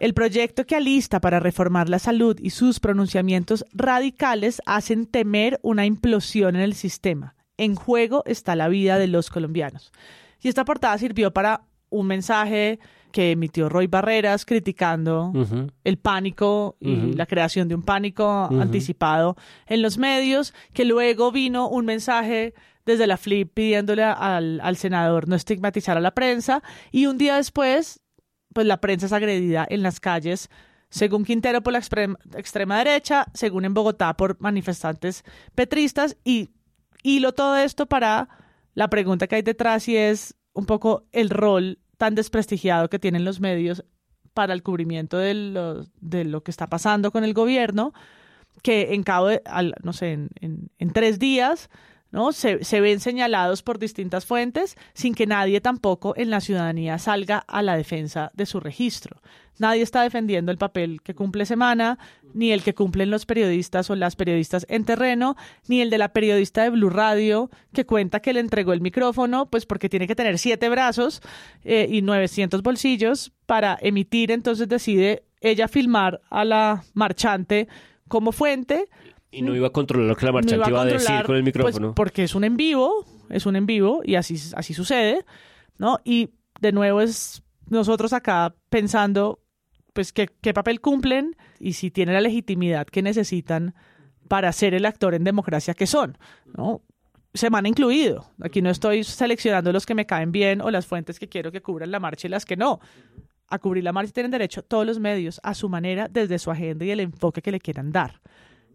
El 0.00 0.12
proyecto 0.12 0.66
que 0.66 0.76
alista 0.76 1.20
para 1.20 1.40
reformar 1.40 1.88
la 1.88 1.98
salud 1.98 2.38
y 2.40 2.50
sus 2.50 2.80
pronunciamientos 2.80 3.64
radicales 3.72 4.60
hacen 4.66 5.06
temer 5.06 5.58
una 5.62 5.86
implosión 5.86 6.54
en 6.54 6.62
el 6.62 6.74
sistema. 6.74 7.34
En 7.56 7.74
juego 7.74 8.22
está 8.26 8.56
la 8.56 8.68
vida 8.68 8.98
de 8.98 9.06
los 9.06 9.30
colombianos. 9.30 9.92
Y 10.42 10.48
esta 10.48 10.66
portada 10.66 10.98
sirvió 10.98 11.32
para 11.32 11.62
un 11.88 12.06
mensaje 12.06 12.78
que 13.12 13.30
emitió 13.32 13.68
Roy 13.68 13.86
Barreras 13.86 14.44
criticando 14.44 15.32
el 15.84 15.96
pánico 15.98 16.76
y 16.80 17.12
la 17.14 17.26
creación 17.26 17.68
de 17.68 17.74
un 17.74 17.82
pánico 17.82 18.48
anticipado 18.60 19.36
en 19.66 19.80
los 19.82 19.96
medios, 19.98 20.52
que 20.72 20.84
luego 20.84 21.32
vino 21.32 21.68
un 21.68 21.86
mensaje 21.86 22.52
desde 22.84 23.06
la 23.06 23.16
FLIP 23.16 23.52
pidiéndole 23.54 24.04
al, 24.04 24.60
al 24.60 24.76
senador 24.76 25.28
no 25.28 25.34
estigmatizar 25.36 25.96
a 25.96 26.00
la 26.00 26.12
prensa 26.12 26.62
y 26.92 27.06
un 27.06 27.18
día 27.18 27.36
después, 27.36 28.00
pues 28.52 28.66
la 28.66 28.80
prensa 28.80 29.06
es 29.06 29.12
agredida 29.12 29.66
en 29.68 29.82
las 29.82 29.98
calles, 29.98 30.50
según 30.88 31.24
Quintero 31.24 31.62
por 31.62 31.72
la 31.72 31.80
extrem- 31.80 32.16
extrema 32.36 32.78
derecha, 32.78 33.26
según 33.34 33.64
en 33.64 33.74
Bogotá 33.74 34.14
por 34.16 34.40
manifestantes 34.40 35.24
petristas 35.54 36.16
y 36.22 36.50
hilo 37.02 37.32
todo 37.32 37.56
esto 37.56 37.86
para 37.86 38.28
la 38.74 38.88
pregunta 38.88 39.26
que 39.26 39.36
hay 39.36 39.42
detrás 39.42 39.88
y 39.88 39.96
es 39.96 40.36
un 40.52 40.66
poco 40.66 41.04
el 41.12 41.30
rol 41.30 41.78
tan 41.96 42.14
desprestigiado 42.14 42.88
que 42.90 42.98
tienen 42.98 43.24
los 43.24 43.40
medios 43.40 43.84
para 44.34 44.52
el 44.52 44.62
cubrimiento 44.62 45.16
de 45.18 45.34
lo, 45.34 45.84
de 46.00 46.24
lo 46.24 46.42
que 46.42 46.50
está 46.50 46.68
pasando 46.68 47.10
con 47.10 47.24
el 47.24 47.32
gobierno, 47.34 47.92
que 48.62 48.94
en 48.94 49.02
cabo 49.02 49.28
de, 49.28 49.42
al- 49.46 49.74
no 49.82 49.92
sé, 49.92 50.12
en, 50.12 50.28
en- 50.40 50.70
en 50.78 50.90
tres 50.90 51.18
días, 51.18 51.70
¿no? 52.16 52.32
Se, 52.32 52.80
ven 52.80 52.98
señalados 52.98 53.62
por 53.62 53.78
distintas 53.78 54.24
fuentes 54.24 54.74
sin 54.94 55.14
que 55.14 55.26
nadie 55.26 55.60
tampoco 55.60 56.14
en 56.16 56.30
la 56.30 56.40
ciudadanía 56.40 56.98
salga 56.98 57.44
a 57.46 57.60
la 57.60 57.76
defensa 57.76 58.30
de 58.32 58.46
su 58.46 58.58
registro. 58.58 59.20
Nadie 59.58 59.82
está 59.82 60.00
defendiendo 60.00 60.50
el 60.50 60.56
papel 60.56 61.02
que 61.02 61.14
cumple 61.14 61.44
Semana, 61.44 61.98
ni 62.32 62.52
el 62.52 62.62
que 62.62 62.74
cumplen 62.74 63.10
los 63.10 63.26
periodistas 63.26 63.90
o 63.90 63.96
las 63.96 64.16
periodistas 64.16 64.64
en 64.70 64.86
terreno, 64.86 65.36
ni 65.68 65.82
el 65.82 65.90
de 65.90 65.98
la 65.98 66.14
periodista 66.14 66.62
de 66.62 66.70
Blue 66.70 66.88
Radio 66.88 67.50
que 67.74 67.84
cuenta 67.84 68.20
que 68.20 68.32
le 68.32 68.40
entregó 68.40 68.72
el 68.72 68.80
micrófono, 68.80 69.50
pues 69.50 69.66
porque 69.66 69.90
tiene 69.90 70.06
que 70.06 70.16
tener 70.16 70.38
siete 70.38 70.70
brazos 70.70 71.20
eh, 71.64 71.86
y 71.90 72.00
900 72.00 72.62
bolsillos 72.62 73.34
para 73.44 73.76
emitir, 73.82 74.30
entonces 74.30 74.68
decide 74.68 75.24
ella 75.42 75.68
filmar 75.68 76.22
a 76.30 76.46
la 76.46 76.82
marchante 76.94 77.68
como 78.08 78.32
fuente 78.32 78.88
Y 79.36 79.42
no 79.42 79.54
iba 79.54 79.66
a 79.66 79.70
controlar 79.70 80.08
lo 80.08 80.16
que 80.16 80.24
la 80.24 80.32
no 80.32 80.36
marchante 80.36 80.70
iba 80.70 80.80
a, 80.80 80.84
decir 80.86 81.22
con 81.26 81.36
el 81.36 81.42
pues, 81.42 81.54
micrófono. 81.54 81.94
porque 81.94 82.24
es 82.24 82.34
un 82.34 82.42
en 82.42 82.56
vivo, 82.56 83.04
es 83.28 83.44
un 83.44 83.54
en 83.54 83.66
vivo 83.66 84.00
y 84.02 84.14
así, 84.14 84.40
así 84.54 84.72
sucede, 84.72 85.26
¿no? 85.76 85.98
Y 86.04 86.30
de 86.58 86.72
nuevo 86.72 87.02
es 87.02 87.42
nosotros 87.68 88.14
acá 88.14 88.54
pensando, 88.70 89.40
pues, 89.92 90.14
qué, 90.14 90.30
qué 90.40 90.54
papel 90.54 90.80
cumplen 90.80 91.36
y 91.60 91.74
si 91.74 91.90
tienen 91.90 92.14
la 92.14 92.22
legitimidad 92.22 92.86
que 92.86 93.02
necesitan 93.02 93.74
para 94.26 94.50
ser 94.52 94.72
el 94.72 94.86
actor 94.86 95.14
en 95.14 95.24
democracia 95.24 95.74
que 95.74 95.86
son, 95.86 96.16
¿no? 96.56 96.80
Semana 97.34 97.68
incluido. 97.68 98.30
Aquí 98.40 98.62
no 98.62 98.70
estoy 98.70 99.04
seleccionando 99.04 99.70
los 99.70 99.84
que 99.84 99.94
me 99.94 100.06
caen 100.06 100.32
bien 100.32 100.62
o 100.62 100.70
las 100.70 100.86
fuentes 100.86 101.18
que 101.18 101.28
quiero 101.28 101.52
que 101.52 101.60
cubran 101.60 101.90
la 101.90 102.00
marcha 102.00 102.26
y 102.26 102.30
las 102.30 102.46
que 102.46 102.56
no. 102.56 102.80
A 103.48 103.58
cubrir 103.58 103.84
la 103.84 103.92
marcha 103.92 104.14
tienen 104.14 104.30
derecho 104.30 104.62
todos 104.62 104.86
los 104.86 104.98
medios, 104.98 105.40
a 105.42 105.52
su 105.52 105.68
manera, 105.68 106.08
desde 106.10 106.38
su 106.38 106.50
agenda 106.50 106.86
y 106.86 106.90
el 106.90 107.00
enfoque 107.00 107.42
que 107.42 107.52
le 107.52 107.60
quieran 107.60 107.92
dar 107.92 108.22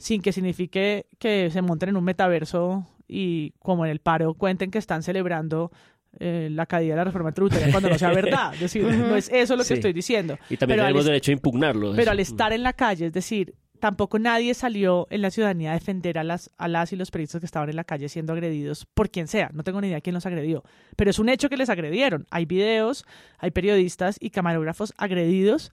sin 0.02 0.22
que 0.22 0.32
signifique 0.32 1.06
que 1.20 1.49
se 1.52 1.62
monten 1.62 1.89
en 1.89 1.97
un 1.97 2.04
metaverso 2.04 2.86
y 3.08 3.52
como 3.60 3.86
en 3.86 3.91
el 3.91 3.99
paro 3.99 4.34
cuenten 4.34 4.72
que 4.72 4.78
están 4.80 5.04
celebrando 5.04 5.72
eh, 6.20 6.49
la 6.52 6.66
caída 6.66 6.93
de 6.93 6.97
la 6.97 7.04
reforma 7.06 7.32
tributaria 7.32 7.70
cuando 7.72 7.89
no 7.89 7.97
sea 7.97 8.10
verdad. 8.14 8.54
Es 8.56 8.60
decir, 8.62 8.84
no 8.84 9.16
es 9.16 9.30
eso 9.30 9.56
lo 9.56 9.64
que 9.64 9.68
Sí. 9.68 9.74
estoy 9.76 9.93
diciendo. 9.93 10.38
Y 10.49 10.58
también 10.58 10.78
Pero 10.78 10.88
tenemos 10.88 11.06
derecho 11.06 11.32
a 11.32 11.34
impugnarlo. 11.34 11.93
Pero 11.95 12.12
al 12.12 12.20
estar 12.20 12.52
en 12.52 12.64
la 12.64 12.74
calle, 12.74 13.06
es 13.06 13.14
decir, 13.14 13.54
tampoco 13.80 14.20
nadie 14.20 14.54
salió 14.54 15.08
en 15.10 15.22
la 15.22 15.32
ciudadanía 15.32 15.72
a 15.72 15.74
defender 15.76 16.18
a 16.18 16.24
las, 16.24 16.52
a 16.58 16.68
las 16.68 16.91
y 16.93 16.95
los 16.95 17.12
periodistas 17.12 17.39
que 17.39 17.45
estaban 17.45 17.70
en 17.70 17.76
la 17.76 17.84
calle 17.84 18.10
siendo 18.10 18.34
agredidos 18.34 18.86
por 18.93 19.10
quien 19.10 19.28
sea. 19.28 19.49
No 19.54 19.64
tengo 19.64 19.80
ni 19.82 19.88
idea 19.88 20.02
quién 20.02 20.14
los 20.14 20.26
agredió. 20.26 20.64
Pero 20.95 21.10
es 21.12 21.20
un 21.20 21.30
hecho 21.30 21.47
que 21.49 21.58
les 21.58 21.70
agredieron. 21.70 22.26
Hay 22.30 22.45
videos, 22.45 23.06
hay 23.38 23.52
periodistas 23.52 24.18
y 24.20 24.32
camarógrafos 24.32 24.93
agredidos 24.97 25.72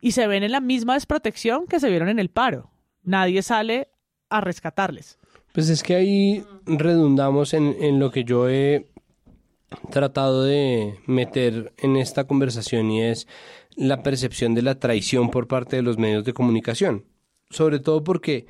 y 0.00 0.12
se 0.12 0.26
ven 0.26 0.42
en 0.42 0.52
la 0.52 0.60
misma 0.60 0.94
desprotección 0.94 1.66
que 1.66 1.80
se 1.80 1.88
vieron 1.90 2.08
en 2.08 2.18
el 2.18 2.30
paro. 2.30 2.69
Nadie 3.02 3.42
sale 3.42 3.88
a 4.28 4.40
rescatarles. 4.40 5.18
Pues 5.52 5.68
es 5.68 5.82
que 5.82 5.94
ahí 5.96 6.44
redundamos 6.66 7.54
en, 7.54 7.76
en 7.80 7.98
lo 7.98 8.10
que 8.10 8.24
yo 8.24 8.48
he 8.48 8.86
tratado 9.90 10.44
de 10.44 10.98
meter 11.06 11.72
en 11.78 11.96
esta 11.96 12.24
conversación 12.24 12.90
y 12.90 13.02
es 13.02 13.26
la 13.76 14.02
percepción 14.02 14.54
de 14.54 14.62
la 14.62 14.78
traición 14.78 15.30
por 15.30 15.48
parte 15.48 15.76
de 15.76 15.82
los 15.82 15.98
medios 15.98 16.24
de 16.24 16.32
comunicación. 16.32 17.04
Sobre 17.50 17.80
todo 17.80 18.04
porque 18.04 18.46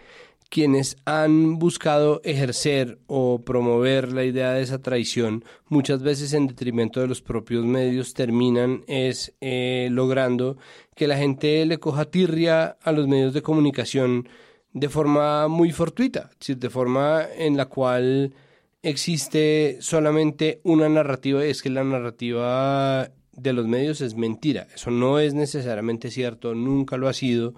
quienes 0.51 0.97
han 1.07 1.59
buscado 1.59 2.21
ejercer 2.25 2.99
o 3.07 3.43
promover 3.43 4.13
la 4.13 4.25
idea 4.25 4.53
de 4.53 4.63
esa 4.63 4.83
traición, 4.83 5.45
muchas 5.69 6.03
veces 6.03 6.33
en 6.33 6.49
detrimento 6.49 7.01
de 7.01 7.07
los 7.07 7.23
propios 7.23 7.65
medios, 7.65 8.15
terminan 8.15 8.83
es 8.89 9.33
eh, 9.41 9.89
logrando 9.93 10.59
que 10.97 11.07
la 11.07 11.17
gente 11.17 11.65
le 11.65 11.79
coja 11.79 12.05
tirria 12.05 12.77
a 12.83 12.93
los 12.93 13.07
medios 13.07 13.33
de 13.33 13.43
comunicación 13.43 14.29
de 14.73 14.89
forma 14.89 15.49
muy 15.49 15.71
fortuita, 15.73 16.31
de 16.47 16.71
forma 16.71 17.25
en 17.37 17.57
la 17.57 17.67
cual 17.67 18.35
existe 18.83 19.79
solamente 19.81 20.61
una 20.65 20.89
narrativa 20.89 21.47
y 21.47 21.51
es 21.51 21.63
que 21.63 21.71
la 21.71 21.85
narrativa 21.85 23.11
de 23.33 23.53
los 23.53 23.67
medios 23.67 24.01
es 24.01 24.17
mentira. 24.17 24.67
Eso 24.75 24.91
no 24.91 25.21
es 25.21 25.35
necesariamente 25.35 26.11
cierto, 26.11 26.55
nunca 26.55 26.97
lo 26.97 27.09
ha 27.09 27.13
sido. 27.13 27.55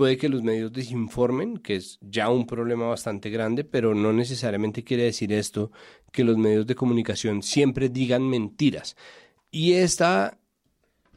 Puede 0.00 0.16
que 0.16 0.30
los 0.30 0.42
medios 0.42 0.72
desinformen, 0.72 1.58
que 1.58 1.76
es 1.76 1.98
ya 2.00 2.30
un 2.30 2.46
problema 2.46 2.86
bastante 2.86 3.28
grande, 3.28 3.64
pero 3.64 3.94
no 3.94 4.14
necesariamente 4.14 4.82
quiere 4.82 5.02
decir 5.02 5.30
esto 5.30 5.72
que 6.10 6.24
los 6.24 6.38
medios 6.38 6.66
de 6.66 6.74
comunicación 6.74 7.42
siempre 7.42 7.90
digan 7.90 8.26
mentiras. 8.26 8.96
Y 9.50 9.74
esta 9.74 10.38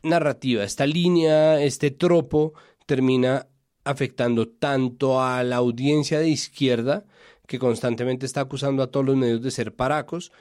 narrativa, 0.02 0.66
esta 0.66 0.86
línea, 0.86 1.62
este 1.64 1.92
tropo 1.92 2.56
termina 2.86 3.48
afectando 3.86 4.50
tanto 4.50 5.24
a 5.24 5.44
la 5.44 5.56
audiencia 5.56 6.20
de 6.20 6.28
izquierda, 6.28 7.06
que 7.48 7.60
constantemente 7.60 8.26
está 8.26 8.42
acusando 8.42 8.84
a 8.84 8.92
todos 8.92 9.06
los 9.06 9.16
medios 9.16 9.42
de 9.42 9.52
ser 9.52 9.74
paracos, 9.74 10.34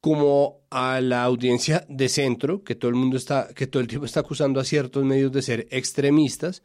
como 0.00 0.62
a 0.70 1.02
la 1.02 1.22
audiencia 1.22 1.84
de 1.86 2.08
centro, 2.08 2.64
que 2.64 2.76
todo 2.76 2.88
el 2.88 2.96
mundo 2.96 3.18
está, 3.18 3.48
que 3.54 3.66
todo 3.66 3.82
el 3.82 3.88
tiempo 3.88 4.06
está 4.06 4.20
acusando 4.20 4.58
a 4.58 4.64
ciertos 4.64 5.04
medios 5.04 5.30
de 5.32 5.42
ser 5.42 5.68
extremistas, 5.70 6.62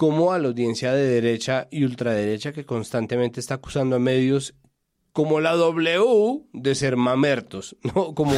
como 0.00 0.32
a 0.32 0.38
la 0.38 0.48
audiencia 0.48 0.94
de 0.94 1.04
derecha 1.06 1.68
y 1.70 1.84
ultraderecha, 1.84 2.54
que 2.54 2.64
constantemente 2.64 3.38
está 3.38 3.56
acusando 3.56 3.96
a 3.96 3.98
medios 3.98 4.54
como 5.12 5.40
la 5.40 5.52
W 5.56 6.46
de 6.54 6.74
ser 6.74 6.96
mamertos, 6.96 7.76
¿no? 7.82 8.14
Como, 8.14 8.32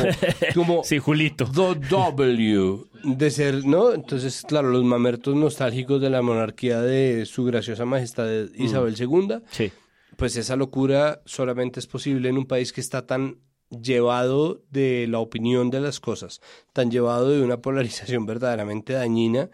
como 0.56 0.82
sí, 0.82 0.98
Julito. 0.98 1.44
The 1.44 1.76
W 1.88 2.78
de 3.04 3.30
ser, 3.30 3.64
¿no? 3.64 3.92
Entonces, 3.92 4.42
claro, 4.42 4.70
los 4.70 4.82
mamertos 4.82 5.36
nostálgicos 5.36 6.00
de 6.00 6.10
la 6.10 6.20
monarquía 6.20 6.80
de 6.80 7.26
su 7.26 7.44
graciosa 7.44 7.84
majestad 7.84 8.26
Isabel 8.56 8.96
II, 8.98 9.36
Sí. 9.52 9.70
pues 10.16 10.34
esa 10.34 10.56
locura 10.56 11.22
solamente 11.26 11.78
es 11.78 11.86
posible 11.86 12.28
en 12.28 12.38
un 12.38 12.46
país 12.46 12.72
que 12.72 12.80
está 12.80 13.06
tan 13.06 13.38
llevado 13.70 14.64
de 14.72 15.06
la 15.08 15.20
opinión 15.20 15.70
de 15.70 15.78
las 15.78 16.00
cosas, 16.00 16.40
tan 16.72 16.90
llevado 16.90 17.30
de 17.30 17.40
una 17.40 17.58
polarización 17.58 18.26
verdaderamente 18.26 18.94
dañina 18.94 19.48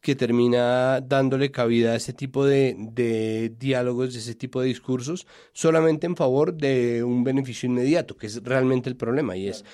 que 0.00 0.16
termina 0.16 1.00
dándole 1.00 1.50
cabida 1.50 1.92
a 1.92 1.96
ese 1.96 2.12
tipo 2.12 2.44
de, 2.46 2.74
de 2.78 3.50
diálogos, 3.58 4.14
de 4.14 4.20
ese 4.20 4.34
tipo 4.34 4.60
de 4.60 4.68
discursos, 4.68 5.26
solamente 5.52 6.06
en 6.06 6.16
favor 6.16 6.54
de 6.54 7.04
un 7.04 7.22
beneficio 7.24 7.68
inmediato, 7.68 8.16
que 8.16 8.26
es 8.26 8.42
realmente 8.42 8.88
el 8.88 8.96
problema, 8.96 9.36
y 9.36 9.48
es 9.48 9.64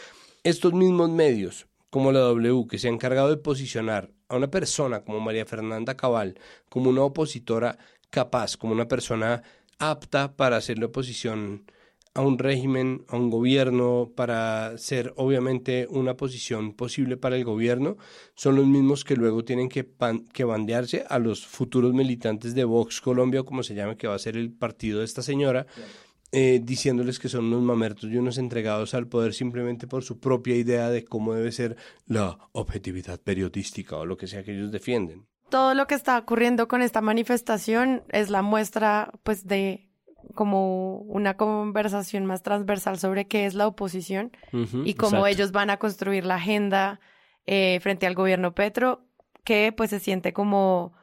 estos 0.43 0.73
mismos 0.73 1.11
medios, 1.11 1.67
como 1.91 2.13
la 2.13 2.21
W, 2.21 2.67
que 2.69 2.79
se 2.79 2.89
han 2.89 2.95
encargado 2.95 3.31
de 3.31 3.37
posicionar 3.37 4.11
a 4.29 4.37
una 4.37 4.51
persona 4.51 5.05
como 5.05 5.21
María 5.21 5.47
Fernanda 5.47 5.97
Cabal 5.97 6.39
como 6.69 6.91
una 6.91 7.03
opositora 7.03 7.79
capaz, 8.11 8.57
como 8.57 8.73
una 8.73 8.89
persona 8.89 9.43
apta 9.79 10.37
para 10.37 10.57
hacerle 10.57 10.87
oposición 10.87 11.71
a 12.17 12.23
un 12.23 12.39
régimen, 12.39 13.05
a 13.09 13.17
un 13.17 13.29
gobierno, 13.29 14.11
para 14.17 14.79
ser 14.79 15.13
obviamente 15.17 15.87
una 15.91 16.17
posición 16.17 16.73
posible 16.73 17.19
para 17.19 17.37
el 17.37 17.45
gobierno, 17.45 17.99
son 18.35 18.57
los 18.57 18.67
mismos 18.67 19.05
que 19.05 19.17
luego 19.17 19.45
tienen 19.45 19.69
que, 19.69 19.87
que 20.33 20.45
bandearse 20.45 21.05
a 21.11 21.19
los 21.19 21.47
futuros 21.47 21.93
militantes 21.93 22.55
de 22.55 22.65
Vox 22.65 23.03
Colombia, 23.03 23.43
como 23.43 23.63
se 23.63 23.75
llama, 23.75 23.97
que 23.97 24.09
va 24.09 24.15
a 24.15 24.19
ser 24.19 24.39
el 24.39 24.51
partido 24.51 25.01
de 25.01 25.05
esta 25.05 25.21
señora, 25.21 25.67
eh, 26.33 26.59
diciéndoles 26.63 27.19
que 27.19 27.29
son 27.29 27.45
unos 27.45 27.63
mamertos 27.63 28.11
y 28.11 28.17
unos 28.17 28.39
entregados 28.39 28.95
al 28.95 29.09
poder 29.09 29.35
simplemente 29.35 29.87
por 29.87 30.03
su 30.03 30.19
propia 30.19 30.57
idea 30.57 30.89
de 30.89 31.05
cómo 31.05 31.35
debe 31.35 31.53
ser 31.53 31.77
la 32.07 32.39
objetividad 32.53 33.21
periodística 33.21 33.97
o 33.97 34.07
lo 34.07 34.17
que 34.17 34.27
sea 34.27 34.43
que 34.43 34.53
ellos 34.53 34.73
defienden. 34.73 35.27
Todo 35.51 35.75
lo 35.75 35.87
que 35.87 35.95
está 35.95 36.19
ocurriendo 36.19 36.67
con 36.67 36.81
esta 36.81 37.03
manifestación 37.03 38.03
es 38.09 38.31
la 38.31 38.41
muestra, 38.43 39.13
pues, 39.23 39.47
de 39.47 39.86
como 40.35 40.99
una 40.99 41.37
conversación 41.37 42.27
más 42.27 42.43
transversal 42.43 42.99
sobre 42.99 43.27
qué 43.27 43.47
es 43.47 43.55
la 43.55 43.67
oposición 43.67 44.33
y 44.53 44.95
cómo 44.95 45.19
exacto. 45.19 45.27
ellos 45.27 45.53
van 45.53 45.71
a 45.71 45.79
construir 45.79 46.25
la 46.25 46.37
agenda 46.37 47.01
eh, 47.47 47.79
frente 47.81 48.07
al 48.07 48.15
gobierno 48.15 48.55
Petro, 48.55 49.07
que 49.45 49.73
pues 49.77 49.91
se 49.91 50.01
siente 50.01 50.33
como 50.33 50.95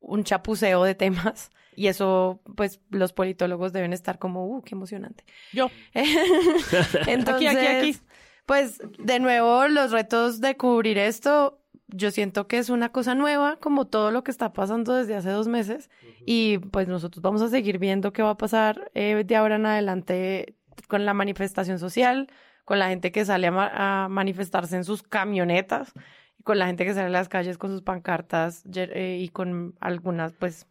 un 0.00 0.24
chapuceo 0.24 0.84
de 0.84 0.94
temas. 0.94 1.50
Y 1.74 1.86
eso, 1.86 2.42
pues, 2.54 2.82
los 2.90 3.14
politólogos 3.14 3.72
deben 3.72 3.94
estar 3.94 4.18
como, 4.18 4.46
uh, 4.46 4.62
qué 4.62 4.74
emocionante. 4.74 5.24
Yo. 5.54 5.70
Entonces, 5.94 7.34
Aquí, 7.34 7.46
aquí, 7.46 7.66
aquí. 7.66 7.96
pues, 8.44 8.78
de 8.98 9.20
nuevo, 9.20 9.66
los 9.68 9.90
retos 9.90 10.42
de 10.42 10.54
cubrir 10.58 10.98
esto, 10.98 11.61
yo 11.94 12.10
siento 12.10 12.46
que 12.48 12.58
es 12.58 12.70
una 12.70 12.90
cosa 12.90 13.14
nueva, 13.14 13.56
como 13.56 13.86
todo 13.86 14.10
lo 14.10 14.24
que 14.24 14.30
está 14.30 14.52
pasando 14.52 14.94
desde 14.94 15.14
hace 15.14 15.30
dos 15.30 15.48
meses. 15.48 15.90
Y 16.26 16.58
pues 16.58 16.88
nosotros 16.88 17.22
vamos 17.22 17.42
a 17.42 17.48
seguir 17.48 17.78
viendo 17.78 18.12
qué 18.12 18.22
va 18.22 18.30
a 18.30 18.36
pasar 18.36 18.90
eh, 18.94 19.24
de 19.26 19.36
ahora 19.36 19.56
en 19.56 19.66
adelante 19.66 20.56
con 20.88 21.04
la 21.04 21.14
manifestación 21.14 21.78
social, 21.78 22.28
con 22.64 22.78
la 22.78 22.88
gente 22.88 23.12
que 23.12 23.24
sale 23.24 23.46
a, 23.48 23.50
ma- 23.50 24.04
a 24.04 24.08
manifestarse 24.08 24.76
en 24.76 24.84
sus 24.84 25.02
camionetas, 25.02 25.92
y 26.38 26.42
con 26.42 26.58
la 26.58 26.66
gente 26.66 26.84
que 26.84 26.94
sale 26.94 27.06
a 27.06 27.10
las 27.10 27.28
calles 27.28 27.58
con 27.58 27.70
sus 27.70 27.82
pancartas 27.82 28.64
eh, 28.74 29.18
y 29.20 29.28
con 29.28 29.74
algunas, 29.80 30.32
pues, 30.32 30.66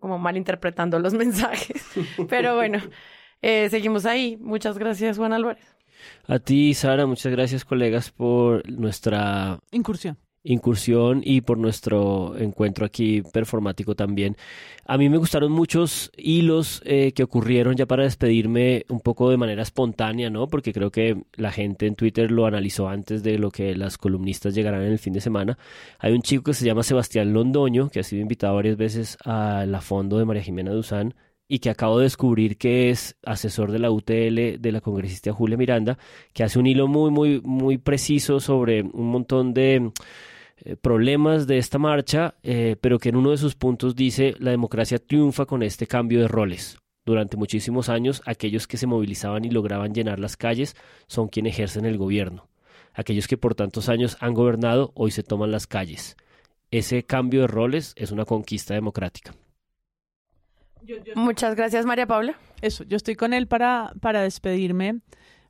como 0.00 0.18
malinterpretando 0.18 0.98
los 0.98 1.14
mensajes. 1.22 1.84
Pero 2.28 2.56
bueno, 2.56 2.78
eh, 3.42 3.68
seguimos 3.70 4.06
ahí. 4.06 4.36
Muchas 4.40 4.78
gracias, 4.78 5.18
Juan 5.18 5.32
Álvarez. 5.32 5.76
A 6.26 6.38
ti, 6.38 6.74
Sara, 6.74 7.06
muchas 7.06 7.32
gracias, 7.32 7.64
colegas, 7.64 8.10
por 8.10 8.68
nuestra 8.70 9.58
Incursión. 9.72 10.16
incursión 10.44 11.20
y 11.24 11.40
por 11.42 11.58
nuestro 11.58 12.36
encuentro 12.38 12.86
aquí 12.86 13.22
performático 13.32 13.94
también. 13.94 14.36
A 14.86 14.96
mí 14.96 15.08
me 15.10 15.18
gustaron 15.18 15.52
muchos 15.52 16.10
hilos 16.16 16.80
eh, 16.84 17.12
que 17.12 17.22
ocurrieron 17.22 17.76
ya 17.76 17.84
para 17.86 18.04
despedirme 18.04 18.86
un 18.88 19.00
poco 19.00 19.28
de 19.30 19.36
manera 19.36 19.62
espontánea, 19.62 20.30
¿no? 20.30 20.46
Porque 20.48 20.72
creo 20.72 20.90
que 20.90 21.22
la 21.34 21.52
gente 21.52 21.86
en 21.86 21.94
Twitter 21.96 22.30
lo 22.30 22.46
analizó 22.46 22.88
antes 22.88 23.22
de 23.22 23.38
lo 23.38 23.50
que 23.50 23.74
las 23.76 23.98
columnistas 23.98 24.54
llegarán 24.54 24.82
en 24.82 24.92
el 24.92 24.98
fin 24.98 25.12
de 25.12 25.20
semana. 25.20 25.58
Hay 25.98 26.12
un 26.12 26.22
chico 26.22 26.44
que 26.44 26.54
se 26.54 26.64
llama 26.64 26.82
Sebastián 26.82 27.32
Londoño, 27.34 27.90
que 27.90 28.00
ha 28.00 28.04
sido 28.04 28.22
invitado 28.22 28.54
varias 28.54 28.76
veces 28.76 29.18
a 29.24 29.66
la 29.66 29.80
fondo 29.82 30.18
de 30.18 30.24
María 30.24 30.42
Jimena 30.42 30.72
Duzán 30.72 31.14
y 31.48 31.60
que 31.60 31.70
acabo 31.70 31.98
de 31.98 32.04
descubrir 32.04 32.58
que 32.58 32.90
es 32.90 33.16
asesor 33.24 33.72
de 33.72 33.78
la 33.78 33.90
UTL 33.90 34.60
de 34.60 34.70
la 34.70 34.82
congresista 34.82 35.32
Julia 35.32 35.56
Miranda, 35.56 35.98
que 36.34 36.44
hace 36.44 36.58
un 36.58 36.66
hilo 36.66 36.86
muy, 36.86 37.10
muy, 37.10 37.40
muy 37.40 37.78
preciso 37.78 38.38
sobre 38.38 38.82
un 38.82 39.10
montón 39.10 39.54
de 39.54 39.90
eh, 40.58 40.76
problemas 40.76 41.46
de 41.46 41.56
esta 41.58 41.78
marcha, 41.78 42.34
eh, 42.42 42.76
pero 42.80 42.98
que 42.98 43.08
en 43.08 43.16
uno 43.16 43.30
de 43.30 43.38
sus 43.38 43.54
puntos 43.54 43.96
dice 43.96 44.34
la 44.38 44.50
democracia 44.50 44.98
triunfa 44.98 45.46
con 45.46 45.62
este 45.62 45.86
cambio 45.86 46.20
de 46.20 46.28
roles. 46.28 46.78
Durante 47.06 47.38
muchísimos 47.38 47.88
años, 47.88 48.20
aquellos 48.26 48.66
que 48.66 48.76
se 48.76 48.86
movilizaban 48.86 49.42
y 49.46 49.50
lograban 49.50 49.94
llenar 49.94 50.18
las 50.18 50.36
calles 50.36 50.76
son 51.06 51.28
quienes 51.28 51.54
ejercen 51.54 51.86
el 51.86 51.96
gobierno. 51.96 52.48
Aquellos 52.92 53.26
que 53.26 53.38
por 53.38 53.54
tantos 53.54 53.88
años 53.88 54.18
han 54.20 54.34
gobernado 54.34 54.92
hoy 54.94 55.10
se 55.10 55.22
toman 55.22 55.50
las 55.50 55.66
calles. 55.66 56.16
Ese 56.70 57.04
cambio 57.04 57.42
de 57.42 57.46
roles 57.46 57.94
es 57.96 58.10
una 58.10 58.26
conquista 58.26 58.74
democrática. 58.74 59.34
Muchas 61.14 61.54
gracias, 61.54 61.86
María 61.86 62.06
Paula. 62.06 62.38
Eso, 62.60 62.84
yo 62.84 62.96
estoy 62.96 63.14
con 63.14 63.32
él 63.32 63.46
para, 63.46 63.92
para 64.00 64.22
despedirme 64.22 65.00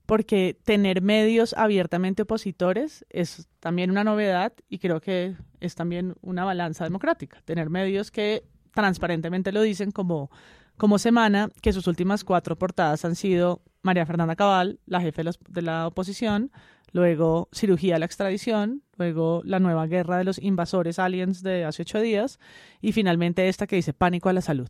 porque 0.09 0.57
tener 0.65 1.03
medios 1.03 1.53
abiertamente 1.53 2.23
opositores 2.23 3.05
es 3.11 3.47
también 3.61 3.91
una 3.91 4.05
novedad 4.05 4.55
y 4.69 4.79
creo 4.79 5.03
que 5.03 5.37
es 5.61 5.75
también 5.75 6.15
una 6.23 6.47
balanza 6.47 6.85
democrática. 6.85 7.43
Tener 7.45 7.69
medios 7.69 8.11
que 8.11 8.43
transparentemente 8.73 9.53
lo 9.53 9.61
dicen 9.61 9.91
como, 9.91 10.31
como 10.79 10.99
Semana, 10.99 11.51
que 11.61 11.75
sus 11.75 11.87
últimas 11.87 12.25
cuatro 12.25 12.57
portadas 12.57 13.05
han 13.05 13.17
sido 13.17 13.61
María 13.83 14.07
Fernanda 14.07 14.35
Cabal, 14.35 14.81
la 14.87 15.01
jefe 15.03 15.23
de, 15.25 15.63
la 15.63 15.87
oposición, 15.87 16.53
luego 16.93 17.49
cirugía 17.53 17.97
a 17.97 17.99
la 17.99 18.07
extradición, 18.07 18.83
luego 18.97 19.43
la 19.45 19.59
nueva 19.59 19.87
guerra 19.87 20.19
de 20.19 20.25
los 20.25 20.39
invasores 20.39 20.99
aliens 20.99 21.43
de 21.43 21.65
hace 21.65 21.83
ocho 21.83 22.01
días 22.01 22.39
y 22.81 22.93
finalmente 22.93 23.49
esta 23.49 23.67
que 23.67 23.77
dice 23.77 23.93
pánico 23.93 24.29
a 24.29 24.33
la 24.33 24.41
salud. 24.41 24.69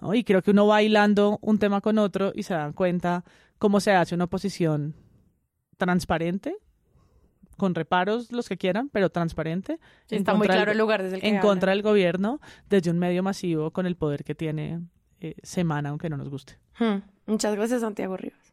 ¿no? 0.00 0.14
Y 0.14 0.24
creo 0.24 0.42
que 0.42 0.50
uno 0.50 0.66
va 0.66 0.82
hilando 0.82 1.38
un 1.42 1.58
tema 1.58 1.80
con 1.80 1.98
otro 1.98 2.32
y 2.34 2.42
se 2.42 2.54
dan 2.54 2.72
cuenta 2.72 3.24
cómo 3.58 3.80
se 3.80 3.92
hace 3.92 4.14
una 4.14 4.24
oposición 4.24 4.94
transparente, 5.76 6.56
con 7.56 7.74
reparos 7.74 8.32
los 8.32 8.48
que 8.48 8.56
quieran, 8.56 8.88
pero 8.88 9.10
transparente. 9.10 9.78
Sí, 10.06 10.16
en 10.16 10.22
está 10.22 10.32
muy 10.32 10.40
contra 10.48 10.54
del 10.56 10.58
claro 10.64 10.72
el 10.72 10.78
go- 10.78 10.82
lugar 10.84 11.02
desde 11.02 11.16
el 11.16 11.20
que 11.22 11.28
En 11.28 11.36
habla. 11.36 11.48
contra 11.48 11.70
del 11.72 11.82
gobierno, 11.82 12.40
desde 12.68 12.90
un 12.90 12.98
medio 12.98 13.22
masivo 13.22 13.70
con 13.70 13.86
el 13.86 13.94
poder 13.96 14.24
que 14.24 14.34
tiene 14.34 14.80
eh, 15.20 15.36
Semana, 15.42 15.90
aunque 15.90 16.08
no 16.10 16.16
nos 16.16 16.28
guste. 16.28 16.58
Hmm. 16.78 17.02
Muchas 17.26 17.54
gracias, 17.54 17.82
Santiago 17.82 18.16
Rivas. 18.16 18.51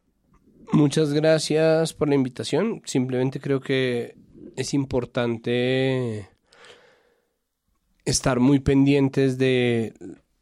Muchas 0.72 1.12
gracias 1.12 1.94
por 1.94 2.08
la 2.08 2.14
invitación. 2.14 2.82
Simplemente 2.84 3.40
creo 3.40 3.60
que 3.60 4.14
es 4.56 4.72
importante 4.72 6.28
estar 8.04 8.40
muy 8.40 8.60
pendientes 8.60 9.36
de 9.36 9.94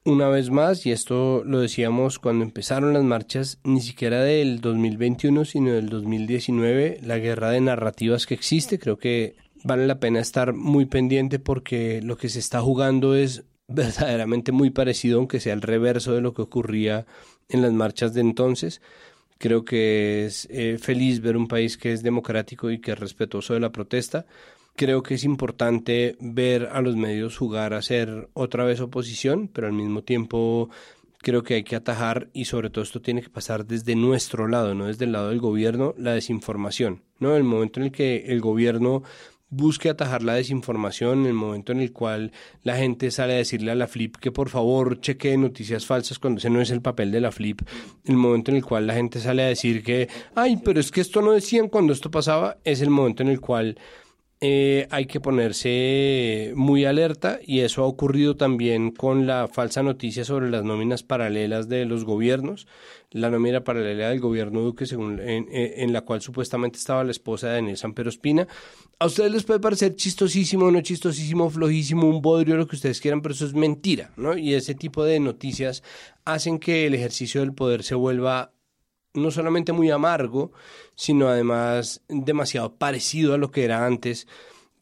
una 0.05 0.29
vez 0.29 0.51
más, 0.51 0.87
y 0.87 0.93
esto 0.93 1.43
lo 1.45 1.61
decíamos 1.61 2.19
cuando 2.19 2.45
empezaron 2.45 2.93
las 2.93 3.05
marchas, 3.05 3.59
ni 3.65 3.81
siquiera 3.81 4.23
del 4.23 4.61
2021, 4.61 5.45
sino 5.45 5.73
del 5.73 5.89
2019, 5.89 7.01
la 7.03 7.19
guerra 7.19 7.51
de 7.51 7.61
narrativas 7.61 8.27
que 8.27 8.35
existe. 8.35 8.79
Creo 8.79 8.99
que 8.99 9.37
vale 9.65 9.87
la 9.87 9.99
pena 9.99 10.21
estar 10.21 10.55
muy 10.55 10.87
pendiente 10.87 11.39
porque 11.39 12.01
lo 12.03 12.17
que 12.17 12.29
se 12.29 12.39
está 12.39 12.61
jugando 12.61 13.15
es 13.15 13.45
verdaderamente 13.67 14.51
muy 14.53 14.71
parecido, 14.71 15.19
aunque 15.19 15.41
sea 15.41 15.53
el 15.53 15.63
reverso 15.63 16.15
de 16.15 16.23
lo 16.23 16.33
que 16.33 16.43
ocurría 16.43 17.07
en 17.49 17.63
las 17.63 17.73
marchas 17.73 18.15
de 18.15 18.23
entonces. 18.23 18.81
Creo 19.39 19.65
que 19.65 20.27
es 20.27 20.47
eh, 20.51 20.79
feliz 20.79 21.21
ver 21.21 21.37
un 21.37 21.49
país 21.49 21.77
que 21.77 21.93
es 21.93 22.03
democrático 22.03 22.71
y 22.71 22.81
que 22.81 22.93
es 22.93 22.99
respetuoso 22.99 23.55
de 23.55 23.61
la 23.61 23.73
protesta. 23.73 24.27
Creo 24.75 25.03
que 25.03 25.15
es 25.15 25.25
importante 25.25 26.17
ver 26.21 26.69
a 26.73 26.81
los 26.81 26.97
medios 26.97 27.37
jugar 27.37 27.75
a 27.75 27.83
ser 27.83 28.29
otra 28.35 28.65
vez 28.65 28.81
oposición, 28.81 29.49
pero 29.49 29.67
al 29.67 29.73
mismo 29.73 30.03
tiempo 30.03 30.71
creo 31.19 31.43
que 31.43 31.55
hay 31.55 31.65
que 31.65 31.77
atajar 31.77 32.29
y 32.33 32.45
sobre 32.45 32.71
todo 32.71 32.85
esto 32.85 33.01
tiene 33.01 33.23
que 33.23 33.31
pasar 33.31 33.67
desde 33.67 33.95
nuestro 33.97 34.49
lado, 34.49 34.75
no 34.75 34.87
desde 34.87 35.05
el 35.05 35.13
lado 35.13 35.31
del 35.31 35.41
gobierno, 35.41 35.95
la 35.99 36.13
desinformación, 36.15 37.03
¿no? 37.19 37.37
El 37.37 37.45
momento 37.45 37.81
en 37.81 37.87
el 37.87 37.93
que 37.93 38.27
el 38.29 38.41
gobierno 38.41 39.03
busque 39.51 39.89
atajar 39.89 40.23
la 40.23 40.35
desinformación 40.35 41.21
en 41.21 41.27
el 41.27 41.35
momento 41.35 41.73
en 41.73 41.81
el 41.81 41.93
cual 41.93 42.33
la 42.63 42.77
gente 42.77 43.11
sale 43.11 43.35
a 43.35 43.37
decirle 43.37 43.71
a 43.71 43.75
la 43.75 43.87
FLIP 43.87 44.17
que 44.17 44.31
por 44.31 44.49
favor 44.49 45.01
chequee 45.01 45.37
noticias 45.37 45.87
falsas 45.87 46.19
cuando 46.19 46.39
ese 46.39 46.51
no 46.51 46.61
es 46.61 46.71
el 46.71 46.83
papel 46.83 47.11
de 47.11 47.21
la 47.21 47.33
FLIP, 47.33 47.63
el 48.05 48.17
momento 48.17 48.51
en 48.51 48.59
el 48.59 48.65
cual 48.65 48.87
la 48.87 48.95
gente 48.95 49.21
sale 49.21 49.43
a 49.43 49.49
decir 49.49 49.83
que, 49.83 50.09
ay, 50.35 50.59
pero 50.65 50.81
es 50.81 50.91
que 50.91 51.01
esto 51.01 51.23
no 51.23 51.33
decían 51.33 51.69
cuando 51.69 51.93
esto 51.93 52.11
pasaba, 52.11 52.59
es 52.65 52.83
el 52.83 52.91
momento 52.91 53.23
en 53.23 53.29
el 53.29 53.41
cual 53.41 53.79
eh, 54.41 54.87
hay 54.91 55.07
que 55.07 55.19
ponerse 55.19 56.53
muy 56.55 56.85
alerta 56.85 57.41
y 57.45 57.61
eso 57.61 57.83
ha 57.83 57.89
ocurrido 57.89 58.37
también 58.37 58.93
con 58.93 59.27
la 59.27 59.49
falsa 59.49 59.83
noticia 59.83 60.25
sobre 60.25 60.49
las 60.49 60.63
nóminas 60.63 61.03
paralelas 61.03 61.69
de 61.69 61.85
los 61.87 62.05
gobiernos, 62.05 62.69
la 63.11 63.31
nómina 63.31 63.65
paralela 63.65 64.11
del 64.11 64.21
gobierno 64.21 64.61
Duque, 64.61 64.85
según 64.85 65.19
en, 65.21 65.47
en- 65.51 65.93
la 65.93 66.03
cual 66.03 66.21
supuestamente 66.21 66.79
estaba 66.79 67.05
la 67.05 67.11
esposa 67.11 67.49
de 67.49 67.55
Daniel 67.55 67.77
Sanpero 67.79 68.11
Espina. 68.11 68.47
A 68.99 69.07
ustedes 69.07 69.33
les 69.33 69.45
puede 69.45 69.61
parecer 69.61 69.95
chistosísimo, 69.97 70.71
no 70.71 70.81
chistosísimo, 70.83 71.49
flojísimo, 71.49 72.07
un 72.09 72.21
bodrio, 72.21 72.57
lo 72.57 72.67
que 72.67 72.77
ustedes 72.77 73.01
quieran, 73.01 73.23
pero 73.23 73.35
eso 73.35 73.47
es 73.47 73.55
mentira, 73.55 74.13
¿no? 74.17 74.37
Y 74.37 74.55
ese 74.55 74.75
tipo 74.75 75.05
de 75.05 75.21
noticias 75.21 75.83
hacen 76.25 76.59
que 76.59 76.87
el 76.87 76.95
ejercicio 76.95 77.41
del 77.41 77.55
poder 77.55 77.83
se 77.83 77.95
vuelva 77.95 78.53
no 79.15 79.31
solamente 79.31 79.73
muy 79.73 79.91
amargo, 79.91 80.53
sino 80.95 81.29
además 81.29 82.03
demasiado 82.09 82.77
parecido 82.77 83.33
a 83.35 83.39
lo 83.39 83.51
que 83.51 83.65
era 83.65 83.87
antes, 83.87 84.29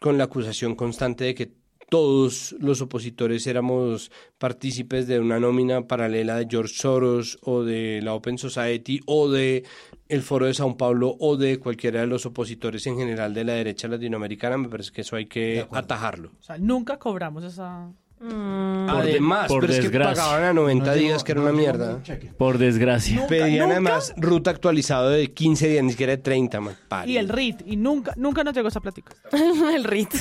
con 0.01 0.19
la 0.19 0.25
acusación 0.25 0.75
constante 0.75 1.25
de 1.25 1.35
que 1.35 1.53
todos 1.89 2.55
los 2.59 2.81
opositores 2.81 3.47
éramos 3.47 4.11
partícipes 4.39 5.07
de 5.07 5.21
una 5.21 5.39
nómina 5.39 5.87
paralela 5.87 6.37
de 6.37 6.47
George 6.51 6.75
Soros 6.75 7.39
o 7.43 7.63
de 7.63 8.01
la 8.03 8.15
Open 8.15 8.39
Society 8.39 9.01
o 9.07 9.31
de 9.31 9.65
el 10.09 10.23
Foro 10.23 10.47
de 10.47 10.55
Sao 10.55 10.77
Paulo 10.77 11.17
o 11.19 11.37
de 11.37 11.59
cualquiera 11.59 12.01
de 12.01 12.07
los 12.07 12.27
opositores 12.27 12.87
en 12.87 12.97
general 12.97 13.35
de 13.35 13.45
la 13.45 13.53
derecha 13.55 13.89
latinoamericana. 13.89 14.59
Me 14.59 14.69
parece 14.69 14.93
que 14.93 15.03
eso 15.03 15.17
hay 15.17 15.27
que 15.27 15.67
atajarlo. 15.71 16.33
O 16.39 16.43
sea, 16.43 16.59
nunca 16.59 16.99
cobramos 16.99 17.45
esa, 17.45 17.93
Por 18.19 18.29
de- 18.29 19.11
Además, 19.13 19.49
por 19.49 19.61
pero 19.61 19.73
es 19.75 19.79
que 19.81 19.89
desgracia. 19.89 20.23
pagaban 20.23 20.45
a 20.45 20.53
90 20.55 20.87
No 20.87 20.95
días, 20.97 21.23
que 21.25 21.33
era 21.33 21.41
no 21.43 21.49
una 21.49 21.57
mierda. 21.57 21.99
Por 22.39 22.59
desgracia. 22.59 23.27
Pedían 23.27 23.69
nunca. 23.69 23.73
además 23.73 24.15
ruta 24.17 24.51
actualizado 24.51 25.11
de 25.11 25.33
15 25.33 25.69
días, 25.69 25.85
ni 25.85 25.91
siquiera 25.91 26.13
de 26.13 26.19
30, 26.19 26.61
man. 26.61 26.77
Pari. 26.89 27.13
Y 27.13 27.19
el 27.19 27.29
RIT. 27.29 27.63
Y 27.67 27.77
nunca, 27.77 28.13
nunca 28.17 28.43
nos 28.43 28.55
llegó 28.55 28.69
esa 28.69 28.81
plática. 28.81 29.15
el 29.75 29.85
RIT. 29.85 30.15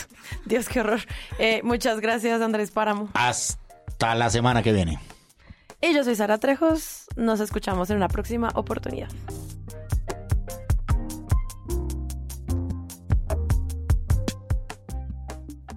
Dios, 0.45 0.67
qué 0.67 0.81
horror. 0.81 0.99
Eh, 1.39 1.61
muchas 1.63 2.01
gracias, 2.01 2.41
Andrés 2.41 2.71
Páramo. 2.71 3.09
Hasta 3.13 4.13
la 4.15 4.29
semana 4.29 4.61
que 4.61 4.73
viene. 4.73 4.99
Y 5.81 5.93
yo 5.93 6.03
soy 6.03 6.15
Sara 6.15 6.37
Trejos. 6.37 7.05
Nos 7.15 7.39
escuchamos 7.39 7.89
en 7.91 7.97
una 7.97 8.07
próxima 8.09 8.49
oportunidad. 8.55 9.09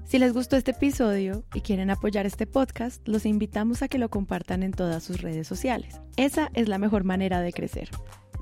Si 0.09 0.19
les 0.19 0.33
gustó 0.33 0.57
este 0.57 0.71
episodio 0.71 1.45
y 1.53 1.61
quieren 1.61 1.91
apoyar 1.91 2.25
este 2.25 2.47
podcast, 2.47 3.07
los 3.07 3.27
invitamos 3.27 3.83
a 3.83 3.89
que 3.89 3.99
lo 3.99 4.09
compartan 4.09 4.63
en 4.63 4.73
todas 4.73 5.03
sus 5.03 5.21
redes 5.21 5.47
sociales. 5.47 6.01
Esa 6.17 6.49
es 6.55 6.67
la 6.67 6.79
mejor 6.79 7.05
manera 7.05 7.43
de 7.43 7.53
crecer. 7.53 7.91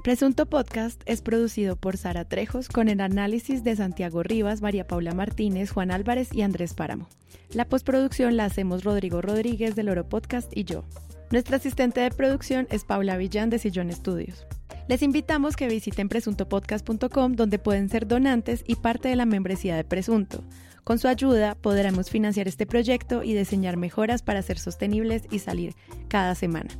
Presunto 0.04 0.46
Podcast 0.46 1.02
es 1.06 1.22
producido 1.22 1.74
por 1.74 1.96
Sara 1.96 2.24
Trejos 2.24 2.68
con 2.68 2.88
el 2.88 3.00
análisis 3.00 3.64
de 3.64 3.74
Santiago 3.74 4.22
Rivas, 4.22 4.62
María 4.62 4.86
Paula 4.86 5.12
Martínez, 5.12 5.72
Juan 5.72 5.90
Álvarez 5.90 6.32
y 6.32 6.42
Andrés 6.42 6.72
Páramo. 6.72 7.08
La 7.50 7.64
postproducción 7.64 8.36
la 8.36 8.44
hacemos 8.44 8.84
Rodrigo 8.84 9.20
Rodríguez 9.20 9.74
del 9.74 9.88
Oro 9.88 10.08
Podcast 10.08 10.56
y 10.56 10.62
yo. 10.62 10.84
Nuestra 11.32 11.56
asistente 11.56 12.00
de 12.00 12.12
producción 12.12 12.68
es 12.70 12.84
Paula 12.84 13.16
Villán 13.16 13.50
de 13.50 13.58
Sillón 13.58 13.90
Estudios. 13.90 14.46
Les 14.86 15.02
invitamos 15.02 15.56
que 15.56 15.66
visiten 15.66 16.08
presuntopodcast.com 16.08 17.32
donde 17.32 17.58
pueden 17.58 17.88
ser 17.88 18.06
donantes 18.06 18.62
y 18.68 18.76
parte 18.76 19.08
de 19.08 19.16
la 19.16 19.26
membresía 19.26 19.74
de 19.74 19.82
Presunto. 19.82 20.44
Con 20.86 21.00
su 21.00 21.08
ayuda 21.08 21.56
podremos 21.56 22.10
financiar 22.10 22.46
este 22.46 22.64
proyecto 22.64 23.24
y 23.24 23.34
diseñar 23.34 23.76
mejoras 23.76 24.22
para 24.22 24.40
ser 24.40 24.56
sostenibles 24.60 25.24
y 25.32 25.40
salir 25.40 25.74
cada 26.06 26.36
semana. 26.36 26.70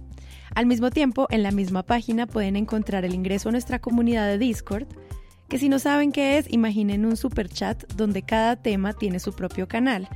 Al 0.55 0.67
mismo 0.67 0.91
tiempo, 0.91 1.27
en 1.29 1.43
la 1.43 1.51
misma 1.51 1.83
página 1.83 2.29
pueden 2.29 2.55
encontrar 2.55 3.05
el 3.05 3.15
ingreso 3.15 3.49
a 3.49 3.53
nuestra 3.53 3.81
comunidad 3.81 4.29
de 4.29 4.39
Discord, 4.39 4.87
que 5.49 5.59
si 5.59 5.69
no 5.69 5.81
saben 5.81 6.13
qué 6.13 6.39
es, 6.39 6.49
imaginen 6.53 7.05
un 7.05 7.17
super 7.17 7.49
chat 7.49 7.83
donde 7.95 8.23
cada 8.23 8.55
tema 8.55 8.93
tiene 8.93 9.19
su 9.19 9.33
propio 9.33 9.67
canal, 9.67 10.09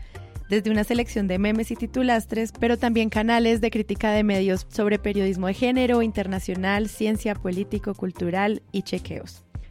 desde 0.49 0.71
una 0.71 0.85
selección 0.85 1.27
de 1.27 1.41
memes 1.41 1.73
y 1.73 1.75
titulastres, 1.75 2.53
pero 2.53 2.79
también 2.79 3.11
canales 3.11 3.61
de 3.61 3.73
crítica 3.73 4.13
de 4.13 4.23
medios 4.23 4.69
sobre 4.71 5.01
periodismo 5.01 5.49
de 5.49 5.55
género, 5.55 6.03
internacional, 6.03 6.89
ciencia, 6.89 7.35
político, 7.35 7.95
cultural 7.95 8.63
y 8.71 8.83
chequeos. 8.83 9.50